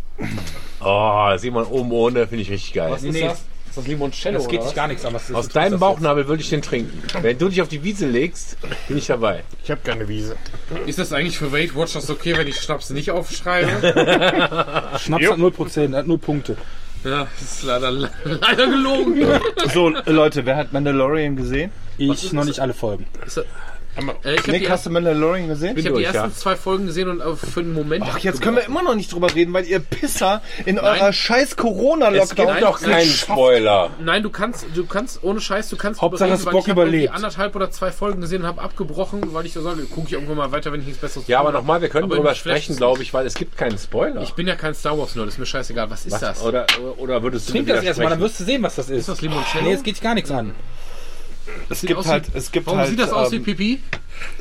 [0.81, 2.91] Oh, Simon oben ohne, finde ich richtig geil.
[2.91, 3.45] Was ist das?
[3.75, 6.49] Ist das Limoncello Das geht dich gar nichts an, was Aus deinem Bauchnabel würde ich
[6.49, 7.03] den trinken.
[7.21, 8.55] Wenn du dich auf die Wiese legst,
[8.87, 9.43] bin ich dabei.
[9.65, 10.37] Ich habe keine Wiese.
[10.85, 13.69] Ist das eigentlich für Weight Watchers okay, wenn ich Schnaps nicht aufschreibe?
[14.99, 16.55] Schnaps hat 0%, hat 0 Punkte.
[17.03, 19.27] ja, das ist leider, leider gelogen.
[19.73, 21.69] so, Leute, wer hat Mandalorian gesehen?
[21.97, 23.05] Ich noch nicht alle Folgen.
[23.25, 23.45] Ist das,
[23.97, 24.07] äh, ich
[24.39, 25.77] habe die, Nick, hast ersten, du Mandalorian gesehen?
[25.77, 26.33] ich hab die ersten ja.
[26.33, 28.03] zwei Folgen gesehen und äh, für einen Moment.
[28.07, 31.13] Ach, jetzt können wir immer noch nicht drüber reden, weil ihr Pisser in eurer Nein.
[31.13, 33.89] scheiß Es Corona-Lockdown geht doch einfach- Kein Spoiler.
[33.99, 37.13] Nein, du kannst, du kannst, ohne Scheiß, du kannst Hauptsache, das weil Bock ich überlebt.
[37.13, 40.37] anderthalb oder zwei Folgen gesehen und habe abgebrochen, weil ich so sage, gucke ich irgendwann
[40.37, 42.77] mal weiter, wenn ich nichts Besseres Ja, aber nochmal, wir können Aber darüber sprechen, es
[42.77, 44.21] glaube ich, weil es gibt keinen Spoiler.
[44.21, 45.89] Ich bin ja kein Star Wars Nerd, ist mir scheißegal.
[45.89, 46.19] Was ist Was?
[46.21, 46.43] das?
[46.43, 46.65] Oder,
[46.97, 48.99] oder würdest du Trink das erstmal, dann wirst du sehen, was das ist.
[48.99, 49.63] Ist das Limoncello?
[49.65, 50.53] Nee, es geht dich gar nichts an.
[51.69, 53.81] Es Sieht gibt halt, wie- es gibt Warum halt sieht das aus wie ähm, Pipi?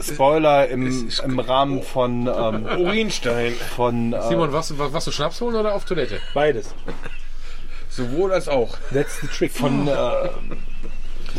[0.03, 3.53] Spoiler im, im Rahmen von, ähm, Urinstein.
[3.77, 6.21] von, äh, Simon, was, was, was du Schnaps holen oder auf Toilette?
[6.33, 6.75] Beides.
[7.91, 8.77] Sowohl als auch.
[8.93, 9.53] That's the trick.
[9.53, 9.93] von, äh,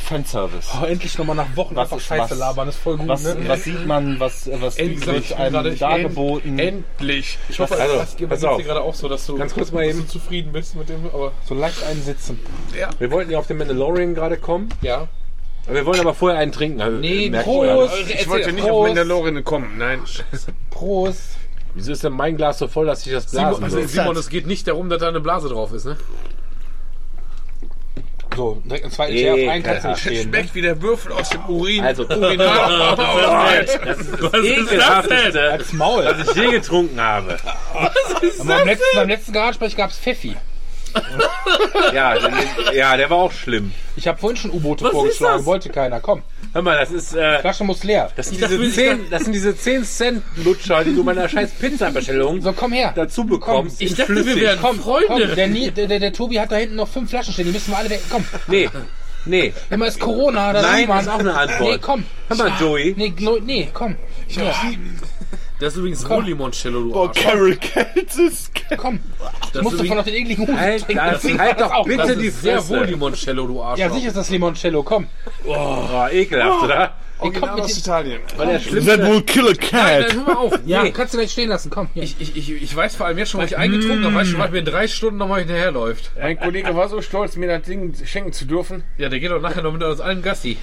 [0.04, 0.68] Fanservice.
[0.82, 2.38] Oh, endlich nochmal nach Wochen Was einfach ist Scheiße was?
[2.38, 3.38] labern, ist voll gut, Was, ne?
[3.48, 6.60] was sieht man, was, was Endlich, einem gerade- dargeboten?
[6.60, 7.38] Endlich.
[7.48, 10.06] Ich hoffe, Also, das geht dir gerade auch so, dass du, Ganz kurz mal eben.
[10.08, 12.40] zufrieden bist mit dem, aber So leicht einsitzen.
[13.00, 14.70] Wir wollten ja auf den Mandalorian gerade kommen.
[14.82, 15.08] ja.
[15.68, 16.80] Wir wollen aber vorher einen trinken.
[16.82, 17.70] Also, Nee, Prost.
[17.70, 17.92] alles.
[18.08, 18.88] Ich Erzähl, wollte nicht auf Prost.
[18.88, 19.78] Mandalorian kommen.
[19.78, 20.00] Nein.
[20.70, 21.22] Prost.
[21.74, 23.88] Wieso ist denn mein Glas so voll, dass ich das Simon, blasen also soll?
[23.88, 25.98] Simon, es geht nicht darum, dass da eine Blase drauf ist, ne?
[28.36, 30.14] So, direkt ein zweites Jahr auf einen kannst du nicht stehen.
[30.30, 30.38] Ne?
[30.38, 31.84] Schmeckt wie der Würfel aus dem Urin.
[31.86, 33.66] Also, Urinal.
[33.86, 36.04] das ist das ekelhafteste, Als Maul.
[36.06, 37.38] was ich je getrunken habe.
[37.74, 37.92] Aber
[38.44, 40.36] beim letzten, beim letzten Garagebrecht gab es Pfeffi.
[41.94, 43.72] Ja, der, ja, der war auch schlimm.
[43.96, 45.46] Ich habe vorhin schon U-Boote vorgeschlagen, das?
[45.46, 46.00] wollte keiner.
[46.00, 46.22] Komm,
[46.54, 48.12] Hör mal, das ist, äh, Flasche muss leer.
[48.16, 51.12] das sind Das diese ich 10, das sind diese 10 Cent Lutscher, die du bei
[51.12, 52.94] einer scheiß Pizza-Bestellung So, komm her.
[52.96, 53.82] dazu bekommst.
[53.82, 54.42] Ich in dachte, wir flüssig.
[54.44, 55.08] wären Komm, Freunde.
[55.08, 55.18] komm.
[55.36, 57.78] Der, der, der, der Tobi hat da hinten noch fünf Flaschen stehen, die müssen wir
[57.78, 58.02] alle weg.
[58.10, 58.70] Komm, Nee,
[59.26, 59.54] nee.
[59.70, 60.54] immer ist Corona.
[60.54, 61.00] Das Nein, man.
[61.02, 61.72] ist auch eine Antwort.
[61.72, 62.06] Nee, komm.
[62.30, 62.94] Hör mal, Joey.
[62.98, 63.96] Nee, nee, komm.
[64.30, 64.54] Ja,
[65.60, 67.22] Das ist übrigens wohl Limoncello, du Oh, Arsch.
[67.22, 68.52] Carol Keltis.
[68.78, 69.00] komm.
[69.42, 71.06] Das Du musst ist davon noch übrigens- den ekligen Hut Halt, trinken.
[71.06, 71.86] das, Trink halt das doch auch.
[71.86, 72.92] bitte Das die ist sehr wohl Fresse.
[72.92, 73.80] Limoncello, du Arsch.
[73.80, 75.08] Ja, sicher ist das Limoncello, komm.
[75.46, 76.94] Oh, ekelhaft, oder?
[77.20, 78.22] Original mit aus Italien.
[78.36, 78.98] Weil der That schlimmste...
[79.10, 80.14] will kill a Nein, cat.
[80.16, 80.60] hör mal auf.
[80.66, 81.90] ja, kannst du gleich stehen lassen, komm.
[81.94, 82.04] Hier.
[82.04, 84.40] Ich, ich, ich, ich weiß vor allem jetzt schon, wo ich eingetrunken habe, weiß schon,
[84.40, 86.12] was mir in drei Stunden nochmal hinterherläuft.
[86.20, 88.84] Ein Kollege war so stolz, mir das Ding schenken zu dürfen.
[88.98, 90.58] Ja, der geht doch nachher noch mit uns allen Gassi.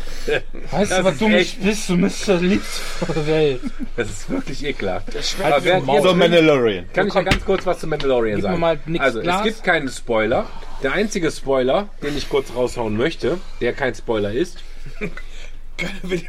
[0.71, 1.89] Weißt Das du, was ist du nicht bist?
[1.89, 2.83] Du bist das Liebste
[3.15, 3.61] der Welt.
[3.97, 5.09] Das ist wirklich ekelhaft.
[5.25, 6.87] schmeckt Aber während ihr So Mandalorian.
[6.93, 8.61] Kann ich ja ganz kurz was zu Mandalorian Gib mir sagen?
[8.61, 9.39] mal nix also, Glas.
[9.39, 10.47] es gibt keinen Spoiler.
[10.83, 14.59] Der einzige Spoiler, den ich kurz raushauen möchte, der kein Spoiler ist,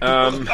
[0.01, 0.49] ähm,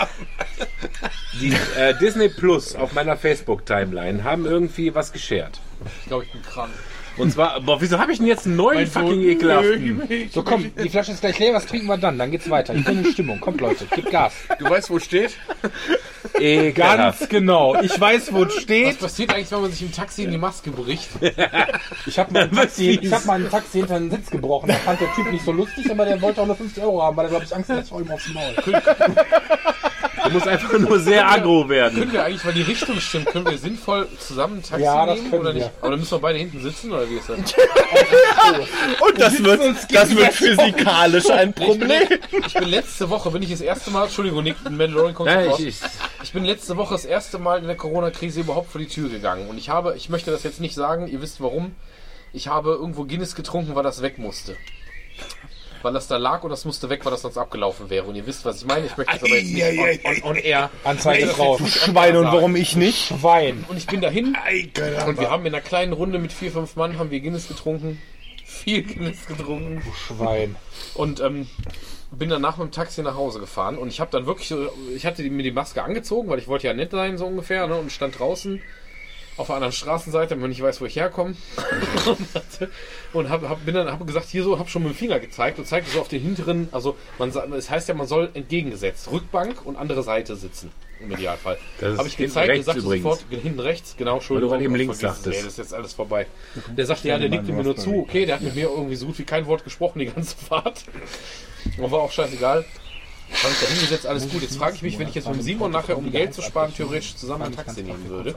[1.39, 5.59] die äh, Disney Plus auf meiner Facebook-Timeline haben irgendwie was geshared.
[6.01, 6.71] Ich glaube, ich bin krank.
[7.19, 10.01] Und zwar, boah, wieso habe ich denn jetzt einen neuen fucking ekelhaften?
[10.31, 12.17] So, komm, die Flasche ist gleich leer, was trinken wir dann?
[12.17, 12.73] Dann geht's weiter.
[12.73, 13.39] Ich bin in Stimmung.
[13.39, 14.33] Kommt, Leute, gib Gas.
[14.57, 15.31] Du weißt, wo es steht?
[16.39, 17.19] Ekelhaft.
[17.19, 17.79] Ganz genau.
[17.81, 18.99] Ich weiß, wo es Was steht.
[18.99, 21.09] passiert eigentlich, wenn man sich im Taxi in die Maske bricht?
[22.05, 24.67] Ich habe mal, ein Taxi- ich hab mal ein Taxi hinter den Sitz gebrochen.
[24.69, 27.17] Da fand der Typ nicht so lustig, aber der wollte auch nur 50 Euro haben,
[27.17, 28.55] weil er, glaube ich, Angst hat, ich hau ihm aufs Maul.
[30.23, 31.99] Du musst einfach nur sehr aggro werden.
[31.99, 35.17] Können wir eigentlich, weil die Richtung stimmt, können wir sinnvoll zusammen ein Taxi Ja, das
[35.21, 35.53] nehmen oder wir.
[35.53, 35.71] nicht?
[35.81, 37.37] Aber dann müssen wir beide hinten sitzen oder wie ist das?
[39.01, 42.01] Und das wird, das wird physikalisch ein Problem.
[42.45, 45.67] Ich bin letzte Woche, bin ich das erste Mal, Entschuldigung, Nick, Mandalorian kommt Ja, ich,
[45.67, 45.75] ich,
[46.23, 49.47] Ich bin letzte Woche das erste Mal in der Corona-Krise überhaupt vor die Tür gegangen.
[49.49, 51.75] Und ich habe, ich möchte das jetzt nicht sagen, ihr wisst warum.
[52.31, 54.55] Ich habe irgendwo Guinness getrunken, weil das weg musste.
[55.81, 58.05] Weil das da lag und das musste weg, weil das sonst abgelaufen wäre.
[58.05, 58.85] Und ihr wisst, was ich meine.
[58.85, 60.69] Ich möchte das aber jetzt nicht on, on, on air.
[60.83, 61.61] Anzeige ist raus.
[61.67, 63.07] Schweine, und warum ich nicht?
[63.07, 63.63] Schwein.
[63.67, 64.37] Und ich bin dahin
[65.07, 68.01] und wir haben in einer kleinen Runde mit vier, fünf Mann haben wir Guinness getrunken.
[68.43, 69.81] Viel Guinness getrunken.
[69.95, 70.55] Schwein.
[70.95, 71.47] Und ähm,
[72.11, 74.53] bin danach mit dem Taxi nach Hause gefahren und ich habe dann wirklich
[74.95, 77.75] ich hatte mir die Maske angezogen, weil ich wollte ja nett sein, so ungefähr, ne,
[77.75, 78.61] und stand draußen
[79.39, 81.35] auf der anderen Straßenseite, wenn man nicht weiß, wo ich herkomme.
[82.05, 82.17] und
[83.13, 85.59] und hab, hab, bin dann, habe gesagt, hier so, habe schon mit dem Finger gezeigt
[85.59, 89.65] und zeigte so auf den hinteren, also man es heißt ja, man soll entgegengesetzt, Rückbank
[89.65, 90.71] und andere Seite sitzen.
[91.01, 91.57] Im Idealfall.
[91.79, 93.03] Das ist Habe ich hinten gezeigt, der rechts sagte übrigens.
[93.03, 94.51] sofort, hinten rechts, genau, Entschuldigung.
[94.51, 95.27] Weil du gerade eben ich links sagtest.
[95.27, 96.27] Nee, das ist jetzt alles vorbei.
[96.75, 99.05] Der sagte, ja, der nickte mir nur zu, okay, der hat mit mir irgendwie so
[99.05, 100.83] gut wie kein Wort gesprochen die ganze Fahrt.
[101.77, 102.65] Aber war auch scheißegal.
[103.31, 104.41] Habe ich da hingesetzt, alles gut.
[104.41, 106.73] Jetzt frage ich mich, wenn ich jetzt mit dem Simon nachher, um Geld zu sparen,
[106.73, 108.35] theoretisch zusammen ein Taxi nehmen würde.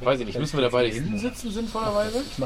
[0.00, 2.18] Weiß ich nicht, müssen wir da beide hinten sitzen, sinnvollerweise?
[2.18, 2.38] Ist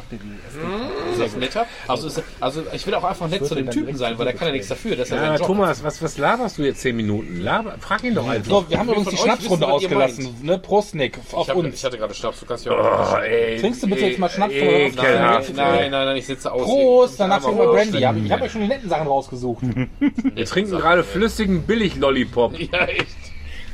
[1.21, 1.67] das netter?
[1.89, 4.49] Also, ist, also ich will auch einfach nett zu dem Typen sein, weil der kann
[4.49, 7.41] ja nichts dafür, dass er ja, Thomas, was, was laberst du jetzt 10 Minuten?
[7.41, 8.51] Laber, frag ihn doch einfach.
[8.51, 10.35] So, wir haben übrigens die Schnapsrunde ausgelassen.
[10.43, 10.59] Ne?
[10.59, 11.19] Prost, Nick.
[11.33, 11.75] Auf Ich, hab, uns.
[11.75, 13.15] ich hatte gerade Schnaps, du kannst ja auch.
[13.15, 16.53] Oh, ey, Trinkst du bitte jetzt mal Schnaps von Nein, nein, nein, nein, ich sitze
[16.53, 16.62] aus.
[16.65, 17.99] Prost, danach Ich- trinken wir Brandy.
[17.99, 19.62] Ich ich habe euch schon die netten Sachen rausgesucht.
[20.35, 22.59] Wir trinken gerade flüssigen Billig-Lollipop.
[22.59, 23.07] Ja, echt.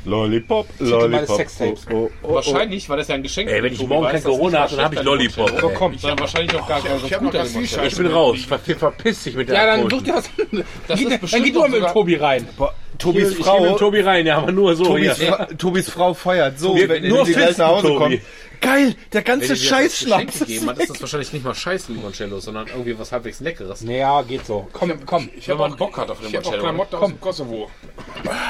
[0.05, 1.35] Lollipop, Lollipop.
[1.35, 1.85] Sextapes.
[1.91, 2.35] Oh, oh, oh.
[2.35, 4.95] Wahrscheinlich, weil das ja ein Geschenk Ey, wenn ich morgen kein Corona habe, dann habe
[4.95, 5.59] ich Lollipop.
[5.59, 5.97] So, komm.
[5.97, 7.85] Sondern wahrscheinlich auch gar kein Scheiße.
[7.85, 8.39] Ich bin raus.
[8.45, 10.25] Ver verpiss dich mit der Ja, dann such dir was.
[10.27, 12.47] Ist Dann geh du mal mit dem Tobi rein.
[12.99, 14.83] Tobis Ich Frau, Tobi rein, ja, aber nur so.
[14.85, 15.27] Tobis, hier.
[15.33, 17.97] Fra Tobis Frau feuert so, Wir- wenn, nur wenn sie gleich nach Hause Tobi.
[17.97, 18.21] kommt.
[18.61, 21.55] Geil, der ganze Wenn die dir das Scheißschnaps ist hat, ist das wahrscheinlich nicht mal
[21.55, 23.81] scheiß Limoncello, sondern irgendwie was halbwegs Leckeres.
[23.85, 24.67] Naja, geht so.
[24.73, 25.29] Komm, komm.
[25.45, 26.61] Wenn man Bock hat auf Ich habe auch Limoncello.
[26.63, 27.71] Klamotten aus dem Kosovo.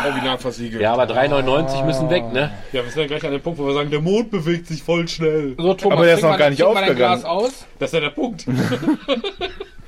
[0.03, 0.81] Original versiegelt.
[0.81, 2.51] Ja, aber 3,99 müssen weg, ne?
[2.73, 4.81] Ja, wir sind ja gleich an dem Punkt, wo wir sagen, der Mond bewegt sich
[4.81, 5.53] voll schnell.
[5.59, 7.19] So, Thomas, Aber der ist noch gar nicht trink mal dein aufgegangen.
[7.21, 7.51] Glas aus.
[7.77, 8.45] Das ist ja der Punkt.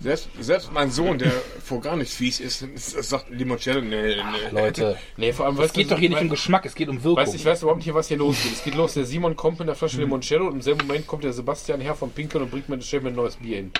[0.00, 1.32] Selbst, selbst mein Sohn, der
[1.64, 4.16] vor gar nichts fies ist, sagt Limoncello, nee, nee.
[4.52, 7.02] Leute, Nee, vor allem, es geht du, doch hier nicht um Geschmack, es geht um
[7.02, 7.16] Wirkung.
[7.16, 8.52] Weißt du, ich weiß überhaupt nicht, was hier losgeht.
[8.52, 11.24] Es geht los, der Simon kommt mit einer Flasche Limoncello und im selben Moment kommt
[11.24, 13.72] der Sebastian her vom Pinkeln und bringt mir ein neues Bier hin.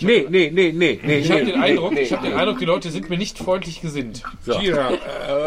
[0.00, 1.18] Nee, nee, nee, nee, nee.
[1.18, 1.52] Ich habe nee.
[1.52, 4.22] den Eindruck, ich habe den Eindruck, die Leute sind mir nicht freundlich gesinnt.
[4.44, 4.92] Kira,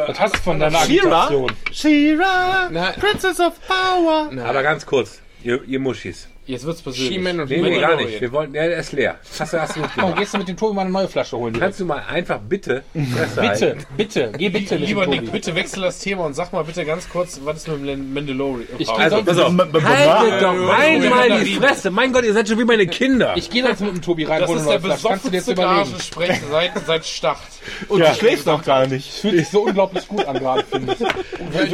[0.08, 1.26] das hast du von deiner Shira?
[1.26, 1.52] Agitation.
[1.72, 2.94] Shira.
[3.00, 4.30] Princess of Power.
[4.46, 6.28] Aber ganz kurz, ihr, ihr Muschis.
[6.52, 7.14] Jetzt wird's persönlich.
[7.14, 8.10] She-Man und Nee, nee, gar Mandalorian.
[8.10, 8.22] nicht.
[8.22, 9.16] Wir wollten, ja, der ist leer.
[9.40, 10.20] Hast du, hast du gut Komm, gemacht.
[10.20, 11.54] gehst du mit dem Tobi mal eine neue Flasche holen?
[11.54, 11.66] direkt?
[11.68, 15.32] Kannst du mal einfach bitte Bitte, bitte, geh bitte mit Lieber dem Nick, Tobi.
[15.32, 18.68] bitte wechsel das Thema und sag mal bitte ganz kurz, was ist mit dem Mandalorian?
[18.78, 19.54] Ich Oh, geh Also, pass auf.
[19.58, 21.90] Haltet doch einmal die Fresse.
[21.92, 23.34] Mein Gott, ihr seid schon wie meine Kinder.
[23.38, 25.56] Ich gehe sonst mit dem Tobi rein, das ist der jetzt besoffenste.
[25.56, 27.38] Garagensprengen seit, seit Start.
[27.88, 29.10] Und du schläfst doch gar nicht.
[29.12, 31.00] Fühlt sich so unglaublich gut an gerade, finde ich.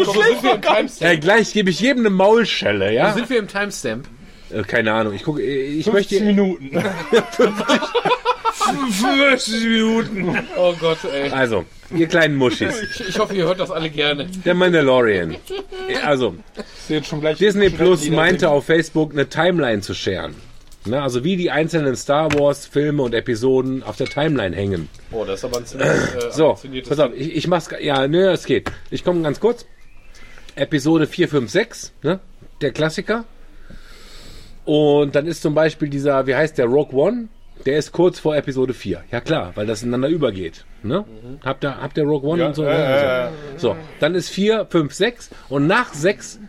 [0.05, 1.11] So sind wir im Timestamp.
[1.11, 3.13] Ey, gleich gebe ich jedem eine Maulschelle, So ja?
[3.13, 4.07] sind wir im Timestamp.
[4.51, 5.13] Äh, keine Ahnung.
[5.13, 6.19] Ich gucke, ich möchte.
[6.21, 6.71] Minuten.
[8.67, 10.37] 50 Minuten.
[10.57, 11.29] Oh Gott, ey.
[11.29, 12.81] Also, ihr kleinen Muschis.
[12.81, 14.27] Ich, ich hoffe, ihr hört das alle gerne.
[14.45, 15.37] Der Mandalorian.
[16.03, 20.35] Also, Ist jetzt schon gleich Disney Plus meinte auf Facebook eine Timeline zu scheren.
[20.85, 24.87] Ne, also wie die einzelnen Star Wars Filme und Episoden auf der Timeline hängen.
[25.11, 25.91] Oh, das ist aber ein ziemlich äh,
[26.31, 28.71] So, pass auf, ich, ich mach's, ja, ne, es geht.
[28.89, 29.65] Ich komme ganz kurz.
[30.55, 32.19] Episode 4, 5, 6, ne,
[32.61, 33.25] der Klassiker.
[34.67, 37.29] Und dann ist zum Beispiel dieser, wie heißt der, Rogue One,
[37.65, 39.01] der ist kurz vor Episode 4.
[39.09, 40.65] Ja klar, weil das ineinander übergeht.
[40.83, 41.05] Ne?
[41.41, 42.65] Habt, ihr, habt ihr Rogue One und so?
[42.65, 46.39] Ja, so, dann ist 4, 5, 6 und nach 6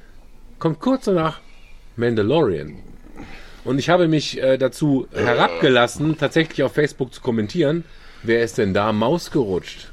[0.59, 1.39] kommt kurz danach
[1.95, 2.79] Mandalorian.
[3.65, 7.85] Und ich habe mich äh, dazu herabgelassen, tatsächlich auf Facebook zu kommentieren,
[8.25, 9.93] wer ist denn da Maus gerutscht?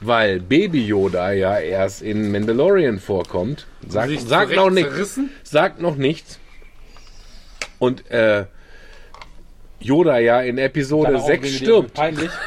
[0.00, 3.66] Weil Baby Yoda ja erst in Mandalorian vorkommt.
[3.86, 5.20] Sagt, sagt noch nichts.
[5.42, 6.40] Sagt noch nichts.
[7.78, 8.44] Und äh,
[9.80, 11.94] Yoda ja in Episode Deine Augen 6 werden dir stirbt.
[11.94, 12.30] Peinlich.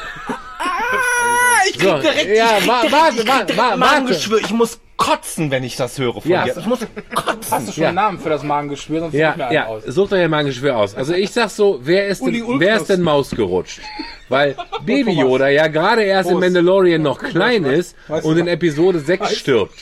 [1.70, 3.78] Ich krieg So, direkt, ja, ich krieg direkt, warte, ich warte, krieg warte, direkt warte.
[3.78, 4.40] Magengeschwür.
[4.40, 6.46] Ich muss kotzen, wenn ich das höre von Ja.
[6.46, 6.56] dir.
[6.58, 6.80] Ich muss
[7.14, 7.52] kotzen.
[7.52, 7.90] Hast du schon Ja.
[7.90, 9.02] einen Namen für das Magengeschwür?
[9.02, 9.84] Sonst Ja, such mir ja, aus.
[9.86, 10.96] sucht euch ja mal ein Geschwür aus.
[10.96, 13.82] Also ich sag so, wer ist, Uli denn, wer ist denn Maus gerutscht?
[14.30, 15.12] Weil Baby.
[15.20, 16.46] Yoda ja gerade erst in Prost.
[16.46, 18.48] Mandalorian noch klein ist Weißt du und in?
[18.48, 19.76] Episode 6 stirbt.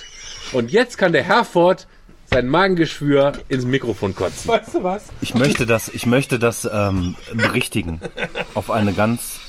[0.54, 1.88] Und jetzt kann der Herford
[2.36, 4.50] sein Magengeschwür ins Mikrofon kotzen.
[4.50, 5.06] Weißt du was?
[5.22, 8.02] Ich möchte das, ich möchte das ähm, berichtigen.
[8.56, 9.40] Auf eine ganz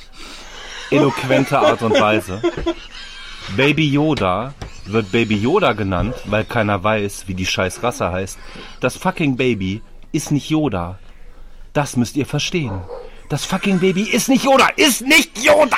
[0.93, 2.41] eloquente Art und Weise.
[3.57, 8.39] Baby Yoda wird Baby Yoda genannt, weil keiner weiß, wie die scheiß Rasse heißt.
[8.79, 9.83] Das fucking Baby
[10.13, 11.01] ist nicht Yoda.
[11.73, 12.83] Das müsst ihr verstehen.
[13.29, 15.77] Das fucking Baby ist nicht Yoda, ist nicht Yoda!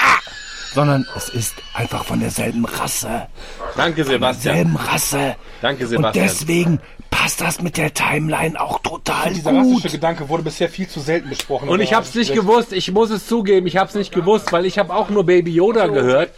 [0.74, 3.28] Sondern es ist einfach von derselben Rasse.
[3.74, 4.54] Danke, Sebastian.
[4.54, 5.36] Selben Rasse.
[5.62, 6.26] Danke, Und Sebastian.
[6.26, 6.80] deswegen
[7.28, 9.74] passt das mit der Timeline auch total Dieser gut.
[9.74, 11.68] rassische Gedanke wurde bisher viel zu selten besprochen.
[11.68, 14.78] Und ich hab's nicht gewusst, ich muss es zugeben, ich hab's nicht gewusst, weil ich
[14.78, 16.30] habe auch nur Baby Yoda gehört.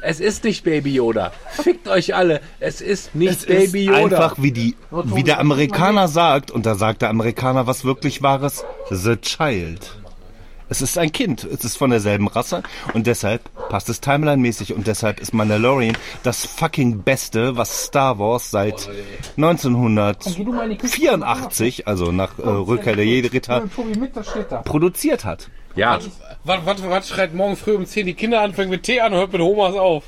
[0.00, 1.30] Es ist nicht Baby Yoda.
[1.50, 2.40] Fickt euch alle.
[2.58, 4.02] Es ist nicht Es Baby ist Yoda.
[4.02, 8.64] einfach wie die, wie der Amerikaner sagt, und da sagt der Amerikaner was wirklich Wahres,
[8.90, 10.01] the child.
[10.72, 12.62] Es ist ein Kind, es ist von derselben Rasse
[12.94, 18.50] und deshalb passt es timeline-mäßig und deshalb ist Mandalorian das fucking Beste, was Star Wars
[18.50, 18.88] seit
[19.36, 24.62] 1984, also nach äh, Rückkehr der Jedi-Ritter, Tobi mit, das steht da.
[24.62, 25.50] produziert hat.
[25.76, 25.98] ja,
[26.44, 29.12] Was, was, was schreit morgen früh um 10 die Kinder an, fängt mit Tee an
[29.12, 30.04] und hört mit Homas auf?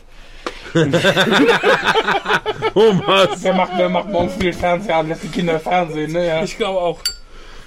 [2.72, 3.42] Thomas.
[3.42, 6.26] Wer macht, wer macht morgens viel Fernseher an, lässt die Kinder Fernsehen, ne?
[6.26, 6.42] Ja.
[6.42, 7.00] Ich glaube auch.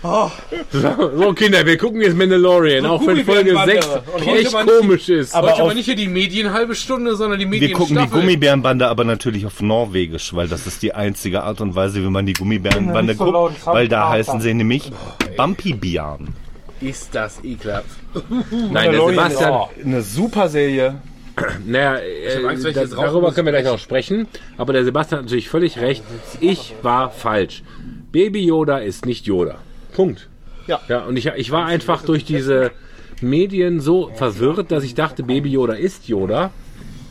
[0.71, 3.81] So, Kinder, wir gucken jetzt Mandalorian, auch wenn Folge Gummibärenbande.
[3.81, 5.35] 6 Und heute echt komisch ist.
[5.35, 8.01] Aber Heute aber nicht hier die Medien halbe Stunde, sondern die Wir Medien gucken die
[8.03, 8.19] Staffel.
[8.21, 12.25] Gummibärenbande aber natürlich auf Norwegisch, weil das ist die einzige Art und Weise, wie man
[12.25, 14.91] die Gummibärenbande so guckt, weil da heißen sie nämlich
[15.35, 16.33] Bumpy-Bären.
[16.79, 17.85] Ist das ekelhaft.
[18.71, 21.01] Nein, der Sebastian, ist- Eine super Serie.
[21.65, 24.27] naja, äh, Angst, da, darüber können wir gleich noch sprechen,
[24.57, 26.03] aber der Sebastian hat natürlich völlig recht.
[26.39, 27.63] Ich war falsch.
[28.11, 29.55] Baby Yoda ist nicht Yoda.
[29.97, 30.29] Punkt.
[30.67, 30.79] Ja.
[30.87, 32.71] Ja, und ich, ich war einfach durch diese
[33.19, 36.51] Medien so verwirrt, dass ich dachte, Baby Yoda ist Yoda.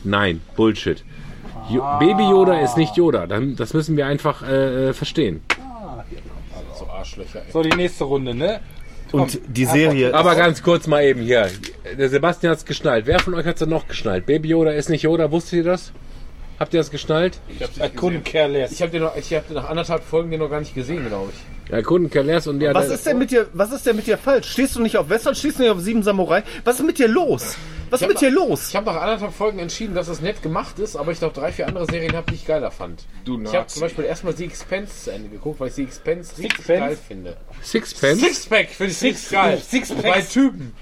[0.05, 1.03] Nein, Bullshit.
[1.69, 3.27] Jo Baby Yoda ist nicht Yoda.
[3.27, 5.41] Dann, das müssen wir einfach äh, äh, verstehen.
[6.79, 7.51] So Arschlöcher, ey.
[7.51, 8.61] So, die nächste Runde, ne?
[9.11, 10.13] Und die Serie.
[10.13, 11.49] Aber ganz kurz mal eben hier.
[11.97, 13.05] Der Sebastian hat's geschnallt.
[13.05, 14.25] Wer von euch hat's denn noch geschnallt?
[14.25, 15.29] Baby Yoda ist nicht Yoda.
[15.29, 15.91] Wusstet ihr das?
[16.57, 17.39] Habt ihr das geschnallt?
[17.49, 18.23] Ich hab's I nicht couldn't gesehen.
[18.23, 18.71] care less.
[18.71, 21.05] Ich hab den noch, ich hab den nach anderthalb Folgen den noch gar nicht gesehen,
[21.07, 21.56] glaube ich.
[21.69, 22.73] Ja, Kunden Kalers und der.
[22.73, 24.49] was ist denn mit dir, was ist denn mit dir falsch?
[24.51, 26.43] Stehst du nicht auf Western, stehst du nicht auf Sieben Samurai?
[26.63, 27.55] Was ist mit dir los?
[27.89, 28.69] Was ist mit dir los?
[28.69, 31.51] Ich habe nach anderthalb Folgen entschieden, dass es nett gemacht ist, aber ich noch drei,
[31.53, 33.03] vier andere Serien habe, die ich geiler fand.
[33.25, 33.75] Du Ich habe Nazi.
[33.75, 36.79] zum Beispiel erstmal The Expense zu Ende geguckt, weil ich The Expense richtig Sixpence?
[36.79, 37.37] geil finde.
[37.63, 38.19] Sixpence?
[38.21, 39.61] Sixpack finde ich richtig geil.
[39.65, 40.01] Sixpacks.
[40.01, 40.73] Zwei Typen.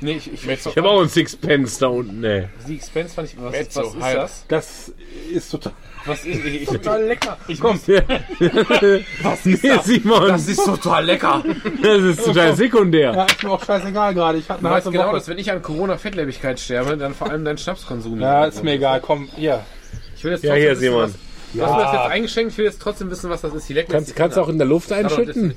[0.00, 2.48] Nee, ich, ich, ich, Ich habe auch einen Sixpence da unten, ey.
[2.66, 3.40] The Expense fand ich.
[3.42, 4.16] Was, Mezzo, was ist halt.
[4.18, 4.44] das?
[4.48, 4.92] Das
[5.32, 5.72] ist total.
[6.06, 7.36] Was ist ich, ich, Total lecker.
[7.48, 7.80] ich, Komm.
[9.22, 11.42] Was ist nee, Simon, Das ist total lecker.
[11.82, 13.12] das ist total sekundär.
[13.12, 14.38] Ja, ist mir auch scheißegal gerade.
[14.38, 15.14] Ich hatte Du eine heiße genau, Woche.
[15.16, 18.20] dass wenn ich an Corona-Fettleibigkeit sterbe, dann vor allem dein Schnapskonsum.
[18.20, 19.00] Ja, ist mir egal.
[19.00, 19.64] Komm, hier.
[20.16, 21.02] Ich will jetzt Ja, hier, wissen, Simon.
[21.02, 21.12] Was,
[21.52, 23.68] du hast mir das jetzt eingeschenkt, ich will jetzt trotzdem wissen, was das ist.
[23.68, 25.54] Die Kannst, kannst du auch in der Luft einschütten?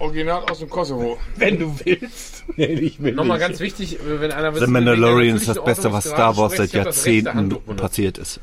[0.00, 1.18] Original aus dem Kosovo.
[1.36, 2.44] Wenn du willst.
[2.56, 3.48] Nee, ich will Nochmal nicht.
[3.48, 7.56] ganz wichtig, wenn einer The Mandalorian ist das Beste, was Star Wars seit das Jahrzehnten
[7.76, 8.38] passiert ist.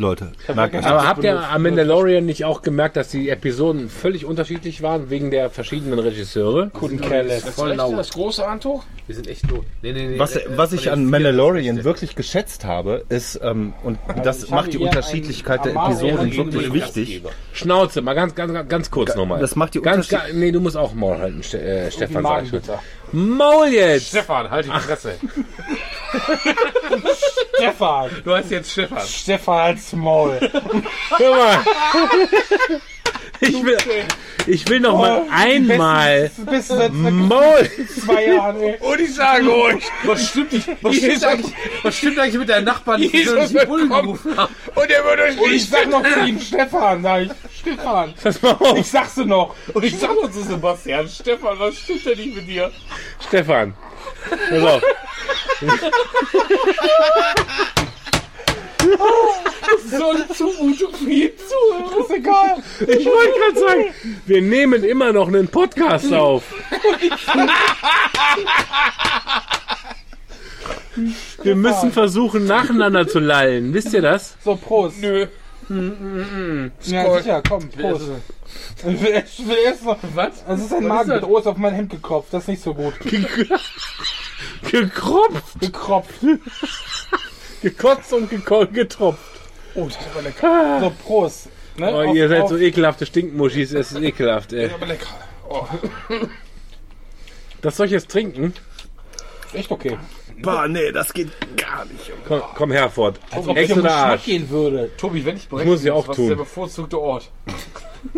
[0.00, 0.32] Leute.
[0.54, 4.82] Merkt euch Aber habt ihr am Mandalorian nicht auch gemerkt, dass die Episoden völlig unterschiedlich
[4.82, 6.70] waren wegen der verschiedenen Regisseure?
[6.72, 7.28] Guten Kerl.
[7.30, 7.96] Voll laut.
[7.98, 8.82] Das große Handtuch?
[9.06, 9.64] Wir sind echt tot.
[9.82, 10.18] Nee, nee, nee.
[10.18, 14.72] Was, äh, was ich an Mandalorian wirklich geschätzt habe, ist, ähm, und das ich macht
[14.72, 17.22] die Unterschiedlichkeit der Episoden wirklich wichtig.
[17.52, 19.40] Schnauze, mal ganz, ganz, ganz kurz nochmal.
[19.40, 22.22] das macht die ganz, Unterschied- ga- Nee, du musst auch Maul halten, Ste äh, Stefan.
[22.22, 22.60] sag ich schon.
[23.12, 24.08] Maul jetzt!
[24.08, 25.18] Stefan, halt die Fresse.
[27.56, 28.10] Stefan.
[28.24, 29.06] Du heißt jetzt Stefan.
[29.06, 30.38] Stefan als Maul.
[31.18, 31.64] Hör mal.
[33.42, 33.78] Ich will,
[34.46, 36.30] ich will noch mal einmal
[36.60, 37.70] seit Maul.
[37.88, 38.76] zwei Jahren, ey.
[38.80, 40.68] Und ich sage euch, was stimmt nicht?
[40.82, 44.54] Was stimmt eigentlich, was stimmt eigentlich mit deinen Nachbarn, die Jesus die Bullen gerufen haben?
[44.74, 47.30] Und er wird euch Und ich nicht sag noch zu ihm, Stefan, sag ich.
[47.58, 48.14] Stefan.
[48.22, 49.54] Pass mal auf, Ich sag's dir noch.
[49.72, 52.70] Und ich sag noch zu Sebastian, Stefan, was stimmt denn nicht mit dir?
[53.26, 53.72] Stefan.
[54.50, 54.82] Pass auf.
[59.90, 62.00] So eine Zumutung für jeden Zuhörer.
[62.00, 62.62] Ist egal.
[62.80, 63.84] Ich wollte gerade sagen,
[64.26, 66.42] wir nehmen immer noch einen Podcast auf.
[71.42, 73.72] Wir müssen versuchen, nacheinander zu lallen.
[73.74, 74.36] Wisst ihr das?
[74.44, 75.00] So, Prost.
[75.00, 75.26] Nö.
[76.82, 78.10] Ja, sicher, komm, Prost.
[78.78, 79.98] Ich will, ich will erst noch.
[80.14, 80.44] Was?
[80.44, 81.24] Das ist ein Magenbild.
[81.24, 82.32] Oh, ist auf mein Hemd gekropft.
[82.32, 82.94] Das ist nicht so gut.
[84.70, 86.14] Gekropft, Gekropft.
[87.62, 89.18] Gekotzt und getropft.
[89.74, 90.80] Oh, das ist aber lecker.
[90.80, 91.48] So, Prost.
[91.76, 91.90] Ne?
[91.92, 94.70] Oh, auf, ihr seid auf, so ekelhafte Stinkmuschis, es ist ekelhaft, ey.
[94.70, 95.06] Aber lecker.
[95.48, 95.66] Oh.
[97.62, 98.54] Das soll ich jetzt trinken?
[99.52, 99.98] Echt okay.
[100.42, 102.10] Bah, nee, das geht gar nicht.
[102.26, 103.20] Komm, komm Herford.
[103.30, 104.24] Als ob Ex um oder Geschmack Arsch?
[104.24, 104.90] gehen würde.
[104.96, 106.24] Tobi, wenn ich Das muss ich auch was tun.
[106.24, 107.30] ist der bevorzugte Ort?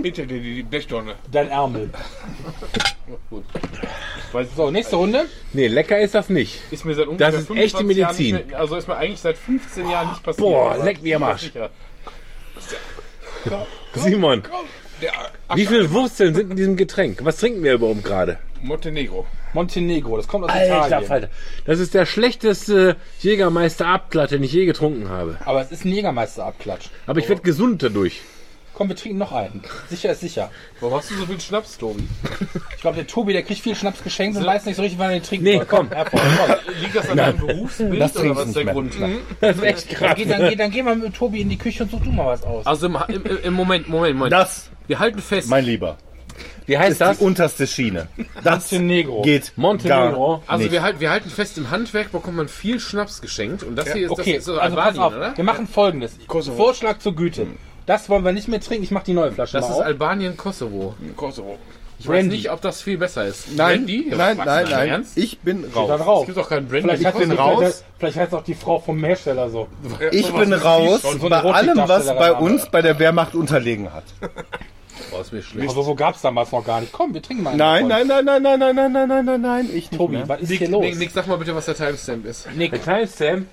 [0.02, 1.14] Hinter dir die Blechtonne.
[1.30, 1.90] Dein Ärmel.
[4.56, 5.26] So, nächste Runde.
[5.52, 6.60] Nee, lecker ist das nicht.
[6.70, 8.26] Ist mir seit ungefähr Das ist 25 echte Medizin.
[8.26, 10.46] Jahren nicht mehr, also ist mir eigentlich seit 15 Jahren nicht passiert.
[10.46, 11.42] Boah, Aber leck mir am Arsch.
[11.42, 11.70] sicher.
[13.94, 14.42] Simon,
[15.02, 15.12] Der
[15.54, 17.18] wie viele Wurzeln sind in diesem Getränk?
[17.24, 18.38] Was trinken wir überhaupt gerade?
[18.62, 19.26] Montenegro.
[19.52, 21.08] Montenegro, das kommt aus Alter Italien.
[21.08, 21.28] Falter.
[21.66, 25.36] Das ist der schlechteste Jägermeister-Abglatt, den ich je getrunken habe.
[25.44, 26.86] Aber es ist ein Jägermeister-Abklatsch.
[27.06, 28.20] Aber ich werde gesund dadurch.
[28.74, 29.62] Komm, wir trinken noch einen.
[29.90, 30.50] Sicher ist sicher.
[30.80, 32.04] Warum hast du so viel Schnaps, Tobi?
[32.74, 35.10] Ich glaube, der Tobi, der kriegt viel Schnaps geschenkt und weiß nicht so richtig, wann
[35.10, 35.66] er den trinken Nee, soll.
[35.66, 35.90] komm.
[35.90, 36.56] Hervor, komm.
[36.80, 38.94] Liegt das an deinem Berufsbild das oder was ist der nicht Grund?
[39.40, 40.14] Das ist echt krass.
[40.16, 42.26] Geh, dann, geh, dann geh mal mit Tobi in die Küche und such du mal
[42.26, 42.64] was aus.
[42.66, 44.32] Also im, im, im Moment, Moment, Moment.
[44.32, 45.48] Das, Wir halten fest.
[45.50, 45.98] mein Lieber,
[46.64, 47.18] Wie heißt ist das?
[47.18, 48.08] die unterste Schiene.
[48.42, 49.20] Das Montenegro.
[49.22, 50.38] geht Montenegro.
[50.38, 50.72] gar also nicht.
[50.72, 53.62] wir, halt, wir halten fest, im Handwerk bekommt man viel Schnaps geschenkt.
[53.64, 55.14] Und das hier ist, Okay, das ist so also pass Albanien, auf.
[55.14, 55.36] oder?
[55.36, 56.16] Wir machen folgendes.
[56.56, 57.46] Vorschlag zur Güte.
[57.86, 58.84] Das wollen wir nicht mehr trinken.
[58.84, 59.84] Ich mach die neue Flasche Das mal ist auf.
[59.86, 60.94] Albanien, Kosovo.
[61.16, 61.58] Kosovo.
[61.98, 62.36] Ich weiß Brandy.
[62.36, 63.54] nicht, ob das viel besser ist.
[63.56, 64.06] Nein, Brandy?
[64.10, 64.88] nein, Was, nein, nein.
[64.88, 65.16] Ernst?
[65.16, 65.90] Ich bin Da raus.
[66.00, 66.26] Es drauf.
[66.26, 66.88] gibt doch keinen Brandy.
[66.88, 67.58] Vielleicht hat, bin sie- raus.
[67.58, 69.68] vielleicht, vielleicht heißt auch die Frau vom Hersteller so.
[70.10, 74.04] Ich bin raus so bei allem, was bei uns bei der Wehrmacht unterlegen hat.
[75.16, 75.70] Oh, ist mir schlecht.
[75.70, 76.92] Aber so gab's damals noch gar nicht.
[76.92, 79.40] Komm, wir trinken mal einen Nein, nein, nein, nein, nein, nein, nein, nein, nein, nein,
[79.40, 80.82] nein, ich Tobi, was ist Nick, hier los?
[80.82, 82.46] Nick, Nick, sag mal bitte, was der Timestamp ist.
[82.56, 83.46] Der Timestamp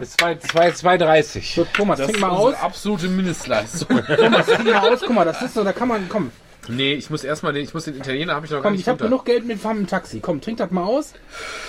[0.00, 1.54] ist 2.30.
[1.54, 2.54] So, Thomas, trink mal aus.
[2.54, 4.00] Absolute Mindestleistung.
[4.16, 5.00] Thomas, trink mal aus.
[5.00, 6.30] Guck mal, das ist so, da kann man, komm.
[6.68, 8.82] nee, ich muss erstmal den, ich muss den Italiener, habe ich noch gar Komm, nicht
[8.82, 10.20] ich habe genug Geld mit fahren im Taxi.
[10.20, 11.14] Komm, trink das mal aus.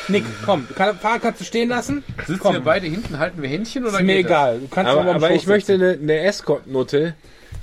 [0.08, 2.04] Nick, komm, kann, Fahrer kannst du stehen lassen.
[2.26, 2.54] Sitzen komm.
[2.54, 4.32] wir beide hinten, halten wir Händchen oder Ist mir geht das?
[4.32, 4.60] egal.
[4.60, 7.16] Du kannst Aber, aber Schoß ich möchte eine, eine Escort-Nutte,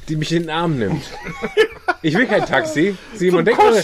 [0.09, 1.03] die mich in den Arm nimmt.
[2.03, 2.97] Ich will kein Taxi.
[3.15, 3.83] Simon, denk mal,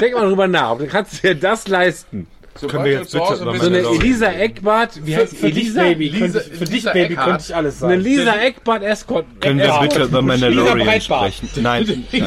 [0.00, 0.78] denk mal drüber nach.
[0.78, 2.26] Du kannst dir das leisten.
[2.66, 5.82] Können wir jetzt bitte über So eine Elisa Eckbart, wie heißt Für dich, Elisa?
[5.82, 8.00] Baby, Lisa- könnte ich, für dich, Lisa Baby, könnte ich alles Eine sagen.
[8.02, 9.26] Lisa Eckbart Escort.
[9.40, 9.82] Können wir Escort.
[9.88, 11.34] bitte über Lisa Mandalorian Breitbart.
[11.34, 11.62] sprechen?
[11.62, 12.24] Nein, nein, bitte,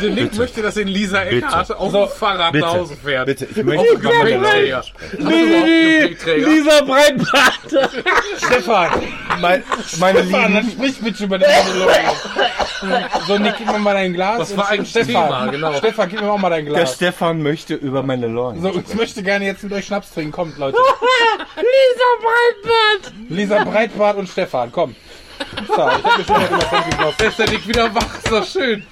[0.00, 3.26] Der Nick bitte, möchte, dass ihn Lisa Eckhart auf dem Fahrrad nach Hause bitte, fährt.
[3.26, 3.48] bitte.
[3.54, 4.82] Ich möchte über Mandalorian?
[5.18, 7.60] Lisa Breitbart.
[8.38, 8.90] Stefan,
[9.40, 9.62] Mein,
[9.98, 12.14] meine Stefan, dann sprich bitte über den Mandalorian.
[13.26, 14.38] So, Nick, gib mir mal dein Glas.
[14.38, 15.72] Das war eigentlich Stefan, Thema, genau.
[15.74, 16.94] Stefan, gib mir auch mal dein der Glas.
[16.96, 18.60] Stefan möchte über Mandalorian.
[18.62, 20.32] So, ich möchte gerne jetzt mit euch Schnaps trinken.
[20.32, 20.76] Kommt, Leute.
[21.56, 23.12] Lisa Breitbart.
[23.28, 24.94] Lisa Breitbart und Stefan, komm.
[25.66, 27.22] So, ich hab mir schon mal gekauft.
[27.22, 28.06] Ist der Nick wieder wach?
[28.30, 28.86] Doch schön.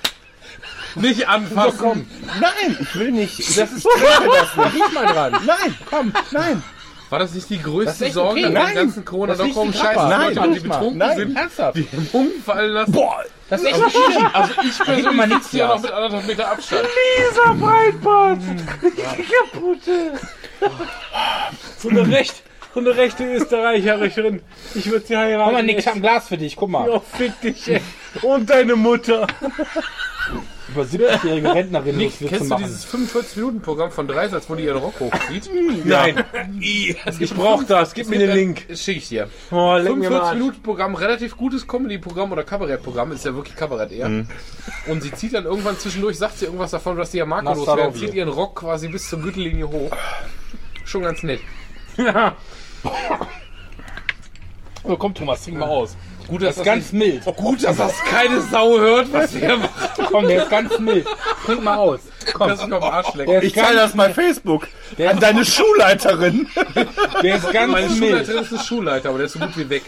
[0.94, 1.78] Nicht anfassen.
[1.78, 2.06] So, komm.
[2.40, 3.38] Nein, ich will nicht.
[3.58, 3.86] Das ist
[4.56, 4.92] das nicht.
[4.92, 5.32] Mal dran.
[5.46, 6.62] Nein, komm, nein.
[7.12, 8.46] War das nicht die größte Sorge okay.
[8.46, 8.66] an Nein.
[8.68, 9.96] den ganzen corona com nicht scheiß.
[9.96, 10.08] Leute,
[10.40, 10.54] Nein.
[10.54, 11.16] die betrunken Nein.
[11.18, 11.76] sind, Ernsthaft.
[11.76, 12.92] die umfallen lassen?
[12.92, 14.28] Boah, Das ist echt schlimm.
[14.32, 16.88] Also ich mal persönlich nichts sitze hier noch mit anderthalb Meter Abstand.
[17.28, 18.38] Lisa Breitbart.
[19.52, 20.12] Kaputte.
[21.78, 22.42] So eine recht,
[22.74, 24.40] so eine rechte Österreicherin.
[24.74, 25.44] Ich würde sie heiraten.
[25.44, 26.56] Guck mal, Nick, ich hab ein Glas für dich.
[26.56, 26.88] Guck mal.
[26.88, 27.80] Oh, fick dich, ey.
[28.22, 29.26] Und deine Mutter.
[30.68, 32.64] über 70-jährige Rentnerinnen Nick, kennst du machen.
[32.64, 35.50] dieses 45-Minuten-Programm von Dreisatz, wo die ihren Rock hochzieht?
[35.84, 36.24] Nein.
[36.60, 37.92] Ich brauch das.
[37.94, 38.66] Gib mir den Link.
[38.74, 39.28] Schicke ich dir.
[39.50, 40.32] Oh, leck mir mal.
[40.32, 44.06] 45-Minuten-Programm, relativ gutes Comedy-Programm oder Kabarettprogramm, ist ja wirklich Kabarett eher.
[44.86, 47.66] Und sie zieht dann irgendwann zwischendurch, sagt sie irgendwas davon, dass die ja Nastarovje.
[47.66, 49.90] loswerden, zieht ihren Rock quasi bis zur Gürtellinie hoch.
[50.84, 51.40] Schon ganz nett.
[54.84, 55.96] Oh, komm, Thomas, trink mal aus.
[56.26, 57.24] Gut, Das ist ganz mild.
[57.36, 59.70] gut, dass das keine Sau hört, was wir machen.
[60.10, 61.06] Komm, der ist ganz mild.
[61.46, 62.00] Trink mal aus.
[62.34, 63.30] Komm, Das ist noch Arsch lecken.
[63.30, 64.66] der ist Ich teile das bei Facebook
[64.98, 66.48] an deine Schulleiterin.
[67.22, 67.98] der ist ganz Meine mild.
[68.26, 69.82] Schulleiterin ist eine Schulleiter, aber der ist so gut wie weg.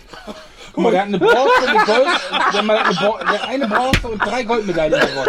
[0.73, 3.48] Guck mal, der hat eine Bronze, eine Gold, der hat, mal eine, Bron- der hat
[3.48, 5.28] eine Bronze und drei Goldmedaillen gewonnen.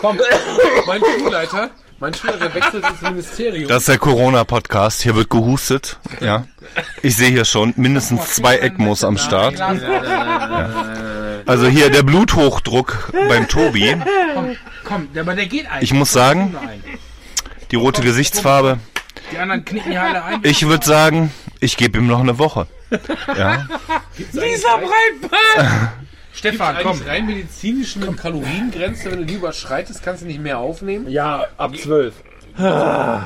[0.00, 0.20] Komm,
[0.86, 3.68] Mein Schulleiter, mein Schulleiter wechselt ins Ministerium.
[3.68, 5.02] Das ist der Corona-Podcast.
[5.02, 5.98] Hier wird gehustet.
[6.20, 6.46] Ja.
[7.02, 9.60] Ich sehe hier schon mindestens zwei ECMOs am Start.
[11.46, 13.96] Also hier der Bluthochdruck beim Tobi.
[14.84, 15.90] komm, der, aber der geht eigentlich.
[15.90, 16.56] Ich muss sagen,
[17.70, 18.78] die rote Gesichtsfarbe.
[19.32, 20.40] Die anderen knicken hier alle ein.
[20.42, 22.66] Ich würde sagen, ich gebe ihm noch eine Woche.
[23.36, 23.66] Ja.
[24.18, 25.92] Dieser Breitbart!
[26.36, 26.90] Stefan, komm.
[26.92, 31.08] Eigentlich rein medizinisch eine Kaloriengrenze, wenn du die überschreitest, kannst du nicht mehr aufnehmen.
[31.08, 32.14] Ja, ab zwölf.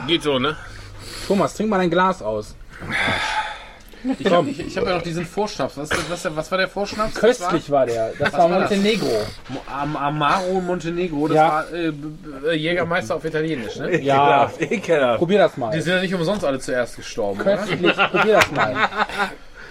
[0.07, 0.57] Geht so, ne?
[1.27, 2.55] Thomas, trink mal dein Glas aus.
[4.19, 5.77] Ich habe ich, ich hab ja noch diesen Vorschnaps.
[5.77, 7.15] Was, was, was war der Vorschnaps?
[7.15, 8.13] Köstlich war der.
[8.19, 8.71] Das war war das?
[8.71, 9.27] Montenegro.
[9.67, 11.49] Am, Amaro Montenegro, das Ja.
[11.49, 14.01] war äh, b- Jägermeister auf Italienisch, ne?
[14.01, 15.19] Ja, Ekelhaft.
[15.19, 15.71] probier das mal.
[15.73, 17.57] Die sind ja nicht umsonst alle zuerst gestorben, oder?
[17.59, 18.75] Köstlich, probier das mal.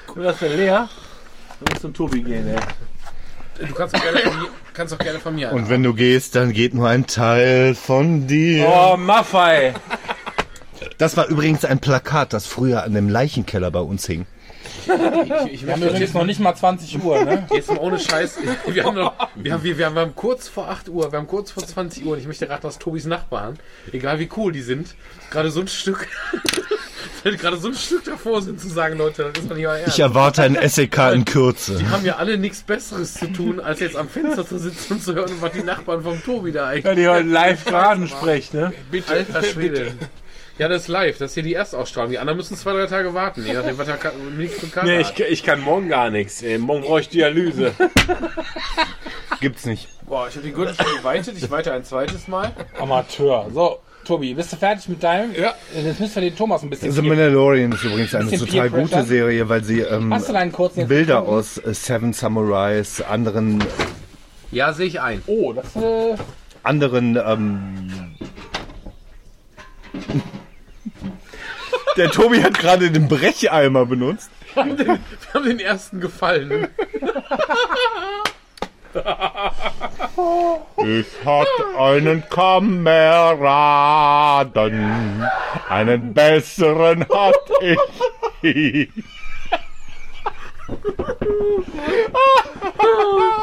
[0.06, 0.88] Guck, das ist leer.
[1.60, 2.56] Du musst zum Tobi gehen, ey.
[3.68, 6.36] Du kannst auch gerne von mir, kannst auch gerne von mir Und wenn du gehst,
[6.36, 8.68] dann geht nur ein Teil von dir.
[8.68, 9.74] Oh, Maffei.
[10.98, 14.26] Das war übrigens ein Plakat, das früher an dem Leichenkeller bei uns hing.
[14.86, 17.48] Ich, ich Wir haben übrigens noch nicht mal 20 Uhr, ne?
[17.52, 18.38] jetzt mal ohne Scheiß.
[18.68, 21.52] Wir haben, noch, wir, haben, wir, wir haben kurz vor 8 Uhr, wir haben kurz
[21.52, 23.60] vor 20 Uhr und ich möchte raten, dass Tobis Nachbarn,
[23.92, 24.96] egal wie cool die sind,
[25.30, 26.08] gerade so ein Stück,
[27.24, 29.96] gerade so ein Stück davor sind zu sagen, Leute, das ist doch nicht euer Ernst.
[29.98, 31.76] Ich erwarte ein SEK in Kürze.
[31.78, 35.04] Die haben ja alle nichts Besseres zu tun, als jetzt am Fenster zu sitzen und
[35.04, 36.86] zu hören, was die Nachbarn vom Tobi da eigentlich.
[36.86, 38.74] Ja, die heute live Graden sprechen, ne?
[38.92, 39.94] Bitte, Alter Schwede.
[40.58, 41.18] Ja, das ist live.
[41.18, 42.12] Das ist hier die Erstausstrahlung.
[42.12, 43.46] Die anderen müssen zwei, drei Tage warten.
[43.46, 46.42] Je nachdem, was da ka- nichts bekannt Nee, ich, ich kann morgen gar nichts.
[46.42, 46.58] Ey.
[46.58, 47.72] Morgen brauche ich Dialyse.
[49.40, 49.88] Gibt's nicht.
[50.06, 51.36] Boah, ich habe die Gürtel schon geweitet.
[51.38, 52.52] Ich weite ein zweites Mal.
[52.78, 53.50] Amateur.
[53.54, 53.80] So,
[54.10, 55.36] Tobi, bist du fertig mit deinem?
[55.36, 55.54] Ja.
[55.72, 56.92] Jetzt müssen wir den Thomas ein bisschen.
[56.92, 59.06] The Mandalorian ist übrigens eine total Peer gute Pressure.
[59.06, 61.40] Serie, weil sie ähm, Hast du deinen kurzen jetzt Bilder gefunden?
[61.40, 63.64] aus äh, Seven Samurais, anderen,
[64.50, 65.22] Ja, sehe ich ein.
[65.28, 66.16] Oh, das äh,
[66.64, 67.20] anderen.
[67.24, 68.16] Ähm,
[71.96, 74.32] der Tobi hat gerade den Brecheimer benutzt.
[74.56, 74.98] Wir
[75.36, 76.68] haben den ersten gefallen.
[80.78, 82.86] Ich hatte einen Kameraden,
[85.70, 87.78] einen besseren hatte
[88.42, 88.90] ich.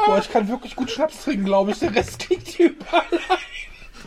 [0.05, 1.79] boah, ich kann wirklich gut Schnaps trinken, glaube ich.
[1.79, 3.05] Der Rest kriegt überall.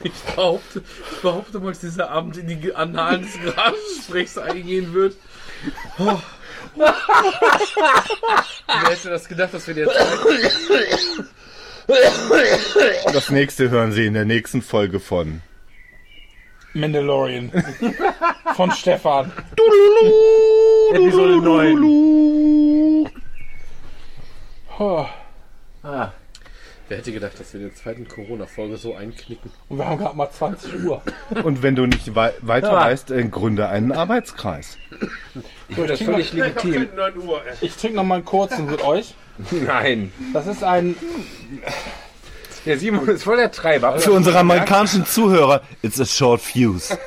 [0.02, 5.16] Ich behaupte, ich behaupte mal, dass dieser Abend in die Annalen des Garagensprechs eingehen wird.
[5.98, 6.18] Oh.
[6.76, 6.94] Wer
[8.90, 9.98] hätte das gedacht, dass wir der Zeit
[13.12, 15.42] Das nächste hören Sie in der nächsten Folge von.
[16.72, 17.50] Mandalorian.
[18.54, 19.32] Von Stefan.
[20.92, 23.10] Episode 9.
[24.78, 25.06] Oh.
[26.90, 29.52] Wer hätte gedacht, dass wir in der zweiten Corona-Folge so einknicken?
[29.68, 31.00] Und wir haben gerade mal 20 Uhr.
[31.44, 34.76] Und wenn du nicht wei weiter weißt, äh, gründe einen Arbeitskreis.
[35.76, 36.88] So, das ist völlig legitim.
[36.96, 37.42] 9 Uhr.
[37.46, 37.54] ey.
[37.60, 39.14] Ich trinke noch mal einen kurzen mit euch.
[39.52, 40.12] Nein.
[40.32, 40.96] Das ist ein.
[42.66, 43.96] Der Simon ist voll der Treiber.
[44.00, 46.98] Für unsere amerikanischen Zuhörer, it's a short fuse.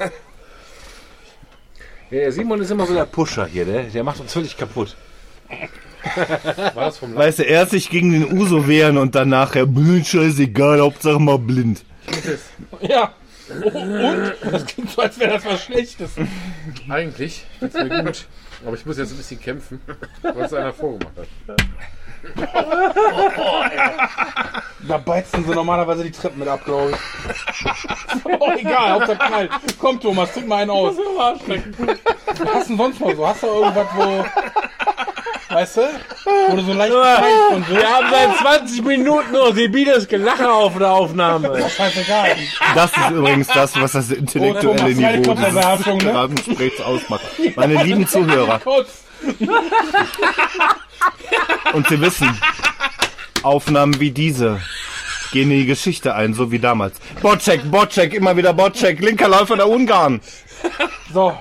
[2.09, 4.95] Der Simon ist immer so der Pusher hier, der, der macht uns völlig kaputt.
[6.73, 10.06] War das vom Weißt du, erst sich gegen den Uso wehren und dann nachher, "Blöd,
[10.06, 11.83] scheißegal, Hauptsache mal blind.
[12.82, 13.14] Ja.
[13.64, 14.33] Oh, und?
[14.51, 16.11] Das klingt so, als wäre das was Schlechtes.
[16.90, 18.25] Eigentlich geht's mir gut.
[18.65, 19.82] Aber ich muss jetzt ein bisschen kämpfen,
[20.22, 21.27] weil es einer vorgemacht hat.
[24.88, 28.35] Da beizen sie normalerweise die Treppen mit ab, glaube ich.
[28.40, 29.51] oh, egal, Hauptsache knallt.
[29.80, 30.95] Komm, Thomas, trink mal einen aus.
[30.98, 31.40] Was
[32.53, 33.27] hast du denn sonst noch so?
[33.27, 34.25] Hast du irgendwas, wo.
[35.53, 35.82] Weißt du?
[36.49, 40.91] Wo du so leicht von Wir haben seit 20 Minuten nur Sibides Gelache auf der
[40.91, 41.69] Aufnahme.
[41.69, 42.35] Scheißegal.
[42.75, 46.30] Das ist übrigens das, was das intellektuelle Oh, Niveau dieses ne?
[46.35, 47.23] Gesprächs ausmacht.
[47.56, 48.59] Meine lieben Zuhörer,
[51.73, 52.40] und Sie wissen,
[53.43, 54.59] Aufnahmen wie diese
[55.32, 56.95] gehen in die Geschichte ein, so wie damals.
[57.22, 60.22] Bocek, Bocek, immer wieder Bocek, linker Läufer der Ungarn.
[61.11, 61.35] So.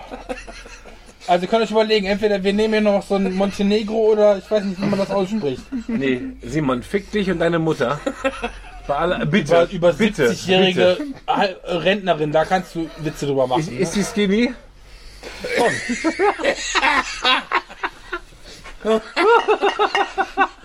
[1.28, 4.50] Also ihr könnt euch überlegen, entweder wir nehmen hier noch so ein Montenegro oder ich
[4.50, 5.62] weiß nicht, wie man das ausspricht.
[5.86, 8.00] Nee, Simon, fick dich und deine Mutter.
[8.88, 9.68] Bei aller, Über, bitte.
[9.70, 13.60] über bitte, 70-jährige Hal- Rentnerin, da kannst du Witze drüber machen.
[13.60, 13.78] Ist, ne?
[13.78, 14.52] ist die skinny?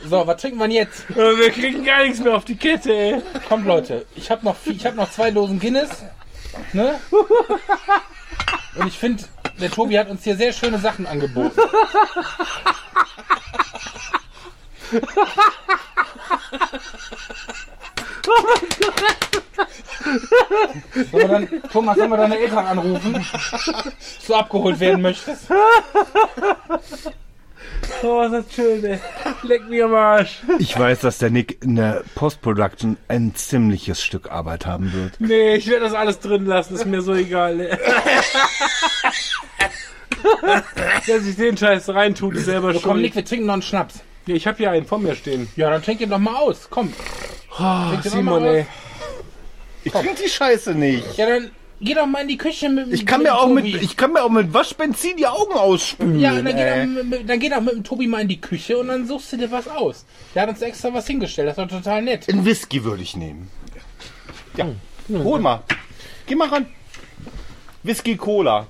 [0.09, 1.03] So, was trinken wir jetzt?
[1.15, 3.21] Wir kriegen gar nichts mehr auf die Kette, ey.
[3.47, 5.89] Kommt Leute, ich habe noch, ich hab noch zwei Dosen Guinness.
[6.73, 6.99] Ne?
[8.75, 9.23] Und ich finde,
[9.59, 11.59] der Tobi hat uns hier sehr schöne Sachen angeboten.
[21.11, 25.47] Sollen wir dann, Thomas, sollen wir deine Eltern anrufen, dass du abgeholt werden möchtest?
[28.03, 28.99] Oh, ist das schön, ey.
[29.43, 30.41] Leck mir am Arsch.
[30.59, 35.13] Ich weiß, dass der Nick in der Post-Production ein ziemliches Stück Arbeit haben wird.
[35.19, 37.59] Nee, ich werde das alles drin lassen, ist mir so egal.
[37.59, 37.77] ey.
[41.05, 43.01] Wer sich den Scheiß reintut, ist selber So, komm, schuld.
[43.03, 43.95] Nick, wir trinken noch einen Schnaps.
[44.25, 45.47] Ja, ich habe hier einen vor mir stehen.
[45.55, 46.67] Ja, dann trink den doch mal aus.
[46.69, 46.93] Komm.
[47.57, 48.55] Doch Simon, mal aus.
[48.55, 48.65] ey.
[49.83, 51.17] Ich trinke die Scheiße nicht.
[51.17, 53.47] Ja, dann geh doch mal in die Küche mit dem Ich kann mit mir auch
[53.47, 53.77] mit, Tobi.
[53.83, 56.19] ich kann mir auch mit Waschbenzin die Augen ausspülen.
[56.19, 58.41] Ja, dann geh, doch, mit- mit- dann geh doch mit dem Tobi mal in die
[58.41, 60.05] Küche und dann suchst du dir was aus.
[60.35, 62.27] Der hat uns extra was hingestellt, das war total nett.
[62.29, 63.49] Ein Whisky würde ich nehmen.
[64.55, 64.65] Ja,
[65.09, 65.61] hol mal.
[66.25, 66.65] Geh mal ran.
[67.83, 68.65] Whisky Cola.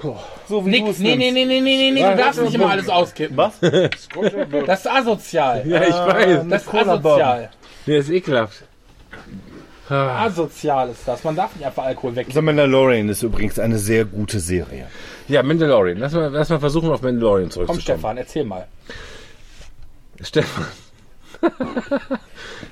[0.48, 3.36] So wie es nee, nee, nee, nee, nee, nee, du darfst nicht immer alles auskippen.
[3.36, 3.54] Was?
[3.60, 5.64] Das ist asozial.
[5.68, 6.40] Ja, ich weiß.
[6.50, 7.50] Das ist asozial.
[7.88, 8.64] Der ist ekelhaft.
[9.90, 11.24] Asozial ist das.
[11.24, 12.28] Man darf nicht einfach Alkohol weg.
[12.32, 14.88] The Mandalorian ist übrigens eine sehr gute Serie.
[15.28, 15.98] Ja, Mandalorian.
[15.98, 17.82] Lass mal, lass mal versuchen, auf Mandalorian Komm, zurückzukommen.
[17.82, 18.68] Stefan, erzähl mal.
[20.22, 20.66] Stefan.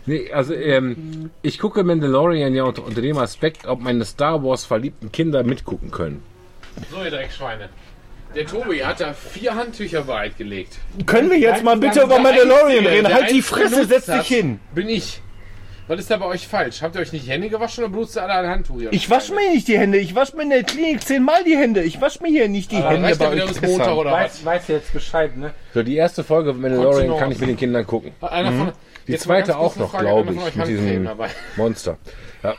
[0.05, 4.65] nee, also ähm, ich gucke Mandalorian ja unter, unter dem Aspekt, ob meine Star Wars
[4.65, 6.23] verliebten Kinder mitgucken können.
[6.91, 7.69] So, ihr Dreckschweine.
[8.33, 10.79] Der Tobi hat da vier Handtücher bereitgelegt.
[11.05, 13.13] Können wir jetzt mal bitte über Mandalorian Einzige, reden?
[13.13, 14.59] Halt die Fresse, setz dich hin.
[14.73, 15.21] Bin ich.
[15.87, 16.81] Was ist da bei euch falsch?
[16.81, 18.79] Habt ihr euch nicht die Hände gewaschen oder benutzt ihr alle ein Handtuch?
[18.79, 19.99] ihr Ich wasche mir nicht die Hände.
[19.99, 21.83] Ich wasche mir in der Klinik zehnmal die Hände.
[21.83, 24.21] Ich wasche mir hier nicht die Dann Hände reicht bei euch Montag oder was?
[24.21, 25.53] Weiß, weiß jetzt Bescheid, ne?
[25.75, 28.13] So, die erste Folge von Mandalorian kann ich mit den Kindern gucken.
[28.19, 28.71] Einer von,
[29.07, 31.07] Die zweite auch noch, Frage, glaube ich, mit diesem.
[31.55, 31.97] Monster.
[32.41, 32.55] Ja.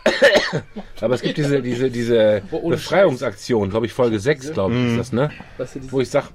[1.00, 5.12] Aber es gibt diese, diese, diese Befreiungsaktion, glaube ich, Folge 6, glaube ich, ist das,
[5.12, 5.30] ne?
[5.58, 6.28] Was ist Wo ich sage,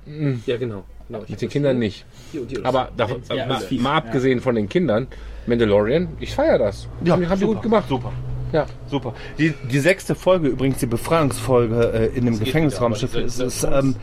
[0.45, 0.83] Ja, genau.
[1.11, 1.25] Genau.
[1.27, 2.05] mit den Kindern nicht.
[2.31, 2.65] Hier und hier.
[2.65, 2.91] Aber
[3.29, 3.45] Ja,
[3.79, 5.07] mal, abgesehen von den Kindern,
[5.47, 6.87] Mandalorian, ich feiere das.
[7.03, 7.87] Ja, haben die gut gemacht.
[7.89, 8.11] Super.
[8.51, 8.65] Ja.
[8.87, 9.13] Super.
[9.37, 13.95] Die, die sechste Folge, übrigens die Befreiungsfolge äh, in dem Gefängnisraumschiff, ist, ist ähm,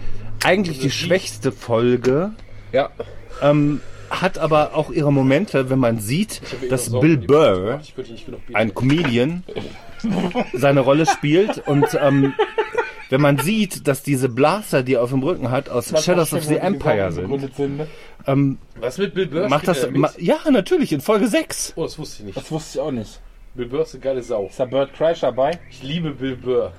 [0.43, 2.33] eigentlich die schwächste Folge.
[2.73, 2.91] Ja.
[3.43, 3.81] Ähm,
[4.11, 7.81] hat aber auch ihre Momente, wenn man sieht, dass Bill Burr,
[8.55, 9.45] ein Comedian,
[10.55, 12.33] seine Rolle spielt und ähm,
[13.11, 16.45] wenn man sieht, dass diese Blaster, die er auf dem Rücken hat, aus Shadows of
[16.45, 17.87] the Empire sind, sind ne?
[18.27, 19.49] ähm, Was mit Bill Burr?
[19.49, 21.73] macht das, ma, ja natürlich, in Folge 6.
[21.77, 22.37] Oh, das wusste ich nicht.
[22.37, 23.20] Das wusste ich auch nicht.
[23.55, 24.47] Bill Burr ist eine geile Sau.
[24.47, 25.59] Ist da Bird Crash dabei?
[25.70, 26.73] Ich liebe Bill Burr.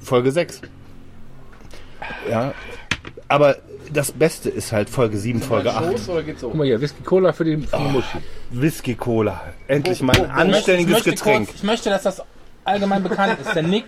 [0.00, 0.62] Folge 6.
[2.30, 2.54] Ja,
[3.28, 3.56] aber
[3.92, 5.92] das Beste ist halt Folge 7, Folge 8.
[5.92, 6.48] Schoß oder geht's so?
[6.48, 8.18] Guck mal hier, Whisky Cola für die, für die Muschi.
[8.50, 9.40] Whisky Cola.
[9.68, 11.46] Endlich mal ein anständiges ich möchte Getränk.
[11.48, 12.22] Kurz, ich möchte, dass das
[12.64, 13.54] allgemein bekannt ist.
[13.54, 13.86] Der Nick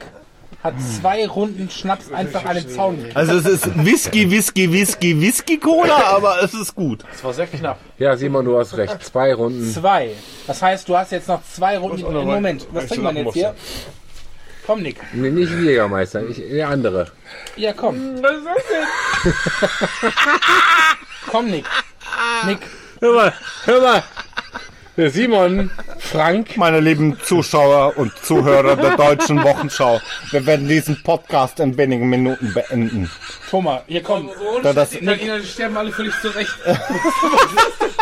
[0.64, 3.16] hat zwei Runden Schnaps einfach an den Zaun gekriegt.
[3.16, 7.04] Also es ist Whisky, Whisky, Whisky, Whisky Cola, aber es ist gut.
[7.10, 7.78] Das war sehr knapp.
[7.98, 9.04] Ja, Simon, du hast recht.
[9.04, 9.70] Zwei Runden.
[9.70, 10.12] Zwei.
[10.46, 12.02] Das heißt, du hast jetzt noch zwei Runden.
[12.10, 13.54] Moment, was trinkt man jetzt hier?
[14.66, 14.96] Komm, Nick.
[15.12, 17.08] Nee, nicht Jägermeister, ich, der andere.
[17.56, 18.22] Ja, komm.
[18.22, 20.12] Was ist das denn?
[21.30, 21.66] komm, Nick.
[22.46, 22.60] Nick.
[23.00, 23.34] Hör mal,
[23.66, 24.02] hör mal.
[24.96, 30.00] Der Simon, Frank, Meine lieben Zuschauer und Zuhörer der deutschen Wochenschau,
[30.30, 33.10] wir werden diesen Podcast in wenigen Minuten beenden.
[33.50, 34.30] Thomas, hier komm.
[34.62, 36.54] Da das, Die Italiener die sterben alle völlig zurecht.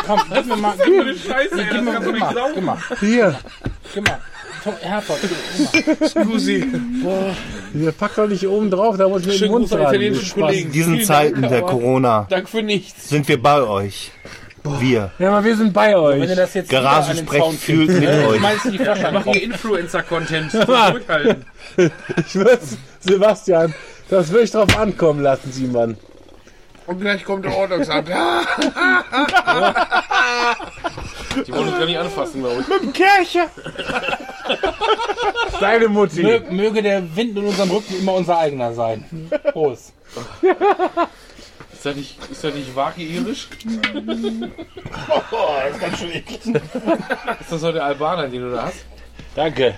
[0.06, 0.74] Komm, gib mir mal.
[0.84, 2.34] Gib, Eine Scheiße, gib, gib mir gib mal.
[2.54, 2.78] Gib mal.
[2.98, 3.38] hier.
[3.94, 4.18] Gib mal.
[4.64, 5.20] Tom, Herford.
[6.08, 6.66] Scusi.
[7.72, 9.70] Der packt doch nicht oben drauf, da muss ich dem Schönen Mund.
[9.70, 10.66] Kollegen.
[10.66, 13.08] in diesen Vielen Zeiten Dank, der Corona Dank für nichts.
[13.08, 14.10] sind wir bei euch.
[14.64, 15.10] Wir.
[15.18, 16.34] Ja, aber wir sind bei Wenn du euch.
[16.36, 18.36] das jetzt wieder an den Garagensprech fühlt mit euch.
[18.38, 20.50] Schmeißt die Flasche Mach hier Influencer-Content.
[20.52, 21.44] Zurückhalten.
[21.76, 23.74] Ich weiß, Sebastian,
[24.08, 25.96] das will ich drauf ankommen lassen, Simon.
[26.86, 28.08] Und gleich kommt der Ordnungsamt.
[31.46, 32.92] Die wollen uns gar nicht anfassen, glaube ich.
[32.92, 33.46] Kirche.
[35.60, 36.22] Deine Mutti.
[36.22, 39.04] Mö- Möge der Wind in unserem Rücken immer unser eigener sein.
[39.52, 39.92] Prost.
[41.82, 43.48] Ist das nicht, ist das nicht Waki-irisch?
[45.32, 46.40] Oh, das ist ganz schön eklig.
[46.46, 48.84] Ist das heute der Albaner, den du da hast?
[49.34, 49.74] Danke.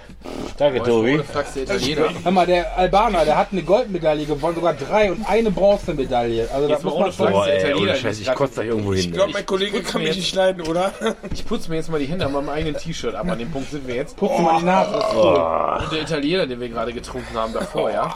[0.58, 1.22] Danke, Tobi.
[1.22, 2.08] Fragst der Italiener.
[2.22, 6.48] Hör mal, der Albaner, der hat eine Goldmedaille gewonnen, sogar drei und eine Bronzemedaille.
[6.52, 7.32] Also das Jetzt muss man ohne schon.
[7.32, 9.00] Boah, ey, Italiener, ohne Scheiß, ich kotze da irgendwo hin.
[9.00, 10.92] Ich glaube, mein Kollege kann mich jetzt- nicht leiden, oder?
[11.32, 13.30] Ich putze mir jetzt mal die Hände an meinem eigenen T-Shirt ab.
[13.30, 14.14] An dem Punkt sind wir jetzt.
[14.16, 14.92] Putze mal die Nase.
[14.92, 15.80] das ist cool.
[15.84, 18.14] Und der Italiener, den wir gerade getrunken haben davor, ja.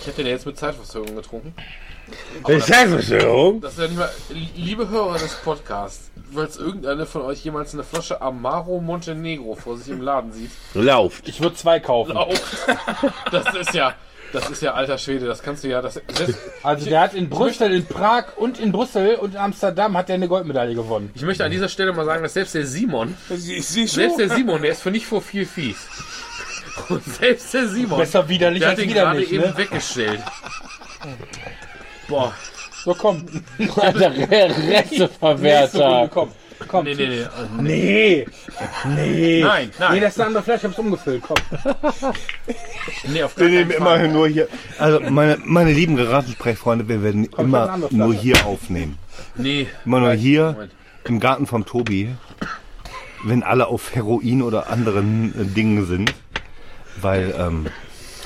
[0.00, 1.54] Ich hätte den jetzt mit Zeitverzögerung getrunken.
[2.46, 3.60] Bescheißverschwörung?
[3.60, 4.10] Das ist ja nicht mal.
[4.56, 9.88] Liebe Hörer des Podcasts, falls irgendeine von euch jemals eine Flasche Amaro Montenegro vor sich
[9.88, 11.28] im Laden sieht, Lauft.
[11.28, 12.16] Ich würde zwei kaufen.
[12.16, 12.34] auch.
[13.30, 13.94] Das ist ja.
[14.32, 15.80] Das ist ja alter Schwede, das kannst du ja.
[15.80, 16.34] Das, das,
[16.64, 20.16] Also der hat in Brüssel, in Prag und in Brüssel und in Amsterdam hat er
[20.16, 21.12] eine Goldmedaille gewonnen.
[21.14, 24.28] ich möchte an dieser Stelle mal sagen, dass selbst der Simon, Ich sehe selbst der
[24.28, 25.76] Simon, der ist für nicht vor viel fies.
[26.88, 29.56] Und selbst der Simon, Besser widerlich der hat den gerade widerlich, eben ne?
[29.56, 30.20] weggestellt.
[32.08, 32.32] Boah.
[32.84, 33.24] So komm.
[33.76, 34.10] Alter.
[34.10, 36.28] Runde, komm.
[36.68, 36.84] Komm.
[36.84, 37.26] Nee, nee, nee.
[37.60, 38.26] Nee.
[38.94, 39.42] Nee.
[39.42, 40.00] Nein, Nee, nein.
[40.00, 41.22] das ist eine andere Flasche, ich hab's umgefüllt.
[41.26, 41.36] Komm.
[43.08, 43.94] Nee, auf Wir nehmen keinen Fall.
[43.96, 44.48] immerhin nur hier.
[44.78, 48.98] Also, meine, meine lieben Geratensprechfreunde, wir werden eine immer nur hier aufnehmen.
[49.36, 49.66] Nee.
[49.84, 50.72] Immer nur hier Moment.
[51.04, 52.14] im Garten vom Tobi,
[53.24, 56.14] wenn alle auf Heroin oder anderen äh, Dingen sind.
[57.00, 57.66] Weil ähm,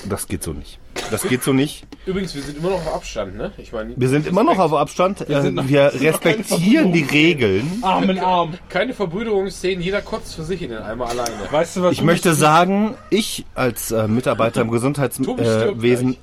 [0.09, 0.79] das geht so nicht.
[1.11, 1.87] Das geht so nicht.
[2.07, 3.53] Übrigens, wir sind immer noch auf Abstand, ne?
[3.59, 5.27] Ich meine, Wir sind immer noch auf Abstand.
[5.29, 7.79] Wir, sind noch- wir respektieren die Regeln.
[7.83, 8.55] Arm in Arm.
[8.69, 11.33] keine Verbrüderungsszenen, jeder kotzt für sich in den Eimer alleine.
[11.51, 16.19] Weißt du, was Ich du möchte sagen, ich als äh, Mitarbeiter im Gesundheitswesen, gleich.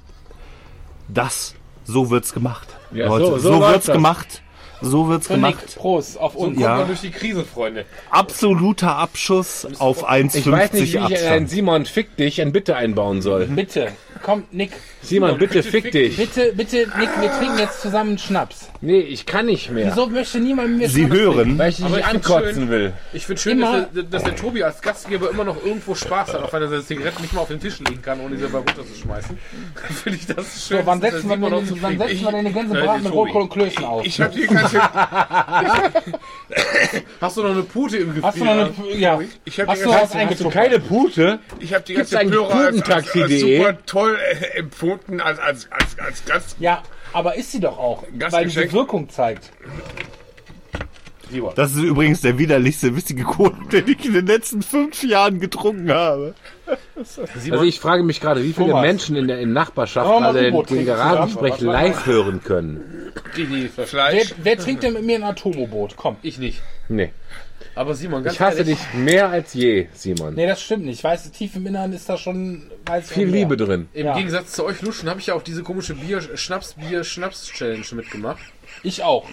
[1.08, 1.56] das,
[1.86, 2.68] so wird's gemacht.
[2.92, 3.94] Ja, Leute, so- so, so wird's das.
[3.95, 4.42] gemacht.
[4.82, 5.56] So wird's gemacht.
[5.62, 6.54] Nick, Prost auf uns.
[6.56, 6.78] Kommt Ja.
[6.78, 7.86] mal durch die Krise, Freunde.
[8.10, 11.50] Absoluter Abschuss auf Ich weiß nicht, 1,50 wie ich in einen Abstand.
[11.50, 13.45] Simon Fick dich ein Bitte einbauen soll.
[13.48, 13.92] Bitte.
[14.24, 14.72] Komm, Nick.
[15.02, 16.18] Simon, bitte fick dich.
[16.18, 18.70] Bitte, bitte, Nick, wir trinken jetzt zusammen einen Schnaps.
[18.86, 19.88] Nee, ich kann nicht mehr.
[19.88, 22.70] Wieso möchte niemand mir Sie hören, Weil ich dich nicht ich ankotzen schön.
[22.70, 22.94] will.
[23.14, 26.44] Ich finde schön, dass der, dass der Tobi als Gastgeber immer noch irgendwo Spaß hat,
[26.44, 28.60] auch wenn er seine Zigaretten nicht mal auf den Tisch legen kann, ohne sie dabei
[28.60, 29.40] runterzuschmeißen.
[30.04, 30.82] finde ich das schön.
[30.82, 32.10] So, wann setzen wir denn, auch so wann kriegt.
[32.12, 33.12] setzen wir denn den ganzen Äh, Braten mit.
[33.12, 34.06] Rotkohl und Klößen auf?
[34.06, 34.80] Ich habe die ganze,
[37.22, 38.24] Hast du noch eine Pute im Gefühl?
[38.24, 39.20] Hast du noch eine, ja.
[39.46, 41.40] ich hab die Hast du ganze, was Hast du keine Pute?
[41.60, 45.98] ich hab die ganze Plöre als, als, als, super toll äh, empfunden als, als, als,
[45.98, 46.56] als Gast.
[46.60, 46.84] Ja,
[47.16, 49.52] aber ist sie doch auch, weil die Wirkung zeigt.
[51.56, 55.92] das ist übrigens der widerlichste Whisky Cola, den ich in den letzten fünf Jahren getrunken
[55.92, 56.35] habe.
[56.95, 58.82] Also ich frage mich gerade, wie viele Thomas.
[58.82, 61.61] Menschen in der in Nachbarschaft mal alle den, den zusammen?
[61.61, 63.14] live hören können.
[63.38, 64.35] Die, die, Wer, Fleisch.
[64.38, 65.95] wer trinkt denn mit mir ein Atomo-Boot?
[65.95, 66.18] Komm.
[66.22, 66.61] ich nicht.
[66.90, 67.11] Nee.
[67.76, 70.34] Aber Simon, ganz Ich hasse ehrlich, dich mehr als je, Simon.
[70.34, 71.00] Nee, das stimmt nicht.
[71.00, 73.88] Ich weiß, tief im Inneren ist da schon weiß Viel Liebe drin.
[73.94, 74.16] im Ja.
[74.16, 78.40] Gegensatz zu euch Luschen habe ich ja auch diese komische Bier, Schnaps-Bier, Schnaps-Challenge mitgemacht.
[78.84, 79.28] Ich auch.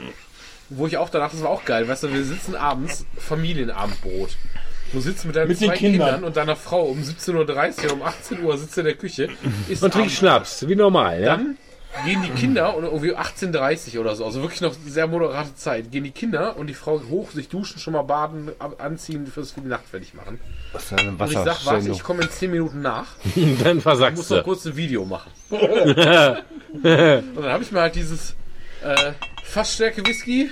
[0.71, 4.31] Wo ich auch danach, das war auch geil, weißt du, wir sitzen abends, Familienabendbrot.
[4.93, 6.07] Du sitzt mit deinen Mit den zwei Kindern.
[6.09, 9.29] Kindern und deiner Frau um 17.30 Uhr um 18 Uhr sitzt in der Küche.
[9.69, 11.37] Isst Und trink Abend- Schnaps, wie normal, ja?
[11.37, 11.57] Dann
[12.05, 16.05] gehen die Kinder und irgendwie 18.30 oder so, also wirklich noch sehr moderate Zeit, gehen
[16.05, 19.69] die Kinder und die Frau hoch, sich duschen, schon mal baden, anziehen, fürs für die
[19.69, 20.41] Nacht fertig machen.
[20.73, 23.07] Was ist denn Und ich sag, warte, ich komme in 10 Minuten nach,
[23.63, 24.43] Dann muss versagst noch du.
[24.43, 25.31] kurz ein Video machen.
[25.51, 25.97] und
[26.85, 28.35] dann habe ich mir halt dieses
[28.83, 29.13] äh,
[29.45, 30.51] Fassstärke Whisky,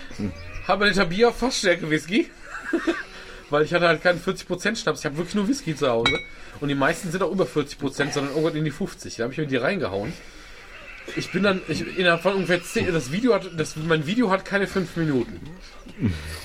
[0.69, 2.31] halber Liter Bier, Fassstärke Whisky,
[3.51, 6.19] weil ich hatte halt keinen 40% Schnaps, ich habe wirklich nur Whisky zu Hause.
[6.61, 7.79] Und die meisten sind auch über 40%,
[8.13, 9.17] sondern irgendwann in die 50.
[9.17, 10.13] Da habe ich mir die reingehauen.
[11.17, 14.45] Ich bin dann, ich, innerhalb von ungefähr 10, das Video hat, das, mein Video hat
[14.45, 15.41] keine 5 Minuten.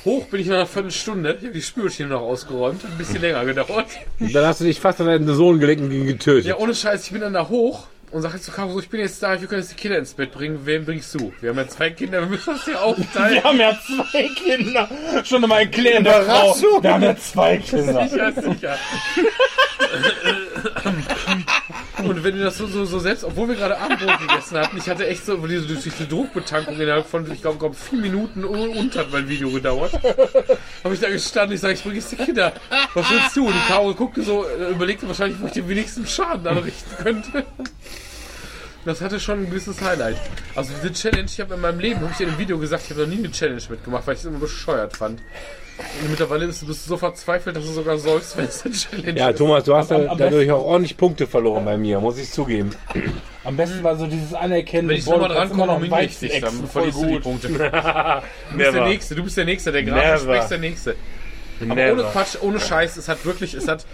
[0.03, 3.21] Hoch bin ich nach einer Viertelstunde, ich habe die Spülmaschine noch ausgeräumt, hat ein bisschen
[3.21, 3.87] länger gedauert.
[4.19, 6.45] Dann hast du dich fast an deinen Sohn gelegt und ihn getötet.
[6.45, 8.99] Ja, ohne Scheiß, ich bin dann da hoch und sage zu Caro so, ich bin
[8.99, 10.65] jetzt da, wir können jetzt die Kinder ins Bett bringen.
[10.65, 11.33] Wem bringst du?
[11.41, 13.35] Wir haben ja zwei Kinder, wir müssen das hier aufteilen.
[13.35, 14.89] Wir haben ja zwei Kinder.
[15.23, 16.55] Schon mal erklären der Frau.
[16.81, 18.07] Wir haben ja zwei Kinder.
[18.07, 18.77] Sicher, sicher.
[22.03, 24.89] Und wenn du das so, so, so selbst, obwohl wir gerade Abendbrot gegessen hatten, ich
[24.89, 29.11] hatte echt so diese, diese Druckbetankung innerhalb von, ich glaube, glaub, vier Minuten und hat
[29.11, 29.93] mein Video gedauert.
[30.83, 32.53] Habe ich da gestanden, ich sage, ich bringe jetzt die Kinder.
[32.93, 33.47] Was willst du?
[33.47, 37.45] Und die Caro guckte so, äh, überlegte wahrscheinlich, wo ich den wenigsten Schaden anrichten könnte.
[38.85, 40.17] Das hatte schon ein gewisses Highlight.
[40.53, 42.91] Also diese Challenge, ich habe in meinem Leben, habe ich in dem Video gesagt, ich
[42.91, 45.21] habe noch nie eine Challenge mitgemacht, weil ich es immer bescheuert fand.
[46.01, 48.73] Und mittlerweile bist du, bist du so verzweifelt, dass du sogar sollst, wenn es eine
[48.73, 49.33] Challenge Ja.
[49.33, 52.71] Thomas, du hast Am- am dadurch auch ordentlich Punkte verloren bei mir, muss ich zugeben.
[53.43, 54.87] Am besten war so dieses Anerkennen.
[54.87, 57.01] Wenn ich nochmal du kannst dran komme, immer noch nominiere ich dich, dann voll verlierst
[57.01, 57.23] du die gut.
[57.23, 57.47] Punkte.
[58.51, 59.95] Du bist der Nächste, du bist der Nächste, der Never.
[60.01, 60.95] Graf spricht der Nächste.
[61.61, 61.93] Aber Never.
[61.93, 63.85] ohne Quatsch, ohne Scheiß, es hat wirklich, es hat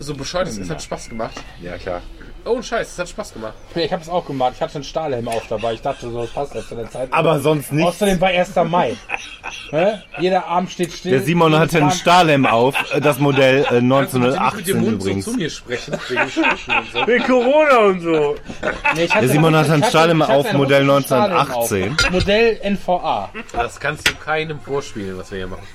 [0.00, 1.34] so bescheuert, es, es hat Spaß gemacht.
[1.62, 2.02] Ja, klar.
[2.44, 3.52] Oh, Scheiß, das hat Spaß gemacht.
[3.74, 4.52] Ich habe es auch gemacht.
[4.56, 5.74] Ich hatte einen Stahlhelm auf dabei.
[5.74, 7.08] Ich dachte so, das passt ja zu der Zeit.
[7.12, 7.86] Aber sonst nicht.
[7.86, 8.54] Außerdem war 1.
[8.68, 8.96] Mai.
[10.18, 11.12] Jeder Arm steht still.
[11.12, 14.38] Der Simon hatte einen Stahlhelm auf, äh, das Modell äh, Kannst du bitte nicht mit
[14.38, 15.24] 1918 dem Mund übrigens.
[15.24, 15.98] so zu mir sprechen?
[16.08, 16.28] Wegen
[16.92, 17.06] so.
[17.06, 18.34] Wegen Corona und so.
[18.94, 21.38] Nee, ich hatte- Der Simon hat ich einen hatte- Stahlhelm hatte auf, Modell russischen Stahlhelm
[21.40, 21.96] 1918.
[22.06, 22.10] auf.
[22.12, 23.30] Modell NVA.
[23.52, 25.66] Das kannst du keinem vorspielen, was wir hier machen.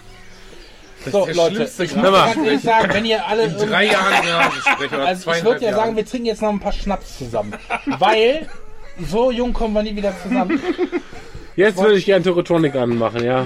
[1.05, 2.11] So, der Leute, ich muss mal.
[2.33, 5.61] ganz ehrlich sagen, wenn ihr alle In drei irgendwie- Jahren Garagenstrecher oder Also ich würde
[5.61, 5.75] ja Jahren.
[5.79, 7.53] sagen, wir trinken jetzt noch ein paar Schnaps zusammen.
[7.85, 8.47] Weil
[8.99, 10.59] so jung kommen wir nie wieder zusammen.
[11.55, 13.45] Jetzt würde ich gerne Tokotronic anmachen, ja.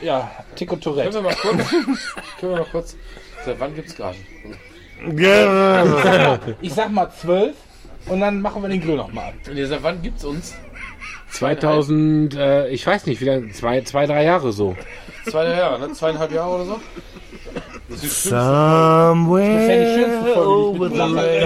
[0.00, 1.14] Ja, Tico Können Tourette.
[1.14, 1.68] wir mal kurz.
[2.40, 2.96] können wir mal kurz.
[3.44, 4.18] Seit wann gibt's Garagen?
[6.60, 7.54] Ich sag mal zwölf
[8.06, 9.32] und dann machen wir den Grill nochmal.
[9.52, 10.54] Nee, seit wann gibt's uns?
[11.30, 14.76] 2000, äh, ich weiß nicht, wie lange, zwei, zwei, drei Jahre so.
[15.30, 15.92] Zwei Jahre, ne?
[15.92, 16.80] Zweieinhalb Jahre oder so?
[17.88, 20.86] Das ist die Das schönste Folge,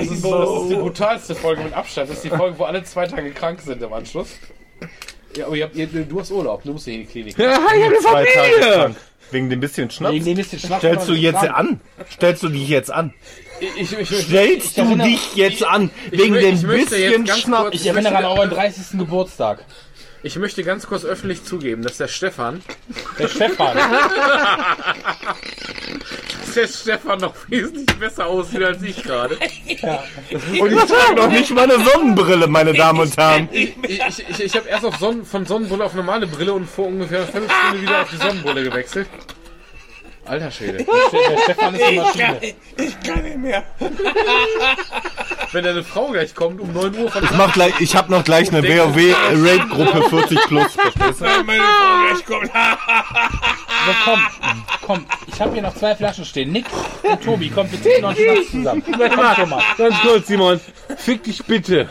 [0.00, 2.08] ist, so, das ist die brutalste Folge mit Abstand.
[2.10, 4.28] Das ist die Folge, wo alle zwei Tage krank sind im Anschluss.
[5.36, 7.38] Ja, aber ihr habt, ihr, du hast Urlaub, du musst nicht in die Klinik.
[7.38, 8.72] Ja, ich hab Zwei Tage Familie!
[8.74, 8.96] krank.
[9.30, 10.12] Wegen dem bisschen Schnaps.
[10.14, 11.80] Wegen dem bisschen Schnaps Stellst du jetzt nicht an?
[12.10, 13.14] Stellst du dich jetzt an?
[13.60, 15.90] Ich, ich, ich, Stellst du erinnere- dich jetzt an?
[16.10, 17.62] ich Wegen dem bisschen Schnaps?
[17.62, 18.98] kurz- Ich erinnere an euren 30.
[18.98, 19.64] Geburtstag.
[20.22, 22.62] Ich möchte ganz kurz öffentlich zugeben, dass der Stefan,
[23.18, 23.76] Der Stefan.
[23.76, 23.88] dass
[26.54, 29.36] der Stefan noch wesentlich besser aussieht als ich gerade.
[29.36, 33.48] Und ich trage noch nicht mal eine Sonnenbrille, meine Damen und Herren.
[33.50, 36.86] Ich, ich, ich, ich habe erst auf Sonnen, von Sonnenbrille auf normale Brille und vor
[36.86, 39.08] ungefähr einer Viertelstunde wieder auf die Sonnenbrille gewechselt.
[40.24, 40.78] Alter Schwede.
[40.78, 42.38] Der Stefan ist eine Maschine.
[45.52, 48.24] Wenn deine Frau gleich kommt um 9 Uhr von Ich, mach gleich, ich habe noch
[48.24, 50.72] gleich eine WoW-Raid-Gruppe 40 plus.
[50.76, 51.26] Verstehst du?
[53.84, 54.20] So, komm,
[54.86, 55.06] komm.
[55.26, 56.52] Ich habe hier noch zwei Flaschen stehen.
[56.52, 56.66] Nick
[57.02, 58.82] und Tobi, kommt, wir trinken noch einen Schnaps zusammen.
[58.86, 59.64] Komm, Thomas.
[59.76, 60.60] Ganz kurz, Simon.
[60.96, 61.88] Fick dich bitte.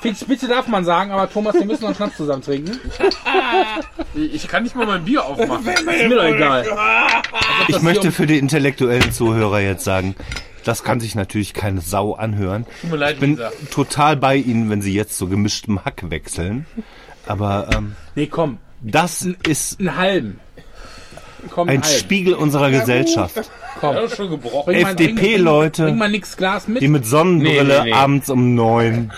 [0.00, 2.80] Fix, bitte darf man sagen, aber Thomas, wir müssen noch einen Schnaps zusammen trinken.
[4.14, 5.66] Ich kann nicht mal mein Bier aufmachen.
[5.68, 6.66] Ist mir doch egal.
[7.76, 10.14] Ich möchte für die intellektuellen Zuhörer jetzt sagen,
[10.64, 12.66] das kann sich natürlich keine Sau anhören.
[12.80, 13.50] Tut mir leid, Ich bin Lisa.
[13.70, 16.66] total bei Ihnen, wenn Sie jetzt so gemischtem Hack wechseln.
[17.26, 18.58] Aber ähm, Nee, komm.
[18.80, 20.40] das ist Einen halben.
[21.50, 21.98] Komm, ein halben.
[21.98, 23.50] Spiegel unserer Gesellschaft.
[23.80, 23.96] Komm.
[23.96, 24.72] Ja, schon gebrochen.
[24.74, 26.80] FDP-Leute, mit.
[26.82, 27.92] die mit Sonnenbrille Nee, nee, nee.
[27.92, 29.12] abends um neun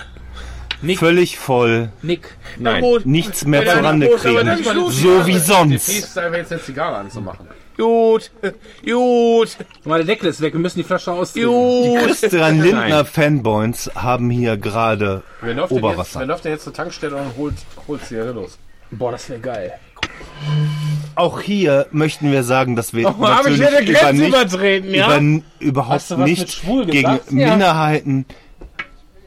[0.83, 0.99] Nick.
[0.99, 2.37] völlig voll Nick.
[2.59, 2.83] Nein.
[3.05, 4.57] nichts mehr Ja, zurande kriegen.
[4.91, 5.89] So wie Die sonst.
[5.89, 7.47] ist einfach jetzt eine Zigarre anzumachen.
[7.77, 8.31] Gut,
[8.85, 10.55] gut, mal, der Deckel ist weg.
[10.55, 11.51] Wir müssen die Flasche ausziehen.
[11.51, 15.23] Die Christian Lindner Fanboys haben hier gerade
[15.69, 16.21] Oberwasser.
[16.21, 17.55] wer läuft denn jetzt zur Tankstelle und holt,
[17.87, 18.59] holt Zigarillos?
[18.91, 19.73] Boah, das wäre geil.
[21.17, 25.19] Auch hier möchten wir sagen, dass wir Oh, habe ich natürlich über nicht, übertreten, ja?
[25.19, 27.21] über, überhaupt nicht gegen?
[27.31, 27.51] Ja.
[27.51, 28.27] Minderheiten,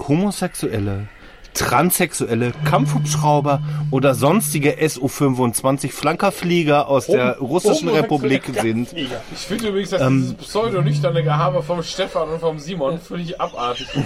[0.07, 1.07] Homosexuelle,
[1.53, 3.61] Transsexuelle, Kampfhubschrauber
[3.91, 8.93] oder sonstige SU-25 Flankerflieger aus der russischen Republik sind.
[8.93, 14.05] Ich finde übrigens, dass dieses pseudo-nüchterne Gehabe vom Stefan und vom Simon völlig abartig ist.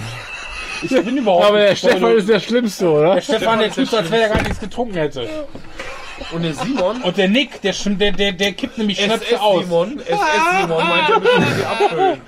[0.82, 3.14] Ich bin überhaupt Aber der Stefan ist der Schlimmste, oder?
[3.14, 5.28] Der Stefan, der tut so, als wenn er gar nichts getrunken hätte.
[6.32, 9.62] Und der Simon, Und der Nick, der, der, der, der kippt nämlich Schnäpse aus.
[9.62, 12.20] SS-Simon, SS-Simon meint, er müsste sie abfüllen.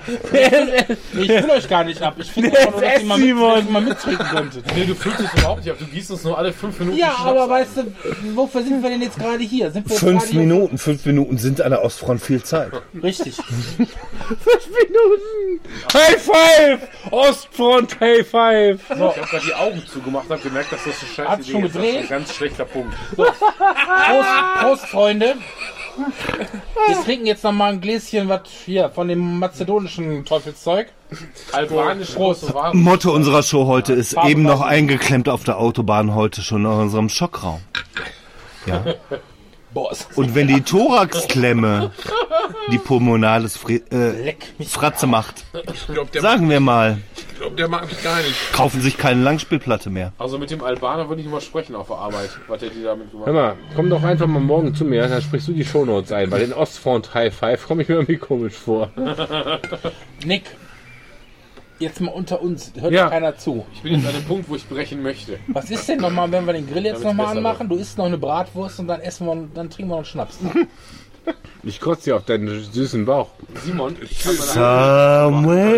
[1.22, 2.14] Ich will euch gar nicht ab.
[2.18, 4.64] Ich finde einfach nur, dass ihr mal, mit, dass ihr mal mittrinken könntet.
[4.76, 5.76] Nee, du füllst es überhaupt nicht ab.
[5.78, 7.50] Du gießt uns nur alle fünf Minuten Ja, Schnaps aber ein.
[7.50, 7.94] weißt du,
[8.34, 9.70] wofür sind wir denn jetzt gerade hier?
[9.70, 12.70] Sind wir Fünf hier- Minuten, fünf Minuten sind an der Ostfront viel Zeit.
[13.02, 13.36] Richtig.
[15.92, 16.88] High Five!
[17.10, 18.80] Ostfront, High Five!
[18.90, 21.64] Ich habe gerade die Augen zugemacht und habe gemerkt, dass das eine scheiße Hat's schon
[21.64, 21.74] ist.
[21.76, 22.02] Das ist gedreht?
[22.02, 22.94] ein ganz schlechter Punkt.
[23.84, 25.34] Prost, Prost, Freunde.
[26.88, 30.88] Wir trinken jetzt noch mal ein Gläschen was hier von dem mazedonischen Teufelszeug.
[31.52, 32.42] Albanisch Prost.
[32.42, 32.74] Kosovar.
[32.74, 37.08] Motto unserer Show heute ist eben noch eingeklemmt auf der Autobahn, heute schon in unserem
[37.08, 37.60] Schockraum.
[38.66, 38.84] Ja.
[39.84, 41.90] Das Und wenn die Thoraxklemme
[42.72, 44.34] die Pulmonales Fri äh.
[44.64, 48.52] Fratze macht, Ich glaube, der, sagen wir mal, ich glaub, der mag mich gar nicht.
[48.52, 50.12] kaufen sich keine Langspielplatte mehr.
[50.18, 53.10] Also mit dem Albaner würde ich mal sprechen auf der Arbeit, was der die damit
[53.10, 53.56] gemacht Hör hat.
[53.58, 56.30] mal, komm doch einfach mal morgen zu mir, dann sprichst du die Shownotes ein.
[56.30, 58.90] Bei den Ostfront High Five komme ich mir irgendwie komisch vor.
[60.24, 60.44] Nick,
[61.78, 62.72] jetzt mal unter uns.
[62.78, 63.08] Hört Ja.
[63.08, 63.66] keiner zu.
[63.74, 65.38] Ich bin jetzt an dem Punkt, wo ich brechen möchte.
[65.48, 67.68] Was ist denn nochmal, wenn wir den Grill jetzt nochmal anmachen?
[67.68, 70.38] Du isst noch eine Bratwurst und dann essen wir, dann trinken wir noch einen Schnaps.
[71.64, 73.30] Ich kotze dir auf deinen süßen Bauch.
[73.64, 75.75] Simon, ich kann meine Somewhere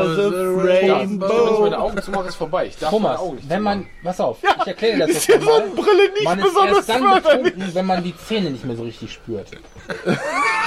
[0.00, 2.66] over was a Wenn ich meine Augen zumache, ist vorbei.
[2.66, 5.28] Ich darf Thomas, meine Augen nicht wenn man, pass auf, ich erkläre dir das Ist
[5.28, 5.52] jetzt die mal.
[5.60, 8.82] Sonnenbrille nicht Man ist besonders erst dann betrunken, wenn man die Zähne nicht mehr so
[8.82, 9.48] richtig spürt.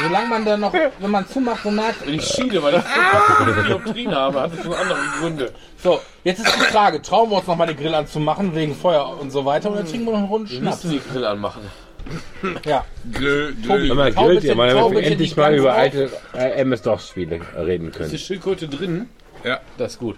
[0.04, 3.64] Solange man dann noch, wenn man zumacht, so merkt, Wenn ich schiele, weil ich ah!
[3.68, 5.52] Dioptrien habe, hat das schon andere Gründe.
[5.82, 9.18] so, jetzt ist die Frage, trauen wir uns noch mal den Grill anzumachen, wegen Feuer
[9.20, 10.84] und so weiter, oder trinken wir noch einen Runden Wir Schnaps?
[10.84, 11.62] müssen die Grill anmachen.
[12.66, 16.50] Ja, Tobi, mal, grillt bitte- ihr mal, damit wir bitte endlich mal über alte äh,
[16.62, 18.18] MS-DOS-Spiele reden Ist die können.
[18.18, 19.10] Schildkröte drin?
[19.44, 19.60] Ja.
[19.78, 20.18] Das ist gut.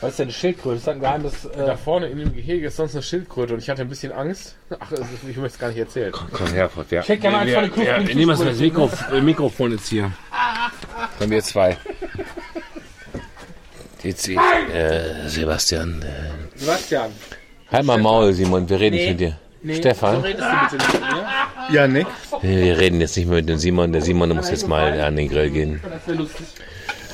[0.00, 0.76] Was ist denn die Schildkröte?
[0.76, 1.48] Das ist ein geheimes...
[1.54, 4.12] Da Äh, vorne in dem Gehege ist sonst eine Schildkröte und ich hatte ein bisschen
[4.12, 4.56] Angst.
[4.78, 6.10] Ach, es ist- ich möchte es gar nicht erzählen.
[6.12, 7.00] Komm, Herford, ja.
[7.02, 8.58] ich hätte gerne mal von den Ja, Knusprigen wir nehmen das.
[8.58, 10.10] Mikrof äh, Mikrofon jetzt hier.
[11.18, 11.76] Von wir zwei.
[14.02, 16.00] Jetzt, äh, Sebastian.
[16.02, 17.10] Äh, Sebastian,
[17.70, 19.38] halt mal Maul, Simon, wir reden nicht mit dir.
[19.74, 21.26] Stefan, redest du bitte nicht mit mir?
[21.74, 22.06] Ja, Nick?
[22.40, 23.92] wir reden jetzt nicht mehr mit dem Simon.
[23.92, 25.80] Der Simon der muss jetzt mal an den Grill gehen.
[25.82, 26.46] Das wäre lustig.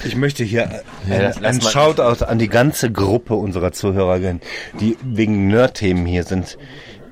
[0.06, 0.68] Ich möchte hier
[1.08, 4.40] Ja, ein, ein Shoutout an die ganze Gruppe unserer Zuhörerinnen,
[4.80, 6.58] die wegen Nerd-Themen hier sind.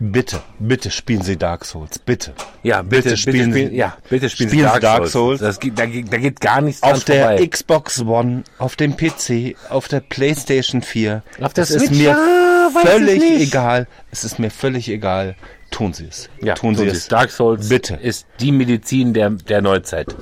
[0.01, 1.99] Bitte, bitte spielen Sie Dark Souls.
[2.01, 2.33] Bitte.
[2.65, 5.41] Ja, Bitte spielen Sie- ja, bitte spielen, spielen Sie Sie Dark Souls.
[5.41, 7.47] Das geht, da, geht, da geht gar nichts dran Auf der vorbei.
[7.47, 11.23] Xbox One, auf dem PC, auf der PlayStation 4.
[11.41, 11.99] Auf der es ist Switch?
[12.01, 13.87] mir Ah, völlig egal.
[14.11, 15.37] Es ist mir völlig egal.
[15.71, 16.29] Tun Sie es.
[16.43, 16.97] ja, tun Sie es.
[16.99, 17.09] es.
[17.09, 17.95] Dark Souls Bitte.
[17.95, 20.15] ist die Medizin der, der Neuzeit.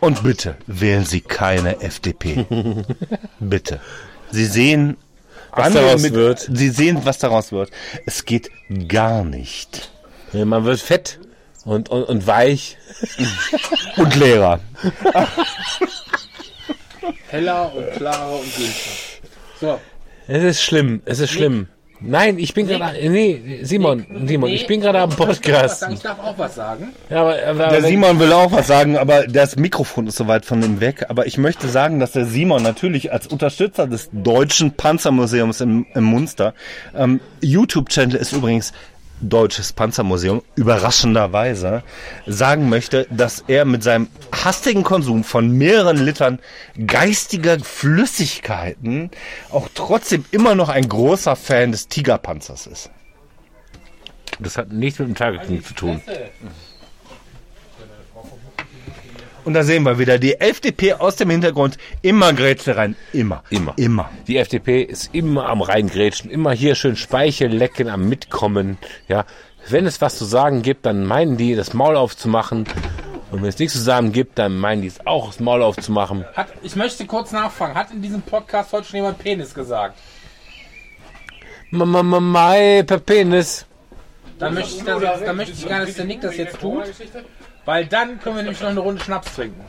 [0.00, 2.46] Und bitte wählen Sie keine FDP.
[3.40, 3.80] bitte.
[4.30, 4.96] Sie sehen,
[5.52, 6.48] Was daraus mit- wird.
[6.52, 7.70] Sie sehen, was daraus wird.
[8.06, 8.50] Es geht
[8.88, 9.90] gar nicht.
[10.32, 11.18] Ja, Man wird fett
[11.64, 12.76] und, und, und weich.
[13.96, 14.60] Und Lehrer.
[17.28, 19.20] Heller und klarer und günstig.
[19.60, 19.78] So,
[20.26, 21.68] Es ist schlimm, es ist schlimm.
[22.02, 25.86] Nein, ich bin gerade, nee, Simon, Simon, ich bin gerade am Podcast.
[25.92, 26.88] ich darf auch was sagen.
[27.10, 30.46] Ja, aber, aber, Der Simon will auch was sagen, aber das Mikrofon ist so weit
[30.46, 31.06] von ihm weg.
[31.08, 36.04] Aber ich möchte sagen, dass der Simon natürlich als Unterstützer des Deutschen Panzermuseums im, im
[36.04, 36.54] Munster,
[36.96, 38.72] ähm, YouTube-Channel ist übrigens
[39.20, 41.82] Deutsches Panzermuseum, überraschenderweise,
[42.26, 46.38] sagen möchte, dass er mit seinem hastigen Konsum von mehreren Litern
[46.86, 49.10] geistiger Flüssigkeiten
[49.50, 52.90] auch trotzdem immer noch ein großer Fan des Tigerpanzers ist.
[54.38, 56.00] das hat nichts mit dem Targeting zu tun.
[59.44, 61.78] Und da sehen wir wieder die FDP aus dem Hintergrund.
[62.02, 62.96] Immer Grätsche rein.
[63.12, 63.42] Immer.
[63.50, 63.72] Immer.
[63.76, 64.10] Immer.
[64.26, 68.78] Die FDP ist immer am Reingrätschen, immer hier schön Speichel lecken, am Mitkommen.
[69.08, 69.24] Ja,
[69.68, 72.66] wenn es was zu sagen gibt, dann meinen die, das Maul aufzumachen.
[73.30, 76.24] Und wenn es nichts zu sagen gibt, dann meinen die es auch, das Maul aufzumachen.
[76.34, 77.74] Hat, ich möchte kurz nachfragen.
[77.74, 79.96] Hat in diesem Podcast heute schon jemand Penis gesagt?
[81.70, 83.66] Mama, Mai, per Penis.
[84.38, 86.84] Dann möchte ich, das jetzt, dann möchte ich gerne, dass der Nick das jetzt tut.
[87.70, 89.64] Weil dann können wir nämlich noch eine Runde Schnaps trinken.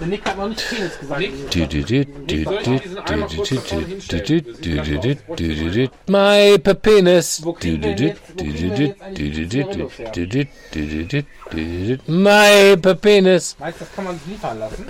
[0.00, 1.22] Der Nick hat noch nicht Penis gesagt.
[6.58, 7.42] Per Penis.
[12.82, 13.56] Per Penis.
[13.60, 14.84] Meinst du, das kann man sich liefern lassen?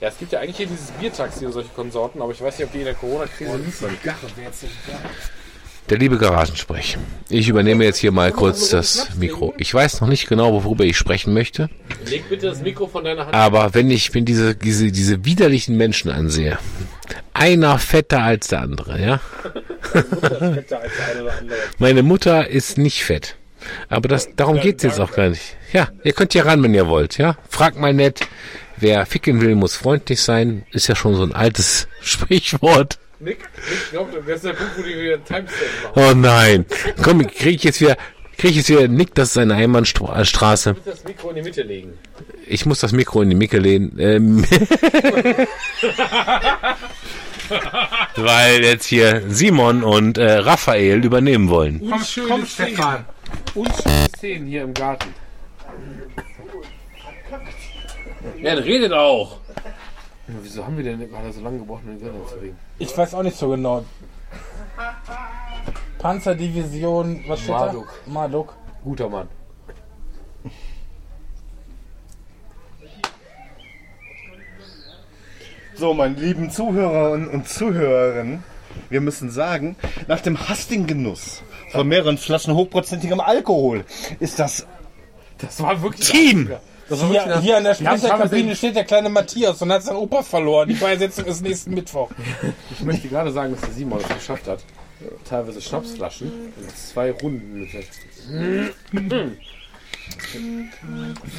[0.00, 2.66] Ja, es gibt ja eigentlich hier dieses Biertaxi und solche Konsorten, aber ich weiß nicht,
[2.68, 3.96] ob die in der Corona-Krise liefern.
[5.90, 6.98] Der liebe Garagensprech.
[7.28, 9.52] Ich übernehme jetzt hier mal kurz das Mikro.
[9.58, 11.68] Ich weiß noch nicht genau, worüber ich sprechen möchte.
[12.08, 13.34] Leg bitte das Mikro von deiner Hand.
[13.34, 16.58] Aber wenn ich wenn diese, diese, diese widerlichen Menschen ansehe,
[17.34, 19.20] einer fetter als der andere, ja.
[21.78, 23.34] Meine Mutter ist nicht fett.
[23.88, 25.56] Aber das, darum geht's jetzt auch gar nicht.
[25.72, 27.36] Ja, ihr könnt hier ran, wenn ihr wollt, ja.
[27.48, 28.20] Fragt mal nett.
[28.76, 30.64] Wer ficken will, muss freundlich sein.
[30.70, 33.00] Ist ja schon so ein altes Sprichwort.
[33.20, 33.38] Nick,
[33.70, 36.04] ich glaube, das ist der Punkt, wo die wieder einen Timestamp machen.
[36.10, 36.64] Oh nein.
[37.02, 37.98] Komm, krieg ich jetzt wieder,
[38.38, 40.72] krieg ich jetzt wieder Nick, das ist eine Einbahnstraße.
[40.74, 41.98] Bitte das Mikro in die Mitte legen.
[42.46, 43.94] Ich muss das Mikro in die Micke lehnen.
[43.98, 44.44] Ähm,
[48.16, 51.80] weil jetzt hier Simon und äh, Raphael übernehmen wollen.
[51.80, 53.04] Unschöne Szenen.
[53.54, 55.14] Unschöne Szenen hier im Garten.
[58.40, 59.39] Ja, dann redet auch.
[60.42, 62.56] Wieso haben wir denn gerade so lange gebraucht, um den Grill anzulegen?
[62.78, 63.84] Ich weiß auch nicht so genau.
[65.98, 67.86] Panzerdivision, was steht Marduk.
[68.06, 68.12] da?
[68.12, 68.56] Marduk.
[68.84, 69.28] Guter Mann.
[75.74, 78.42] So, meine lieben Zuhörer und, und Zuhörerinnen,
[78.90, 79.76] wir müssen sagen,
[80.08, 81.42] nach dem hastigen Genuss
[81.72, 83.84] von mehreren Flaschen hochprozentigem Alkohol
[84.18, 84.66] ist das
[85.38, 86.10] Das war wirklich.
[86.10, 86.50] Team.
[86.90, 89.84] Das war wirklich Hier, hier an der ich Sprecherkabine steht der kleine Matthias und hat
[89.84, 90.68] seinen Opa verloren.
[90.68, 92.10] Die Beisetzung ist nächsten Mittwoch.
[92.72, 94.64] Ich möchte gerade sagen, dass der Simon es geschafft hat,
[95.28, 97.82] teilweise Schnapsflaschen in zwei Runden mit der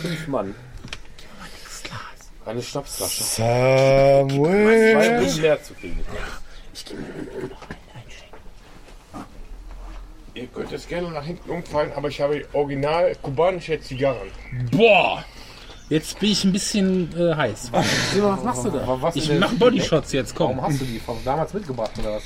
[0.02, 0.56] Fünf Mann.
[2.46, 3.24] Eine Schnapsflasche.
[3.24, 4.94] Samuel.
[4.94, 6.00] Zwei Runden leer zu kriegen.
[10.34, 14.32] Ihr könnt es gerne nach hinten umfallen, aber ich habe original kubanische Zigarren.
[14.72, 15.26] Boah!
[15.92, 17.70] Jetzt bin ich ein bisschen äh, heiß.
[18.14, 18.98] Simon, was machst du da?
[19.02, 20.56] Was Ich mach Bodyshots jetzt, komm.
[20.56, 22.24] Warum hast du die von damals mitgebracht oder was?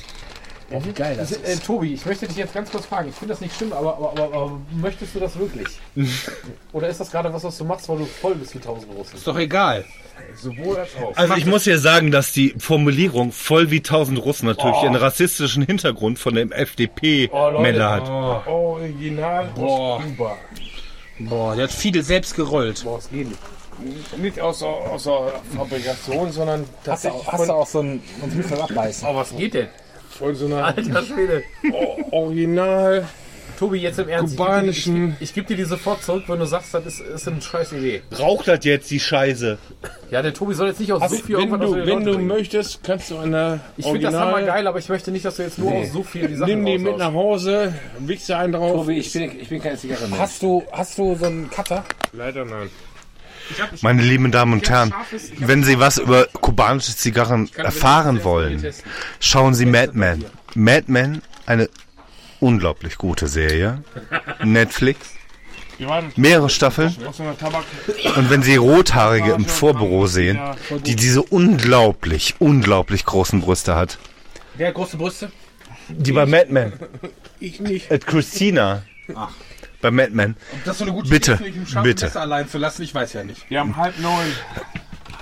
[0.71, 3.09] Oh, wie geil das Äh, Tobi, ich möchte dich jetzt ganz kurz fragen.
[3.09, 5.67] Ich finde das nicht schlimm, aber, aber, aber, aber möchtest du das wirklich?
[6.73, 9.15] Oder ist das gerade was, was du machst, weil du voll bist wie tausend Russen?
[9.15, 9.83] Ist doch egal.
[10.35, 11.15] Sowohl als auch.
[11.15, 14.85] Also ich muss ja sagen, dass die Formulierung voll wie tausend Russen natürlich Oh.
[14.85, 18.47] einen rassistischen Hintergrund von dem FDP-Männer hat.
[18.47, 20.01] Original Boah.
[21.19, 22.83] Boah, der hat viele selbst gerollt.
[22.83, 24.17] Boah, es geht nicht.
[24.17, 27.79] Nicht aus der, aus der Fabrikation, sondern Hast du, tatsächlich hast du von, auch so
[27.81, 28.01] ein...
[28.21, 29.07] Sonst müssen wir abbeißen.
[29.09, 29.67] Oh, was geht denn?
[30.17, 31.43] von so einer Alter Schwede.
[31.73, 33.05] O- Original
[33.57, 34.37] Tobi, jetzt im Ernst.
[34.37, 35.15] kubanischen.
[35.19, 37.73] Ich, ich gebe dir die sofort zurück, wenn du sagst, das ist, ist eine scheiß
[37.73, 38.01] Idee.
[38.19, 39.57] Raucht das jetzt die Scheiße?
[40.11, 42.27] Ja, der Tobi soll jetzt nicht aus so viel Wenn du, wenn Leuten du bringen.
[42.27, 45.43] möchtest, kannst du eine Ich finde das hammer geil, aber ich möchte nicht, dass du
[45.43, 48.53] jetzt nur aus so viel die Sachen Nimm die mit nach Hause, wichst dir einen
[48.53, 48.71] drauf.
[48.81, 50.19] Tobi, ich bin, ich bin keine Zigarre mehr.
[50.19, 51.83] Hast du, hast du so einen Cutter?
[52.13, 52.69] Leider nein.
[53.81, 54.91] Meine lieben Damen und Herren,
[55.37, 58.65] wenn Sie was über kubanische Zigarren erfahren wollen,
[59.19, 60.25] schauen Sie Mad Men.
[60.55, 61.69] Mad Men, eine
[62.45, 63.83] unglaublich gute Serie.
[64.43, 64.99] Netflix,
[66.15, 66.89] mehrere Staffeln.
[66.89, 67.23] so.
[68.15, 70.39] Und wenn Sie Rothaarige im Vorbüro sehen,
[70.85, 73.97] die diese unglaublich, unglaublich großen Brüste hat,
[74.57, 75.31] Wer hat große Brüste?
[75.89, 76.73] die bei Mad Men,
[77.39, 77.91] Ich nicht.
[77.91, 78.83] äh, Christina,
[79.81, 82.19] bei Mad Men, Das ist so eine gute Bitte, Idee, mich Scharfen bitte.
[82.19, 83.49] Allein zu lassen, ich weiß ja nicht.
[83.49, 84.31] Wir haben halb neun.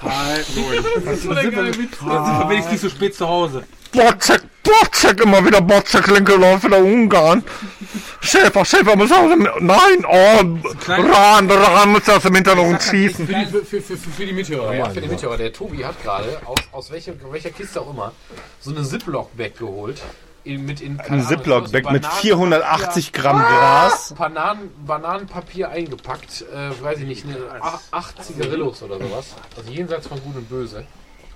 [0.01, 0.83] Halb neun.
[1.05, 3.63] Dann sind wir, dann sind wir wenigstens nicht so spät zu Hause.
[3.93, 7.43] Botzek, Botzek, immer wieder Botzek, linke Läufe der Ungarn.
[8.21, 13.27] Schäfer, Schäfer muss aus dem, nein, oh, Rahn, Rahn muss aus dem Hintergrund schießen.
[13.27, 15.37] Für die, für, für, für, für die Mithörer, ja, für die Mithörer.
[15.37, 18.13] Der Tobi hat gerade aus, aus welcher, welcher Kiste auch immer
[18.59, 20.01] so eine Ziploc-Bag geholt.
[20.45, 24.13] In, mit in, Ein Ziploc-Bag mit 480 Gramm Gras.
[24.17, 29.27] Bananen, Bananenpapier eingepackt, äh, weiß ich nicht, eine, ach- acht Zigarillos oder sowas.
[29.55, 30.85] Also jenseits von Gut und Böse.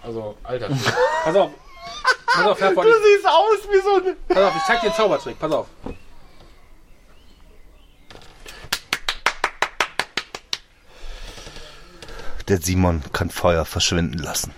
[0.04, 0.70] Also, Alter.
[1.26, 1.52] Auf.
[2.26, 2.86] Pass auf, Herr von.
[2.86, 4.16] siehst aus wie so ein...
[4.28, 5.40] Pass auf, ich zeig dir den Zaubertrick.
[5.40, 5.68] Pass auf.
[12.48, 14.54] Der Simon kann Feuer verschwinden lassen.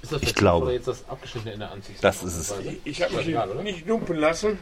[0.00, 0.66] Ist das Ich glaube.
[0.66, 2.02] Oder jetzt das abgeschnittene Ende anziehst?
[2.04, 2.54] Das ist es.
[2.84, 3.62] Ich habe mich egal, oder?
[3.62, 4.58] nicht lumpen lassen.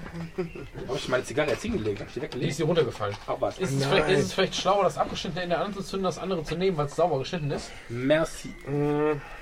[0.89, 2.01] Habe ich meine Zigarre jetzt hingelegt?
[2.01, 2.51] Habe ich die Die weggelegt?
[2.53, 3.17] ist dir runtergefallen.
[3.41, 3.59] Was.
[3.59, 6.77] Ist es, vielleicht, ist es vielleicht schlauer, das abgeschnittene Ende anzuzünden, das andere zu nehmen,
[6.77, 7.71] weil es sauber geschnitten ist?
[7.89, 8.55] Merci.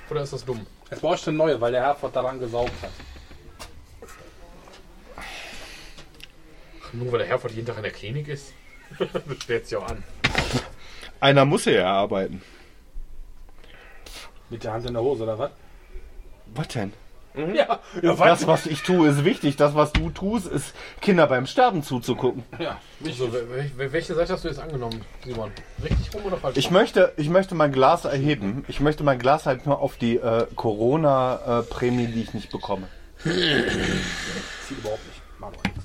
[0.09, 0.65] Oder ist das dumm?
[0.91, 2.91] Jetzt brauchst du eine neue, weil der Herford daran gesaugt hat.
[6.91, 8.53] Nur weil der Herford jeden Tag in der Klinik ist?
[8.99, 10.03] das stellt sich auch an.
[11.21, 12.41] Einer muss ja arbeiten.
[14.49, 15.51] Mit der Hand in der Hose oder was?
[16.47, 16.91] Was denn?
[17.35, 19.55] Ja, ja Das, was ich tue, ist wichtig.
[19.55, 22.43] Das, was du tust, ist Kinder beim Sterben zuzugucken.
[22.59, 22.77] Ja.
[23.13, 25.51] So, wel- wel- welche Seite hast du jetzt angenommen, Simon?
[25.83, 26.57] Richtig rum oder falsch?
[26.57, 28.65] Ich möchte, ich möchte mein Glas erheben.
[28.67, 32.87] Ich möchte mein Glas halt nur auf die äh, Corona-Prämie, die ich nicht bekomme.
[33.23, 33.33] Zieht
[34.77, 35.21] überhaupt nicht.
[35.39, 35.83] Mach doch nichts.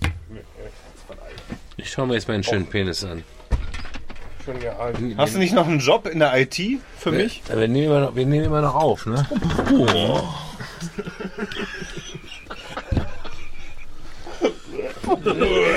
[1.76, 3.22] Ich schaue mir jetzt meinen schönen Penis an.
[4.78, 4.96] Alt.
[5.16, 6.56] Hast du nicht noch einen Job in der IT
[6.98, 7.42] für mich?
[7.48, 9.26] Ja, Wir nehmen immer noch, wir nehmen immer noch auf, ne?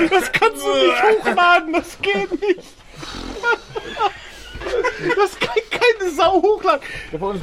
[0.10, 2.64] Das kannst du nicht hochladen, das geht nicht.
[5.16, 6.82] Das kann keine Sau hochladen.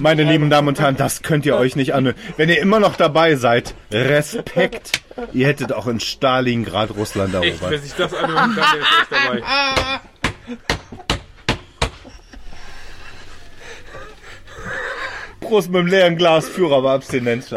[0.01, 2.17] Meine lieben Damen und Herren, das könnt ihr euch nicht anhören.
[2.37, 5.03] Wenn ihr immer noch dabei seid, Respekt.
[5.33, 7.71] Ihr hättet auch in Stalingrad Russland erobert.
[7.71, 9.43] Wer sich das anhören kann, der ist echt dabei.
[15.47, 17.55] Prost mit dem leeren Glas, Führer war Abstinenz.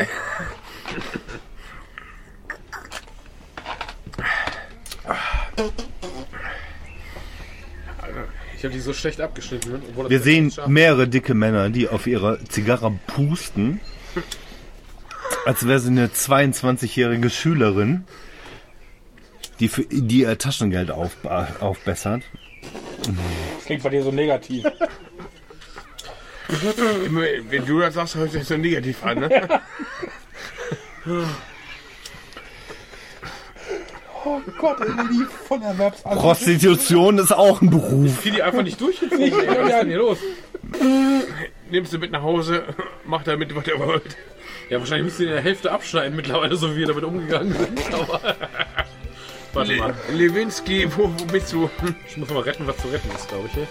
[8.56, 9.82] Ich habe die so schlecht abgeschnitten.
[9.90, 13.80] obwohl das Wir sehen mehrere dicke Männer, die auf ihrer Zigarre pusten,
[15.46, 18.04] als wäre sie eine 22-jährige Schülerin,
[19.60, 21.18] die, für, die ihr Taschengeld auf,
[21.60, 22.22] aufbessert.
[23.02, 24.66] Das klingt bei dir so negativ.
[26.50, 29.62] Wenn du das sagst, hört sich das so negativ an, ne?
[36.04, 38.22] Prostitution ist auch ein Beruf.
[38.24, 39.22] Die einfach nicht durchgezogen.
[39.22, 39.32] ey.
[39.32, 40.18] Was ist denn hier los?
[41.70, 42.64] Nimmst du mit nach Hause,
[43.06, 44.18] mach damit, was er wollt.
[44.70, 47.94] Ja, wahrscheinlich müsst ihr in der Hälfte abschneiden mittlerweile, so wie wir damit umgegangen sind.
[47.94, 48.36] Aber
[49.54, 51.70] Warte mal, Le Lewinsky, wo, wo bist du?
[52.08, 53.58] ich muss mal retten, was zu retten ist, glaube ich.
[53.58, 53.68] Ey.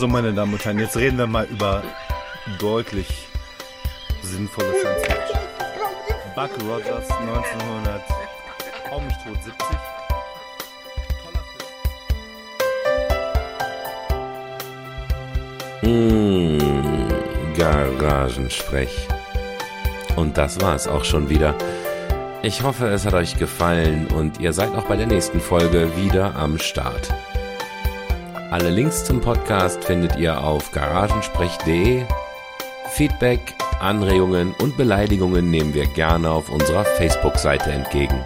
[0.00, 1.82] So, meine Damen und Herren, jetzt reden wir mal über
[2.58, 3.06] deutlich
[4.22, 5.40] sinnvolle Science Fiction.
[6.34, 8.02] Buck Rogers 1900,
[8.90, 9.58] Hau mich tot 70.
[17.58, 19.06] Garagensprech.
[20.16, 21.54] Und das war's auch schon wieder.
[22.40, 26.36] Ich hoffe, es hat euch gefallen und ihr seid auch bei der nächsten Folge wieder
[26.36, 27.12] am Start.
[28.50, 32.02] Alle Links zum Podcast findet ihr auf garagensprech.de.
[32.88, 38.24] Feedback, Anregungen und Beleidigungen nehmen wir gerne auf unserer Facebook-Seite entgegen.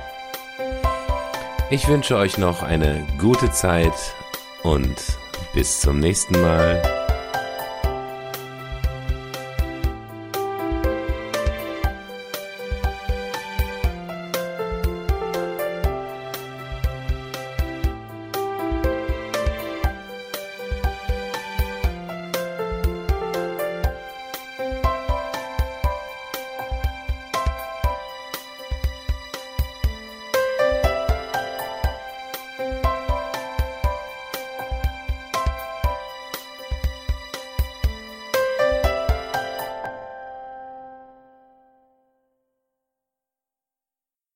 [1.68, 3.92] Ich wünsche euch noch eine gute Zeit
[4.62, 4.96] und
[5.52, 7.03] bis zum nächsten Mal.